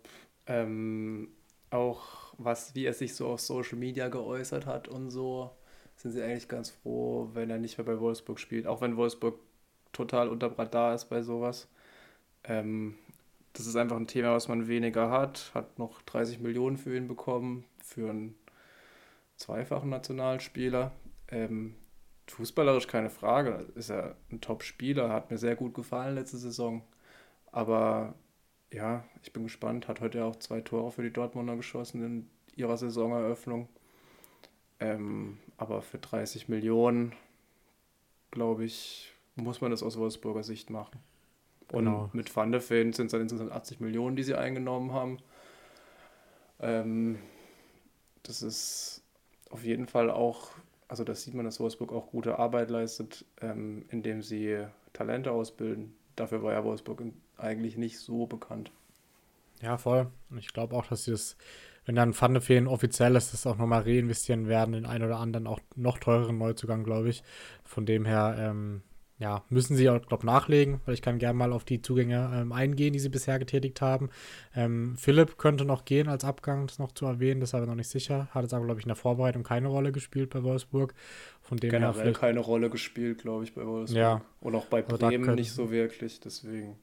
ähm, 0.46 1.28
auch 1.70 2.34
was, 2.38 2.74
wie 2.74 2.84
er 2.84 2.92
sich 2.92 3.14
so 3.14 3.28
auf 3.28 3.40
Social 3.40 3.78
Media 3.78 4.08
geäußert 4.08 4.66
hat 4.66 4.88
und 4.88 5.10
so, 5.10 5.50
sind 5.96 6.12
sie 6.12 6.22
eigentlich 6.22 6.48
ganz 6.48 6.70
froh, 6.70 7.30
wenn 7.32 7.50
er 7.50 7.58
nicht 7.58 7.78
mehr 7.78 7.86
bei 7.86 7.98
Wolfsburg 8.00 8.38
spielt. 8.38 8.66
Auch 8.66 8.80
wenn 8.82 8.96
Wolfsburg 8.96 9.38
total 9.92 10.28
unter 10.28 10.56
Radar 10.58 10.94
ist 10.94 11.06
bei 11.06 11.22
sowas. 11.22 11.68
Ähm, 12.44 12.96
das 13.54 13.66
ist 13.66 13.76
einfach 13.76 13.96
ein 13.96 14.06
Thema, 14.08 14.34
was 14.34 14.48
man 14.48 14.68
weniger 14.68 15.10
hat. 15.10 15.52
Hat 15.54 15.78
noch 15.78 16.02
30 16.02 16.40
Millionen 16.40 16.76
für 16.76 16.96
ihn 16.96 17.08
bekommen, 17.08 17.64
für 17.82 18.10
einen 18.10 18.36
zweifachen 19.36 19.90
Nationalspieler. 19.90 20.92
Ähm, 21.28 21.76
fußballerisch 22.28 22.86
keine 22.88 23.10
Frage, 23.10 23.66
ist 23.74 23.90
er 23.90 24.16
ein 24.30 24.40
Top-Spieler, 24.40 25.10
hat 25.10 25.30
mir 25.30 25.38
sehr 25.38 25.56
gut 25.56 25.74
gefallen 25.74 26.14
letzte 26.16 26.38
Saison. 26.38 26.82
Aber 27.52 28.14
ja, 28.72 29.04
ich 29.22 29.32
bin 29.32 29.44
gespannt. 29.44 29.88
Hat 29.88 30.00
heute 30.00 30.24
auch 30.24 30.36
zwei 30.36 30.60
Tore 30.60 30.90
für 30.90 31.02
die 31.02 31.12
Dortmunder 31.12 31.56
geschossen 31.56 32.02
in 32.04 32.30
ihrer 32.56 32.76
Saisoneröffnung. 32.76 33.68
Ähm, 34.80 35.38
aber 35.56 35.82
für 35.82 35.98
30 35.98 36.48
Millionen, 36.48 37.12
glaube 38.30 38.64
ich, 38.64 39.12
muss 39.36 39.60
man 39.60 39.70
das 39.70 39.82
aus 39.82 39.98
Wolfsburger 39.98 40.42
Sicht 40.42 40.70
machen. 40.70 41.00
Und 41.72 41.84
genau. 41.84 42.10
mit 42.12 42.34
Van 42.34 42.52
der 42.52 42.60
Feen 42.60 42.92
sind 42.92 43.06
es 43.06 43.12
dann 43.12 43.22
insgesamt 43.22 43.52
80 43.52 43.80
Millionen, 43.80 44.16
die 44.16 44.22
sie 44.22 44.34
eingenommen 44.34 44.92
haben. 44.92 45.18
Ähm, 46.60 47.18
das 48.22 48.42
ist 48.42 49.02
auf 49.50 49.64
jeden 49.64 49.86
Fall 49.86 50.10
auch, 50.10 50.50
also 50.88 51.04
das 51.04 51.22
sieht 51.22 51.34
man, 51.34 51.44
dass 51.44 51.60
Wolfsburg 51.60 51.92
auch 51.92 52.10
gute 52.10 52.38
Arbeit 52.38 52.70
leistet, 52.70 53.24
ähm, 53.40 53.84
indem 53.88 54.22
sie 54.22 54.66
Talente 54.92 55.32
ausbilden. 55.32 55.94
Dafür 56.14 56.42
war 56.42 56.52
ja 56.52 56.64
Wolfsburg 56.64 57.02
eigentlich 57.36 57.76
nicht 57.76 57.98
so 57.98 58.26
bekannt. 58.26 58.70
Ja, 59.62 59.78
voll. 59.78 60.08
Und 60.30 60.38
ich 60.38 60.48
glaube 60.48 60.76
auch, 60.76 60.86
dass 60.86 61.04
sie 61.04 61.12
das, 61.12 61.36
wenn 61.84 61.94
dann 61.94 62.12
Pfannefeen 62.12 62.66
offiziell 62.66 63.16
ist, 63.16 63.32
das 63.32 63.46
auch 63.46 63.56
nochmal 63.56 63.82
reinvestieren 63.82 64.48
werden 64.48 64.74
in 64.74 64.86
einen 64.86 65.04
oder 65.04 65.18
anderen 65.18 65.46
auch 65.46 65.60
noch 65.74 65.98
teureren 65.98 66.38
Neuzugang, 66.38 66.84
glaube 66.84 67.08
ich. 67.08 67.22
Von 67.64 67.86
dem 67.86 68.04
her, 68.04 68.36
ähm, 68.38 68.82
ja, 69.18 69.44
müssen 69.48 69.76
sie 69.76 69.88
auch, 69.88 70.02
glaube 70.06 70.26
nachlegen, 70.26 70.80
weil 70.84 70.92
ich 70.92 71.00
kann 71.00 71.18
gerne 71.18 71.38
mal 71.38 71.54
auf 71.54 71.64
die 71.64 71.80
Zugänge 71.80 72.30
ähm, 72.34 72.52
eingehen, 72.52 72.92
die 72.92 72.98
sie 72.98 73.08
bisher 73.08 73.38
getätigt 73.38 73.80
haben. 73.80 74.10
Ähm, 74.54 74.94
Philipp 74.98 75.38
könnte 75.38 75.64
noch 75.64 75.86
gehen 75.86 76.08
als 76.08 76.22
Abgang, 76.22 76.66
das 76.66 76.78
noch 76.78 76.92
zu 76.92 77.06
erwähnen, 77.06 77.40
das 77.40 77.50
ist 77.50 77.54
aber 77.54 77.64
noch 77.64 77.76
nicht 77.76 77.88
sicher. 77.88 78.28
Hat 78.32 78.42
jetzt 78.42 78.52
aber, 78.52 78.66
glaube 78.66 78.80
ich, 78.80 78.84
in 78.84 78.90
der 78.90 78.96
Vorbereitung 78.96 79.42
keine 79.42 79.68
Rolle 79.68 79.90
gespielt 79.90 80.28
bei 80.30 80.42
Wolfsburg. 80.42 80.92
Von 81.40 81.56
dem 81.56 81.70
Generell 81.70 82.04
her 82.04 82.12
keine 82.12 82.40
Rolle 82.40 82.68
gespielt, 82.68 83.22
glaube 83.22 83.44
ich, 83.44 83.54
bei 83.54 83.64
Wolfsburg. 83.64 83.98
Ja. 83.98 84.20
Und 84.40 84.54
auch 84.54 84.66
bei 84.66 84.84
also 84.84 84.98
Bremen 84.98 85.24
also 85.24 85.34
nicht 85.34 85.52
so 85.52 85.70
wirklich, 85.70 86.20
deswegen. 86.20 86.76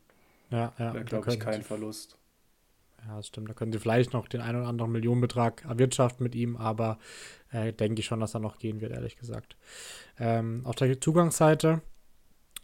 Ja, 0.53 0.71
ja. 0.77 0.93
Wäre, 0.93 1.03
glaube 1.03 1.31
ich, 1.31 1.39
kein 1.39 1.63
Verlust. 1.63 2.17
Ja, 3.07 3.17
das 3.17 3.27
stimmt. 3.27 3.49
Da 3.49 3.53
können 3.53 3.73
sie 3.73 3.79
vielleicht 3.79 4.13
noch 4.13 4.27
den 4.27 4.39
einen 4.39 4.59
oder 4.59 4.67
anderen 4.67 4.91
Millionenbetrag 4.91 5.65
erwirtschaften 5.65 6.23
mit 6.23 6.35
ihm, 6.35 6.55
aber 6.55 6.99
äh, 7.51 7.73
denke 7.73 7.99
ich 7.99 8.05
schon, 8.05 8.19
dass 8.19 8.35
er 8.35 8.39
noch 8.39 8.59
gehen 8.59 8.79
wird, 8.79 8.91
ehrlich 8.91 9.17
gesagt. 9.17 9.57
Ähm, 10.19 10.61
auf 10.63 10.75
der 10.75 11.01
Zugangsseite 11.01 11.81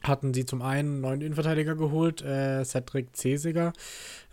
hatten 0.03 0.33
sie 0.33 0.45
zum 0.45 0.61
einen 0.61 0.91
einen 0.93 1.01
neuen 1.01 1.21
Innenverteidiger 1.21 1.75
geholt, 1.75 2.21
äh, 2.21 2.63
Cedric 2.63 3.17
Cesiger, 3.17 3.73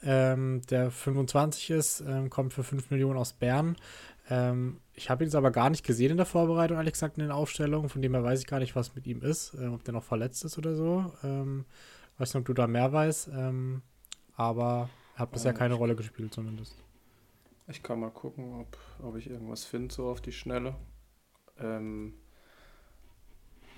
ähm, 0.04 0.60
der 0.70 0.90
25 0.90 1.70
ist, 1.70 2.04
ähm, 2.06 2.30
kommt 2.30 2.52
für 2.52 2.62
5 2.62 2.90
Millionen 2.90 3.18
aus 3.18 3.32
Bern. 3.32 3.76
Ähm, 4.28 4.80
ich 4.94 5.10
habe 5.10 5.24
ihn 5.24 5.28
jetzt 5.28 5.34
aber 5.34 5.50
gar 5.50 5.70
nicht 5.70 5.84
gesehen 5.84 6.12
in 6.12 6.16
der 6.18 6.26
Vorbereitung, 6.26 6.76
ehrlich 6.76 6.92
gesagt, 6.92 7.16
in 7.16 7.24
den 7.24 7.32
Aufstellungen. 7.32 7.88
Von 7.88 8.02
dem 8.02 8.14
her 8.14 8.22
weiß 8.22 8.40
ich 8.40 8.46
gar 8.46 8.60
nicht, 8.60 8.76
was 8.76 8.94
mit 8.94 9.06
ihm 9.06 9.22
ist, 9.22 9.54
äh, 9.54 9.66
ob 9.66 9.82
der 9.82 9.94
noch 9.94 10.04
verletzt 10.04 10.44
ist 10.44 10.58
oder 10.58 10.76
so. 10.76 11.10
Weiß 12.18 12.34
nicht, 12.34 12.40
ob 12.40 12.46
du 12.46 12.54
da 12.54 12.66
mehr 12.66 12.92
weißt. 12.92 13.28
Ähm, 13.28 13.82
aber 14.36 14.88
hat 15.14 15.32
bisher 15.32 15.54
keine 15.54 15.74
Rolle 15.74 15.96
gespielt, 15.96 16.34
zumindest. 16.34 16.76
Ich 17.68 17.82
kann 17.82 18.00
mal 18.00 18.10
gucken, 18.10 18.60
ob, 18.60 18.78
ob 19.02 19.16
ich 19.16 19.28
irgendwas 19.28 19.64
finde, 19.64 19.92
so 19.92 20.08
auf 20.08 20.20
die 20.20 20.32
Schnelle. 20.32 20.76
Ähm, 21.58 22.14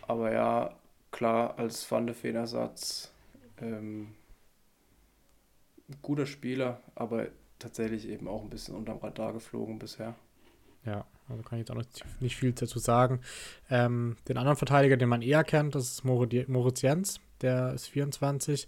aber 0.07 0.33
ja, 0.33 0.77
klar, 1.11 1.59
als 1.59 1.91
Van 1.91 2.07
de 2.07 2.15
Feen-Ersatz 2.15 3.13
ähm, 3.61 4.15
guter 6.03 6.27
Spieler, 6.27 6.83
aber 6.95 7.29
tatsächlich 7.59 8.09
eben 8.09 8.29
auch 8.29 8.43
ein 8.43 8.51
bisschen 8.51 8.75
unterm 8.75 8.99
Radar 8.99 9.33
geflogen 9.33 9.79
bisher. 9.79 10.15
Ja, 10.85 11.07
also 11.29 11.43
kann 11.43 11.59
ich 11.59 11.67
jetzt 11.67 11.71
auch 11.71 11.77
nicht, 11.77 12.05
nicht 12.21 12.37
viel 12.37 12.53
dazu 12.53 12.79
sagen. 12.79 13.21
Ähm, 13.71 14.17
den 14.29 14.39
anderen 14.39 14.57
Verteidiger, 14.57 14.97
den 14.97 15.09
man 15.09 15.23
eher 15.23 15.45
kennt, 15.45 15.75
das 15.75 15.85
ist 15.85 16.05
Moritz 16.05 16.83
Jens, 16.83 17.21
der 17.43 17.75
ist 17.75 17.89
24 17.89 18.67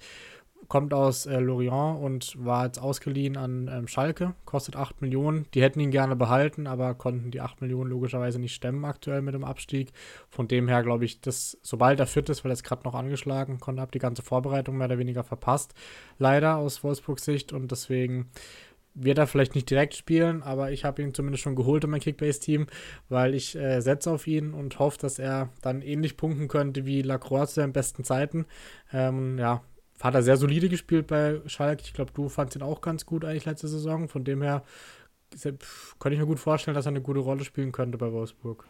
kommt 0.68 0.94
aus 0.94 1.26
äh, 1.26 1.40
Lorient 1.40 2.00
und 2.00 2.44
war 2.44 2.64
jetzt 2.64 2.78
ausgeliehen 2.78 3.36
an 3.36 3.68
ähm, 3.72 3.88
Schalke, 3.88 4.34
kostet 4.44 4.76
8 4.76 5.02
Millionen. 5.02 5.46
Die 5.52 5.62
hätten 5.62 5.80
ihn 5.80 5.90
gerne 5.90 6.16
behalten, 6.16 6.66
aber 6.66 6.94
konnten 6.94 7.30
die 7.30 7.40
8 7.40 7.60
Millionen 7.60 7.90
logischerweise 7.90 8.38
nicht 8.38 8.54
stemmen 8.54 8.84
aktuell 8.84 9.20
mit 9.20 9.34
dem 9.34 9.44
Abstieg. 9.44 9.92
Von 10.28 10.48
dem 10.48 10.68
her 10.68 10.82
glaube 10.82 11.04
ich, 11.04 11.20
dass 11.20 11.58
sobald 11.62 11.98
er 12.00 12.06
fit 12.06 12.28
ist, 12.28 12.44
weil 12.44 12.52
er 12.52 12.54
ist 12.54 12.62
gerade 12.62 12.84
noch 12.84 12.94
angeschlagen, 12.94 13.58
konnte 13.58 13.82
ab 13.82 13.92
die 13.92 13.98
ganze 13.98 14.22
Vorbereitung 14.22 14.76
mehr 14.76 14.86
oder 14.86 14.98
weniger 14.98 15.24
verpasst, 15.24 15.74
leider 16.18 16.56
aus 16.56 16.84
Wolfsburgs 16.84 17.24
Sicht 17.24 17.52
und 17.52 17.70
deswegen 17.72 18.30
wird 18.94 19.18
er 19.18 19.26
vielleicht 19.26 19.54
nicht 19.54 19.70
direkt 19.70 19.94
spielen, 19.94 20.42
aber 20.42 20.72
ich 20.72 20.84
habe 20.84 21.02
ihn 21.02 21.14
zumindest 21.14 21.42
schon 21.42 21.56
geholt 21.56 21.84
in 21.84 21.90
mein 21.90 22.00
Kickbase-Team, 22.00 22.66
weil 23.08 23.34
ich 23.34 23.56
äh, 23.56 23.80
setze 23.80 24.10
auf 24.10 24.26
ihn 24.26 24.52
und 24.52 24.78
hoffe, 24.78 24.98
dass 24.98 25.18
er 25.18 25.50
dann 25.62 25.82
ähnlich 25.82 26.16
punkten 26.16 26.48
könnte 26.48 26.86
wie 26.86 27.02
Lacroix 27.02 27.54
zu 27.54 27.60
den 27.60 27.72
besten 27.72 28.04
Zeiten. 28.04 28.46
Ähm, 28.92 29.38
ja, 29.38 29.62
hat 30.00 30.14
er 30.14 30.22
sehr 30.22 30.36
solide 30.36 30.68
gespielt 30.68 31.06
bei 31.06 31.40
Schalke. 31.46 31.82
Ich 31.84 31.92
glaube, 31.92 32.12
du 32.12 32.28
fandst 32.28 32.56
ihn 32.56 32.62
auch 32.62 32.80
ganz 32.80 33.06
gut 33.06 33.24
eigentlich 33.24 33.44
letzte 33.44 33.68
Saison. 33.68 34.08
Von 34.08 34.24
dem 34.24 34.42
her 34.42 34.64
könnte 35.98 36.14
ich 36.14 36.18
mir 36.18 36.26
gut 36.26 36.40
vorstellen, 36.40 36.74
dass 36.74 36.86
er 36.86 36.90
eine 36.90 37.02
gute 37.02 37.20
Rolle 37.20 37.44
spielen 37.44 37.72
könnte 37.72 37.98
bei 37.98 38.10
Wolfsburg. 38.10 38.66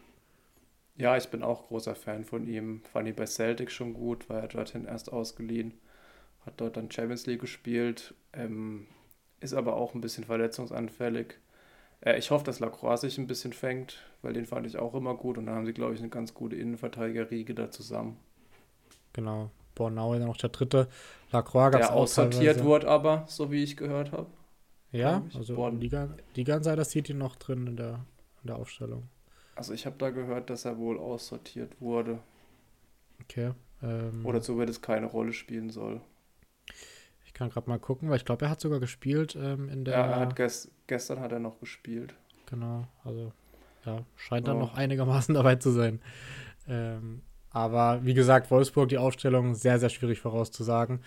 Ja, 0.96 1.16
ich 1.16 1.28
bin 1.28 1.42
auch 1.42 1.68
großer 1.68 1.94
Fan 1.94 2.24
von 2.24 2.46
ihm. 2.46 2.82
Fand 2.92 3.08
ihn 3.08 3.14
bei 3.14 3.26
Celtic 3.26 3.70
schon 3.70 3.94
gut, 3.94 4.28
war 4.28 4.40
er 4.40 4.48
dorthin 4.48 4.84
erst 4.84 5.10
ausgeliehen. 5.10 5.72
Hat 6.44 6.60
dort 6.60 6.76
dann 6.76 6.90
Champions 6.90 7.26
League 7.26 7.40
gespielt. 7.40 8.14
Ähm, 8.34 8.86
ist 9.40 9.54
aber 9.54 9.76
auch 9.76 9.94
ein 9.94 10.00
bisschen 10.00 10.24
verletzungsanfällig. 10.24 11.34
Äh, 12.00 12.18
ich 12.18 12.30
hoffe, 12.30 12.44
dass 12.44 12.60
Lacroix 12.60 13.00
sich 13.00 13.18
ein 13.18 13.26
bisschen 13.26 13.52
fängt, 13.52 13.98
weil 14.22 14.32
den 14.32 14.46
fand 14.46 14.66
ich 14.66 14.78
auch 14.78 14.94
immer 14.94 15.14
gut. 15.14 15.38
Und 15.38 15.46
da 15.46 15.54
haben 15.54 15.66
sie, 15.66 15.72
glaube 15.72 15.94
ich, 15.94 16.00
eine 16.00 16.08
ganz 16.08 16.34
gute 16.34 16.56
Innenverteidigerriege 16.56 17.54
da 17.54 17.70
zusammen. 17.70 18.16
Genau. 19.12 19.50
Bornau 19.74 20.14
dann 20.14 20.26
noch 20.26 20.36
der 20.36 20.50
dritte. 20.50 20.88
Lacroix 21.32 21.72
gab 21.72 21.80
es 21.80 21.88
auch. 21.88 21.94
aussortiert 21.94 22.64
wurde 22.64 22.88
aber, 22.88 23.24
so 23.28 23.50
wie 23.50 23.62
ich 23.62 23.76
gehört 23.76 24.12
habe. 24.12 24.26
Ja, 24.92 25.22
also 25.34 25.54
Born 25.54 25.80
Liga, 25.80 26.08
Liga 26.34 26.56
Insider 26.56 26.84
City 26.84 27.14
noch 27.14 27.36
drin 27.36 27.66
in 27.68 27.76
der, 27.76 28.04
in 28.42 28.48
der 28.48 28.56
Aufstellung. 28.56 29.04
Also 29.54 29.72
ich 29.72 29.86
habe 29.86 29.96
da 29.98 30.10
gehört, 30.10 30.50
dass 30.50 30.64
er 30.64 30.78
wohl 30.78 30.98
aussortiert 30.98 31.80
wurde. 31.80 32.18
Okay. 33.22 33.52
Ähm, 33.82 34.26
Oder 34.26 34.42
zumindest 34.42 34.82
keine 34.82 35.06
Rolle 35.06 35.32
spielen 35.32 35.70
soll. 35.70 36.00
Ich 37.30 37.34
kann 37.34 37.48
gerade 37.48 37.70
mal 37.70 37.78
gucken, 37.78 38.10
weil 38.10 38.16
ich 38.16 38.24
glaube, 38.24 38.46
er 38.46 38.50
hat 38.50 38.60
sogar 38.60 38.80
gespielt 38.80 39.36
ähm, 39.40 39.68
in 39.68 39.84
der. 39.84 39.94
Ja, 39.94 40.06
er 40.06 40.20
hat 40.20 40.34
gest 40.34 40.72
gestern 40.88 41.20
hat 41.20 41.30
er 41.30 41.38
noch 41.38 41.60
gespielt. 41.60 42.12
Genau, 42.46 42.88
also 43.04 43.32
ja, 43.86 44.04
scheint 44.16 44.48
oh. 44.48 44.50
dann 44.50 44.58
noch 44.58 44.74
einigermaßen 44.74 45.32
dabei 45.36 45.54
zu 45.54 45.70
sein. 45.70 46.00
Ähm, 46.66 47.22
aber 47.52 48.00
wie 48.04 48.14
gesagt, 48.14 48.50
Wolfsburg, 48.50 48.88
die 48.88 48.98
Aufstellung 48.98 49.54
sehr, 49.54 49.80
sehr 49.80 49.88
schwierig 49.88 50.20
vorauszusagen. 50.20 51.00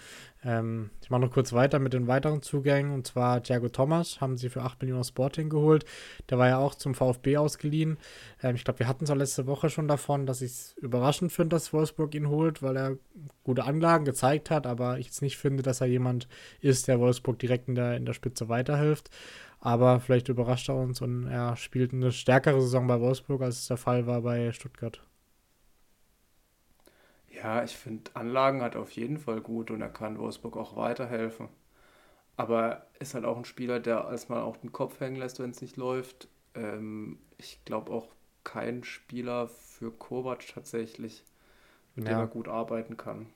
Ähm, 0.44 0.90
ich 1.02 1.10
mache 1.10 1.22
noch 1.22 1.32
kurz 1.32 1.54
weiter 1.54 1.80
mit 1.80 1.94
den 1.94 2.08
weiteren 2.08 2.42
Zugängen. 2.42 2.92
Und 2.92 3.08
zwar 3.08 3.42
Thiago 3.42 3.70
Thomas 3.70 4.20
haben 4.20 4.36
sie 4.36 4.50
für 4.50 4.62
8 4.62 4.82
Millionen 4.82 5.06
Sporting 5.06 5.50
geholt. 5.50 5.86
Der 6.30 6.38
war 6.38 6.50
ja 6.50 6.58
auch 6.58 6.76
zum 6.76 6.96
VfB 6.96 7.38
ausgeliehen. 7.38 7.98
Ähm, 8.42 8.56
ich 8.56 8.66
glaube, 8.66 8.80
wir 8.80 8.90
hatten 8.90 9.06
es 9.06 9.10
auch 9.10 9.16
letzte 9.16 9.48
Woche 9.48 9.70
schon 9.70 9.88
davon, 9.88 10.26
dass 10.26 10.42
ich 10.42 10.52
es 10.52 10.76
überraschend 10.82 11.32
finde, 11.32 11.56
dass 11.56 11.72
Wolfsburg 11.72 12.14
ihn 12.14 12.28
holt, 12.28 12.62
weil 12.62 12.76
er 12.76 12.98
gute 13.46 13.64
Anlagen 13.64 14.04
gezeigt 14.04 14.50
hat. 14.52 14.68
Aber 14.68 15.00
ich 15.00 15.06
jetzt 15.06 15.22
nicht 15.22 15.38
finde, 15.38 15.64
dass 15.64 15.80
er 15.80 15.88
jemand 15.88 16.28
ist, 16.60 16.90
der 16.90 17.00
Wolfsburg 17.00 17.40
direkt 17.40 17.70
in 17.70 17.76
der, 17.76 17.96
in 17.96 18.06
der 18.06 18.14
Spitze 18.14 18.50
weiterhilft. 18.50 19.10
Aber 19.62 20.02
vielleicht 20.02 20.28
überrascht 20.28 20.68
er 20.68 20.76
uns 20.76 21.00
und 21.00 21.26
er 21.28 21.56
spielt 21.56 21.94
eine 21.94 22.12
stärkere 22.12 22.60
Saison 22.60 22.86
bei 22.86 23.00
Wolfsburg, 23.00 23.42
als 23.42 23.60
es 23.60 23.68
der 23.68 23.78
Fall 23.78 24.08
war 24.08 24.22
bei 24.22 24.52
Stuttgart. 24.52 25.02
Ja, 27.34 27.64
ich 27.64 27.76
finde, 27.76 28.12
Anlagen 28.14 28.62
hat 28.62 28.76
auf 28.76 28.92
jeden 28.92 29.18
Fall 29.18 29.42
gut 29.42 29.72
und 29.72 29.82
er 29.82 29.90
kann 29.90 30.20
Wolfsburg 30.20 30.56
auch 30.56 30.76
weiterhelfen. 30.76 31.50
Aber 32.38 32.88
ist 33.00 33.14
halt 33.14 33.26
auch 33.26 33.38
ein 33.38 33.46
Spieler, 33.46 33.80
der 33.80 34.08
erstmal 34.10 34.42
auch 34.42 34.58
den 34.58 34.72
Kopf 34.72 35.00
hängen 35.00 35.18
lässt, 35.18 35.40
wenn 35.40 35.52
es 35.52 35.62
nicht 35.62 35.78
läuft. 35.78 36.28
Ähm, 36.56 37.20
ich 37.38 37.64
glaube 37.66 37.92
auch 37.92 38.08
kein 38.44 38.84
Spieler 38.84 39.48
für 39.48 39.92
Kovac 39.92 40.46
tatsächlich, 40.48 41.24
mit 41.96 42.08
ja. 42.08 42.14
dem 42.14 42.20
er 42.20 42.28
gut 42.28 42.48
arbeiten 42.48 42.98
kann. 42.98 43.28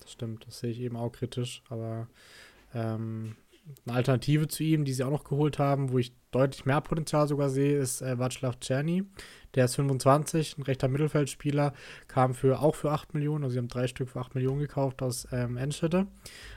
Das 0.00 0.12
stimmt, 0.12 0.46
das 0.46 0.60
sehe 0.60 0.70
ich 0.70 0.80
eben 0.80 0.96
auch 0.96 1.10
kritisch, 1.10 1.62
aber 1.68 2.08
ähm, 2.74 3.36
eine 3.86 3.96
Alternative 3.96 4.48
zu 4.48 4.62
ihm, 4.62 4.84
die 4.84 4.92
sie 4.92 5.04
auch 5.04 5.10
noch 5.10 5.24
geholt 5.24 5.58
haben, 5.58 5.90
wo 5.90 5.98
ich 5.98 6.14
deutlich 6.30 6.66
mehr 6.66 6.80
Potenzial 6.80 7.26
sogar 7.28 7.50
sehe, 7.50 7.78
ist 7.78 8.02
äh, 8.02 8.16
Václav 8.18 8.60
Czerny. 8.60 9.04
Der 9.54 9.64
ist 9.64 9.76
25, 9.76 10.58
ein 10.58 10.62
rechter 10.62 10.88
Mittelfeldspieler, 10.88 11.72
kam 12.08 12.34
für 12.34 12.60
auch 12.60 12.74
für 12.74 12.90
8 12.90 13.14
Millionen, 13.14 13.44
also 13.44 13.54
sie 13.54 13.58
haben 13.58 13.68
drei 13.68 13.86
Stück 13.86 14.10
für 14.10 14.20
8 14.20 14.34
Millionen 14.34 14.58
gekauft 14.58 15.02
aus 15.02 15.26
ähm, 15.32 15.56
Enschede. 15.56 16.06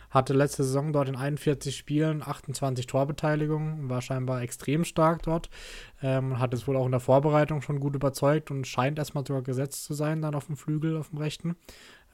Hatte 0.10 0.34
letzte 0.34 0.64
Saison 0.64 0.92
dort 0.92 1.08
in 1.08 1.16
41 1.16 1.78
Spielen 1.78 2.24
28 2.24 2.88
Torbeteiligungen, 2.88 3.90
war 3.90 4.02
scheinbar 4.02 4.42
extrem 4.42 4.84
stark 4.84 5.22
dort. 5.24 5.50
Ähm, 6.02 6.40
hat 6.40 6.54
es 6.54 6.68
wohl 6.68 6.76
auch 6.76 6.86
in 6.88 6.92
der 6.92 7.00
Vorbereitung 7.00 7.62
schon 7.62 7.80
gut 7.80 7.96
überzeugt 7.96 8.50
und 8.50 8.66
scheint 8.66 8.98
erstmal 8.98 9.26
sogar 9.26 9.44
gesetzt 9.44 9.86
zu 9.86 9.94
sein, 9.94 10.22
dann 10.22 10.36
auf 10.36 10.48
dem 10.48 10.58
Flügel, 10.58 10.98
auf 10.98 11.10
dem 11.10 11.20
rechten. 11.20 11.56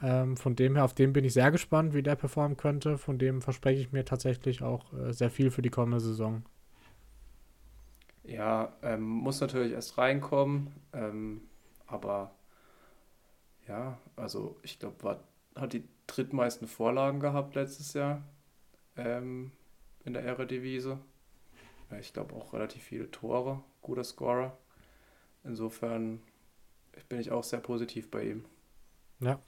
Ähm, 0.01 0.37
von 0.37 0.55
dem 0.55 0.75
her, 0.75 0.85
auf 0.85 0.93
den 0.93 1.13
bin 1.13 1.25
ich 1.25 1.33
sehr 1.33 1.51
gespannt, 1.51 1.93
wie 1.93 2.03
der 2.03 2.15
performen 2.15 2.57
könnte. 2.57 2.97
Von 2.97 3.17
dem 3.17 3.41
verspreche 3.41 3.81
ich 3.81 3.91
mir 3.91 4.05
tatsächlich 4.05 4.61
auch 4.61 4.93
äh, 4.93 5.13
sehr 5.13 5.29
viel 5.29 5.51
für 5.51 5.61
die 5.61 5.69
kommende 5.69 5.99
Saison. 5.99 6.43
Ja, 8.23 8.73
ähm, 8.81 9.03
muss 9.03 9.39
natürlich 9.39 9.73
erst 9.73 9.97
reinkommen, 9.97 10.73
ähm, 10.93 11.41
aber 11.85 12.33
ja, 13.67 13.97
also 14.15 14.57
ich 14.63 14.79
glaube, 14.79 15.19
hat 15.55 15.73
die 15.73 15.83
drittmeisten 16.07 16.67
Vorlagen 16.67 17.19
gehabt 17.19 17.55
letztes 17.55 17.93
Jahr 17.93 18.23
ähm, 18.95 19.51
in 20.03 20.13
der 20.13 20.23
Eredivisie. 20.23 20.97
Ja, 21.91 21.97
ich 21.99 22.13
glaube 22.13 22.35
auch 22.35 22.53
relativ 22.53 22.83
viele 22.83 23.09
Tore, 23.11 23.63
guter 23.81 24.03
Scorer. 24.03 24.57
Insofern 25.43 26.19
bin 27.09 27.19
ich 27.19 27.31
auch 27.31 27.43
sehr 27.43 27.59
positiv 27.59 28.09
bei 28.09 28.23
ihm. 28.23 28.45
Ja. 29.19 29.39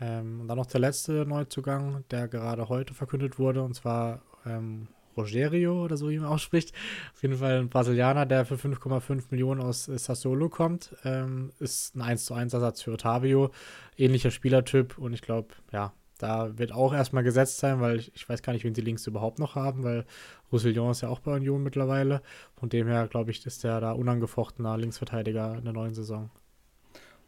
Ähm, 0.00 0.40
und 0.40 0.48
dann 0.48 0.58
noch 0.58 0.66
der 0.66 0.80
letzte 0.80 1.24
Neuzugang, 1.26 2.04
der 2.10 2.28
gerade 2.28 2.68
heute 2.68 2.94
verkündet 2.94 3.38
wurde, 3.38 3.62
und 3.62 3.74
zwar 3.74 4.22
ähm, 4.44 4.88
Rogerio 5.16 5.84
oder 5.84 5.96
so, 5.96 6.10
wie 6.10 6.18
man 6.18 6.28
ausspricht. 6.28 6.74
Auf 7.14 7.22
jeden 7.22 7.36
Fall 7.36 7.60
ein 7.60 7.68
Brasilianer, 7.68 8.26
der 8.26 8.44
für 8.44 8.56
5,5 8.56 9.24
Millionen 9.30 9.60
aus 9.60 9.88
äh, 9.88 9.98
Sassolo 9.98 10.48
kommt. 10.48 10.94
Ähm, 11.04 11.52
ist 11.58 11.96
ein 11.96 12.02
1 12.02 12.26
zu 12.26 12.34
1 12.34 12.52
Ersatz 12.52 12.82
für 12.82 12.92
Otavio. 12.92 13.50
Ähnlicher 13.96 14.30
Spielertyp 14.30 14.98
und 14.98 15.12
ich 15.14 15.22
glaube, 15.22 15.48
ja, 15.72 15.92
da 16.18 16.58
wird 16.58 16.72
auch 16.72 16.94
erstmal 16.94 17.22
gesetzt 17.22 17.58
sein, 17.58 17.80
weil 17.80 17.98
ich, 17.98 18.14
ich, 18.14 18.28
weiß 18.28 18.42
gar 18.42 18.52
nicht, 18.52 18.64
wen 18.64 18.74
sie 18.74 18.80
links 18.80 19.06
überhaupt 19.06 19.38
noch 19.38 19.54
haben, 19.54 19.84
weil 19.84 20.06
Roussillon 20.50 20.90
ist 20.90 21.02
ja 21.02 21.08
auch 21.08 21.20
bei 21.20 21.32
Union 21.32 21.62
mittlerweile. 21.62 22.22
Von 22.58 22.68
dem 22.68 22.86
her, 22.86 23.06
glaube 23.08 23.30
ich, 23.30 23.44
ist 23.44 23.64
der 23.64 23.80
da 23.80 23.92
unangefochtener 23.92 24.78
Linksverteidiger 24.78 25.56
in 25.58 25.64
der 25.64 25.74
neuen 25.74 25.94
Saison. 25.94 26.30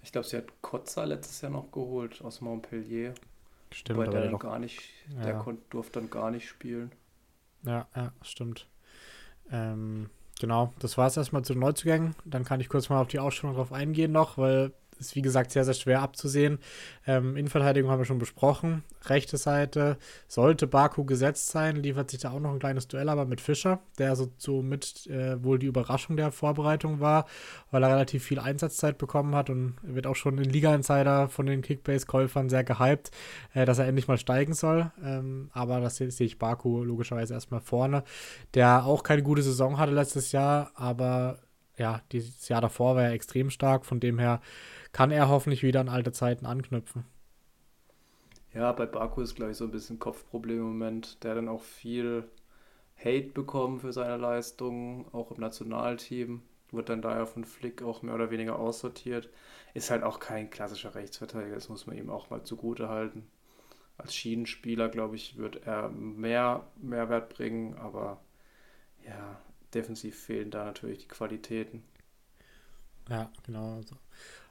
Ich 0.09 0.13
glaube, 0.13 0.27
sie 0.27 0.39
hat 0.39 0.47
Kotza 0.63 1.05
letztes 1.05 1.43
Jahr 1.43 1.53
noch 1.53 1.71
geholt 1.71 2.23
aus 2.25 2.41
Montpellier. 2.41 3.13
Stimmt, 3.71 3.99
aber 3.99 4.09
der, 4.09 4.31
der, 4.31 4.39
gar 4.39 4.59
nicht, 4.59 4.81
der 5.07 5.35
ja. 5.35 5.57
durfte 5.69 6.01
dann 6.01 6.09
gar 6.09 6.31
nicht 6.31 6.49
spielen. 6.49 6.91
Ja, 7.63 7.87
ja, 7.95 8.11
stimmt. 8.23 8.67
Ähm, 9.53 10.09
genau, 10.41 10.73
das 10.79 10.97
war 10.97 11.09
es 11.09 11.19
erstmal 11.19 11.45
zu 11.45 11.53
den 11.53 11.61
Neuzugängen. 11.61 12.15
Dann 12.25 12.47
kann 12.47 12.59
ich 12.59 12.71
kurz 12.71 12.89
mal 12.89 13.03
auf 13.03 13.09
die 13.09 13.19
Ausstellung 13.19 13.55
drauf 13.55 13.71
eingehen 13.71 14.11
noch, 14.11 14.39
weil 14.39 14.73
ist 14.99 15.16
wie 15.16 15.23
gesagt 15.23 15.51
sehr, 15.51 15.65
sehr 15.65 15.75
schwer 15.75 16.03
abzusehen. 16.03 16.59
Ähm, 17.07 17.37
Innenverteidigung 17.37 17.91
haben 17.91 18.01
wir 18.01 18.05
schon 18.05 18.19
besprochen. 18.19 18.83
Rechte 19.07 19.37
Seite 19.37 19.97
sollte 20.27 20.66
Baku 20.66 21.05
gesetzt 21.05 21.49
sein, 21.49 21.77
liefert 21.77 22.11
sich 22.11 22.20
da 22.20 22.31
auch 22.31 22.41
noch 22.41 22.53
ein 22.53 22.59
kleines 22.59 22.89
Duell, 22.89 23.09
aber 23.09 23.25
mit 23.25 23.41
Fischer, 23.41 23.81
der 23.99 24.16
so, 24.16 24.62
mit 24.62 25.07
äh, 25.07 25.43
wohl 25.43 25.59
die 25.59 25.66
Überraschung 25.66 26.16
der 26.16 26.33
Vorbereitung 26.33 27.01
war, 27.01 27.27
weil 27.70 27.83
er 27.83 27.91
relativ 27.91 28.25
viel 28.25 28.39
Einsatzzeit 28.39 28.99
bekommen 28.99 29.35
hat 29.35 29.51
und 29.51 29.77
wird 29.83 30.07
auch 30.07 30.16
schon 30.16 30.39
in 30.39 30.51
Liga 30.51 30.75
Insider 30.75 31.29
von 31.29 31.47
den 31.47 31.62
Kickbase-Käufern 31.62 32.49
sehr 32.49 32.65
gehypt, 32.65 33.11
äh, 33.55 33.65
dass 33.65 33.79
er 33.79 33.87
endlich 33.87 34.09
mal 34.09 34.19
steigen 34.19 34.55
soll. 34.55 34.91
Ähm, 35.05 35.51
aber 35.53 35.81
das 35.81 35.97
sehe 35.97 36.09
ich 36.09 36.39
Baku 36.39 36.85
logischerweise 36.85 37.35
erstmal 37.35 37.61
vorne, 37.61 38.05
der 38.55 38.85
auch 38.85 39.03
keine 39.03 39.23
gute 39.23 39.43
Saison 39.43 39.79
hatte 39.79 39.93
letztes 39.93 40.33
Jahr, 40.33 40.73
aber 40.75 41.39
ja, 41.79 42.03
dieses 42.12 42.49
Jahr 42.49 42.61
davor 42.61 42.97
war 42.97 43.05
er 43.05 43.12
extrem 43.12 43.51
stark, 43.51 43.87
von 43.87 44.01
dem 44.01 44.19
her 44.19 44.41
kann 44.99 45.12
er 45.12 45.29
hoffentlich 45.29 45.62
wieder 45.62 45.79
an 45.79 45.89
alte 45.89 46.11
Zeiten 46.11 46.45
anknüpfen. 46.45 47.05
Ja, 48.53 48.73
bei 48.73 48.85
Baku 48.85 49.20
ist, 49.20 49.37
glaube 49.37 49.53
ich, 49.53 49.57
so 49.57 49.62
ein 49.62 49.70
bisschen 49.70 50.01
Kopfproblem 50.01 50.59
im 50.59 50.65
Moment. 50.65 51.23
Der 51.23 51.31
hat 51.31 51.39
dann 51.39 51.47
auch 51.49 51.62
viel 51.62 52.25
Hate 52.97 53.29
bekommen 53.29 53.79
für 53.79 53.93
seine 53.93 54.16
Leistungen, 54.16 55.07
auch 55.12 55.31
im 55.31 55.39
Nationalteam. 55.39 56.43
Wird 56.73 56.89
dann 56.89 57.01
daher 57.01 57.29
von 57.29 57.45
Flick 57.45 57.81
auch 57.81 58.03
mehr 58.03 58.12
oder 58.16 58.33
weniger 58.33 58.59
aussortiert. 58.59 59.31
Ist 59.73 59.93
halt 59.93 60.03
auch 60.03 60.19
kein 60.19 60.51
klassischer 60.51 60.97
Rechtsverteidiger, 60.97 61.55
das 61.55 61.69
muss 61.69 61.87
man 61.87 61.97
ihm 61.97 62.11
auch 62.11 62.31
mal 62.31 62.43
zugute 62.43 62.89
halten. 62.89 63.31
Als 63.99 64.16
Schienenspieler, 64.16 64.89
glaube 64.89 65.15
ich, 65.15 65.37
wird 65.37 65.65
er 65.65 65.91
mehr 65.91 66.66
Mehrwert 66.83 67.29
bringen, 67.29 67.77
aber 67.77 68.20
ja, 69.07 69.41
defensiv 69.73 70.19
fehlen 70.19 70.51
da 70.51 70.65
natürlich 70.65 70.99
die 70.99 71.09
Qualitäten. 71.09 71.85
Ja, 73.09 73.31
genau. 73.45 73.77
Also 73.77 73.97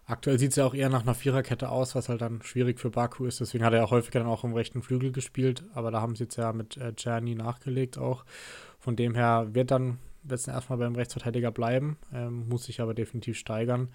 Aktuell 0.10 0.40
sieht 0.40 0.52
es 0.52 0.56
ja 0.56 0.66
auch 0.66 0.74
eher 0.74 0.88
nach 0.88 1.04
einer 1.04 1.16
Viererkette 1.16 1.68
aus, 1.68 1.94
was 1.94 2.08
halt 2.08 2.22
dann 2.22 2.42
schwierig 2.42 2.80
für 2.80 2.90
Baku 2.90 3.26
ist. 3.26 3.42
Deswegen 3.42 3.66
hat 3.66 3.74
er 3.74 3.80
ja 3.80 3.90
häufiger 3.90 4.20
dann 4.20 4.30
auch 4.30 4.46
im 4.46 4.54
rechten 4.54 4.82
Flügel 4.82 5.12
gespielt. 5.12 5.66
Aber 5.74 5.92
da 5.92 6.00
haben 6.00 6.16
sie 6.16 6.24
jetzt 6.24 6.38
ja 6.38 6.54
mit 6.54 6.78
äh, 6.78 6.96
Czerny 6.96 7.36
nachgelegt 7.36 7.98
auch. 7.98 8.24
Von 8.80 8.96
dem 8.96 9.16
her 9.16 9.50
wird 9.52 9.70
dann 9.70 9.98
letzten 10.24 10.52
erstmal 10.52 10.80
beim 10.80 10.96
Rechtsverteidiger 10.96 11.52
bleiben, 11.52 11.98
ähm, 12.14 12.48
muss 12.48 12.66
sich 12.66 12.80
aber 12.80 12.94
definitiv 12.94 13.38
steigern. 13.38 13.90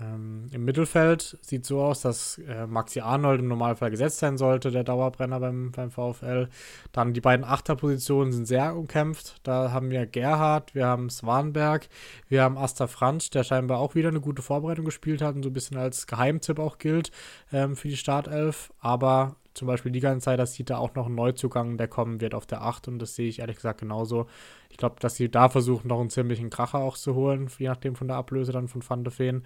Ähm, 0.00 0.46
Im 0.52 0.64
Mittelfeld 0.64 1.38
sieht 1.42 1.66
so 1.66 1.82
aus, 1.82 2.00
dass 2.00 2.38
äh, 2.38 2.66
Maxi 2.66 3.00
Arnold 3.00 3.40
im 3.40 3.48
Normalfall 3.48 3.90
gesetzt 3.90 4.18
sein 4.18 4.38
sollte, 4.38 4.70
der 4.70 4.84
Dauerbrenner 4.84 5.38
beim, 5.38 5.70
beim 5.70 5.90
VfL. 5.90 6.48
Dann 6.92 7.12
die 7.12 7.20
beiden 7.20 7.44
Achterpositionen 7.44 8.32
sind 8.32 8.46
sehr 8.46 8.74
umkämpft. 8.74 9.36
Da 9.42 9.70
haben 9.70 9.90
wir 9.90 10.06
Gerhard, 10.06 10.74
wir 10.74 10.86
haben 10.86 11.10
Swanberg, 11.10 11.88
wir 12.28 12.42
haben 12.42 12.56
Asta 12.56 12.86
Franz, 12.86 13.30
der 13.30 13.44
scheinbar 13.44 13.78
auch 13.80 13.94
wieder 13.94 14.08
eine 14.08 14.20
gute 14.20 14.42
Vorbereitung 14.42 14.84
gespielt 14.84 15.20
hat 15.20 15.34
und 15.34 15.42
so 15.42 15.50
ein 15.50 15.54
bisschen 15.54 15.76
als 15.76 16.06
Geheimtipp 16.06 16.58
auch 16.58 16.78
gilt 16.78 17.10
ähm, 17.52 17.76
für 17.76 17.88
die 17.88 17.96
Startelf. 17.96 18.72
Aber 18.80 19.36
zum 19.54 19.68
Beispiel 19.68 19.92
Liga 19.92 20.10
Insider 20.10 20.46
sieht 20.46 20.70
da 20.70 20.78
auch 20.78 20.94
noch 20.94 21.06
einen 21.06 21.14
Neuzugang, 21.14 21.76
der 21.76 21.88
kommen 21.88 22.20
wird 22.20 22.34
auf 22.34 22.46
der 22.46 22.62
8 22.62 22.88
und 22.88 22.98
das 22.98 23.14
sehe 23.14 23.28
ich 23.28 23.40
ehrlich 23.40 23.56
gesagt 23.56 23.80
genauso. 23.80 24.26
Ich 24.70 24.78
glaube, 24.78 24.96
dass 25.00 25.16
sie 25.16 25.30
da 25.30 25.50
versuchen, 25.50 25.88
noch 25.88 26.00
einen 26.00 26.08
ziemlichen 26.08 26.48
Kracher 26.48 26.78
auch 26.78 26.96
zu 26.96 27.14
holen, 27.14 27.48
je 27.58 27.68
nachdem 27.68 27.94
von 27.94 28.08
der 28.08 28.16
Ablöse 28.16 28.52
dann 28.52 28.68
von 28.68 28.82
Van 28.88 29.04
de 29.04 29.12
Feen 29.12 29.44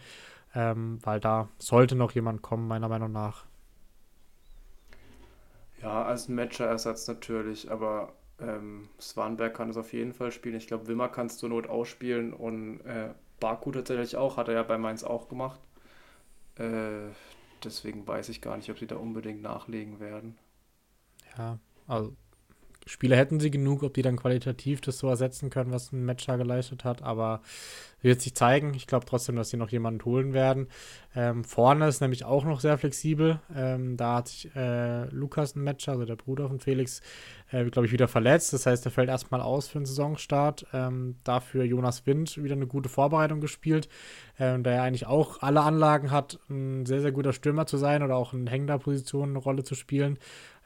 ähm, 0.57 0.99
weil 1.05 1.21
da 1.21 1.51
sollte 1.59 1.97
noch 1.97 2.13
jemand 2.13 2.43
kommen, 2.43 2.67
meiner 2.67 2.89
Meinung 2.89 3.13
nach. 3.13 3.45
Ja, 5.83 6.05
als 6.05 6.29
Matcher-Ersatz 6.29 7.07
natürlich, 7.09 7.71
aber 7.71 8.15
ähm, 8.41 8.89
Swanberg 9.01 9.55
kann 9.55 9.71
es 9.71 9.77
auf 9.77 9.93
jeden 9.93 10.15
Fall 10.15 10.33
spielen. 10.33 10.57
Ich 10.57 10.67
glaube, 10.67 10.87
Wimmer 10.89 11.09
kannst 11.09 11.43
du 11.43 11.49
Not 11.49 11.69
ausspielen 11.69 12.33
und 12.33 12.81
äh, 12.81 13.15
Baku 13.41 13.71
tatsächlich 13.73 14.17
auch, 14.17 14.37
hat 14.39 14.49
er 14.49 14.55
ja 14.55 14.63
bei 14.63 14.79
Mainz 14.79 15.05
auch 15.05 15.29
gemacht. 15.29 15.61
Äh, 16.57 17.11
deswegen 17.65 18.07
weiß 18.07 18.31
ich 18.31 18.41
gar 18.43 18.57
nicht, 18.57 18.71
ob 18.71 18.79
sie 18.79 18.87
da 18.87 18.97
unbedingt 18.97 19.43
nachlegen 19.43 20.01
werden. 20.01 20.39
Ja, 21.37 21.59
also 21.87 22.17
Spieler 22.87 23.17
hätten 23.17 23.41
sie 23.41 23.51
genug, 23.51 23.83
ob 23.83 23.95
die 23.95 24.03
dann 24.03 24.17
qualitativ 24.17 24.81
das 24.81 24.99
so 24.99 25.09
ersetzen 25.09 25.51
können, 25.51 25.73
was 25.73 25.93
ein 25.93 26.05
Matcher 26.05 26.39
geleistet 26.39 26.85
hat, 26.85 27.03
aber 27.03 27.43
wird 28.01 28.21
sich 28.21 28.35
zeigen. 28.35 28.75
Ich 28.75 28.87
glaube 28.87 29.07
trotzdem, 29.07 29.37
dass 29.37 29.51
sie 29.51 29.57
noch 29.57 29.71
jemanden 29.71 30.05
holen 30.05 30.33
werden. 30.33 30.69
Ähm, 31.15 31.45
vorne 31.45 31.89
ist 31.89 32.01
nämlich 32.01 32.25
auch 32.25 32.45
noch 32.45 32.61
sehr 32.61 32.79
flexibel. 32.79 33.41
Ähm, 33.55 33.97
da 33.97 34.17
hat 34.17 34.29
sich 34.29 34.55
äh, 34.55 35.07
Lukas 35.07 35.57
ein 35.57 35.65
Matcher, 35.65 35.93
also 35.93 36.05
der 36.05 36.17
Bruder 36.17 36.47
von 36.47 36.61
Felix, 36.61 37.01
äh, 37.51 37.65
glaube 37.65 37.87
ich, 37.87 37.93
wieder 37.93 38.07
verletzt. 38.07 38.53
Das 38.53 38.67
heißt, 38.67 38.85
er 38.85 38.93
fällt 38.93 39.09
erstmal 39.09 39.41
aus 39.41 39.69
für 39.69 39.79
den 39.79 39.87
Saisonstart. 39.87 40.67
Ähm, 40.73 41.17
dafür 41.25 41.65
Jonas 41.65 42.07
Wind 42.07 42.43
wieder 42.43 42.55
eine 42.55 42.67
gute 42.67 42.89
Vorbereitung 42.89 43.41
gespielt, 43.41 43.89
ähm, 44.39 44.63
der 44.63 44.75
ja 44.75 44.83
eigentlich 44.83 45.07
auch 45.07 45.43
alle 45.43 45.63
Anlagen 45.63 46.11
hat, 46.11 46.39
ein 46.49 46.87
sehr, 46.87 47.01
sehr 47.01 47.13
guter 47.13 47.33
Stürmer 47.33 47.67
zu 47.67 47.79
sein 47.79 48.03
oder 48.03 48.17
auch 48.17 48.35
in 48.35 48.47
hängender 48.47 48.79
Position 48.79 49.31
eine 49.31 49.39
Rolle 49.39 49.65
zu 49.65 49.75
spielen. 49.75 50.19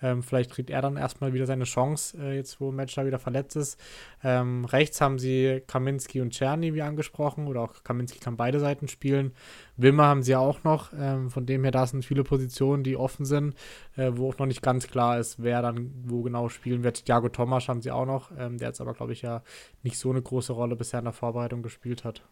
Ähm, 0.02 0.22
vielleicht 0.22 0.50
kriegt 0.50 0.70
er 0.70 0.82
dann 0.82 0.96
erstmal 0.96 1.32
wieder 1.32 1.46
seine 1.46 1.64
Chance, 1.64 2.16
äh, 2.18 2.36
jetzt 2.36 2.60
wo 2.60 2.72
Matcher 2.72 3.06
wieder 3.06 3.18
verletzt 3.18 3.56
ist. 3.56 3.80
Ähm, 4.22 4.64
rechts 4.64 5.00
haben 5.00 5.18
sie 5.18 5.62
Kaminski 5.66 6.20
und 6.20 6.30
Czerny, 6.30 6.74
wie 6.74 6.82
angesprochen, 6.82 7.46
oder 7.46 7.60
auch 7.62 7.84
Kaminski 7.84 8.18
kann 8.18 8.36
beide 8.36 8.60
Seiten 8.60 8.88
spielen. 8.88 9.32
Wimmer 9.76 10.04
haben 10.04 10.22
sie 10.22 10.36
auch 10.36 10.64
noch, 10.64 10.92
ähm, 10.98 11.30
von 11.30 11.46
dem 11.46 11.62
her, 11.62 11.70
da 11.70 11.86
sind 11.86 12.04
viele 12.04 12.24
Positionen, 12.24 12.82
die 12.82 12.96
offen 12.96 13.24
sind, 13.24 13.54
äh, 13.96 14.12
wo 14.14 14.28
auch 14.30 14.38
noch 14.38 14.46
nicht 14.46 14.62
ganz 14.62 14.88
klar 14.88 15.18
ist, 15.18 15.42
wer 15.42 15.62
dann 15.62 15.90
wo 16.04 16.22
genau 16.22 16.48
spielen 16.48 16.82
wird. 16.82 17.04
Thiago 17.06 17.28
Thomas 17.28 17.68
haben 17.68 17.82
sie 17.82 17.90
auch 17.90 18.06
noch, 18.06 18.30
ähm, 18.38 18.58
der 18.58 18.68
jetzt 18.68 18.80
aber, 18.80 18.94
glaube 18.94 19.12
ich, 19.12 19.22
ja 19.22 19.42
nicht 19.82 19.98
so 19.98 20.10
eine 20.10 20.22
große 20.22 20.52
Rolle 20.52 20.76
bisher 20.76 20.98
in 20.98 21.04
der 21.04 21.12
Vorbereitung 21.12 21.62
gespielt 21.62 22.04
hat. 22.04 22.22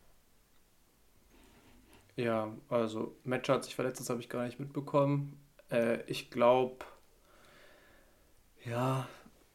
Ja, 2.17 2.53
also 2.69 3.15
Matcher 3.23 3.55
hat 3.55 3.65
sich 3.65 3.77
verletzt, 3.77 4.01
das 4.01 4.11
habe 4.11 4.21
ich 4.21 4.29
gar 4.29 4.45
nicht 4.45 4.59
mitbekommen. 4.59 5.39
Äh, 5.71 6.03
ich 6.09 6.31
glaube, 6.31 6.85
ja, 8.65 9.09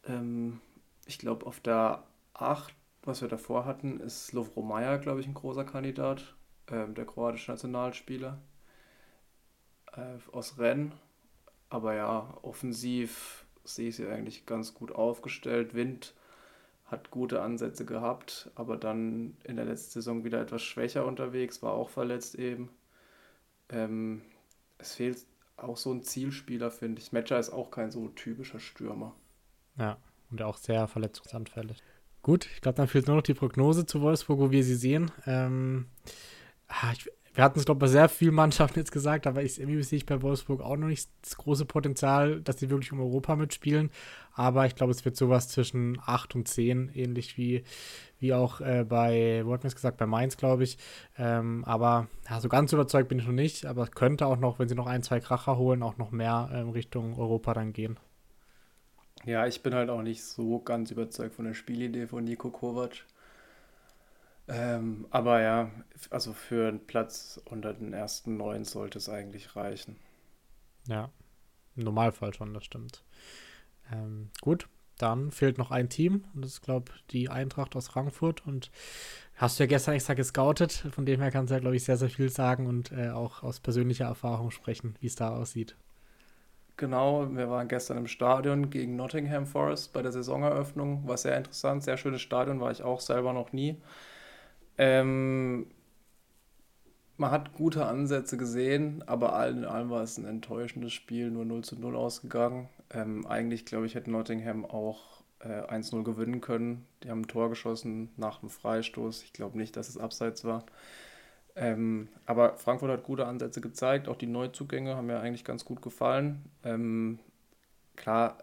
ähm, 0.06 0.60
ich 1.06 1.20
glaube, 1.20 1.46
auf 1.46 1.60
der 1.60 2.04
8, 2.34 2.74
was 3.04 3.22
wir 3.22 3.28
davor 3.28 3.66
hatten, 3.66 4.00
ist 4.00 4.32
Lovro 4.34 4.62
Maja, 4.62 4.98
glaube 4.98 5.20
ich, 5.22 5.28
ein 5.28 5.34
großer 5.34 5.66
Kandidat, 5.66 6.36
ähm, 6.70 6.96
der 6.96 7.06
kroatische 7.06 7.52
Nationalspieler 7.52 8.40
äh, 9.94 10.18
aus 10.32 10.58
Rennes. 10.58 10.94
Aber 11.70 11.96
ja, 11.96 12.38
offensiv 12.44 13.46
sehe 13.64 13.90
ich 13.90 13.96
sie 13.96 14.08
eigentlich 14.08 14.46
ganz 14.46 14.74
gut 14.74 14.92
aufgestellt. 14.92 15.74
Wind 15.74 16.14
hat 16.86 17.10
gute 17.12 17.42
Ansätze 17.42 17.86
gehabt, 17.86 18.52
aber 18.56 18.78
dann 18.78 19.38
in 19.44 19.56
der 19.56 19.66
letzten 19.66 19.94
Saison 19.94 20.24
wieder 20.24 20.42
etwas 20.42 20.62
schwächer 20.62 21.06
unterwegs, 21.06 21.64
war 21.64 21.74
auch 21.74 21.90
verletzt 21.90 22.36
eben. 22.36 22.70
Ähm, 23.70 24.22
es 24.78 24.96
fehlt 24.96 25.26
auch 25.58 25.78
so 25.78 25.92
ein 25.92 26.04
Zielspieler, 26.04 26.72
finde 26.72 27.02
ich. 27.02 27.12
Matcher 27.12 27.40
ist 27.40 27.52
auch 27.52 27.72
kein 27.72 27.92
so 27.92 28.10
typischer 28.10 28.60
Stürmer. 28.60 29.16
Ja, 29.78 29.98
und 30.32 30.42
auch 30.42 30.58
sehr 30.58 30.88
verletzungsanfällig. 30.88 31.82
Gut, 32.22 32.48
ich 32.54 32.62
glaube, 32.62 32.78
dann 32.78 32.88
fehlt 32.88 33.08
nur 33.08 33.18
noch 33.18 33.24
die 33.24 33.34
Prognose 33.34 33.86
zu 33.86 34.02
Wolfsburg, 34.02 34.40
wo 34.40 34.52
wir 34.52 34.64
sie 34.64 34.76
sehen. 34.76 35.12
Ähm, 35.26 35.88
ah, 36.68 36.94
ich, 36.94 37.10
wir 37.34 37.44
hatten 37.44 37.58
es, 37.58 37.66
glaube 37.66 37.80
ich, 37.80 37.82
bei 37.82 37.88
sehr 37.88 38.10
vielen 38.10 38.36
Mannschaften 38.36 38.80
jetzt 38.80 38.92
gesagt, 38.92 39.26
aber 39.26 39.42
ich, 39.42 39.60
irgendwie 39.60 39.82
sehe 39.82 39.98
ich 39.98 40.06
bei 40.06 40.22
Wolfsburg 40.22 40.62
auch 40.62 40.78
noch 40.78 40.88
nicht 40.88 41.10
das 41.22 41.36
große 41.38 41.66
Potenzial, 41.66 42.42
dass 42.42 42.60
sie 42.60 42.70
wirklich 42.70 42.92
um 42.92 43.00
Europa 43.00 43.36
mitspielen. 43.36 43.90
Aber 44.34 44.66
ich 44.66 44.76
glaube, 44.76 44.92
es 44.92 45.04
wird 45.04 45.16
sowas 45.16 45.48
zwischen 45.48 46.00
8 46.06 46.36
und 46.36 46.48
10, 46.48 46.92
ähnlich 46.94 47.38
wie, 47.38 47.64
wie 48.20 48.34
auch 48.34 48.62
äh, 48.62 48.86
bei, 48.88 49.42
wo 49.46 49.54
hatten 49.54 49.64
wir 49.64 49.68
es 49.68 49.76
gesagt, 49.76 49.98
bei 49.98 50.06
Mainz, 50.06 50.38
glaube 50.38 50.64
ich. 50.64 50.78
Ähm, 51.18 51.64
aber 51.66 52.08
ja, 52.30 52.40
so 52.40 52.50
ganz 52.50 52.72
überzeugt 52.72 53.10
bin 53.10 53.20
ich 53.20 53.26
noch 53.26 53.34
nicht. 53.34 53.66
Aber 53.66 53.88
könnte 53.88 54.28
auch 54.28 54.38
noch, 54.38 54.60
wenn 54.60 54.70
sie 54.70 54.76
noch 54.76 54.88
ein, 54.88 55.02
zwei 55.02 55.20
Kracher 55.20 55.58
holen, 55.58 55.82
auch 55.82 55.98
noch 55.98 56.12
mehr 56.12 56.50
ähm, 56.54 56.70
Richtung 56.70 57.18
Europa 57.18 57.54
dann 57.54 57.74
gehen. 57.74 58.00
Ja, 59.26 59.48
ich 59.48 59.64
bin 59.64 59.74
halt 59.74 59.90
auch 59.90 60.02
nicht 60.02 60.24
so 60.24 60.60
ganz 60.60 60.92
überzeugt 60.92 61.34
von 61.36 61.46
der 61.46 61.54
Spielidee 61.54 62.08
von 62.08 62.24
Nico 62.24 62.50
Kovac. 62.50 63.06
Ähm, 64.48 65.08
aber 65.10 65.42
ja, 65.42 65.72
also 66.10 66.34
für 66.34 66.68
einen 66.68 66.86
Platz 66.86 67.40
unter 67.46 67.74
den 67.74 67.94
ersten 67.94 68.38
neun 68.38 68.66
sollte 68.66 68.98
es 68.98 69.10
eigentlich 69.10 69.56
reichen. 69.56 69.96
Ja, 70.88 71.10
im 71.76 71.84
Normalfall 71.84 72.34
schon, 72.34 72.54
das 72.54 72.66
stimmt. 72.66 73.04
Ähm, 73.92 74.30
gut, 74.42 74.68
dann 74.98 75.32
fehlt 75.32 75.58
noch 75.58 75.72
ein 75.72 75.90
Team 75.90 76.26
und 76.34 76.44
das 76.44 76.54
ist, 76.54 76.62
glaube 76.62 76.92
ich, 76.94 77.06
die 77.08 77.30
Eintracht 77.30 77.76
aus 77.76 77.88
Frankfurt. 77.88 78.46
Und 78.46 78.70
hast 79.36 79.60
du 79.60 79.64
ja 79.64 79.68
gestern 79.68 79.96
extra 79.96 80.14
gescoutet, 80.14 80.72
von 80.92 81.06
dem 81.06 81.22
her 81.22 81.32
kannst 81.32 81.52
du 81.52 81.56
ja, 81.56 81.60
glaube 81.62 81.76
ich, 81.76 81.84
sehr, 81.84 81.98
sehr 81.98 82.10
viel 82.10 82.30
sagen 82.30 82.68
und 82.68 82.92
äh, 82.92 83.10
auch 83.10 83.44
aus 83.44 83.60
persönlicher 83.60 84.06
Erfahrung 84.06 84.52
sprechen, 84.52 84.96
wie 85.00 85.08
es 85.08 85.16
da 85.16 85.36
aussieht. 85.36 85.76
Genau, 86.76 87.28
wir 87.36 87.50
waren 87.50 87.68
gestern 87.68 87.98
im 87.98 88.08
Stadion 88.08 88.72
gegen 88.72 88.96
Nottingham 88.96 89.46
Forest 89.46 89.94
bei 89.94 90.02
der 90.02 90.12
Saisoneröffnung. 90.12 91.08
War 91.08 91.18
sehr 91.18 91.38
interessant, 91.38 91.84
sehr 91.84 91.98
schönes 91.98 92.22
Stadion, 92.22 92.60
war 92.60 92.72
ich 92.72 92.82
auch 92.82 93.00
selber 93.00 93.32
noch 93.32 93.54
nie. 93.54 93.78
Ähm, 94.78 95.68
man 97.18 97.32
hat 97.32 97.54
gute 97.54 97.86
Ansätze 97.86 98.38
gesehen, 98.38 99.04
aber 99.08 99.34
allen 99.34 99.60
in 99.60 99.66
allem 99.66 99.90
war 99.90 100.02
es 100.02 100.18
ein 100.18 100.26
enttäuschendes 100.26 100.94
Spiel, 100.94 101.30
nur 101.30 101.46
0 101.46 101.64
zu 101.64 101.80
0 101.80 101.96
ausgegangen. 101.96 102.70
Ähm, 102.90 103.26
eigentlich, 103.28 103.66
glaube 103.66 103.86
ich, 103.86 103.96
hätte 103.96 104.12
Nottingham 104.12 104.66
auch 104.66 105.24
äh, 105.40 105.62
1-0 105.62 106.04
gewinnen 106.04 106.42
können. 106.42 106.86
Die 107.04 107.10
haben 107.10 107.22
ein 107.22 107.28
Tor 107.28 107.50
geschossen 107.50 108.10
nach 108.18 108.40
dem 108.40 108.50
Freistoß. 108.50 109.24
Ich 109.24 109.34
glaube 109.34 109.58
nicht, 109.58 109.78
dass 109.78 109.90
es 109.90 109.98
abseits 109.98 110.44
war. 110.44 110.66
Ähm, 111.56 112.10
aber 112.26 112.58
Frankfurt 112.58 112.90
hat 112.92 113.04
gute 113.04 113.28
Ansätze 113.28 113.62
gezeigt. 113.62 114.08
Auch 114.08 114.16
die 114.16 114.28
Neuzugänge 114.28 114.96
haben 114.96 115.08
mir 115.08 115.20
eigentlich 115.20 115.46
ganz 115.46 115.66
gut 115.66 115.82
gefallen. 115.82 116.44
Ähm, 116.64 117.20
klar, 117.96 118.40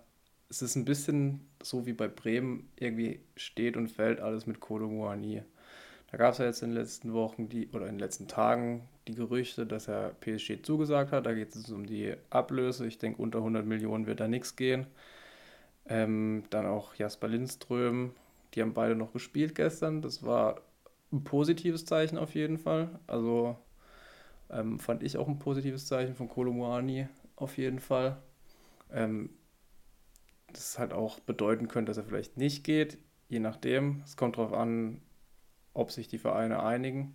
es 0.48 0.62
ist 0.62 0.76
ein 0.76 0.84
bisschen 0.84 1.48
so 1.62 1.86
wie 1.86 1.92
bei 1.92 2.08
Bremen. 2.08 2.70
Irgendwie 2.76 3.20
steht 3.36 3.76
und 3.76 3.88
fällt 3.88 4.20
alles 4.20 4.46
mit 4.46 4.60
Kolo 4.60 4.88
Muani. 4.88 5.42
Da 6.10 6.18
gab 6.18 6.32
es 6.32 6.38
ja 6.38 6.46
jetzt 6.46 6.62
in 6.62 6.70
den 6.70 6.78
letzten 6.78 7.12
Wochen 7.12 7.48
die, 7.48 7.68
oder 7.68 7.86
in 7.86 7.92
den 7.94 8.00
letzten 8.00 8.26
Tagen 8.26 8.88
die 9.06 9.14
Gerüchte, 9.14 9.66
dass 9.66 9.88
er 9.88 10.10
PSG 10.20 10.62
zugesagt 10.62 11.12
hat. 11.12 11.26
Da 11.26 11.34
geht 11.34 11.54
es 11.54 11.70
um 11.70 11.86
die 11.86 12.14
Ablöse. 12.30 12.86
Ich 12.86 12.98
denke, 12.98 13.22
unter 13.22 13.38
100 13.38 13.64
Millionen 13.64 14.06
wird 14.06 14.20
da 14.20 14.26
nichts 14.26 14.56
gehen. 14.56 14.86
Ähm, 15.86 16.44
dann 16.50 16.66
auch 16.66 16.94
Jasper 16.94 17.28
Lindström. 17.28 18.12
Die 18.54 18.62
haben 18.62 18.74
beide 18.74 18.96
noch 18.96 19.12
gespielt 19.12 19.54
gestern. 19.54 20.02
Das 20.02 20.24
war 20.24 20.60
ein 21.12 21.22
positives 21.22 21.84
Zeichen 21.84 22.18
auf 22.18 22.34
jeden 22.34 22.58
Fall. 22.58 22.98
Also 23.06 23.56
ähm, 24.50 24.80
fand 24.80 25.02
ich 25.04 25.16
auch 25.16 25.28
ein 25.28 25.38
positives 25.38 25.86
Zeichen 25.86 26.14
von 26.16 26.28
Kolomuani 26.28 27.08
auf 27.36 27.56
jeden 27.56 27.78
Fall. 27.78 28.20
Ähm, 28.92 29.30
das 30.52 30.78
halt 30.78 30.92
auch 30.92 31.20
bedeuten 31.20 31.68
könnte, 31.68 31.90
dass 31.90 31.96
er 31.96 32.04
vielleicht 32.04 32.36
nicht 32.36 32.64
geht, 32.64 32.98
je 33.28 33.38
nachdem. 33.38 34.02
Es 34.04 34.16
kommt 34.16 34.36
darauf 34.36 34.52
an, 34.52 35.00
ob 35.80 35.90
sich 35.90 36.08
die 36.08 36.18
Vereine 36.18 36.62
einigen. 36.62 37.14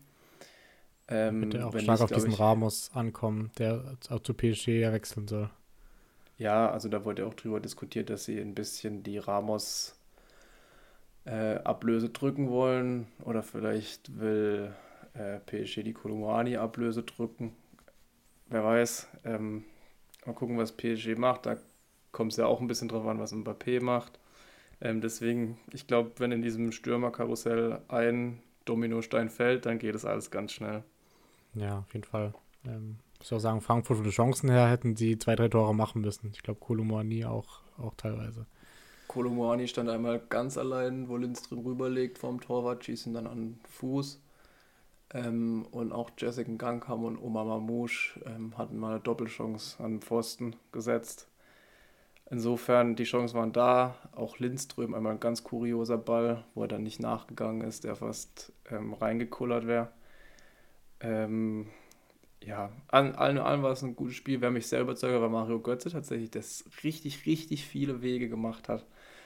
Ähm, 1.07 1.51
er 1.51 1.67
auch 1.67 1.79
stark 1.79 2.01
auf 2.01 2.11
diesen 2.11 2.31
ich, 2.31 2.39
Ramos 2.39 2.91
ankommen, 2.93 3.51
der 3.57 3.97
zu 3.99 4.33
PSG 4.33 4.79
ja 4.79 4.91
wechseln 4.91 5.27
soll. 5.27 5.49
Ja, 6.37 6.69
also 6.69 6.89
da 6.89 7.05
wurde 7.05 7.25
auch 7.25 7.33
drüber 7.33 7.59
diskutiert, 7.59 8.09
dass 8.09 8.25
sie 8.25 8.39
ein 8.39 8.55
bisschen 8.55 9.03
die 9.03 9.19
Ramos 9.19 9.95
äh, 11.25 11.55
Ablöse 11.57 12.09
drücken 12.09 12.49
wollen 12.49 13.07
oder 13.23 13.43
vielleicht 13.43 14.19
will 14.19 14.73
äh, 15.13 15.39
PSG 15.39 15.83
die 15.83 15.93
Kolumani 15.93 16.57
Ablöse 16.57 17.03
drücken. 17.03 17.55
Wer 18.47 18.63
weiß. 18.63 19.07
Ähm, 19.23 19.63
mal 20.25 20.33
gucken, 20.33 20.57
was 20.57 20.71
PSG 20.71 21.15
macht. 21.17 21.45
Da 21.45 21.57
kommt 22.11 22.31
es 22.31 22.37
ja 22.37 22.45
auch 22.47 22.61
ein 22.61 22.67
bisschen 22.67 22.87
drauf 22.89 23.05
an, 23.07 23.19
was 23.19 23.33
Mbappé 23.33 23.81
macht. 23.81 24.19
Ähm, 24.81 25.01
deswegen, 25.01 25.57
ich 25.71 25.87
glaube, 25.87 26.11
wenn 26.17 26.31
in 26.31 26.41
diesem 26.41 26.71
Stürmerkarussell 26.71 27.79
ein 27.87 28.41
Dominostein 28.65 29.29
fällt, 29.29 29.65
dann 29.65 29.79
geht 29.79 29.95
es 29.95 30.05
alles 30.05 30.31
ganz 30.31 30.51
schnell. 30.51 30.83
Ja, 31.53 31.79
auf 31.79 31.93
jeden 31.93 32.03
Fall. 32.03 32.33
Ähm, 32.65 32.97
ich 33.13 33.19
muss 33.19 33.33
auch 33.33 33.39
sagen, 33.39 33.61
Frankfurt 33.61 33.97
von 33.97 34.03
den 34.03 34.11
Chancen 34.11 34.49
her 34.49 34.69
hätten 34.69 34.95
sie 34.95 35.17
zwei, 35.17 35.35
drei 35.35 35.47
Tore 35.47 35.73
machen 35.73 36.01
müssen. 36.01 36.31
Ich 36.33 36.43
glaube, 36.43 36.59
Kolumani 36.59 37.25
auch, 37.25 37.61
auch 37.77 37.93
teilweise. 37.95 38.45
Kolumani 39.07 39.67
stand 39.67 39.89
einmal 39.89 40.19
ganz 40.19 40.57
allein, 40.57 41.07
wo 41.07 41.15
Lindström 41.15 41.59
rüberlegt 41.59 42.17
vom 42.17 42.41
Torwart, 42.41 42.83
schießen 42.83 43.13
dann 43.13 43.27
an 43.27 43.59
Fuß. 43.69 44.19
Ähm, 45.13 45.65
und 45.71 45.93
auch 45.93 46.11
Jessica 46.17 46.51
Gangham 46.57 47.05
und 47.05 47.17
Omar 47.17 47.45
Mamouche 47.45 48.19
ähm, 48.25 48.57
hatten 48.57 48.77
mal 48.77 48.91
eine 48.91 48.99
Doppelchance 48.99 49.81
an 49.81 49.93
den 49.93 50.01
Pfosten 50.01 50.55
gesetzt. 50.71 51.29
Insofern, 52.30 52.95
die 52.95 53.03
Chancen 53.03 53.38
waren 53.38 53.53
da. 53.53 53.95
Auch 54.14 54.39
Lindström, 54.39 54.93
einmal 54.93 55.14
ein 55.14 55.19
ganz 55.19 55.43
kurioser 55.43 55.97
Ball, 55.97 56.43
wo 56.56 56.64
er 56.64 56.68
dann 56.68 56.84
nicht 56.84 56.99
nachgegangen 56.99 57.61
ist, 57.61 57.84
der 57.84 57.95
fast 57.95 58.52
ähm, 58.72 58.93
reingekullert 58.93 59.68
wäre. 59.68 59.89
Ähm, 60.99 61.68
ja, 62.43 62.72
an 62.89 63.15
allen 63.15 63.38
allem 63.38 63.64
war 63.64 63.72
es 63.72 63.84
ein 63.84 63.95
gutes 63.95 64.15
Spiel. 64.15 64.41
Wer 64.41 64.52
mich 64.52 64.68
sehr 64.68 64.81
überzeugt 64.81 65.19
war 65.19 65.30
Mario 65.30 65.60
Götze 65.60 65.89
tatsächlich, 65.89 66.31
der 66.31 66.43
richtig, 66.84 67.26
richtig 67.26 67.65
viele 67.65 68.02
Wege 68.02 68.30
gemacht 68.30 68.69
hat. 68.69 68.85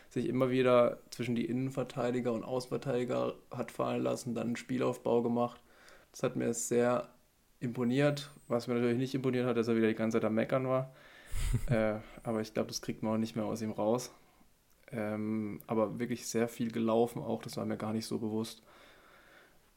Sich 0.09 0.27
immer 0.27 0.49
wieder 0.49 0.99
zwischen 1.11 1.35
die 1.35 1.45
Innenverteidiger 1.45 2.34
und 2.34 2.43
Außenverteidiger 2.43 3.35
hat 3.51 3.71
fallen 3.71 4.03
lassen, 4.03 4.35
dann 4.35 4.47
einen 4.47 4.55
Spielaufbau 4.55 5.21
gemacht. 5.21 5.61
Das 6.11 6.23
hat 6.23 6.35
mir 6.35 6.53
sehr 6.53 7.09
imponiert. 7.59 8.31
Was 8.47 8.67
mir 8.67 8.76
natürlich 8.76 8.97
nicht 8.97 9.15
imponiert 9.15 9.45
hat, 9.45 9.57
dass 9.57 9.67
er 9.67 9.76
wieder 9.76 9.88
die 9.88 9.95
ganze 9.95 10.17
Zeit 10.17 10.26
am 10.26 10.35
Meckern 10.35 10.67
war. 10.67 10.93
Äh, 11.69 11.95
aber 12.23 12.41
ich 12.41 12.53
glaube, 12.53 12.67
das 12.67 12.81
kriegt 12.81 13.03
man 13.03 13.13
auch 13.13 13.17
nicht 13.17 13.35
mehr 13.35 13.45
aus 13.45 13.61
ihm 13.61 13.71
raus. 13.71 14.11
Ähm, 14.91 15.61
aber 15.67 15.99
wirklich 15.99 16.27
sehr 16.27 16.47
viel 16.47 16.71
gelaufen 16.71 17.21
auch, 17.21 17.43
das 17.43 17.57
war 17.57 17.65
mir 17.65 17.77
gar 17.77 17.93
nicht 17.93 18.07
so 18.07 18.17
bewusst. 18.17 18.63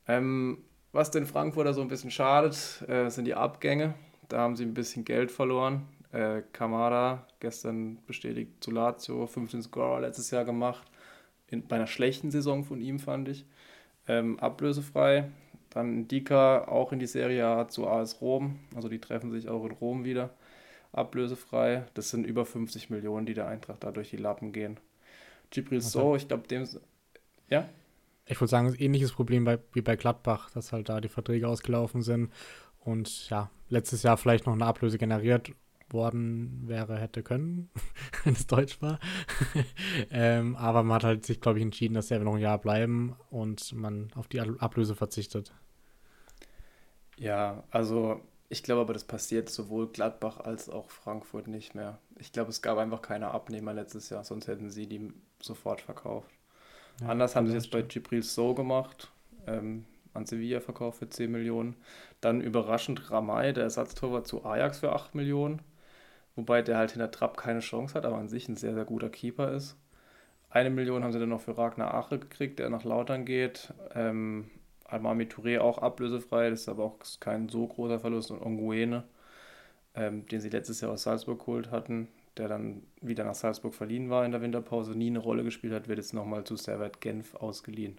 Ähm, 0.08 0.58
was 0.92 1.10
den 1.10 1.26
Frankfurter 1.26 1.74
so 1.74 1.80
ein 1.80 1.88
bisschen 1.88 2.10
schadet, 2.10 2.82
äh, 2.88 3.08
sind 3.08 3.26
die 3.26 3.34
Abgänge. 3.34 3.94
Da 4.28 4.38
haben 4.38 4.56
sie 4.56 4.64
ein 4.64 4.74
bisschen 4.74 5.04
Geld 5.04 5.30
verloren. 5.30 5.86
Äh, 6.12 6.42
Kamada, 6.52 7.26
gestern 7.40 7.98
bestätigt 8.06 8.62
zu 8.62 8.70
Lazio, 8.70 9.26
15 9.26 9.62
Scorer 9.62 10.00
letztes 10.00 10.30
Jahr 10.30 10.44
gemacht. 10.44 10.86
In, 11.48 11.66
bei 11.66 11.76
einer 11.76 11.86
schlechten 11.86 12.30
Saison 12.30 12.64
von 12.64 12.80
ihm, 12.80 12.98
fand 12.98 13.28
ich. 13.28 13.46
Ähm, 14.08 14.38
ablösefrei. 14.38 15.30
Dann 15.70 16.08
Dika 16.08 16.66
auch 16.68 16.92
in 16.92 16.98
die 16.98 17.06
Serie 17.06 17.46
A 17.46 17.68
zu 17.68 17.88
AS 17.88 18.20
Rom. 18.20 18.58
Also 18.74 18.88
die 18.88 19.00
treffen 19.00 19.30
sich 19.30 19.48
auch 19.48 19.64
in 19.64 19.72
Rom 19.72 20.04
wieder 20.04 20.30
ablösefrei. 20.92 21.84
Das 21.94 22.10
sind 22.10 22.26
über 22.26 22.44
50 22.44 22.90
Millionen, 22.90 23.26
die 23.26 23.34
der 23.34 23.48
Eintracht 23.48 23.82
da 23.82 23.90
durch 23.90 24.10
die 24.10 24.16
Lappen 24.16 24.52
gehen. 24.52 24.78
Gibril 25.50 25.80
So, 25.80 26.16
ich 26.16 26.28
glaube, 26.28 26.46
dem. 26.48 26.66
Ja? 27.48 27.68
Ich 28.26 28.40
würde 28.40 28.50
sagen, 28.50 28.74
ähnliches 28.78 29.12
Problem 29.12 29.44
bei, 29.44 29.58
wie 29.72 29.82
bei 29.82 29.96
Gladbach, 29.96 30.50
dass 30.50 30.72
halt 30.72 30.88
da 30.88 31.00
die 31.00 31.08
Verträge 31.08 31.48
ausgelaufen 31.48 32.02
sind 32.02 32.32
und 32.80 33.28
ja, 33.28 33.50
letztes 33.68 34.02
Jahr 34.02 34.16
vielleicht 34.16 34.46
noch 34.46 34.54
eine 34.54 34.66
Ablöse 34.66 34.98
generiert 34.98 35.52
worden 35.90 36.62
wäre, 36.66 36.98
hätte 36.98 37.22
können, 37.22 37.68
wenn 38.24 38.32
es 38.34 38.46
Deutsch 38.46 38.80
war. 38.80 38.98
ähm, 40.10 40.56
aber 40.56 40.82
man 40.82 40.96
hat 40.96 41.04
halt 41.04 41.26
sich, 41.26 41.40
glaube 41.40 41.58
ich, 41.58 41.64
entschieden, 41.64 41.94
dass 41.94 42.10
er 42.10 42.20
noch 42.20 42.34
ein 42.34 42.40
Jahr 42.40 42.58
bleiben 42.58 43.16
und 43.30 43.72
man 43.74 44.10
auf 44.14 44.28
die 44.28 44.40
Ablöse 44.40 44.94
verzichtet. 44.94 45.52
Ja, 47.18 47.64
also 47.70 48.20
ich 48.52 48.62
glaube 48.62 48.82
aber, 48.82 48.92
das 48.92 49.04
passiert 49.04 49.48
sowohl 49.48 49.88
Gladbach 49.88 50.38
als 50.40 50.68
auch 50.68 50.90
Frankfurt 50.90 51.48
nicht 51.48 51.74
mehr. 51.74 51.98
Ich 52.18 52.32
glaube, 52.32 52.50
es 52.50 52.60
gab 52.60 52.76
einfach 52.76 53.00
keine 53.00 53.30
Abnehmer 53.30 53.72
letztes 53.72 54.10
Jahr, 54.10 54.24
sonst 54.24 54.46
hätten 54.46 54.68
sie 54.68 54.86
die 54.86 55.10
sofort 55.40 55.80
verkauft. 55.80 56.30
Ja, 57.00 57.08
Anders 57.08 57.34
haben 57.34 57.48
sie 57.48 57.56
es 57.56 57.66
bei 57.66 57.80
Gibril 57.80 58.22
so 58.22 58.52
gemacht, 58.52 59.10
ähm, 59.46 59.86
an 60.12 60.26
Sevilla 60.26 60.60
verkauft 60.60 60.98
für 60.98 61.08
10 61.08 61.32
Millionen. 61.32 61.76
Dann 62.20 62.42
überraschend 62.42 63.10
Ramay, 63.10 63.54
der 63.54 63.64
Ersatztorwart 63.64 64.26
zu 64.26 64.44
Ajax 64.44 64.80
für 64.80 64.92
8 64.92 65.14
Millionen. 65.14 65.62
Wobei 66.36 66.60
der 66.60 66.76
halt 66.76 66.92
hinter 66.92 67.10
Trapp 67.10 67.38
keine 67.38 67.60
Chance 67.60 67.94
hat, 67.94 68.04
aber 68.04 68.18
an 68.18 68.28
sich 68.28 68.48
ein 68.48 68.56
sehr, 68.56 68.74
sehr 68.74 68.84
guter 68.84 69.08
Keeper 69.08 69.52
ist. 69.52 69.76
Eine 70.50 70.68
Million 70.68 71.02
haben 71.02 71.12
sie 71.12 71.18
dann 71.18 71.30
noch 71.30 71.40
für 71.40 71.56
Ragnar 71.56 71.94
Ache 71.94 72.18
gekriegt, 72.18 72.58
der 72.58 72.68
nach 72.68 72.84
Lautern 72.84 73.24
geht. 73.24 73.72
Ähm, 73.94 74.50
Almami 74.92 75.24
Touré 75.24 75.60
auch 75.60 75.78
ablösefrei, 75.78 76.50
das 76.50 76.62
ist 76.62 76.68
aber 76.68 76.84
auch 76.84 76.98
kein 77.20 77.48
so 77.48 77.66
großer 77.66 77.98
Verlust. 77.98 78.30
Und 78.30 78.42
Onguene, 78.42 79.04
ähm, 79.94 80.26
den 80.26 80.40
sie 80.40 80.50
letztes 80.50 80.80
Jahr 80.80 80.92
aus 80.92 81.04
Salzburg 81.04 81.40
geholt 81.40 81.70
hatten, 81.70 82.08
der 82.36 82.48
dann 82.48 82.82
wieder 83.00 83.24
nach 83.24 83.34
Salzburg 83.34 83.74
verliehen 83.74 84.10
war 84.10 84.24
in 84.24 84.32
der 84.32 84.42
Winterpause, 84.42 84.92
nie 84.92 85.08
eine 85.08 85.18
Rolle 85.18 85.44
gespielt 85.44 85.72
hat, 85.72 85.88
wird 85.88 85.98
jetzt 85.98 86.14
nochmal 86.14 86.44
zu 86.44 86.56
Servet 86.56 87.00
Genf 87.00 87.34
ausgeliehen. 87.34 87.98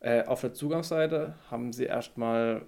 Äh, 0.00 0.24
auf 0.24 0.40
der 0.40 0.54
Zugangsseite 0.54 1.34
haben 1.50 1.72
sie 1.72 1.84
erstmal 1.84 2.62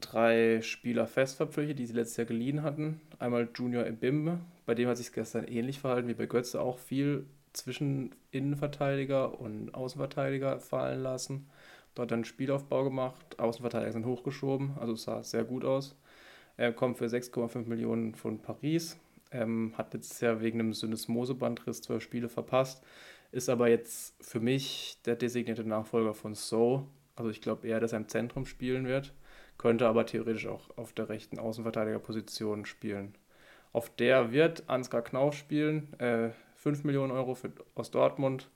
drei 0.00 0.60
Spieler 0.62 1.06
fest 1.06 1.36
verpflichtet, 1.36 1.78
die 1.78 1.86
sie 1.86 1.94
letztes 1.94 2.16
Jahr 2.16 2.26
geliehen 2.26 2.62
hatten. 2.62 3.00
Einmal 3.18 3.48
Junior 3.54 3.86
Ebimbe, 3.86 4.40
bei 4.66 4.74
dem 4.74 4.88
hat 4.88 4.96
sich 4.96 5.12
gestern 5.12 5.44
ähnlich 5.44 5.80
verhalten 5.80 6.08
wie 6.08 6.14
bei 6.14 6.26
Götze, 6.26 6.60
auch 6.60 6.78
viel 6.78 7.26
zwischen 7.52 8.14
Innenverteidiger 8.30 9.40
und 9.40 9.74
Außenverteidiger 9.74 10.60
fallen 10.60 11.02
lassen. 11.02 11.48
Dort 11.94 12.10
dann 12.10 12.24
Spielaufbau 12.24 12.84
gemacht, 12.84 13.38
Außenverteidiger 13.38 13.92
sind 13.92 14.06
hochgeschoben, 14.06 14.76
also 14.78 14.92
es 14.92 15.02
sah 15.02 15.22
sehr 15.22 15.44
gut 15.44 15.64
aus. 15.64 15.96
Er 16.56 16.72
kommt 16.72 16.98
für 16.98 17.06
6,5 17.06 17.66
Millionen 17.66 18.14
von 18.14 18.40
Paris, 18.40 18.98
ähm, 19.32 19.72
hat 19.76 19.94
letztes 19.94 20.20
Jahr 20.20 20.40
wegen 20.40 20.60
einem 20.60 20.72
Syndesmosebandriss 20.72 21.82
zwölf 21.82 22.02
Spiele 22.02 22.28
verpasst, 22.28 22.84
ist 23.32 23.48
aber 23.48 23.68
jetzt 23.68 24.14
für 24.24 24.40
mich 24.40 24.98
der 25.04 25.16
designierte 25.16 25.64
Nachfolger 25.64 26.14
von 26.14 26.34
So. 26.34 26.86
Also 27.16 27.30
ich 27.30 27.40
glaube 27.40 27.66
eher, 27.66 27.80
dass 27.80 27.92
er 27.92 27.98
im 27.98 28.08
Zentrum 28.08 28.46
spielen 28.46 28.86
wird, 28.86 29.12
könnte 29.58 29.86
aber 29.86 30.06
theoretisch 30.06 30.46
auch 30.46 30.76
auf 30.76 30.92
der 30.92 31.08
rechten 31.08 31.38
Außenverteidigerposition 31.38 32.66
spielen. 32.66 33.14
Auf 33.72 33.90
der 33.90 34.32
wird 34.32 34.68
Ansgar 34.68 35.02
Knauf 35.02 35.34
spielen, 35.34 35.92
äh, 36.00 36.30
5 36.56 36.84
Millionen 36.84 37.12
Euro 37.12 37.34
für, 37.34 37.52
aus 37.74 37.90
Dortmund, 37.90 38.50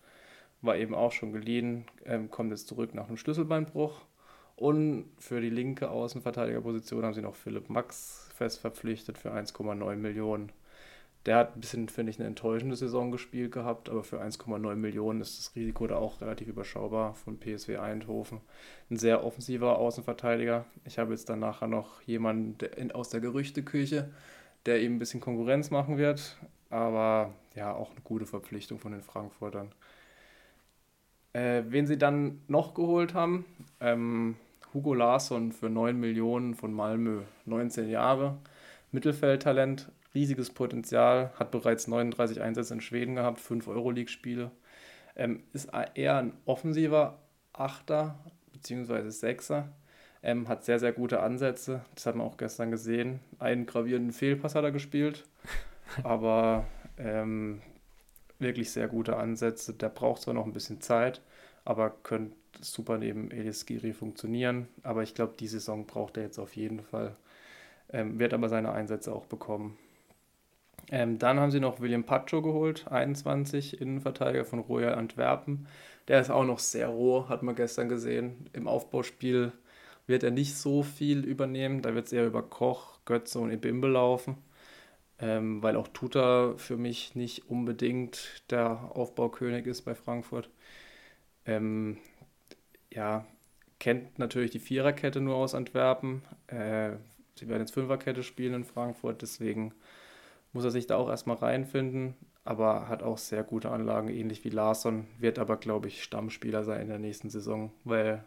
war 0.65 0.77
eben 0.77 0.95
auch 0.95 1.13
schon 1.13 1.33
geliehen, 1.33 1.85
ähm, 2.05 2.31
kommt 2.31 2.51
jetzt 2.51 2.69
zurück 2.69 2.95
nach 2.95 3.09
einem 3.09 3.17
Schlüsselbeinbruch. 3.17 4.01
Und 4.57 5.07
für 5.19 5.41
die 5.41 5.51
linke 5.51 5.91
Außenverteidigerposition 5.91 7.05
haben 7.05 7.15
sie 7.15 7.23
noch 7.23 7.35
Philipp 7.35 7.71
Max 7.71 8.31
fest 8.35 8.61
verpflichtet 8.61 9.19
für 9.19 9.33
1,9 9.33 9.97
Millionen. 9.97 10.53
Der 11.27 11.37
hat 11.37 11.57
ein 11.57 11.61
bisschen, 11.61 11.89
finde 11.89 12.11
ich, 12.11 12.19
eine 12.19 12.29
enttäuschende 12.29 12.77
Saison 12.77 13.11
gespielt 13.11 13.53
gehabt, 13.53 13.89
aber 13.89 14.05
für 14.05 14.21
1,9 14.21 14.75
Millionen 14.75 15.23
ist 15.23 15.39
das 15.39 15.57
Risiko 15.57 15.87
da 15.87 15.97
auch 15.97 16.21
relativ 16.21 16.49
überschaubar 16.49 17.15
von 17.15 17.39
PSW 17.39 17.79
Eindhoven. 17.79 18.41
Ein 18.91 18.99
sehr 18.99 19.25
offensiver 19.25 19.79
Außenverteidiger. 19.79 20.67
Ich 20.85 20.99
habe 20.99 21.13
jetzt 21.13 21.31
dann 21.31 21.41
nachher 21.41 21.67
noch 21.67 22.03
jemanden 22.03 22.93
aus 22.93 23.09
der 23.09 23.21
Gerüchteküche, 23.21 24.11
der 24.67 24.83
ihm 24.83 24.97
ein 24.97 24.99
bisschen 24.99 25.21
Konkurrenz 25.21 25.71
machen 25.71 25.97
wird, 25.97 26.37
aber 26.69 27.33
ja, 27.55 27.75
auch 27.75 27.93
eine 27.93 28.01
gute 28.03 28.27
Verpflichtung 28.27 28.79
von 28.79 28.93
den 28.93 29.03
Frankfurtern. 29.03 29.73
Äh, 31.35 31.65
wen 31.69 31.87
sie 31.87 31.99
dann 31.99 32.41
noch 32.49 32.75
geholt 32.75 33.13
haben, 33.13 33.45
ähm, 33.81 34.37
Hugo 34.73 34.95
Larsson 34.95 35.53
für 35.53 35.69
9 35.69 35.99
Millionen 35.99 36.55
von 36.55 36.73
Malmö, 36.73 37.23
19 37.45 37.91
Jahre, 37.91 38.39
Mittelfeldtalent, 38.93 39.91
riesiges 40.15 40.51
Potenzial, 40.51 41.33
hat 41.39 41.51
bereits 41.51 41.89
39 41.89 42.41
Einsätze 42.41 42.75
in 42.75 42.81
Schweden 42.81 43.17
gehabt, 43.17 43.41
5 43.41 43.67
Euroleague-Spiele. 43.67 44.53
Ähm, 45.17 45.43
ist 45.53 45.71
eher 45.95 46.19
ein 46.19 46.33
offensiver 46.45 47.19
Achter 47.53 48.19
bzw. 48.53 49.11
Sechser. 49.11 49.69
Ähm, 50.23 50.49
hat 50.49 50.65
sehr, 50.65 50.79
sehr 50.79 50.93
gute 50.93 51.21
Ansätze. 51.21 51.85
Das 51.95 52.07
hat 52.07 52.15
man 52.15 52.27
auch 52.27 52.37
gestern 52.37 52.71
gesehen. 52.71 53.21
Einen 53.39 53.67
gravierenden 53.67 54.13
Fehlpass 54.13 54.55
hat 54.55 54.65
er 54.65 54.73
gespielt. 54.73 55.25
aber 56.05 56.65
ähm, 56.97 57.61
wirklich 58.39 58.71
sehr 58.71 58.89
gute 58.89 59.17
Ansätze. 59.17 59.73
Der 59.75 59.89
braucht 59.89 60.23
zwar 60.23 60.35
noch 60.35 60.47
ein 60.47 60.53
bisschen 60.53 60.81
Zeit, 60.81 61.21
aber 61.65 61.91
könnte 61.91 62.37
super 62.61 62.99
neben 62.99 63.31
Elis 63.31 63.67
Giri 63.67 63.93
funktionieren. 63.93 64.69
Aber 64.83 65.03
ich 65.03 65.15
glaube, 65.15 65.35
die 65.39 65.49
Saison 65.49 65.87
braucht 65.87 66.17
er 66.17 66.25
jetzt 66.25 66.39
auf 66.39 66.57
jeden 66.57 66.81
Fall. 66.83 67.17
Ähm, 67.93 68.19
wird 68.19 68.35
aber 68.35 68.49
seine 68.49 68.73
Einsätze 68.73 69.13
auch 69.15 69.27
bekommen. 69.27 69.79
Ähm, 70.91 71.19
dann 71.19 71.41
haben 71.41 71.51
sie 71.51 71.61
noch 71.61 71.81
William 71.81 72.05
Pacho 72.05 72.43
geholt, 72.43 72.87
21, 72.91 73.81
Innenverteidiger 73.81 74.45
von 74.45 74.59
Royal 74.61 74.95
Antwerpen. 74.95 75.67
Der 76.09 76.21
ist 76.21 76.31
auch 76.31 76.45
noch 76.45 76.59
sehr 76.59 76.89
roh, 76.89 77.29
hat 77.29 77.43
man 77.43 77.55
gestern 77.55 77.89
gesehen. 77.89 78.49
Im 78.53 78.69
Aufbauspiel 78.69 79.53
wird 80.07 80.23
er 80.23 80.31
nicht 80.31 80.57
so 80.57 80.83
viel 80.83 81.25
übernehmen. 81.25 81.81
Da 81.83 81.95
wird 81.95 82.07
es 82.07 82.13
eher 82.13 82.27
über 82.27 82.43
Koch, 82.43 82.99
Götze 83.07 83.39
und 83.39 83.51
Ebimbe 83.51 83.89
laufen. 83.89 84.37
Ähm, 85.21 85.63
weil 85.63 85.77
auch 85.77 85.89
Tuta 85.89 86.55
für 86.57 86.77
mich 86.77 87.15
nicht 87.15 87.49
unbedingt 87.49 88.43
der 88.51 88.91
Aufbaukönig 88.95 89.67
ist 89.67 89.83
bei 89.83 89.95
Frankfurt. 89.95 90.51
Ähm, 91.47 91.99
ja, 92.93 93.27
kennt 93.79 94.19
natürlich 94.19 94.51
die 94.51 94.59
Viererkette 94.59 95.21
nur 95.21 95.37
aus 95.37 95.55
Antwerpen. 95.55 96.23
Äh, 96.49 96.93
sie 97.37 97.49
werden 97.49 97.61
jetzt 97.61 97.75
Fünferkette 97.75 98.23
spielen 98.23 98.55
in 98.55 98.65
Frankfurt, 98.65 99.23
deswegen 99.23 99.75
muss 100.53 100.65
er 100.65 100.71
sich 100.71 100.87
da 100.87 100.97
auch 100.97 101.09
erstmal 101.09 101.37
reinfinden, 101.37 102.15
aber 102.45 102.89
hat 102.89 103.03
auch 103.03 103.19
sehr 103.19 103.43
gute 103.43 103.71
Anlagen, 103.71 104.09
ähnlich 104.09 104.45
wie 104.45 104.51
Larsson, 104.51 105.07
wird 105.19 105.39
aber, 105.39 105.57
glaube 105.57 105.89
ich, 105.89 106.03
Stammspieler 106.03 106.65
sein 106.65 106.83
in 106.83 106.89
der 106.89 106.99
nächsten 106.99 107.31
Saison, 107.31 107.73
weil 107.85 108.25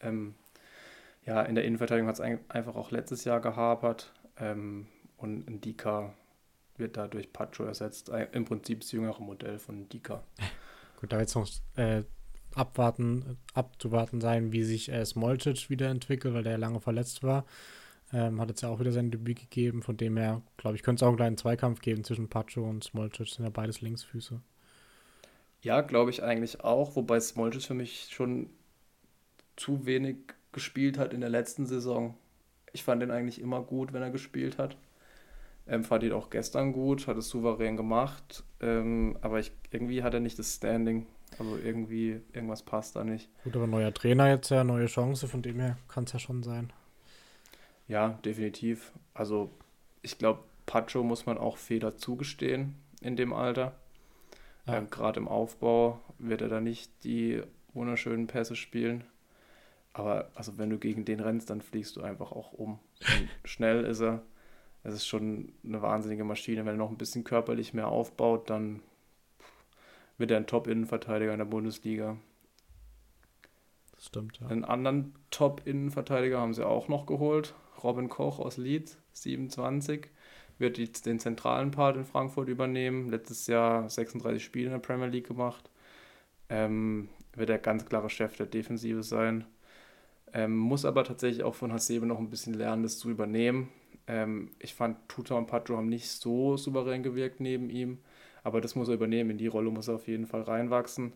ähm, 0.00 0.34
ja, 1.24 1.42
in 1.42 1.54
der 1.54 1.64
Innenverteidigung 1.64 2.08
hat 2.08 2.18
es 2.18 2.42
einfach 2.48 2.74
auch 2.74 2.90
letztes 2.90 3.24
Jahr 3.24 3.40
gehapert 3.40 4.12
ähm, 4.38 4.88
und 5.22 5.48
Ndika 5.48 6.14
wird 6.76 6.96
dadurch 6.96 7.32
Pacho 7.32 7.64
ersetzt. 7.64 8.10
Im 8.32 8.44
Prinzip 8.44 8.80
das 8.80 8.92
jüngere 8.92 9.20
Modell 9.20 9.58
von 9.58 9.82
Ndika. 9.82 10.24
Gut, 11.00 11.12
da 11.12 11.18
wird 11.18 11.28
es 11.28 11.34
noch 11.34 11.48
äh, 11.76 12.04
abwarten, 12.54 13.38
abzuwarten 13.54 14.20
sein, 14.20 14.52
wie 14.52 14.64
sich 14.64 14.90
äh, 14.90 15.04
Smolcic 15.04 15.70
wieder 15.70 15.88
entwickelt, 15.88 16.34
weil 16.34 16.42
der 16.42 16.58
lange 16.58 16.80
verletzt 16.80 17.22
war. 17.22 17.44
Ähm, 18.12 18.40
hat 18.40 18.50
jetzt 18.50 18.60
ja 18.60 18.68
auch 18.68 18.78
wieder 18.78 18.92
sein 18.92 19.10
Debüt 19.10 19.40
gegeben, 19.40 19.82
von 19.82 19.96
dem 19.96 20.16
her, 20.16 20.42
glaube 20.58 20.76
ich, 20.76 20.82
könnte 20.82 21.00
es 21.00 21.02
auch 21.02 21.08
einen 21.08 21.16
kleinen 21.16 21.38
Zweikampf 21.38 21.80
geben 21.80 22.04
zwischen 22.04 22.28
Pacho 22.28 22.62
und 22.68 22.84
Smolcic, 22.84 23.28
sind 23.28 23.44
ja 23.44 23.50
beides 23.50 23.80
Linksfüße. 23.80 24.40
Ja, 25.62 25.80
glaube 25.80 26.10
ich 26.10 26.22
eigentlich 26.22 26.60
auch, 26.62 26.94
wobei 26.96 27.20
Smolcic 27.20 27.62
für 27.62 27.74
mich 27.74 28.08
schon 28.10 28.50
zu 29.56 29.86
wenig 29.86 30.16
gespielt 30.52 30.98
hat 30.98 31.14
in 31.14 31.20
der 31.20 31.30
letzten 31.30 31.66
Saison. 31.66 32.14
Ich 32.72 32.84
fand 32.84 33.02
ihn 33.02 33.10
eigentlich 33.10 33.40
immer 33.40 33.62
gut, 33.62 33.92
wenn 33.92 34.02
er 34.02 34.10
gespielt 34.10 34.58
hat. 34.58 34.76
Ähm, 35.66 35.84
fand 35.84 36.02
ihn 36.02 36.12
auch 36.12 36.30
gestern 36.30 36.72
gut, 36.72 37.06
hat 37.06 37.16
es 37.16 37.28
souverän 37.28 37.76
gemacht, 37.76 38.42
ähm, 38.60 39.16
aber 39.20 39.38
ich, 39.38 39.52
irgendwie 39.70 40.02
hat 40.02 40.14
er 40.14 40.20
nicht 40.20 40.38
das 40.38 40.54
Standing. 40.54 41.06
Also 41.38 41.56
irgendwie, 41.56 42.20
irgendwas 42.32 42.62
passt 42.62 42.96
da 42.96 43.04
nicht. 43.04 43.28
Gut, 43.44 43.56
aber 43.56 43.66
neuer 43.66 43.94
Trainer 43.94 44.28
jetzt 44.28 44.50
ja, 44.50 44.64
neue 44.64 44.86
Chance, 44.86 45.28
von 45.28 45.40
dem 45.40 45.60
her 45.60 45.78
kann 45.88 46.04
es 46.04 46.12
ja 46.12 46.18
schon 46.18 46.42
sein. 46.42 46.72
Ja, 47.88 48.18
definitiv. 48.24 48.92
Also 49.14 49.50
ich 50.02 50.18
glaube, 50.18 50.40
Pacho 50.66 51.02
muss 51.02 51.26
man 51.26 51.38
auch 51.38 51.56
Fehler 51.56 51.96
zugestehen 51.96 52.74
in 53.00 53.16
dem 53.16 53.32
Alter. 53.32 53.74
Ja. 54.66 54.76
Ähm, 54.76 54.90
Gerade 54.90 55.20
im 55.20 55.28
Aufbau 55.28 56.00
wird 56.18 56.42
er 56.42 56.48
da 56.48 56.60
nicht 56.60 56.90
die 57.04 57.42
wunderschönen 57.72 58.26
Pässe 58.26 58.56
spielen. 58.56 59.04
Aber 59.92 60.30
also 60.34 60.58
wenn 60.58 60.70
du 60.70 60.78
gegen 60.78 61.04
den 61.04 61.20
rennst, 61.20 61.50
dann 61.50 61.60
fliegst 61.60 61.96
du 61.96 62.02
einfach 62.02 62.32
auch 62.32 62.52
um. 62.52 62.78
Und 63.42 63.48
schnell 63.48 63.84
ist 63.84 64.00
er. 64.00 64.22
Es 64.84 64.94
ist 64.94 65.06
schon 65.06 65.52
eine 65.64 65.80
wahnsinnige 65.82 66.24
Maschine. 66.24 66.64
Wenn 66.64 66.74
er 66.74 66.78
noch 66.78 66.90
ein 66.90 66.98
bisschen 66.98 67.24
körperlich 67.24 67.72
mehr 67.74 67.88
aufbaut, 67.88 68.50
dann 68.50 68.80
wird 70.18 70.30
er 70.30 70.38
ein 70.38 70.46
Top-Innenverteidiger 70.46 71.32
in 71.32 71.38
der 71.38 71.44
Bundesliga. 71.44 72.16
Das 73.94 74.06
stimmt, 74.06 74.40
ja. 74.40 74.48
Einen 74.48 74.64
anderen 74.64 75.14
Top-Innenverteidiger 75.30 76.40
haben 76.40 76.54
sie 76.54 76.66
auch 76.66 76.88
noch 76.88 77.06
geholt. 77.06 77.54
Robin 77.82 78.08
Koch 78.08 78.38
aus 78.38 78.56
Leeds, 78.56 78.98
27, 79.12 80.08
wird 80.58 80.78
jetzt 80.78 81.06
den 81.06 81.18
zentralen 81.18 81.70
Part 81.70 81.96
in 81.96 82.04
Frankfurt 82.04 82.48
übernehmen. 82.48 83.10
Letztes 83.10 83.46
Jahr 83.46 83.88
36 83.88 84.42
Spiele 84.42 84.66
in 84.66 84.72
der 84.72 84.78
Premier 84.78 85.06
League 85.06 85.26
gemacht. 85.26 85.70
Ähm, 86.48 87.08
wird 87.34 87.48
der 87.48 87.58
ganz 87.58 87.86
klare 87.86 88.10
Chef 88.10 88.36
der 88.36 88.46
Defensive 88.46 89.02
sein. 89.02 89.44
Ähm, 90.32 90.56
muss 90.56 90.84
aber 90.84 91.04
tatsächlich 91.04 91.44
auch 91.44 91.54
von 91.54 91.72
Hasebe 91.72 92.06
noch 92.06 92.18
ein 92.18 92.30
bisschen 92.30 92.54
lernen, 92.54 92.82
das 92.82 92.98
zu 92.98 93.10
übernehmen. 93.10 93.68
Ähm, 94.12 94.50
ich 94.58 94.74
fand, 94.74 95.08
Tuta 95.08 95.34
und 95.36 95.46
Pacho 95.46 95.74
haben 95.74 95.88
nicht 95.88 96.10
so 96.10 96.58
souverän 96.58 97.02
gewirkt 97.02 97.40
neben 97.40 97.70
ihm, 97.70 97.98
aber 98.42 98.60
das 98.60 98.74
muss 98.74 98.88
er 98.88 98.94
übernehmen. 98.94 99.30
In 99.30 99.38
die 99.38 99.46
Rolle 99.46 99.70
muss 99.70 99.88
er 99.88 99.94
auf 99.94 100.06
jeden 100.06 100.26
Fall 100.26 100.42
reinwachsen. 100.42 101.14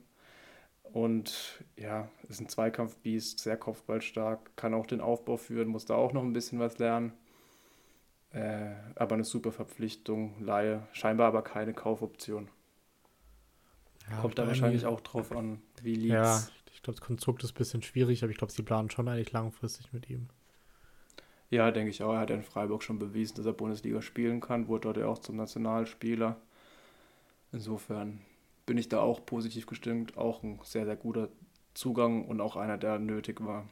Und 0.82 1.62
ja, 1.76 2.08
ist 2.28 2.40
ein 2.40 2.48
Zweikampfbiest, 2.48 3.40
sehr 3.40 3.58
kopfballstark, 3.58 4.56
kann 4.56 4.72
auch 4.72 4.86
den 4.86 5.02
Aufbau 5.02 5.36
führen, 5.36 5.68
muss 5.68 5.84
da 5.84 5.94
auch 5.94 6.14
noch 6.14 6.22
ein 6.22 6.32
bisschen 6.32 6.58
was 6.58 6.78
lernen. 6.78 7.12
Äh, 8.30 8.72
aber 8.94 9.14
eine 9.14 9.24
super 9.24 9.52
Verpflichtung, 9.52 10.42
Laie, 10.42 10.86
scheinbar 10.92 11.28
aber 11.28 11.42
keine 11.42 11.74
Kaufoption. 11.74 12.48
Ja, 14.10 14.20
Kommt 14.20 14.38
da 14.38 14.46
wahrscheinlich 14.46 14.86
auch 14.86 15.02
drauf 15.02 15.32
an, 15.32 15.60
wie 15.82 15.96
Leeds. 15.96 16.14
Ja, 16.14 16.42
ich 16.72 16.80
glaube, 16.82 16.98
das 16.98 17.06
Konstrukt 17.06 17.44
ist 17.44 17.50
ein 17.50 17.58
bisschen 17.58 17.82
schwierig, 17.82 18.22
aber 18.22 18.30
ich 18.30 18.38
glaube, 18.38 18.52
sie 18.52 18.62
planen 18.62 18.88
schon 18.88 19.08
eigentlich 19.08 19.32
langfristig 19.32 19.92
mit 19.92 20.08
ihm. 20.08 20.28
Ja, 21.50 21.70
denke 21.70 21.90
ich 21.90 22.02
auch. 22.02 22.12
Er 22.12 22.20
hat 22.20 22.30
in 22.30 22.42
Freiburg 22.42 22.82
schon 22.82 22.98
bewiesen, 22.98 23.36
dass 23.36 23.46
er 23.46 23.52
Bundesliga 23.52 24.02
spielen 24.02 24.40
kann, 24.40 24.68
wurde 24.68 24.82
dort 24.82 24.96
ja 24.98 25.06
auch 25.06 25.18
zum 25.18 25.36
Nationalspieler. 25.36 26.36
Insofern 27.52 28.20
bin 28.66 28.78
ich 28.78 28.88
da 28.88 29.00
auch 29.00 29.24
positiv 29.24 29.66
gestimmt. 29.66 30.16
Auch 30.16 30.42
ein 30.42 30.58
sehr, 30.64 30.84
sehr 30.84 30.96
guter 30.96 31.28
Zugang 31.74 32.26
und 32.26 32.40
auch 32.40 32.56
einer, 32.56 32.78
der 32.78 32.98
nötig 32.98 33.44
war. 33.44 33.68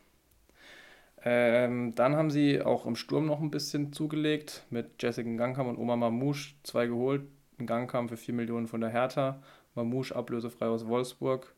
Ähm, 1.24 1.94
dann 1.94 2.16
haben 2.16 2.30
sie 2.30 2.62
auch 2.62 2.86
im 2.86 2.96
Sturm 2.96 3.26
noch 3.26 3.40
ein 3.40 3.51
bisschen 3.51 3.92
zugelegt 3.92 4.64
mit 4.70 5.02
Jessica 5.02 5.28
Gangkamp 5.36 5.68
und 5.68 5.78
Oma 5.78 5.96
Mamouche. 5.96 6.55
Zwei 6.62 6.86
geholt. 6.86 7.22
Ein 7.59 7.66
Gangkamp 7.66 8.10
für 8.10 8.16
4 8.16 8.34
Millionen 8.34 8.68
von 8.68 8.80
der 8.80 8.90
Hertha. 8.90 9.42
Mamouche 9.74 10.14
ablösefrei 10.14 10.66
aus 10.66 10.86
Wolfsburg. 10.86 11.55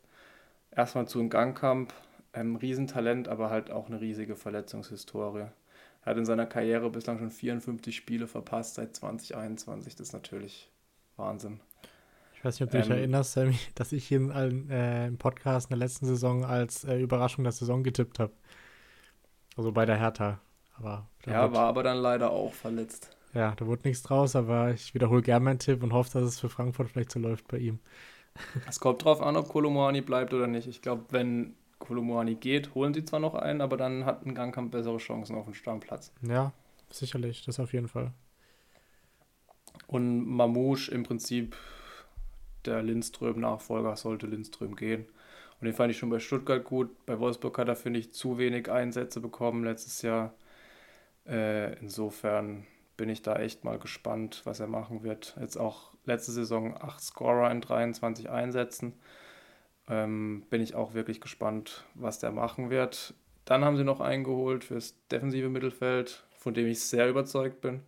Erstmal 0.70 1.09
zu 1.09 1.18
einem 1.18 1.30
Gangkamp. 1.30 1.93
Ähm, 2.32 2.56
Riesentalent, 2.56 3.28
aber 3.28 3.51
halt 3.51 3.70
auch 3.70 3.88
eine 3.88 4.01
riesige 4.01 4.36
Verletzungshistorie. 4.36 5.47
Er 6.07 6.11
hat 6.11 6.19
in 6.19 6.24
seiner 6.24 6.47
Karriere 6.47 6.89
bislang 6.89 7.19
schon 7.19 7.33
54 7.33 7.95
Spiele 7.97 8.28
verpasst 8.28 8.77
seit 8.77 8.95
2021. 8.95 9.97
Das 9.97 10.07
ist 10.07 10.12
natürlich 10.12 10.70
Wahnsinn. 11.16 11.59
Ich 12.37 12.45
weiß 12.45 12.61
nicht, 12.61 12.69
ob 12.69 12.70
du 12.70 12.78
dich 12.78 12.87
ähm, 12.87 12.97
erinnerst, 12.97 13.33
Sammy, 13.33 13.59
dass 13.74 13.91
ich 13.91 14.07
hier 14.07 14.19
in, 14.19 14.70
äh, 14.70 15.09
im 15.09 15.19
Podcast 15.19 15.66
in 15.66 15.77
der 15.77 15.85
letzten 15.85 16.07
Saison 16.07 16.45
als 16.45 16.85
äh, 16.85 16.97
Überraschung 16.97 17.43
der 17.43 17.53
Saison 17.53 17.83
getippt 17.83 18.20
habe. 18.20 18.33
Also 19.57 19.73
bei 19.73 19.85
der 19.85 19.99
Hertha. 19.99 20.39
Aber 20.78 21.09
ja, 21.27 21.43
wird, 21.43 21.55
war 21.55 21.66
aber 21.66 21.83
dann 21.83 21.99
leider 21.99 22.31
auch 22.31 22.55
verletzt. 22.55 23.11
Ja, 23.35 23.57
da 23.57 23.66
wurde 23.66 23.89
nichts 23.89 24.05
draus, 24.05 24.37
aber 24.37 24.70
ich 24.70 24.95
wiederhole 24.95 25.23
gerne 25.23 25.45
meinen 25.45 25.59
Tipp 25.59 25.83
und 25.83 25.93
hoffe, 25.93 26.20
dass 26.20 26.28
es 26.28 26.39
für 26.39 26.49
Frankfurt 26.49 26.89
vielleicht 26.89 27.11
so 27.11 27.19
läuft 27.19 27.49
bei 27.49 27.59
ihm. 27.59 27.81
Es 28.69 28.78
kommt 28.78 29.03
drauf 29.03 29.20
an, 29.20 29.35
ob 29.35 29.49
Kolomoani 29.49 30.03
bleibt 30.03 30.33
oder 30.33 30.47
nicht. 30.47 30.69
Ich 30.69 30.83
glaube, 30.83 31.07
wenn 31.11 31.57
Kolomoani 31.86 32.34
geht, 32.34 32.74
holen 32.74 32.94
sie 32.94 33.04
zwar 33.04 33.20
noch 33.20 33.34
einen, 33.34 33.60
aber 33.60 33.76
dann 33.76 34.04
hat 34.04 34.26
ein 34.26 34.34
Gangkamp 34.34 34.72
bessere 34.72 34.98
Chancen 34.98 35.36
auf 35.36 35.44
den 35.44 35.54
Stammplatz. 35.54 36.12
Ja, 36.22 36.52
sicherlich, 36.90 37.44
das 37.44 37.60
auf 37.60 37.72
jeden 37.72 37.88
Fall. 37.88 38.12
Und 39.86 40.26
Mamouche 40.26 40.90
im 40.90 41.02
Prinzip 41.02 41.56
der 42.64 42.82
Lindström-Nachfolger 42.82 43.96
sollte 43.96 44.26
Lindström 44.26 44.74
gehen. 44.74 45.06
Und 45.60 45.66
den 45.66 45.74
fand 45.74 45.90
ich 45.90 45.98
schon 45.98 46.10
bei 46.10 46.18
Stuttgart 46.18 46.64
gut. 46.64 46.90
Bei 47.06 47.18
Wolfsburg 47.18 47.56
hat 47.58 47.68
er, 47.68 47.76
finde 47.76 48.00
ich, 48.00 48.12
zu 48.12 48.38
wenig 48.38 48.70
Einsätze 48.70 49.20
bekommen 49.20 49.64
letztes 49.64 50.02
Jahr. 50.02 50.34
Äh, 51.26 51.78
insofern 51.78 52.66
bin 52.96 53.08
ich 53.08 53.22
da 53.22 53.36
echt 53.36 53.64
mal 53.64 53.78
gespannt, 53.78 54.42
was 54.44 54.60
er 54.60 54.66
machen 54.66 55.02
wird. 55.02 55.36
Jetzt 55.40 55.56
auch 55.56 55.92
letzte 56.04 56.32
Saison 56.32 56.76
acht 56.76 57.00
Scorer 57.00 57.50
in 57.50 57.60
23 57.60 58.28
Einsätzen. 58.28 58.94
Ähm, 59.88 60.44
bin 60.50 60.60
ich 60.60 60.74
auch 60.74 60.94
wirklich 60.94 61.20
gespannt, 61.20 61.84
was 61.94 62.18
der 62.18 62.32
machen 62.32 62.70
wird. 62.70 63.14
Dann 63.44 63.64
haben 63.64 63.76
sie 63.76 63.84
noch 63.84 64.00
eingeholt 64.00 64.64
fürs 64.64 64.96
defensive 65.10 65.48
Mittelfeld, 65.48 66.24
von 66.38 66.54
dem 66.54 66.66
ich 66.66 66.80
sehr 66.80 67.08
überzeugt 67.08 67.60
bin. 67.60 67.82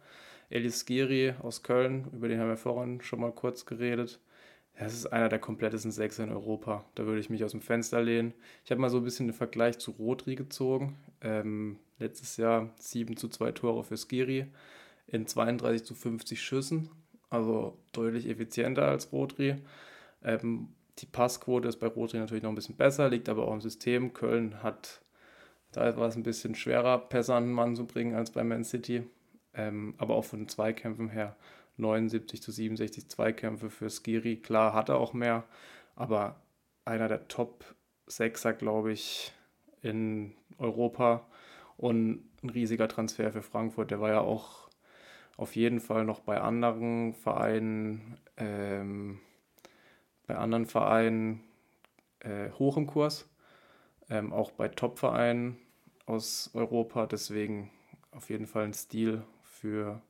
Elis 0.51 0.87
Giri 0.87 1.35
aus 1.43 1.63
Köln, 1.63 2.07
über 2.13 2.29
den 2.29 2.41
haben 2.41 2.49
wir 2.49 2.57
vorhin 2.57 3.03
schon 3.03 3.21
mal 3.21 3.33
kurz 3.33 3.67
geredet. 3.67 4.21
Das 4.79 4.95
ist 4.95 5.07
einer 5.07 5.29
der 5.29 5.41
komplettesten 5.41 5.91
Sechser 5.91 6.23
in 6.23 6.31
Europa. 6.31 6.85
Da 6.95 7.05
würde 7.05 7.19
ich 7.19 7.31
mich 7.31 7.43
aus 7.43 7.51
dem 7.51 7.61
Fenster 7.61 8.01
lehnen. 8.01 8.33
Ich 8.65 8.71
habe 8.71 8.81
mal 8.81 8.91
so 8.91 8.99
ein 8.99 9.05
bisschen 9.05 9.27
den 9.27 9.35
Vergleich 9.35 9.79
zu 9.79 9.91
Rodri 9.91 10.37
gezogen. 10.37 10.97
Ähm, 11.21 11.81
letztes 11.99 12.37
Jahr 12.37 12.71
7 12.79 13.17
zu 13.17 13.29
2 13.29 13.53
Tore 13.53 13.83
für 13.83 13.97
Skiri 13.97 14.47
in 15.09 15.27
32 15.27 15.85
zu 15.85 15.95
50 15.95 16.41
Schüssen. 16.41 16.91
Also 17.29 17.77
deutlich 17.93 18.29
effizienter 18.29 18.87
als 18.87 19.13
Rodri. 19.13 19.57
Ähm, 20.23 20.69
die 20.99 21.07
Passquote 21.07 21.69
ist 21.69 21.79
bei 21.79 21.87
Rodri 21.87 22.19
natürlich 22.19 22.43
noch 22.43 22.51
ein 22.51 22.57
bisschen 22.57 22.77
besser, 22.77 23.09
liegt 23.09 23.29
aber 23.29 23.47
auch 23.47 23.53
im 23.53 23.61
System. 23.61 24.13
Köln 24.13 24.63
hat, 24.63 25.03
da 25.73 25.97
war 25.97 26.09
es 26.09 26.17
ein 26.17 26.23
bisschen 26.23 26.55
schwerer, 26.55 26.99
Pässe 26.99 27.35
an 27.35 27.45
den 27.45 27.53
Mann 27.53 27.77
zu 27.77 27.87
bringen 27.87 28.15
als 28.15 28.31
bei 28.31 28.45
Man 28.45 28.65
City. 28.65 29.05
Ähm, 29.55 29.95
aber 29.99 30.15
auch 30.15 30.25
von 30.25 30.41
den 30.41 30.49
Zweikämpfen 30.49 31.09
her 31.09 31.37
79 31.77 32.43
zu 32.43 32.53
67 32.53 33.09
Zweikämpfe 33.09 33.71
für 33.71 33.91
Skiri. 33.91 34.37
Klar, 34.37 34.75
hat 34.75 34.89
er 34.89 34.99
auch 34.99 35.13
mehr, 35.13 35.45
aber 35.95 36.37
einer 36.85 37.09
der 37.09 37.29
Top 37.29 37.65
6er, 38.09 38.53
glaube 38.53 38.93
ich, 38.93 39.33
in 39.83 40.35
Europa 40.59 41.27
und 41.77 42.25
ein 42.43 42.51
riesiger 42.51 42.89
Transfer 42.89 43.33
für 43.33 43.43
Frankfurt. 43.43 43.91
Der 43.91 44.01
war 44.01 44.11
ja 44.11 44.21
auch 44.21 44.69
auf 45.37 45.55
jeden 45.55 45.81
Fall 45.81 46.05
noch 46.05 46.21
bei 46.21 46.41
anderen 46.41 47.15
Vereinen, 47.15 48.19
ähm, 48.37 49.21
bei 50.29 50.37
anderen 50.37 50.67
Vereinen 50.67 51.41
äh, 52.21 52.51
hoch 52.53 52.77
im 52.77 52.87
Kurs, 52.87 53.29
ähm, 54.09 54.33
auch 54.33 54.53
bei 54.53 54.69
Top-Vereinen 54.69 55.59
aus 56.07 56.51
Europa. 56.55 57.07
Deswegen 57.07 57.71
auf 58.13 58.31
jeden 58.31 58.47
Fall 58.47 58.65
ein 58.65 58.75
Stil 58.75 59.25
für 59.43 60.01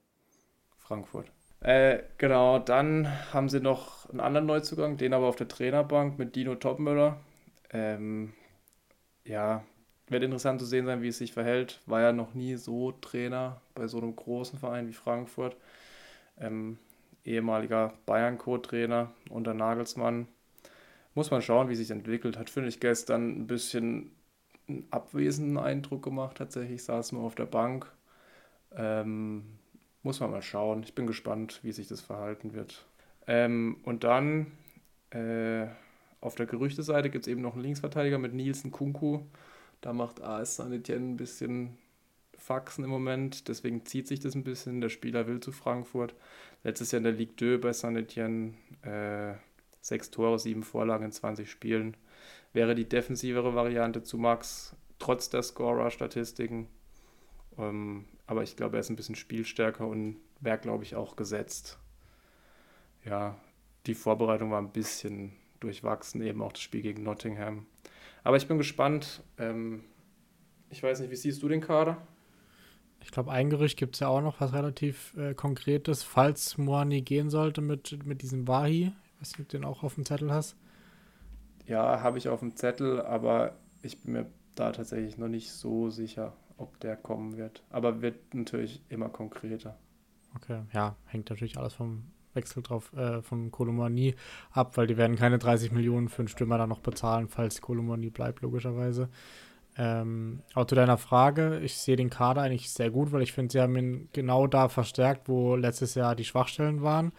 Frankfurt. 0.77 1.31
Äh, 1.61 2.03
genau, 2.19 2.59
dann 2.59 3.09
haben 3.32 3.49
sie 3.49 3.61
noch 3.61 4.09
einen 4.11 4.20
anderen 4.20 4.47
Neuzugang, 4.47 4.97
den 4.97 5.15
aber 5.15 5.27
auf 5.27 5.36
der 5.36 5.49
Trainerbank 5.49 6.19
mit 6.19 6.36
Dino 6.36 6.55
Topmüller. 6.55 7.19
Ähm, 7.70 8.35
ja, 9.24 9.65
wird 10.09 10.23
interessant 10.23 10.61
zu 10.61 10.66
sehen 10.66 10.86
sein, 10.86 11.03
wie 11.03 11.09
es 11.09 11.19
sich 11.19 11.32
verhält. 11.32 11.81
War 11.86 12.01
ja 12.01 12.12
noch 12.12 12.35
nie 12.35 12.57
so 12.57 12.93
Trainer 12.93 13.61
bei 13.74 13.86
so 13.89 13.99
einem 13.99 14.15
großen 14.15 14.59
Verein 14.59 14.89
wie 14.89 14.93
Frankfurt. 14.93 15.57
Ähm, 16.39 16.78
ehemaliger 17.29 17.95
Bayern-Co-Trainer 18.07 19.11
unter 19.31 19.55
Nagelsmann. 19.55 20.29
Muss 21.15 21.31
man 21.31 21.43
schauen, 21.43 21.69
wie 21.69 21.75
sich 21.75 21.91
entwickelt. 21.91 22.39
Hat, 22.39 22.51
finde 22.51 22.69
ich, 22.69 22.81
gestern 22.81 23.41
ein 23.41 23.47
bisschen 23.47 24.13
einen 24.69 24.87
abwesenden 24.91 25.59
Eindruck 25.59 26.03
gemacht. 26.03 26.37
Tatsächlich 26.39 26.85
saß 26.85 27.13
nur 27.13 27.23
auf 27.23 27.35
der 27.35 27.47
Bank. 27.47 27.91
Ähm, 28.77 29.45
muss 30.03 30.21
man 30.21 30.31
mal 30.31 30.43
schauen. 30.43 30.83
Ich 30.83 30.95
bin 30.95 31.07
gespannt, 31.07 31.61
wie 31.63 31.73
sich 31.73 31.89
das 31.89 32.01
verhalten 32.01 32.55
wird. 32.55 32.87
Ähm, 33.27 33.79
und 33.85 34.05
dann 34.05 34.53
äh, 35.11 35.67
auf 36.21 36.35
der 36.35 36.47
Gerüchteseite 36.47 37.11
gibt 37.11 37.27
es 37.27 37.31
eben 37.31 37.43
noch 37.43 37.55
einen 37.55 37.63
Linksverteidiger 37.63 38.19
mit 38.19 38.35
Nielsen 38.35 38.71
Kunku. 38.71 39.21
Da 39.81 39.93
macht 39.93 40.21
AS 40.23 40.57
Saint-Etienne 40.57 41.11
ein 41.11 41.17
bisschen 41.17 41.79
Faxen 42.49 42.83
im 42.83 42.89
Moment, 42.89 43.49
deswegen 43.49 43.85
zieht 43.85 44.09
sich 44.09 44.20
das 44.20 44.35
ein 44.35 44.43
bisschen. 44.43 44.81
Der 44.81 44.89
Spieler 44.89 45.27
will 45.27 45.39
zu 45.39 45.53
Frankfurt. 45.53 46.15
Letztes 46.65 46.93
Jahr 46.93 46.99
in 46.99 47.05
der 47.05 47.12
Ligue 47.12 47.37
2 47.37 47.59
bei 47.59 47.75
Saint-Etienne 47.75 48.55
äh, 48.81 49.35
sechs 49.83 50.11
Tore, 50.11 50.39
sieben 50.39 50.62
Vorlagen 50.62 51.05
in 51.05 51.12
20 51.12 51.51
Spielen. 51.51 51.95
Wäre 52.55 52.75
die 52.75 52.89
defensivere 52.89 53.55
Variante 53.55 54.03
zu 54.03 54.16
Max, 54.16 54.75
trotz 54.99 55.29
der 55.29 55.43
Scorer-Statistiken. 55.43 56.69
Ähm, 57.59 58.07
aber 58.27 58.43
ich 58.43 58.57
glaube, 58.57 58.79
er 58.79 58.81
ist 58.81 58.89
ein 58.89 58.97
bisschen 58.97 59.15
spielstärker 59.15 59.87
und 59.87 60.16
wäre, 60.41 60.57
glaube 60.57 60.85
ich, 60.85 60.97
auch 60.97 61.16
gesetzt. 61.16 61.79
Ja, 63.05 63.39
die 63.85 63.95
Vorbereitung 63.95 64.51
war 64.51 64.62
ein 64.62 64.73
bisschen 64.73 65.33
durchwachsen, 65.61 66.23
eben 66.23 66.41
auch 66.41 66.53
das 66.53 66.62
Spiel 66.62 66.81
gegen 66.81 67.03
Nottingham. 67.03 67.66
Aber 68.25 68.39
ich 68.39 68.49
bin 68.49 68.57
gespannt. 68.57 69.23
Ähm, 69.37 69.85
ich 70.70 70.83
weiß 70.83 71.01
nicht, 71.01 71.11
wie 71.11 71.16
siehst 71.16 71.43
du 71.43 71.49
den 71.49 71.61
Kader? 71.61 71.99
Ich 73.09 73.13
glaube, 73.13 73.33
ein 73.33 73.49
Gerücht 73.49 73.79
gibt 73.79 73.95
es 73.95 74.01
ja 74.01 74.09
auch 74.09 74.21
noch, 74.21 74.39
was 74.39 74.53
relativ 74.53 75.17
äh, 75.17 75.33
Konkretes, 75.33 76.03
falls 76.03 76.59
Moani 76.59 77.01
gehen 77.01 77.31
sollte 77.31 77.63
mit, 77.63 78.05
mit 78.05 78.21
diesem 78.21 78.47
Wahi. 78.47 78.93
Ich 79.15 79.21
weiß 79.21 79.31
nicht, 79.33 79.41
ob 79.41 79.49
du 79.49 79.57
den 79.57 79.65
auch 79.65 79.83
auf 79.83 79.95
dem 79.95 80.05
Zettel 80.05 80.31
hast. 80.31 80.57
Ja, 81.67 82.03
habe 82.03 82.19
ich 82.19 82.29
auf 82.29 82.41
dem 82.41 82.55
Zettel, 82.55 83.01
aber 83.01 83.57
ich 83.81 84.03
bin 84.03 84.13
mir 84.13 84.27
da 84.57 84.73
tatsächlich 84.73 85.17
noch 85.17 85.29
nicht 85.29 85.51
so 85.51 85.89
sicher 85.89 86.35
ob 86.59 86.79
der 86.81 86.97
kommen 86.97 87.39
wird. 87.39 87.63
Aber 87.71 88.03
wird 88.03 88.35
natürlich 88.35 88.83
immer 88.91 89.09
konkreter. 89.09 89.79
Okay, 90.37 90.61
ja, 90.75 90.97
hängt 91.07 91.31
natürlich 91.31 91.57
alles 91.57 91.73
vom 91.73 92.03
Wechsel 92.35 92.63
drauf, 92.63 92.93
äh, 92.93 93.23
von 93.23 93.51
Kolomani 93.51 94.17
ab, 94.51 94.77
weil 94.77 94.87
die 94.87 94.99
werden 94.99 95.17
keine 95.17 95.39
30 95.39 95.73
Millionen 95.73 96.09
für 96.11 96.21
einen 96.21 96.29
Stürmer 96.29 96.59
dann 96.59 96.69
noch 96.69 96.81
bezahlen, 96.81 97.29
falls 97.29 97.63
Kolomani 97.63 98.11
bleibt, 98.11 98.43
logischerweise. 98.43 99.09
Ähm, 99.79 100.43
aber 100.55 100.67
zu 100.67 100.75
deiner 100.75 100.99
Frage, 100.99 101.61
ich 101.63 101.77
sehe 101.79 101.97
den 101.97 102.11
Kader 102.11 102.43
eigentlich 102.43 102.71
sehr 102.71 102.91
gut, 102.91 103.13
weil 103.13 103.23
ich 103.23 103.33
finde, 103.33 103.53
sie 103.53 103.61
haben 103.61 103.77
ihn 103.77 104.09
genau 104.13 104.49
da 104.49 104.69
verstärkt, 104.69 105.29
wo 105.29 105.55
letztes 105.55 105.95
Jahr 105.95 106.17
die 106.17 106.25
Schwachstellen 106.25 106.83
waren. 106.83 107.13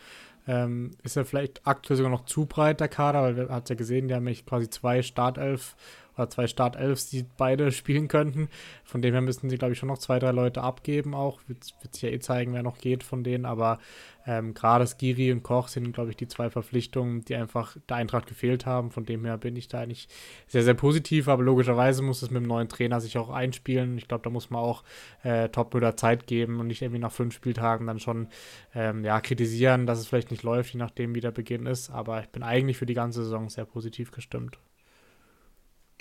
Ähm, 0.45 0.91
ist 1.03 1.15
er 1.15 1.25
vielleicht 1.25 1.65
aktuell 1.65 1.95
sogar 1.95 2.11
noch 2.11 2.25
zu 2.25 2.45
breit, 2.45 2.81
der 2.81 2.89
Kader, 2.89 3.21
weil 3.21 3.37
wir 3.37 3.49
hat 3.49 3.69
ja 3.69 3.75
gesehen, 3.75 4.07
die 4.07 4.13
haben 4.15 4.23
mich 4.23 4.45
quasi 4.45 4.69
zwei 4.69 5.01
Startelf 5.01 5.75
oder 6.19 6.29
zwei 6.29 6.47
Startelfs, 6.47 7.09
die 7.09 7.25
beide 7.37 7.71
spielen 7.71 8.07
könnten. 8.07 8.49
Von 8.83 9.01
dem 9.01 9.13
her 9.13 9.21
müssen 9.21 9.49
sie, 9.49 9.57
glaube 9.57 9.73
ich, 9.73 9.79
schon 9.79 9.89
noch 9.89 9.97
zwei, 9.97 10.19
drei 10.19 10.31
Leute 10.31 10.61
abgeben 10.61 11.13
auch. 11.13 11.39
Wird, 11.47 11.73
wird 11.81 11.93
sich 11.93 12.03
ja 12.03 12.09
eh 12.09 12.19
zeigen, 12.19 12.53
wer 12.53 12.63
noch 12.63 12.77
geht 12.77 13.03
von 13.03 13.23
denen. 13.23 13.45
Aber 13.45 13.79
ähm, 14.27 14.53
gerade 14.53 14.85
Skiri 14.85 15.31
und 15.31 15.43
Koch 15.43 15.69
sind, 15.69 15.91
glaube 15.93 16.11
ich, 16.11 16.17
die 16.17 16.27
zwei 16.27 16.49
Verpflichtungen, 16.49 17.25
die 17.25 17.35
einfach 17.35 17.77
der 17.87 17.97
Eintracht 17.97 18.27
gefehlt 18.27 18.65
haben. 18.65 18.91
Von 18.91 19.05
dem 19.05 19.25
her 19.25 19.37
bin 19.37 19.55
ich 19.55 19.67
da 19.67 19.81
eigentlich 19.81 20.07
sehr, 20.47 20.63
sehr 20.63 20.73
positiv. 20.73 21.27
Aber 21.27 21.41
logischerweise 21.43 22.03
muss 22.03 22.21
es 22.21 22.29
mit 22.29 22.43
dem 22.43 22.47
neuen 22.47 22.67
Trainer 22.67 22.99
sich 22.99 23.17
auch 23.17 23.29
einspielen. 23.29 23.97
Ich 23.97 24.07
glaube, 24.07 24.23
da 24.23 24.29
muss 24.29 24.49
man 24.49 24.61
auch 24.61 24.83
äh, 25.23 25.49
Top-Bürger 25.49 25.95
Zeit 25.95 26.27
geben 26.27 26.59
und 26.59 26.67
nicht 26.67 26.81
irgendwie 26.81 26.99
nach 26.99 27.11
fünf 27.11 27.33
Spieltagen 27.33 27.87
dann 27.87 27.99
schon 27.99 28.27
ähm, 28.75 29.03
ja, 29.03 29.19
kritisieren, 29.21 29.85
dass 29.85 29.99
es 29.99 30.07
vielleicht 30.07 30.31
nicht 30.31 30.43
läuft, 30.43 30.73
je 30.73 30.79
nachdem, 30.79 31.15
wie 31.15 31.21
der 31.21 31.31
Beginn 31.31 31.65
ist. 31.65 31.89
Aber 31.89 32.21
ich 32.21 32.29
bin 32.29 32.43
eigentlich 32.43 32.77
für 32.77 32.85
die 32.85 32.93
ganze 32.93 33.23
Saison 33.23 33.49
sehr 33.49 33.65
positiv 33.65 34.11
gestimmt. 34.11 34.59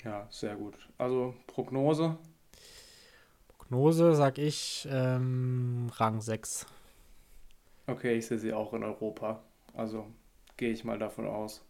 Ja, 0.03 0.27
sehr 0.29 0.55
gut. 0.55 0.75
Also 0.97 1.33
Prognose? 1.47 2.17
Prognose, 3.57 4.15
sag 4.15 4.37
ich, 4.37 4.87
ähm, 4.89 5.91
Rang 5.95 6.21
6. 6.21 6.65
Okay, 7.87 8.17
ich 8.17 8.27
sehe 8.27 8.39
sie 8.39 8.53
auch 8.53 8.73
in 8.73 8.83
Europa. 8.83 9.41
Also 9.73 10.07
gehe 10.57 10.71
ich 10.71 10.83
mal 10.83 10.97
davon 10.97 11.27
aus, 11.27 11.65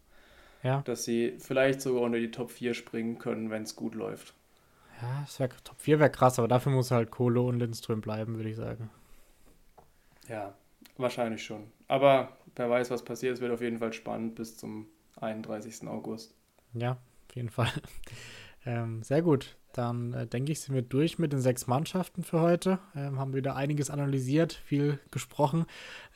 ja. 0.62 0.82
dass 0.82 1.04
sie 1.04 1.36
vielleicht 1.38 1.80
sogar 1.80 2.02
unter 2.02 2.18
die 2.18 2.30
Top 2.30 2.50
4 2.50 2.74
springen 2.74 3.18
können, 3.18 3.50
wenn 3.50 3.62
es 3.62 3.76
gut 3.76 3.94
läuft. 3.94 4.34
Ja, 5.00 5.26
wär, 5.38 5.48
Top 5.64 5.80
4 5.80 5.98
wäre 5.98 6.10
krass, 6.10 6.38
aber 6.38 6.48
dafür 6.48 6.72
muss 6.72 6.90
halt 6.90 7.10
Kohle 7.10 7.40
und 7.40 7.58
Lindström 7.58 8.00
bleiben, 8.00 8.36
würde 8.36 8.50
ich 8.50 8.56
sagen. 8.56 8.90
Ja, 10.28 10.54
wahrscheinlich 10.96 11.44
schon. 11.44 11.70
Aber 11.88 12.36
wer 12.56 12.70
weiß, 12.70 12.90
was 12.90 13.04
passiert. 13.04 13.34
Es 13.34 13.40
wird 13.40 13.52
auf 13.52 13.62
jeden 13.62 13.78
Fall 13.78 13.92
spannend 13.92 14.34
bis 14.34 14.56
zum 14.56 14.86
31. 15.20 15.88
August. 15.88 16.34
Ja, 16.74 16.98
auf 17.30 17.36
jeden 17.36 17.50
Fall. 17.50 17.70
Ähm, 18.66 19.02
sehr 19.02 19.22
gut. 19.22 19.56
dann 19.72 20.12
äh, 20.12 20.26
denke 20.26 20.52
ich, 20.52 20.60
sind 20.60 20.74
wir 20.74 20.82
durch 20.82 21.18
mit 21.18 21.32
den 21.32 21.40
sechs 21.40 21.66
Mannschaften 21.66 22.22
für 22.22 22.42
heute. 22.42 22.78
Ähm, 22.94 23.18
haben 23.18 23.32
wieder 23.32 23.56
einiges 23.56 23.88
analysiert, 23.88 24.52
viel 24.52 24.98
gesprochen. 25.10 25.64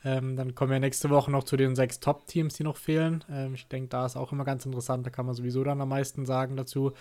Ähm, 0.03 0.35
dann 0.35 0.53
kommen 0.53 0.69
wir 0.71 0.79
nächste 0.79 1.09
Woche 1.09 1.31
noch 1.31 1.43
zu 1.43 1.57
den 1.57 1.75
sechs 1.75 1.99
Top-Teams, 1.99 2.53
die 2.53 2.63
noch 2.63 2.77
fehlen. 2.77 3.23
Ähm, 3.31 3.55
ich 3.55 3.67
denke, 3.67 3.89
da 3.89 4.05
ist 4.05 4.15
auch 4.15 4.31
immer 4.31 4.43
ganz 4.43 4.63
interessant. 4.63 5.07
Da 5.07 5.09
kann 5.09 5.25
man 5.25 5.33
sowieso 5.33 5.63
dann 5.63 5.81
am 5.81 5.89
meisten 5.89 6.27
sagen 6.27 6.55
dazu. 6.55 6.91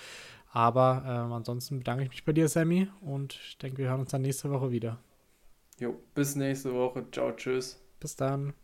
Aber 0.50 1.02
ähm, 1.06 1.32
ansonsten 1.32 1.80
bedanke 1.80 2.04
ich 2.04 2.08
mich 2.08 2.24
bei 2.24 2.32
dir, 2.32 2.48
Sammy. 2.48 2.88
Und 3.02 3.34
ich 3.46 3.58
denke, 3.58 3.76
wir 3.78 3.90
hören 3.90 4.00
uns 4.00 4.12
dann 4.12 4.22
nächste 4.22 4.50
Woche 4.50 4.70
wieder. 4.70 4.98
Jo, 5.78 5.94
bis 6.14 6.36
nächste 6.36 6.72
Woche. 6.72 7.04
Ciao, 7.12 7.32
tschüss. 7.32 7.84
Bis 8.00 8.16
dann. 8.16 8.54